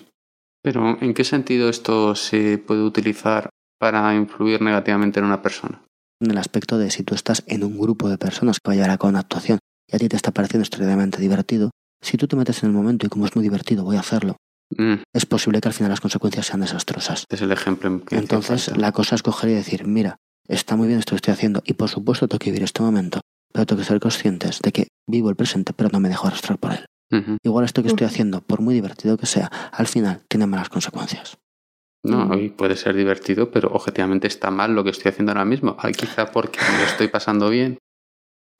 Pero, 0.61 1.01
¿en 1.01 1.13
qué 1.13 1.23
sentido 1.23 1.69
esto 1.69 2.15
se 2.15 2.57
puede 2.57 2.84
utilizar 2.84 3.49
para 3.79 4.13
influir 4.13 4.61
negativamente 4.61 5.19
en 5.19 5.25
una 5.25 5.41
persona? 5.41 5.84
En 6.21 6.29
el 6.29 6.38
aspecto 6.38 6.77
de 6.77 6.91
si 6.91 7.03
tú 7.03 7.15
estás 7.15 7.43
en 7.47 7.63
un 7.63 7.79
grupo 7.79 8.09
de 8.09 8.19
personas 8.19 8.59
que 8.59 8.69
va 8.69 8.73
a 8.73 8.75
llevar 8.75 8.91
a 8.91 8.97
cabo 8.97 9.09
una 9.09 9.21
actuación 9.21 9.57
y 9.88 9.95
a 9.95 9.99
ti 9.99 10.07
te 10.07 10.17
está 10.17 10.32
pareciendo 10.32 10.61
extremadamente 10.61 11.19
divertido, 11.19 11.71
si 12.02 12.18
tú 12.18 12.28
te 12.28 12.36
metes 12.36 12.64
en 12.64 12.70
el 12.70 12.76
momento 12.76 13.06
y 13.06 13.10
como 13.10 13.26
es 13.26 13.36
muy 13.36 13.43
divertido 13.43 13.84
voy 13.84 13.97
a 13.97 14.02
hacerlo, 14.02 14.38
mm. 14.78 14.95
es 15.14 15.26
posible 15.26 15.62
que 15.62 15.68
al 15.68 15.74
final 15.74 15.89
las 15.89 16.02
consecuencias 16.02 16.47
sean 16.47 16.62
desastrosas. 16.62 17.26
Es 17.30 17.41
el 17.41 17.52
ejemplo 17.52 17.89
en 17.89 18.02
que 18.02 18.16
Entonces, 18.16 18.76
la 18.76 18.91
cosa 18.91 19.16
es 19.16 19.24
coger 19.24 19.49
y 19.52 19.54
decir, 19.54 19.86
mira, 19.86 20.18
está 20.47 20.76
muy 20.76 20.88
bien 20.88 20.99
esto 20.99 21.12
que 21.12 21.18
estoy 21.18 21.34
haciendo 21.34 21.62
y 21.66 21.74
por 21.74 21.89
supuesto 21.89 22.28
tengo 22.28 22.39
que 22.39 22.52
vivir 22.52 22.64
este 22.64 22.82
momento, 22.82 23.22
pero 23.54 23.66
tengo 23.66 23.82
que 23.82 23.88
ser 23.88 23.99
conscientes 23.99 24.60
de 24.62 24.72
que 24.72 24.88
vivo 25.08 25.30
el 25.30 25.36
presente 25.36 25.74
pero 25.74 25.89
no 25.91 25.99
me 25.99 26.10
dejo 26.10 26.28
arrastrar 26.28 26.58
por 26.58 26.74
él. 26.74 26.86
Igual 27.43 27.66
esto 27.66 27.82
que 27.82 27.89
estoy 27.89 28.08
haciendo, 28.08 28.39
por 28.39 28.62
muy 28.62 28.74
divertido 28.74 29.18
que 29.18 29.26
sea, 29.26 29.52
al 29.74 29.88
final 29.88 30.22
tiene 30.30 30.47
malas 30.47 30.70
consecuencias. 30.70 31.38
No, 32.04 32.36
y 32.36 32.49
puede 32.49 32.76
ser 32.76 32.95
divertido, 32.95 33.52
pero 33.52 33.70
objetivamente 33.70 34.28
está 34.28 34.49
mal 34.49 34.74
lo 34.74 34.84
que 34.84 34.89
estoy 34.89 35.10
haciendo 35.10 35.34
ahora 35.34 35.45
mismo. 35.45 35.76
quizá 35.97 36.32
porque 36.32 36.60
me 36.78 36.84
estoy 36.84 37.10
pasando 37.10 37.49
bien, 37.49 37.78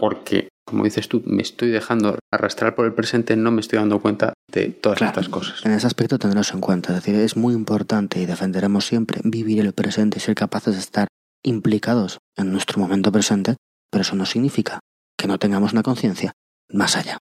porque, 0.02 0.50
como 0.66 0.84
dices 0.84 1.08
tú, 1.08 1.22
me 1.28 1.44
estoy 1.44 1.70
dejando 1.70 2.18
arrastrar 2.34 2.74
por 2.74 2.88
el 2.88 2.94
presente, 2.94 3.36
no 3.36 3.52
me 3.52 3.62
estoy 3.62 3.78
dando 3.78 4.02
cuenta 4.02 4.34
de 4.52 4.70
todas 4.70 5.00
estas 5.00 5.30
cosas. 5.30 5.64
En 5.64 5.74
ese 5.74 5.86
aspecto 5.86 6.18
tendrás 6.18 6.56
en 6.56 6.60
cuenta. 6.60 6.90
Es 6.90 7.04
decir, 7.04 7.14
es 7.14 7.38
muy 7.38 7.54
importante 7.54 8.20
y 8.20 8.26
defenderemos 8.26 8.88
siempre 8.88 9.22
vivir 9.24 9.60
el 9.60 9.74
presente 9.74 10.18
y 10.18 10.22
ser 10.22 10.34
capaces 10.34 10.74
de 10.74 10.80
estar 10.80 11.08
implicados 11.44 12.18
en 12.36 12.52
nuestro 12.52 12.80
momento 12.80 13.12
presente, 13.12 13.58
pero 13.92 14.02
eso 14.02 14.16
no 14.16 14.26
significa 14.26 14.80
que 15.20 15.28
no 15.28 15.38
tengamos 15.38 15.72
una 15.72 15.84
conciencia 15.84 16.32
más 16.68 16.98
allá. 16.98 17.20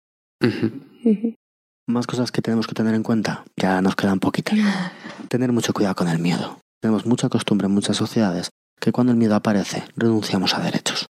Más 1.87 2.05
cosas 2.05 2.31
que 2.31 2.43
tenemos 2.43 2.67
que 2.67 2.75
tener 2.75 2.93
en 2.93 3.01
cuenta, 3.01 3.43
ya 3.55 3.81
nos 3.81 3.95
quedan 3.95 4.19
poquitas. 4.19 4.53
Tener 5.29 5.51
mucho 5.51 5.73
cuidado 5.73 5.95
con 5.95 6.09
el 6.09 6.19
miedo. 6.19 6.59
Tenemos 6.79 7.07
mucha 7.07 7.27
costumbre 7.27 7.65
en 7.65 7.73
muchas 7.73 7.97
sociedades 7.97 8.51
que 8.79 8.91
cuando 8.91 9.13
el 9.13 9.17
miedo 9.17 9.33
aparece 9.33 9.83
renunciamos 9.95 10.53
a 10.53 10.59
derechos. 10.59 11.07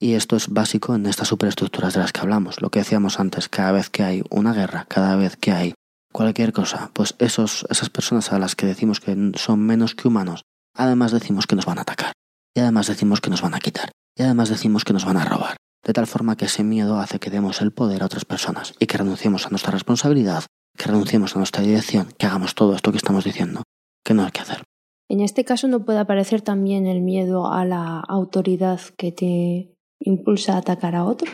Y 0.00 0.14
esto 0.14 0.36
es 0.36 0.48
básico 0.48 0.94
en 0.94 1.06
estas 1.06 1.28
superestructuras 1.28 1.94
de 1.94 2.00
las 2.00 2.12
que 2.12 2.20
hablamos. 2.20 2.60
Lo 2.60 2.70
que 2.70 2.80
decíamos 2.80 3.18
antes, 3.18 3.48
cada 3.48 3.72
vez 3.72 3.88
que 3.88 4.02
hay 4.02 4.22
una 4.30 4.52
guerra, 4.52 4.86
cada 4.88 5.16
vez 5.16 5.36
que 5.36 5.52
hay 5.52 5.74
cualquier 6.12 6.52
cosa, 6.52 6.90
pues 6.92 7.14
esos, 7.18 7.66
esas 7.70 7.90
personas 7.90 8.32
a 8.32 8.38
las 8.38 8.56
que 8.56 8.66
decimos 8.66 9.00
que 9.00 9.32
son 9.36 9.60
menos 9.60 9.94
que 9.94 10.08
humanos, 10.08 10.42
además 10.74 11.12
decimos 11.12 11.46
que 11.46 11.56
nos 11.56 11.66
van 11.66 11.78
a 11.78 11.82
atacar. 11.82 12.12
Y 12.54 12.60
además 12.60 12.86
decimos 12.86 13.20
que 13.20 13.30
nos 13.30 13.42
van 13.42 13.54
a 13.54 13.60
quitar. 13.60 13.90
Y 14.16 14.22
además 14.22 14.48
decimos 14.48 14.84
que 14.84 14.92
nos 14.92 15.04
van 15.04 15.16
a 15.16 15.24
robar 15.24 15.56
de 15.86 15.92
tal 15.92 16.08
forma 16.08 16.36
que 16.36 16.46
ese 16.46 16.64
miedo 16.64 16.98
hace 16.98 17.20
que 17.20 17.30
demos 17.30 17.62
el 17.62 17.70
poder 17.70 18.02
a 18.02 18.06
otras 18.06 18.24
personas 18.24 18.74
y 18.80 18.86
que 18.86 18.98
renunciemos 18.98 19.46
a 19.46 19.50
nuestra 19.50 19.70
responsabilidad, 19.70 20.44
que 20.76 20.86
renunciemos 20.86 21.36
a 21.36 21.38
nuestra 21.38 21.62
dirección, 21.62 22.08
que 22.18 22.26
hagamos 22.26 22.56
todo 22.56 22.74
esto 22.74 22.90
que 22.90 22.96
estamos 22.96 23.24
diciendo, 23.24 23.62
que 24.04 24.12
no 24.12 24.24
hay 24.24 24.32
que 24.32 24.40
hacer. 24.40 24.64
En 25.08 25.20
este 25.20 25.44
caso 25.44 25.68
no 25.68 25.84
puede 25.84 26.00
aparecer 26.00 26.42
también 26.42 26.88
el 26.88 27.02
miedo 27.02 27.52
a 27.52 27.64
la 27.64 28.00
autoridad 28.00 28.80
que 28.96 29.12
te 29.12 29.75
impulsa 30.00 30.54
a 30.54 30.58
atacar 30.58 30.94
a 30.94 31.04
otro. 31.04 31.30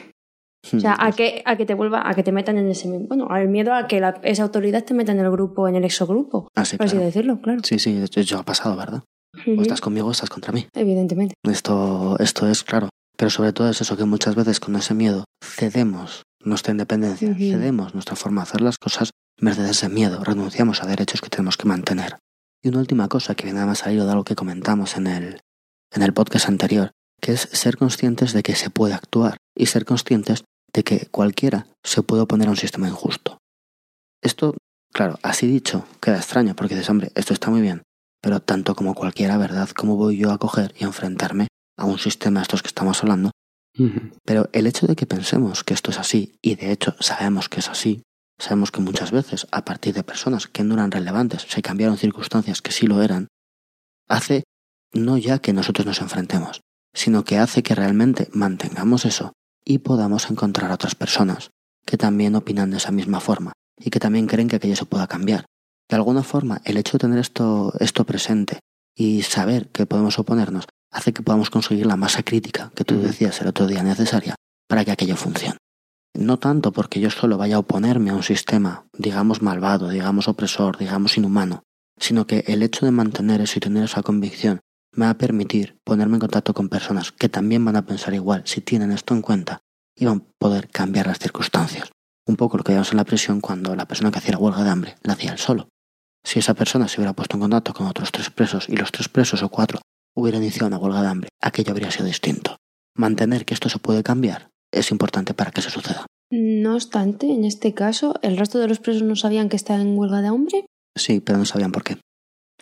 O 0.73 0.79
sea, 0.79 0.97
a 0.99 1.11
que, 1.11 1.43
a 1.45 1.57
que 1.57 1.67
te 1.67 1.75
vuelva, 1.75 2.09
a 2.09 2.15
que 2.15 2.23
te 2.23 2.31
metan 2.31 2.57
en 2.57 2.69
ese 2.69 2.89
bueno, 2.89 3.27
al 3.31 3.49
miedo 3.49 3.75
a 3.75 3.89
que 3.89 4.01
esa 4.23 4.45
autoridad 4.45 4.85
te 4.85 4.95
meta 4.95 5.11
en 5.11 5.19
el 5.19 5.31
grupo, 5.31 5.67
en 5.67 5.75
el 5.75 5.85
exogrupo. 5.85 6.49
Así, 6.55 6.77
por 6.77 6.87
así 6.87 6.97
decirlo, 6.97 7.41
claro. 7.41 7.63
Sí, 7.65 7.81
sí, 7.81 8.05
eso 8.15 8.39
ha 8.39 8.45
pasado, 8.45 8.77
¿verdad? 8.77 9.03
O 9.47 9.63
estás 9.63 9.81
conmigo 9.81 10.07
o 10.07 10.13
estás 10.13 10.31
contra 10.31 10.53
mí. 10.53 10.67
Evidentemente. 10.75 11.35
Esto, 11.43 12.17
esto 12.21 12.49
es 12.49 12.63
claro. 12.63 12.91
Pero 13.17 13.31
sobre 13.31 13.53
todo 13.53 13.69
es 13.71 13.81
eso 13.81 13.97
que 13.97 14.05
muchas 14.05 14.35
veces 14.35 14.61
con 14.61 14.77
ese 14.77 14.95
miedo 14.95 15.25
cedemos 15.43 16.23
nuestra 16.45 16.73
independencia, 16.73 17.35
cedemos 17.35 17.95
nuestra 17.95 18.17
forma 18.17 18.43
de 18.43 18.49
hacer 18.49 18.61
las 18.61 18.79
cosas 18.79 19.11
merced 19.41 19.65
a 19.65 19.71
ese 19.71 19.89
miedo, 19.89 20.23
renunciamos 20.25 20.83
a 20.83 20.87
derechos 20.87 21.21
que 21.21 21.29
tenemos 21.29 21.57
que 21.57 21.69
mantener. 21.69 22.19
Y 22.63 22.69
una 22.69 22.79
última 22.79 23.09
cosa 23.09 23.35
que 23.35 23.45
viene 23.45 23.59
además 23.59 23.87
a 23.87 23.93
ir 23.93 24.03
de 24.03 24.11
algo 24.11 24.25
que 24.25 24.37
comentamos 24.37 24.97
en 24.97 25.07
el, 25.07 25.41
en 25.93 26.03
el 26.03 26.13
podcast 26.13 26.49
anterior, 26.49 26.93
que 27.23 27.33
es 27.33 27.41
ser 27.41 27.77
conscientes 27.77 28.33
de 28.33 28.43
que 28.43 28.57
se 28.57 28.71
puede 28.71 28.95
actuar 28.95 29.37
y 29.57 29.67
ser 29.67 29.85
conscientes 29.85 30.45
de 30.73 30.83
que 30.83 31.07
cualquiera 31.07 31.67
se 31.85 32.03
puede 32.03 32.23
oponer 32.23 32.49
a 32.49 32.51
un 32.51 32.57
sistema 32.57 32.89
injusto. 32.89 33.39
Esto, 34.23 34.57
claro, 34.93 35.19
así 35.23 35.47
dicho, 35.47 35.87
queda 36.01 36.17
extraño 36.17 36.55
porque 36.57 36.75
dices, 36.75 36.91
hombre, 36.91 37.13
esto 37.15 37.33
está 37.33 37.51
muy 37.51 37.61
bien, 37.61 37.83
pero 38.21 38.41
tanto 38.41 38.75
como 38.75 38.95
cualquiera, 38.95 39.39
¿verdad? 39.39 39.69
¿Cómo 39.71 39.97
voy 39.97 40.17
yo 40.17 40.31
a 40.33 40.39
coger 40.39 40.75
y 40.79 40.85
enfrentarme 40.85 41.49
a 41.77 41.85
un 41.85 41.99
sistema 41.99 42.41
de 42.41 42.43
estos 42.43 42.63
que 42.63 42.69
estamos 42.69 43.03
hablando. 43.03 43.31
Pero 44.25 44.51
el 44.53 44.67
hecho 44.67 44.87
de 44.87 44.97
que 44.97 45.07
pensemos 45.07 45.65
que 45.65 45.73
esto 45.73 45.91
es 45.91 45.99
así, 45.99 46.37
y 46.43 46.57
de 46.57 46.73
hecho 46.73 46.95
sabemos 47.01 47.49
que 47.49 47.61
es 47.61 47.69
así, 47.71 48.03
sabemos 48.39 48.71
que 48.71 48.83
muchas 48.83 49.13
veces, 49.13 49.47
a 49.51 49.65
partir 49.65 49.95
de 49.95 50.05
personas 50.05 50.47
que 50.47 50.63
no 50.63 50.75
eran 50.75 50.91
relevantes, 50.91 51.47
se 51.49 51.63
cambiaron 51.63 51.97
circunstancias 51.97 52.61
que 52.61 52.73
sí 52.73 52.87
lo 52.87 53.03
eran, 53.03 53.29
hace 54.09 54.45
no 54.93 55.17
ya 55.17 55.39
que 55.39 55.55
nosotros 55.55 55.87
nos 55.87 56.03
enfrentemos, 56.03 56.61
sino 56.95 57.25
que 57.25 57.39
hace 57.39 57.63
que 57.63 57.75
realmente 57.75 58.29
mantengamos 58.33 59.05
eso 59.05 59.33
y 59.65 59.79
podamos 59.79 60.31
encontrar 60.31 60.71
a 60.71 60.75
otras 60.75 60.95
personas 60.95 61.51
que 61.87 61.97
también 61.97 62.35
opinan 62.35 62.71
de 62.71 62.77
esa 62.77 62.93
misma 62.93 63.21
forma 63.21 63.53
y 63.79 63.91
que 63.91 64.01
también 64.01 64.27
creen 64.27 64.49
que 64.49 64.57
aquello 64.57 64.77
se 64.77 64.87
pueda 64.87 65.07
cambiar. 65.07 65.47
De 65.89 65.97
alguna 65.97 66.23
forma, 66.23 66.61
el 66.65 66.77
hecho 66.77 66.93
de 66.93 67.01
tener 67.01 67.19
esto, 67.19 67.73
esto 67.81 68.05
presente 68.05 68.61
y 68.95 69.23
saber 69.23 69.69
que 69.69 69.87
podemos 69.87 70.19
oponernos 70.19 70.67
hace 70.91 71.13
que 71.13 71.23
podamos 71.23 71.51
conseguir 71.51 71.87
la 71.87 71.97
masa 71.97 72.23
crítica 72.23 72.71
que 72.75 72.85
tú 72.85 73.01
decías 73.01 73.41
el 73.41 73.49
otro 73.49 73.67
día 73.67 73.83
necesaria 73.83 74.35
para 74.69 74.85
que 74.85 74.93
aquello 74.93 75.17
funcione. 75.17 75.59
No 76.15 76.39
tanto 76.39 76.73
porque 76.73 77.01
yo 77.01 77.11
solo 77.11 77.39
vaya 77.39 77.57
a 77.57 77.61
oponerme 77.61 78.11
a 78.11 78.15
un 78.15 78.23
sistema, 78.23 78.87
digamos 78.97 79.41
malvado, 79.41 79.89
digamos 79.89 80.29
opresor, 80.29 80.77
digamos 80.77 81.17
inhumano, 81.17 81.63
sino 81.99 82.27
que 82.27 82.45
el 82.47 82.63
hecho 82.63 82.85
de 82.85 82.93
mantener 82.93 83.41
eso 83.41 83.59
y 83.59 83.61
tener 83.61 83.85
esa 83.85 84.03
convicción 84.03 84.61
me 84.95 85.07
va 85.07 85.13
a 85.13 85.19
permitir 85.19 85.79
ponerme 85.85 86.17
en 86.17 86.21
contacto 86.21 86.55
con 86.55 86.69
personas 86.69 87.13
que 87.13 87.29
también 87.29 87.65
van 87.65 87.77
a 87.77 87.87
pensar 87.87 88.15
igual 88.15 88.43
si 88.47 88.61
tienen 88.61 88.93
esto 88.93 89.15
en 89.15 89.23
cuenta 89.23 89.61
y 89.97 90.05
van 90.05 90.19
a 90.19 90.33
poder 90.39 90.69
cambiar 90.69 91.07
las 91.07 91.19
circunstancias. 91.19 91.91
Un 92.27 92.37
poco 92.37 92.57
lo 92.57 92.65
que 92.65 92.73
veíamos 92.73 92.93
en 92.93 92.99
la 92.99 93.05
prisión 93.05 93.41
cuando 93.41 93.75
la 93.75 93.87
persona 93.87 94.11
que 94.11 94.19
hacía 94.19 94.33
la 94.33 94.39
huelga 94.39 94.63
de 94.63 94.71
hambre 94.71 94.95
la 95.03 95.15
hacía 95.15 95.33
él 95.33 95.39
solo. 95.39 95.69
Si 96.25 96.39
esa 96.39 96.55
persona 96.55 96.87
se 96.89 97.01
hubiera 97.01 97.15
puesto 97.15 97.37
en 97.37 97.41
contacto 97.41 97.75
con 97.75 97.87
otros 97.87 98.13
tres 98.13 98.31
presos 98.31 98.69
y 98.69 98.77
los 98.77 98.93
tres 98.93 99.09
presos 99.09 99.43
o 99.43 99.49
cuatro 99.49 99.81
hubiera 100.15 100.39
iniciado 100.39 100.69
una 100.69 100.79
huelga 100.79 101.03
de 101.03 101.09
hambre, 101.09 101.29
aquello 101.41 101.73
habría 101.73 101.91
sido 101.91 102.07
distinto. 102.07 102.57
Mantener 102.95 103.45
que 103.45 103.55
esto 103.55 103.69
se 103.69 103.79
puede 103.79 104.03
cambiar 104.03 104.51
es 104.71 104.91
importante 104.91 105.35
para 105.35 105.51
que 105.51 105.63
se 105.63 105.71
suceda. 105.71 106.07
No 106.31 106.75
obstante, 106.75 107.31
en 107.31 107.45
este 107.45 107.75
caso, 107.75 108.15
¿el 108.23 108.37
resto 108.37 108.59
de 108.59 108.69
los 108.69 108.79
presos 108.79 109.03
no 109.03 109.17
sabían 109.17 109.49
que 109.49 109.57
estaban 109.57 109.83
en 109.83 109.99
huelga 109.99 110.23
de 110.23 110.29
hambre? 110.29 110.67
Sí, 110.97 111.21
pero 111.21 111.39
no 111.39 111.45
sabían 111.45 111.73
por 111.73 111.83
qué. 111.83 111.99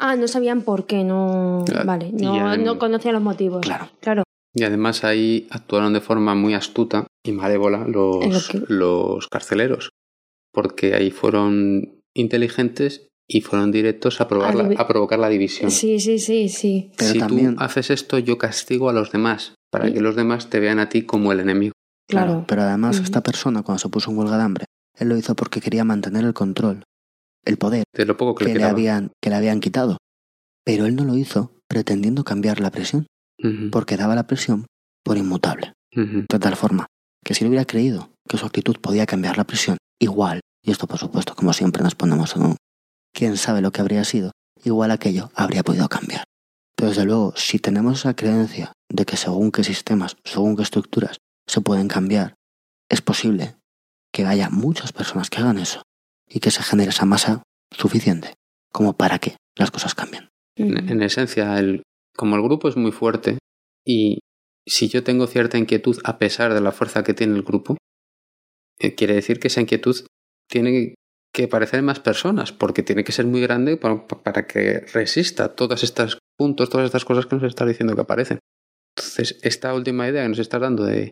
Ah, 0.00 0.16
no 0.16 0.26
sabían 0.28 0.62
por 0.62 0.86
qué, 0.86 1.04
no. 1.04 1.64
vale, 1.84 2.10
no, 2.12 2.56
no 2.56 2.78
conocían 2.78 3.14
los 3.14 3.22
motivos. 3.22 3.60
Claro. 3.60 3.88
claro. 4.00 4.22
Y 4.54 4.64
además 4.64 5.04
ahí 5.04 5.46
actuaron 5.50 5.92
de 5.92 6.00
forma 6.00 6.34
muy 6.34 6.54
astuta 6.54 7.06
y 7.24 7.32
malévola 7.32 7.86
los, 7.86 8.52
los 8.68 9.28
carceleros, 9.28 9.90
porque 10.52 10.94
ahí 10.94 11.10
fueron 11.10 12.00
inteligentes 12.14 13.08
y 13.28 13.42
fueron 13.42 13.70
directos 13.70 14.20
a, 14.20 14.24
a 14.24 14.88
provocar 14.88 15.18
la 15.20 15.28
división. 15.28 15.70
Sí, 15.70 16.00
sí, 16.00 16.18
sí, 16.18 16.48
sí. 16.48 16.90
si 16.98 17.20
tú 17.20 17.54
haces 17.58 17.90
esto, 17.90 18.18
yo 18.18 18.38
castigo 18.38 18.88
a 18.88 18.92
los 18.92 19.12
demás, 19.12 19.54
para 19.70 19.92
que 19.92 20.00
los 20.00 20.16
demás 20.16 20.50
te 20.50 20.58
vean 20.58 20.80
a 20.80 20.88
ti 20.88 21.02
como 21.02 21.30
el 21.30 21.40
enemigo. 21.40 21.74
Claro. 22.08 22.44
pero 22.48 22.62
además 22.62 22.98
esta 22.98 23.20
persona, 23.20 23.62
cuando 23.62 23.78
se 23.78 23.88
puso 23.88 24.10
en 24.10 24.18
huelga 24.18 24.36
de 24.36 24.42
hambre, 24.42 24.64
él 24.98 25.08
lo 25.08 25.16
hizo 25.16 25.36
porque 25.36 25.60
quería 25.60 25.84
mantener 25.84 26.24
el 26.24 26.34
control, 26.34 26.82
el 27.44 27.56
poder 27.56 27.84
de 27.92 28.04
lo 28.04 28.16
poco 28.16 28.34
que, 28.34 28.54
le, 28.54 28.64
habían, 28.64 29.12
que 29.22 29.30
le 29.30 29.36
habían 29.36 29.60
quitado. 29.60 29.98
Pero 30.64 30.86
él 30.86 30.96
no 30.96 31.04
lo 31.04 31.16
hizo 31.16 31.52
pretendiendo 31.68 32.24
cambiar 32.24 32.60
la 32.60 32.70
presión, 32.70 33.06
porque 33.72 33.96
daba 33.96 34.14
la 34.14 34.26
presión 34.26 34.66
por 35.02 35.16
inmutable. 35.16 35.72
De 35.92 36.38
tal 36.38 36.56
forma 36.56 36.86
que 37.24 37.34
si 37.34 37.44
él 37.44 37.48
hubiera 37.48 37.64
creído 37.64 38.10
que 38.28 38.38
su 38.38 38.46
actitud 38.46 38.76
podía 38.80 39.06
cambiar 39.06 39.38
la 39.38 39.44
prisión, 39.44 39.78
igual, 40.00 40.40
y 40.62 40.70
esto 40.70 40.86
por 40.86 40.98
supuesto 40.98 41.34
como 41.34 41.52
siempre 41.52 41.82
nos 41.82 41.94
ponemos 41.94 42.36
en 42.36 42.42
un 42.42 42.56
quién 43.12 43.36
sabe 43.36 43.60
lo 43.60 43.72
que 43.72 43.80
habría 43.80 44.04
sido, 44.04 44.32
igual 44.62 44.90
aquello 44.90 45.30
habría 45.34 45.62
podido 45.62 45.88
cambiar. 45.88 46.24
Pero 46.76 46.90
desde 46.90 47.04
luego, 47.04 47.34
si 47.36 47.58
tenemos 47.58 48.00
esa 48.00 48.14
creencia 48.14 48.72
de 48.88 49.04
que 49.04 49.16
según 49.16 49.50
qué 49.50 49.64
sistemas, 49.64 50.16
según 50.24 50.56
qué 50.56 50.62
estructuras 50.62 51.18
se 51.46 51.60
pueden 51.60 51.88
cambiar, 51.88 52.34
es 52.88 53.00
posible 53.02 53.56
que 54.12 54.26
haya 54.26 54.48
muchas 54.50 54.92
personas 54.92 55.30
que 55.30 55.38
hagan 55.38 55.58
eso 55.58 55.82
y 56.30 56.40
que 56.40 56.50
se 56.50 56.62
genere 56.62 56.90
esa 56.90 57.04
masa 57.04 57.42
suficiente 57.70 58.34
como 58.72 58.96
para 58.96 59.18
que 59.18 59.36
las 59.56 59.70
cosas 59.70 59.94
cambien. 59.94 60.28
En, 60.56 61.02
esencia, 61.02 61.58
el, 61.58 61.82
como 62.16 62.36
el 62.36 62.42
grupo 62.42 62.68
es 62.68 62.76
muy 62.76 62.92
fuerte 62.92 63.38
y 63.84 64.20
si 64.66 64.88
yo 64.88 65.02
tengo 65.02 65.26
cierta 65.26 65.58
inquietud 65.58 65.98
a 66.04 66.18
pesar 66.18 66.54
de 66.54 66.60
la 66.60 66.72
fuerza 66.72 67.02
que 67.02 67.14
tiene 67.14 67.34
el 67.34 67.42
grupo, 67.42 67.76
eh, 68.78 68.94
quiere 68.94 69.14
decir 69.14 69.40
que 69.40 69.48
esa 69.48 69.60
inquietud 69.60 69.96
tiene 70.48 70.94
que 71.32 71.48
parecer 71.48 71.82
más 71.82 72.00
personas, 72.00 72.52
porque 72.52 72.82
tiene 72.82 73.04
que 73.04 73.12
ser 73.12 73.26
muy 73.26 73.40
grande 73.40 73.76
para, 73.76 74.06
para 74.06 74.46
que 74.46 74.80
resista 74.92 75.54
todas 75.54 75.82
estas 75.82 76.18
puntos, 76.36 76.70
todas 76.70 76.86
estas 76.86 77.04
cosas 77.04 77.26
que 77.26 77.36
nos 77.36 77.44
está 77.44 77.64
diciendo 77.64 77.94
que 77.94 78.00
aparecen. 78.00 78.40
Entonces, 78.96 79.38
esta 79.42 79.72
última 79.74 80.08
idea 80.08 80.22
que 80.22 80.28
nos 80.28 80.38
está 80.40 80.58
dando 80.58 80.84
de 80.84 81.10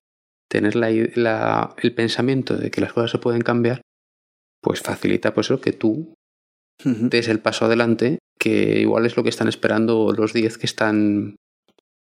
tener 0.51 0.75
la, 0.75 0.91
la, 1.15 1.75
el 1.79 1.95
pensamiento 1.95 2.57
de 2.57 2.71
que 2.71 2.81
las 2.81 2.93
cosas 2.93 3.13
se 3.13 3.19
pueden 3.19 3.43
cambiar, 3.43 3.81
pues 4.61 4.81
facilita 4.81 5.35
pues 5.35 5.47
eso 5.47 5.61
que 5.61 5.73
tú 5.73 6.15
des 6.85 7.29
el 7.29 7.41
paso 7.41 7.65
adelante, 7.65 8.19
que 8.39 8.81
igual 8.81 9.05
es 9.07 9.17
lo 9.17 9.23
que 9.23 9.29
están 9.31 9.49
esperando 9.49 10.13
los 10.13 10.33
10 10.33 10.59
que 10.59 10.67
están... 10.67 11.37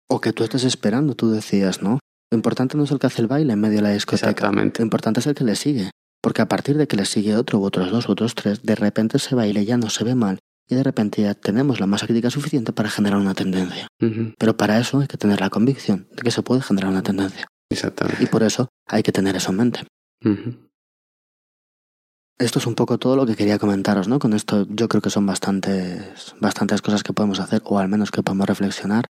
O 0.09 0.20
que 0.20 0.32
tú 0.32 0.44
estés 0.44 0.64
esperando, 0.64 1.14
tú 1.14 1.30
decías, 1.30 1.82
¿no? 1.82 1.98
Lo 2.30 2.36
importante 2.36 2.76
no 2.76 2.85
es 2.85 2.90
el 2.90 2.98
que 2.98 3.09
hace 3.09 3.22
el 3.22 3.28
baile 3.28 3.52
en 3.55 3.60
medio 3.60 3.76
de 3.76 3.82
la 3.82 3.90
discoteca. 3.90 4.30
Exactamente. 4.30 4.80
Lo 4.80 4.85
importante 4.85 5.20
es 5.20 5.26
el 5.26 5.35
que 5.35 5.44
le 5.44 5.56
sigue. 5.56 5.90
Porque 6.22 6.43
a 6.43 6.48
partir 6.48 6.76
de 6.76 6.86
que 6.86 6.97
le 6.97 7.05
sigue 7.05 7.36
otro, 7.36 7.59
u 7.59 7.64
otros 7.64 7.90
dos, 7.90 8.09
u 8.09 8.12
otros 8.12 8.35
tres, 8.35 8.62
de 8.62 8.74
repente 8.74 9.16
ese 9.16 9.35
baile 9.35 9.64
ya 9.64 9.76
no 9.76 9.90
se 9.90 10.05
ve 10.05 10.14
mal 10.14 10.39
y 10.68 10.74
de 10.74 10.82
repente 10.82 11.22
ya 11.22 11.35
tenemos 11.35 11.80
la 11.80 11.86
masa 11.86 12.06
crítica 12.06 12.30
suficiente 12.30 12.72
para 12.72 12.90
generar 12.90 13.18
una 13.18 13.35
tendencia. 13.35 13.89
Pero 14.39 14.56
para 14.56 14.78
eso 14.78 15.01
hay 15.01 15.06
que 15.06 15.16
tener 15.16 15.40
la 15.40 15.48
convicción 15.48 16.09
de 16.14 16.22
que 16.22 16.30
se 16.30 16.43
puede 16.43 16.60
generar 16.60 16.90
una 16.90 17.02
tendencia. 17.02 17.47
Exactamente. 17.70 18.22
Y 18.22 18.26
por 18.26 18.43
eso 18.43 18.68
hay 18.86 19.02
que 19.02 19.12
tener 19.12 19.36
eso 19.36 19.51
en 19.51 19.56
mente. 19.56 19.80
Esto 22.39 22.60
es 22.60 22.66
un 22.69 22.77
poco 22.77 22.98
todo 22.98 23.16
lo 23.16 23.27
que 23.27 23.35
quería 23.35 23.59
comentaros, 23.59 24.06
¿no? 24.06 24.20
Con 24.20 24.32
esto 24.32 24.65
yo 24.70 24.89
creo 24.89 25.02
que 25.02 25.10
son 25.10 25.27
bastantes, 25.27 26.36
bastantes 26.40 26.82
cosas 26.82 27.02
que 27.02 27.12
podemos 27.12 27.40
hacer, 27.40 27.62
o 27.65 27.81
al 27.81 27.89
menos 27.89 28.12
que 28.12 28.23
podemos 28.23 28.47
reflexionar. 28.47 29.06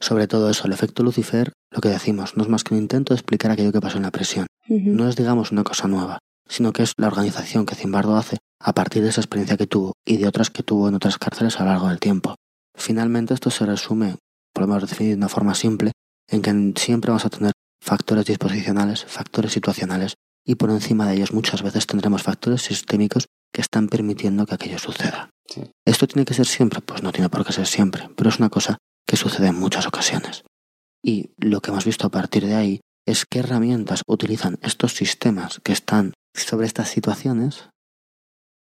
Sobre 0.00 0.26
todo 0.26 0.50
eso, 0.50 0.66
el 0.66 0.72
efecto 0.72 1.04
Lucifer, 1.04 1.52
lo 1.70 1.80
que 1.80 1.90
decimos, 1.90 2.36
no 2.36 2.42
es 2.42 2.48
más 2.48 2.64
que 2.64 2.74
un 2.74 2.80
intento 2.80 3.14
de 3.14 3.20
explicar 3.20 3.52
aquello 3.52 3.70
que 3.70 3.80
pasó 3.80 3.98
en 3.98 4.02
la 4.02 4.10
prisión. 4.10 4.46
No 4.68 5.08
es, 5.08 5.14
digamos, 5.14 5.52
una 5.52 5.62
cosa 5.62 5.86
nueva, 5.86 6.18
sino 6.48 6.72
que 6.72 6.82
es 6.82 6.92
la 6.96 7.06
organización 7.06 7.66
que 7.66 7.76
Zimbardo 7.76 8.16
hace 8.16 8.38
a 8.58 8.72
partir 8.72 9.04
de 9.04 9.10
esa 9.10 9.20
experiencia 9.20 9.56
que 9.56 9.68
tuvo 9.68 9.92
y 10.04 10.16
de 10.16 10.26
otras 10.26 10.50
que 10.50 10.64
tuvo 10.64 10.88
en 10.88 10.96
otras 10.96 11.18
cárceles 11.18 11.60
a 11.60 11.64
lo 11.64 11.70
largo 11.70 11.88
del 11.88 12.00
tiempo. 12.00 12.34
Finalmente 12.74 13.32
esto 13.32 13.50
se 13.50 13.64
resume, 13.64 14.16
podemos 14.52 14.88
definir 14.88 15.12
de 15.12 15.18
una 15.18 15.28
forma 15.28 15.54
simple, 15.54 15.92
en 16.28 16.42
que 16.42 16.80
siempre 16.80 17.10
vamos 17.10 17.26
a 17.26 17.30
tener 17.30 17.52
factores 17.80 18.24
disposicionales, 18.26 19.04
factores 19.04 19.52
situacionales 19.52 20.14
y 20.44 20.56
por 20.56 20.70
encima 20.70 21.06
de 21.06 21.14
ellos 21.14 21.32
muchas 21.32 21.62
veces 21.62 21.86
tendremos 21.86 22.22
factores 22.22 22.62
sistémicos 22.62 23.26
que 23.52 23.60
están 23.60 23.88
permitiendo 23.88 24.46
que 24.46 24.54
aquello 24.54 24.78
suceda. 24.78 25.30
¿Esto 25.84 26.06
tiene 26.06 26.24
que 26.24 26.34
ser 26.34 26.46
siempre? 26.46 26.80
Pues 26.80 27.02
no 27.02 27.12
tiene 27.12 27.28
por 27.28 27.44
qué 27.44 27.52
ser 27.52 27.66
siempre, 27.66 28.08
pero 28.16 28.30
es 28.30 28.38
una 28.38 28.48
cosa 28.48 28.78
que 29.06 29.16
sucede 29.16 29.48
en 29.48 29.58
muchas 29.58 29.86
ocasiones. 29.86 30.44
Y 31.04 31.30
lo 31.36 31.60
que 31.60 31.70
hemos 31.70 31.84
visto 31.84 32.06
a 32.06 32.10
partir 32.10 32.46
de 32.46 32.54
ahí 32.54 32.80
es 33.06 33.26
qué 33.26 33.40
herramientas 33.40 34.02
utilizan 34.06 34.58
estos 34.62 34.94
sistemas 34.94 35.60
que 35.62 35.72
están 35.72 36.14
sobre 36.34 36.66
estas 36.66 36.88
situaciones 36.88 37.68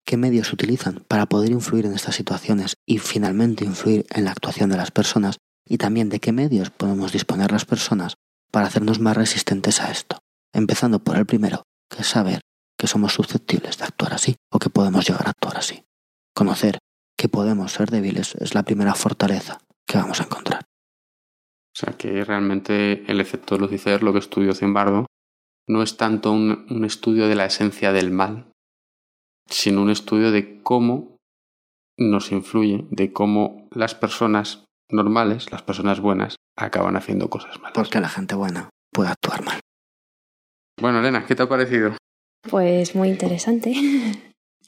qué 0.04 0.16
medios 0.16 0.52
utilizan 0.52 1.04
para 1.08 1.26
poder 1.26 1.50
influir 1.50 1.86
en 1.86 1.94
estas 1.94 2.14
situaciones 2.14 2.76
y 2.86 2.98
finalmente 2.98 3.64
influir 3.64 4.06
en 4.10 4.24
la 4.24 4.32
actuación 4.32 4.70
de 4.70 4.76
las 4.76 4.90
personas 4.90 5.38
y 5.66 5.78
también 5.78 6.10
de 6.10 6.20
qué 6.20 6.32
medios 6.32 6.70
podemos 6.70 7.12
disponer 7.12 7.50
las 7.50 7.64
personas 7.64 8.14
para 8.50 8.66
hacernos 8.66 9.00
más 9.00 9.16
resistentes 9.16 9.80
a 9.80 9.90
esto. 9.90 10.18
Empezando 10.54 11.02
por 11.02 11.16
el 11.16 11.26
primero, 11.26 11.64
que 11.90 12.02
es 12.02 12.06
saber 12.06 12.40
que 12.78 12.86
somos 12.86 13.12
susceptibles 13.12 13.76
de 13.76 13.84
actuar 13.84 14.14
así 14.14 14.36
o 14.52 14.60
que 14.60 14.70
podemos 14.70 15.06
llegar 15.06 15.26
a 15.26 15.30
actuar 15.30 15.56
así. 15.56 15.84
Conocer 16.32 16.78
que 17.18 17.28
podemos 17.28 17.72
ser 17.72 17.90
débiles 17.90 18.36
es 18.36 18.54
la 18.54 18.62
primera 18.62 18.94
fortaleza 18.94 19.58
que 19.86 19.98
vamos 19.98 20.20
a 20.20 20.24
encontrar. 20.24 20.62
O 20.62 21.76
sea 21.76 21.96
que 21.96 22.24
realmente 22.24 23.04
el 23.10 23.20
efecto 23.20 23.58
Lucifer, 23.58 24.04
lo 24.04 24.12
que 24.12 24.20
estudió 24.20 24.54
Zimbardo, 24.54 25.06
no 25.68 25.82
es 25.82 25.96
tanto 25.96 26.30
un, 26.30 26.66
un 26.70 26.84
estudio 26.84 27.26
de 27.26 27.34
la 27.34 27.46
esencia 27.46 27.92
del 27.92 28.12
mal, 28.12 28.52
sino 29.50 29.82
un 29.82 29.90
estudio 29.90 30.30
de 30.30 30.62
cómo 30.62 31.16
nos 31.98 32.30
influye, 32.30 32.86
de 32.90 33.12
cómo 33.12 33.68
las 33.72 33.96
personas 33.96 34.64
normales, 34.88 35.50
las 35.50 35.62
personas 35.62 35.98
buenas, 35.98 36.36
acaban 36.56 36.96
haciendo 36.96 37.28
cosas 37.28 37.58
malas. 37.58 37.74
Porque 37.74 38.00
la 38.00 38.08
gente 38.08 38.36
buena 38.36 38.70
puede 38.92 39.10
actuar 39.10 39.44
mal. 39.44 39.60
Bueno, 40.80 41.00
Elena, 41.00 41.24
¿qué 41.26 41.34
te 41.34 41.42
ha 41.42 41.48
parecido? 41.48 41.96
Pues 42.48 42.94
muy 42.94 43.08
interesante. 43.08 43.74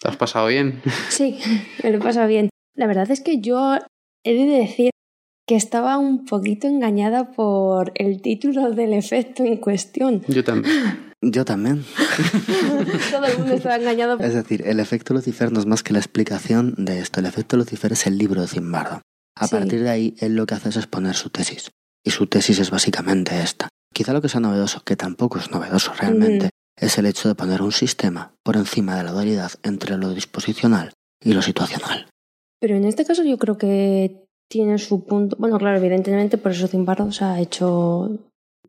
¿Te 0.01 0.09
has 0.09 0.17
pasado 0.17 0.47
bien? 0.47 0.83
Sí, 1.09 1.39
me 1.83 1.91
lo 1.91 1.99
he 1.99 2.01
pasado 2.01 2.29
bien. 2.29 2.51
La 2.75 2.87
verdad 2.87 3.11
es 3.11 3.21
que 3.21 3.41
yo 3.41 3.77
he 4.25 4.35
de 4.35 4.45
decir 4.45 4.91
que 5.47 5.57
estaba 5.57 5.99
un 5.99 6.25
poquito 6.25 6.67
engañada 6.67 7.33
por 7.33 7.93
el 7.95 8.21
título 8.21 8.71
del 8.73 8.93
efecto 8.93 9.45
en 9.45 9.57
cuestión. 9.59 10.23
Yo 10.29 10.43
también. 10.43 11.13
Yo 11.23 11.45
también. 11.45 11.85
Todo 13.11 13.25
el 13.25 13.39
mundo 13.39 13.55
estaba 13.55 13.77
engañado. 13.77 14.19
Es 14.21 14.35
decir, 14.35 14.63
el 14.67 14.81
efecto 14.81 15.15
Lucifer 15.15 15.53
no 15.53 15.61
es 15.61 15.67
más 15.67 15.83
que 15.83 15.93
la 15.93 15.99
explicación 15.99 16.75
de 16.77 17.01
esto. 17.01 17.21
El 17.21 17.27
efecto 17.27 17.57
Lucifer 17.57 17.93
es 17.93 18.07
el 18.07 18.19
libro 18.19 18.41
de 18.43 18.49
Zimbardo. 18.49 19.03
A 19.39 19.49
partir 19.49 19.83
de 19.83 19.91
ahí, 19.91 20.15
él 20.19 20.35
lo 20.35 20.47
que 20.47 20.55
hace 20.55 20.71
es 20.71 20.77
exponer 20.77 21.15
su 21.15 21.31
tesis. 21.31 21.71
Y 22.05 22.11
su 22.11 22.27
tesis 22.27 22.59
es 22.59 22.71
básicamente 22.71 23.41
esta. 23.41 23.69
Quizá 23.97 24.13
lo 24.13 24.21
que 24.21 24.29
sea 24.29 24.43
novedoso, 24.43 24.83
que 24.85 24.95
tampoco 24.95 25.39
es 25.39 25.51
novedoso 25.51 25.91
realmente, 25.99 26.51
es 26.79 26.99
el 26.99 27.07
hecho 27.07 27.31
de 27.31 27.35
poner 27.35 27.63
un 27.63 27.73
sistema 27.73 28.35
por 28.43 28.57
encima 28.57 28.95
de 28.95 29.05
la 29.05 29.13
dualidad 29.13 29.53
entre 29.63 29.97
lo 29.97 30.11
disposicional 30.11 30.93
y 31.19 31.33
lo 31.33 31.41
situacional. 31.41 32.07
Pero 32.61 32.77
en 32.77 32.85
este 32.85 33.07
caso 33.07 33.25
yo 33.25 33.39
creo 33.39 33.57
que 33.57 34.27
tiene 34.51 34.77
su 34.77 35.07
punto. 35.07 35.37
Bueno, 35.39 35.57
claro, 35.57 35.79
evidentemente 35.79 36.37
por 36.37 36.53
eso 36.53 36.69
Zimbardo 36.69 37.11
se 37.11 37.25
ha 37.25 37.41
hecho 37.41 38.11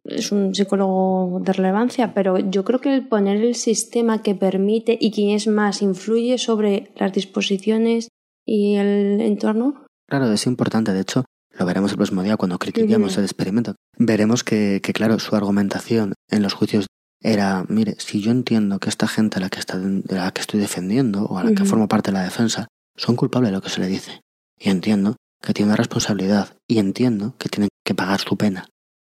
es 0.06 0.32
un 0.32 0.56
psicólogo 0.56 1.42
de 1.42 1.52
relevancia, 1.52 2.14
pero 2.14 2.38
yo 2.38 2.64
creo 2.64 2.80
que 2.80 2.96
el 2.96 3.06
poner 3.06 3.36
el 3.44 3.56
sistema 3.56 4.22
que 4.22 4.34
permite 4.34 4.98
y 4.98 5.12
quién 5.12 5.32
es 5.32 5.48
más 5.48 5.82
influye 5.82 6.38
sobre 6.38 6.94
las 6.96 7.12
disposiciones 7.12 8.08
y 8.46 8.76
el 8.76 9.20
entorno. 9.20 9.84
Claro, 10.08 10.32
es 10.32 10.46
importante. 10.48 10.94
De 10.94 11.02
hecho, 11.02 11.26
lo 11.58 11.66
veremos 11.66 11.92
el 11.92 11.98
próximo 11.98 12.24
día 12.24 12.38
cuando 12.38 12.60
critiquemos 12.60 13.18
el 13.18 13.24
experimento. 13.24 13.76
Veremos 13.98 14.44
que, 14.44 14.80
que, 14.84 14.94
claro, 14.94 15.20
su 15.20 15.36
argumentación 15.36 16.14
en 16.30 16.44
los 16.44 16.54
juicios 16.54 16.88
era, 17.22 17.66
mire, 17.68 17.96
si 18.00 18.22
yo 18.22 18.32
entiendo 18.32 18.80
que 18.80 18.90
esta 18.90 19.08
gente 19.08 19.38
a 19.38 19.42
la 19.42 19.50
que, 19.50 19.60
está, 19.60 19.78
de 19.78 20.16
la 20.16 20.32
que 20.32 20.42
estoy 20.42 20.60
defendiendo 20.60 21.26
o 21.26 21.40
a 21.40 21.44
la 21.44 21.54
que 21.54 21.66
formo 21.66 21.88
parte 21.88 22.12
de 22.12 22.18
la 22.18 22.24
defensa 22.24 22.68
son 22.96 23.16
culpables 23.16 23.50
de 23.50 23.56
lo 23.56 23.62
que 23.62 23.70
se 23.70 23.82
le 23.82 23.88
dice, 23.88 24.22
y 24.58 24.70
entiendo 24.70 25.16
que 25.42 25.54
tienen 25.54 25.70
una 25.70 25.78
responsabilidad, 25.78 26.56
y 26.68 26.80
entiendo 26.80 27.36
que 27.38 27.50
tienen 27.50 27.70
que 27.84 27.96
pagar 27.96 28.20
su 28.20 28.38
pena, 28.38 28.68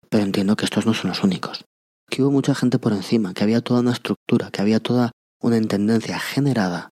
pero 0.09 0.23
entiendo 0.23 0.55
que 0.55 0.65
estos 0.65 0.85
no 0.85 0.93
son 0.93 1.09
los 1.09 1.23
únicos. 1.23 1.65
Que 2.09 2.21
hubo 2.21 2.31
mucha 2.31 2.55
gente 2.55 2.77
por 2.79 2.93
encima, 2.93 3.33
que 3.33 3.43
había 3.43 3.61
toda 3.61 3.79
una 3.79 3.93
estructura, 3.93 4.51
que 4.51 4.61
había 4.61 4.79
toda 4.79 5.11
una 5.41 5.57
intendencia 5.57 6.19
generada 6.19 6.89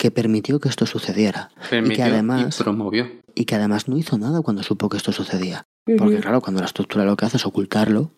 que 0.00 0.10
permitió 0.10 0.60
que 0.60 0.70
esto 0.70 0.86
sucediera. 0.86 1.50
Y 1.70 1.90
que 1.90 2.02
además 2.02 2.56
promovió. 2.56 3.06
y 3.34 3.44
que 3.44 3.54
además 3.54 3.86
no 3.86 3.98
hizo 3.98 4.16
nada 4.16 4.40
cuando 4.40 4.62
supo 4.62 4.88
que 4.88 4.96
esto 4.96 5.12
sucedía. 5.12 5.66
Porque 5.98 6.20
claro 6.20 6.40
cuando 6.40 6.60
la 6.60 6.66
estructura 6.66 7.04
lo 7.04 7.16
que 7.16 7.26
hace 7.26 7.36
es 7.36 7.44
ocultarlo 7.44 8.14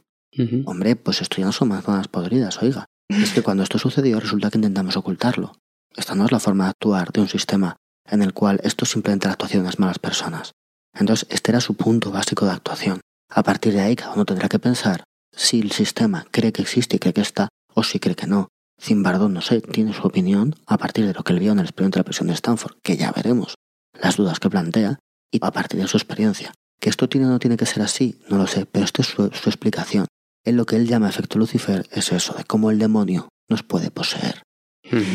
hombre 0.64 0.94
pues 0.94 1.20
esto 1.22 1.38
ya 1.38 1.44
no 1.44 1.50
son 1.50 1.68
más 1.68 1.84
zonas 1.84 2.06
podridas 2.06 2.62
oiga. 2.62 2.86
Es 3.08 3.32
que 3.32 3.42
cuando 3.42 3.64
esto 3.64 3.78
sucedió 3.78 4.20
resulta 4.20 4.48
que 4.48 4.58
intentamos 4.58 4.96
ocultarlo. 4.96 5.56
Esta 5.96 6.14
no 6.14 6.24
es 6.24 6.30
la 6.30 6.38
forma 6.38 6.64
de 6.64 6.70
actuar 6.70 7.10
de 7.10 7.20
un 7.20 7.28
sistema 7.28 7.76
en 8.08 8.22
el 8.22 8.32
cual 8.32 8.60
esto 8.62 8.84
es 8.84 8.90
simplemente 8.92 9.26
la 9.26 9.32
actuación 9.32 9.64
de 9.64 9.70
las 9.70 9.80
malas 9.80 9.98
personas. 9.98 10.52
Entonces 10.94 11.26
este 11.30 11.50
era 11.50 11.60
su 11.60 11.74
punto 11.74 12.12
básico 12.12 12.46
de 12.46 12.52
actuación. 12.52 13.00
A 13.28 13.42
partir 13.42 13.72
de 13.72 13.80
ahí 13.80 13.96
cada 13.96 14.14
uno 14.14 14.24
tendrá 14.24 14.48
que 14.48 14.60
pensar 14.60 15.02
si 15.34 15.58
el 15.58 15.72
sistema 15.72 16.26
cree 16.30 16.52
que 16.52 16.62
existe 16.62 16.94
y 16.94 16.98
cree 17.00 17.12
que 17.12 17.22
está 17.22 17.48
o 17.74 17.82
si 17.82 17.98
cree 17.98 18.14
que 18.14 18.28
no. 18.28 18.46
Zimbardo, 18.82 19.28
no 19.28 19.40
sé, 19.40 19.60
tiene 19.60 19.92
su 19.92 20.02
opinión 20.02 20.56
a 20.66 20.76
partir 20.76 21.06
de 21.06 21.14
lo 21.14 21.22
que 21.22 21.32
él 21.32 21.38
vio 21.38 21.52
en 21.52 21.60
el 21.60 21.66
experimento 21.66 21.98
de 21.98 22.00
la 22.00 22.04
prisión 22.04 22.26
de 22.26 22.34
Stanford, 22.34 22.78
que 22.82 22.96
ya 22.96 23.12
veremos 23.12 23.54
las 23.92 24.16
dudas 24.16 24.40
que 24.40 24.50
plantea 24.50 24.98
y 25.30 25.38
a 25.40 25.52
partir 25.52 25.80
de 25.80 25.86
su 25.86 25.96
experiencia. 25.96 26.52
Que 26.80 26.90
esto 26.90 27.08
tiene 27.08 27.28
o 27.28 27.30
no 27.30 27.38
tiene 27.38 27.56
que 27.56 27.64
ser 27.64 27.82
así, 27.82 28.20
no 28.28 28.38
lo 28.38 28.48
sé, 28.48 28.66
pero 28.66 28.84
esto 28.84 29.02
es 29.02 29.08
su, 29.08 29.30
su 29.30 29.48
explicación. 29.48 30.06
En 30.44 30.56
lo 30.56 30.66
que 30.66 30.74
él 30.74 30.88
llama 30.88 31.08
efecto 31.08 31.38
Lucifer 31.38 31.86
es 31.92 32.10
eso, 32.10 32.34
de 32.34 32.42
cómo 32.42 32.72
el 32.72 32.80
demonio 32.80 33.28
nos 33.48 33.62
puede 33.62 33.92
poseer. 33.92 34.42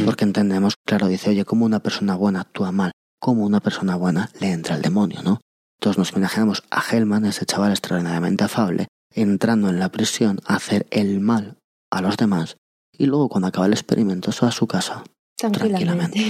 Porque 0.05 0.23
entendemos, 0.23 0.75
claro, 0.85 1.07
dice, 1.07 1.31
oye, 1.31 1.43
cómo 1.43 1.65
una 1.65 1.81
persona 1.81 2.15
buena 2.15 2.41
actúa 2.41 2.71
mal, 2.71 2.93
cómo 3.19 3.45
una 3.45 3.59
persona 3.59 3.97
buena 3.97 4.31
le 4.39 4.51
entra 4.53 4.77
el 4.77 4.81
demonio, 4.81 5.21
¿no? 5.23 5.41
Todos 5.81 5.97
nos 5.97 6.13
imaginamos 6.13 6.63
a 6.71 6.81
Hellman, 6.81 7.25
ese 7.25 7.45
chaval 7.45 7.71
extraordinariamente 7.71 8.45
afable, 8.45 8.87
entrando 9.13 9.67
en 9.69 9.77
la 9.77 9.89
prisión 9.89 10.39
a 10.45 10.55
hacer 10.55 10.87
el 10.89 11.19
mal 11.19 11.57
a 11.91 12.01
los 12.01 12.15
demás 12.15 12.55
y 12.97 13.05
luego 13.05 13.29
cuando 13.29 13.47
acaba 13.47 13.67
el 13.67 13.73
experimento 13.73 14.31
se 14.31 14.41
va 14.41 14.49
a 14.49 14.51
su 14.51 14.67
casa. 14.67 15.03
Tranquilamente. 15.37 16.25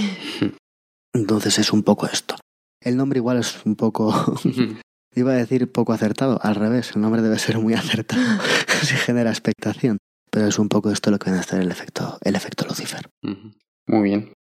Entonces 1.12 1.58
es 1.58 1.72
un 1.72 1.82
poco 1.82 2.06
esto. 2.06 2.36
El 2.80 2.96
nombre 2.96 3.18
igual 3.18 3.38
es 3.38 3.64
un 3.64 3.76
poco... 3.76 4.12
Iba 5.14 5.32
a 5.32 5.36
decir 5.36 5.72
poco 5.72 5.92
acertado, 5.92 6.38
al 6.42 6.54
revés, 6.54 6.92
el 6.94 7.00
nombre 7.00 7.22
debe 7.22 7.38
ser 7.38 7.58
muy 7.58 7.74
acertado 7.74 8.22
si 8.82 8.94
genera 8.94 9.30
expectación. 9.30 9.98
Pero 10.30 10.46
es 10.46 10.58
un 10.58 10.68
poco 10.68 10.90
esto 10.90 11.10
lo 11.10 11.18
que 11.18 11.30
viene 11.30 11.40
a 11.40 11.42
ser 11.42 11.60
el 11.60 11.70
efecto, 11.70 12.18
el 12.22 12.36
efecto 12.36 12.66
Lucifer. 12.66 13.08
Muy 13.22 14.02
bien. 14.02 14.20
El 14.20 14.34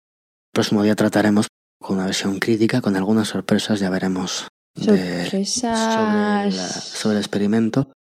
próximo 0.53 0.83
día 0.83 0.97
trataremos 0.97 1.47
con 1.81 1.97
una 1.97 2.07
versión 2.07 2.39
crítica, 2.41 2.81
con 2.81 2.97
algunas 2.97 3.29
sorpresas, 3.29 3.81
ya 3.81 3.91
veremos. 3.91 4.49
Sorpresas. 4.75 6.51
sobre, 6.95 7.15
el 7.15 7.21
experimento. 7.21 7.93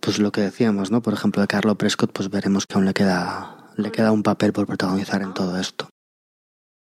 Pues 0.00 0.18
lo 0.18 0.32
que 0.32 0.42
decíamos, 0.42 0.90
¿no? 0.90 1.00
Por 1.00 1.14
ejemplo, 1.14 1.40
de 1.40 1.48
Carlo 1.48 1.76
Prescott, 1.76 2.12
pues 2.12 2.28
veremos 2.28 2.66
que 2.66 2.74
aún 2.74 2.84
le 2.84 2.92
queda, 2.92 3.61
le 3.76 3.90
queda 3.90 4.12
un 4.12 4.22
papel 4.22 4.52
por 4.52 4.66
protagonizar 4.66 5.22
en 5.22 5.34
todo 5.34 5.58
esto. 5.58 5.88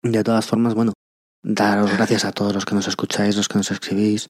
De 0.03 0.23
todas 0.23 0.47
formas, 0.47 0.75
bueno, 0.75 0.93
daros 1.43 1.93
gracias 1.97 2.25
a 2.25 2.33
todos 2.33 2.55
los 2.55 2.65
que 2.65 2.75
nos 2.75 2.89
escucháis, 2.89 3.37
los 3.37 3.49
que 3.49 3.59
nos 3.59 3.71
escribís. 3.71 4.29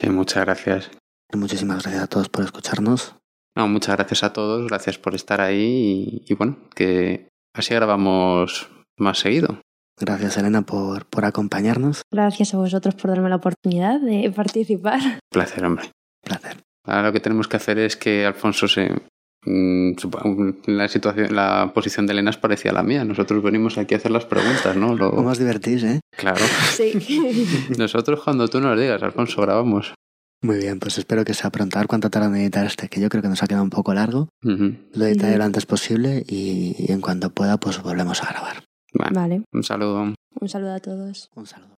Sí, 0.00 0.10
muchas 0.10 0.44
gracias. 0.44 0.90
Muchísimas 1.32 1.82
gracias 1.82 2.02
a 2.02 2.06
todos 2.06 2.28
por 2.28 2.44
escucharnos. 2.44 3.16
No, 3.56 3.68
muchas 3.68 3.96
gracias 3.96 4.22
a 4.22 4.32
todos, 4.32 4.66
gracias 4.68 4.98
por 4.98 5.14
estar 5.14 5.40
ahí 5.40 6.22
y, 6.26 6.34
bueno, 6.34 6.58
que 6.74 7.28
así 7.54 7.74
grabamos 7.74 8.70
más 8.96 9.18
seguido. 9.18 9.60
Gracias, 9.98 10.38
Elena, 10.38 10.62
por, 10.62 11.06
por 11.06 11.24
acompañarnos. 11.24 12.02
Gracias 12.10 12.54
a 12.54 12.56
vosotros 12.56 12.94
por 12.94 13.10
darme 13.10 13.28
la 13.28 13.36
oportunidad 13.36 14.00
de 14.00 14.30
participar. 14.36 15.00
Placer, 15.30 15.64
hombre. 15.64 15.90
Placer. 16.22 16.56
Ahora 16.84 17.08
lo 17.08 17.12
que 17.12 17.20
tenemos 17.20 17.48
que 17.48 17.56
hacer 17.56 17.78
es 17.78 17.96
que 17.96 18.24
Alfonso 18.24 18.66
se, 18.66 18.90
la 19.44 20.88
situación, 20.88 21.34
la 21.34 21.72
posición 21.74 22.06
de 22.06 22.12
Elena 22.12 22.30
es 22.30 22.36
parecida 22.36 22.70
a 22.72 22.74
la 22.74 22.82
mía. 22.82 23.04
Nosotros 23.04 23.42
venimos 23.42 23.78
aquí 23.78 23.94
a 23.94 23.98
hacer 23.98 24.10
las 24.10 24.26
preguntas, 24.26 24.76
¿no? 24.76 24.94
Lo... 24.94 25.10
¿Cómo 25.12 25.30
os 25.30 25.38
divertís, 25.38 25.82
eh? 25.84 26.00
Claro. 26.16 26.44
Sí. 26.72 26.92
Nosotros 27.78 28.20
cuando 28.22 28.48
tú 28.48 28.60
nos 28.60 28.78
digas, 28.78 29.02
Alfonso, 29.02 29.40
grabamos. 29.42 29.94
Muy 30.42 30.56
bien, 30.56 30.78
pues 30.78 30.96
espero 30.96 31.24
que 31.24 31.34
sea 31.34 31.50
pronto. 31.50 31.76
A 31.76 31.80
ver 31.82 31.88
cuánto 31.88 32.08
tardan 32.08 32.34
en 32.34 32.42
editar 32.42 32.64
este, 32.64 32.88
que 32.88 33.00
yo 33.00 33.08
creo 33.10 33.22
que 33.22 33.28
nos 33.28 33.42
ha 33.42 33.46
quedado 33.46 33.62
un 33.62 33.70
poco 33.70 33.92
largo. 33.92 34.28
Lo 34.42 35.04
editaré 35.04 35.36
lo 35.36 35.44
antes 35.44 35.66
posible 35.66 36.24
y, 36.26 36.90
en 36.90 37.00
cuanto 37.00 37.30
pueda, 37.30 37.58
pues 37.58 37.82
volvemos 37.82 38.22
a 38.22 38.30
grabar. 38.30 38.64
vale. 38.94 39.42
Un 39.52 39.62
saludo. 39.62 40.14
Un 40.40 40.48
saludo 40.48 40.74
a 40.74 40.80
todos. 40.80 41.30
Un 41.34 41.46
saludo. 41.46 41.74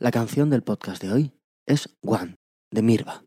La 0.00 0.10
canción 0.10 0.48
del 0.48 0.62
podcast 0.62 1.02
de 1.02 1.12
hoy 1.12 1.32
es 1.66 1.94
One, 2.00 2.36
de 2.70 2.80
Mirva. 2.80 3.22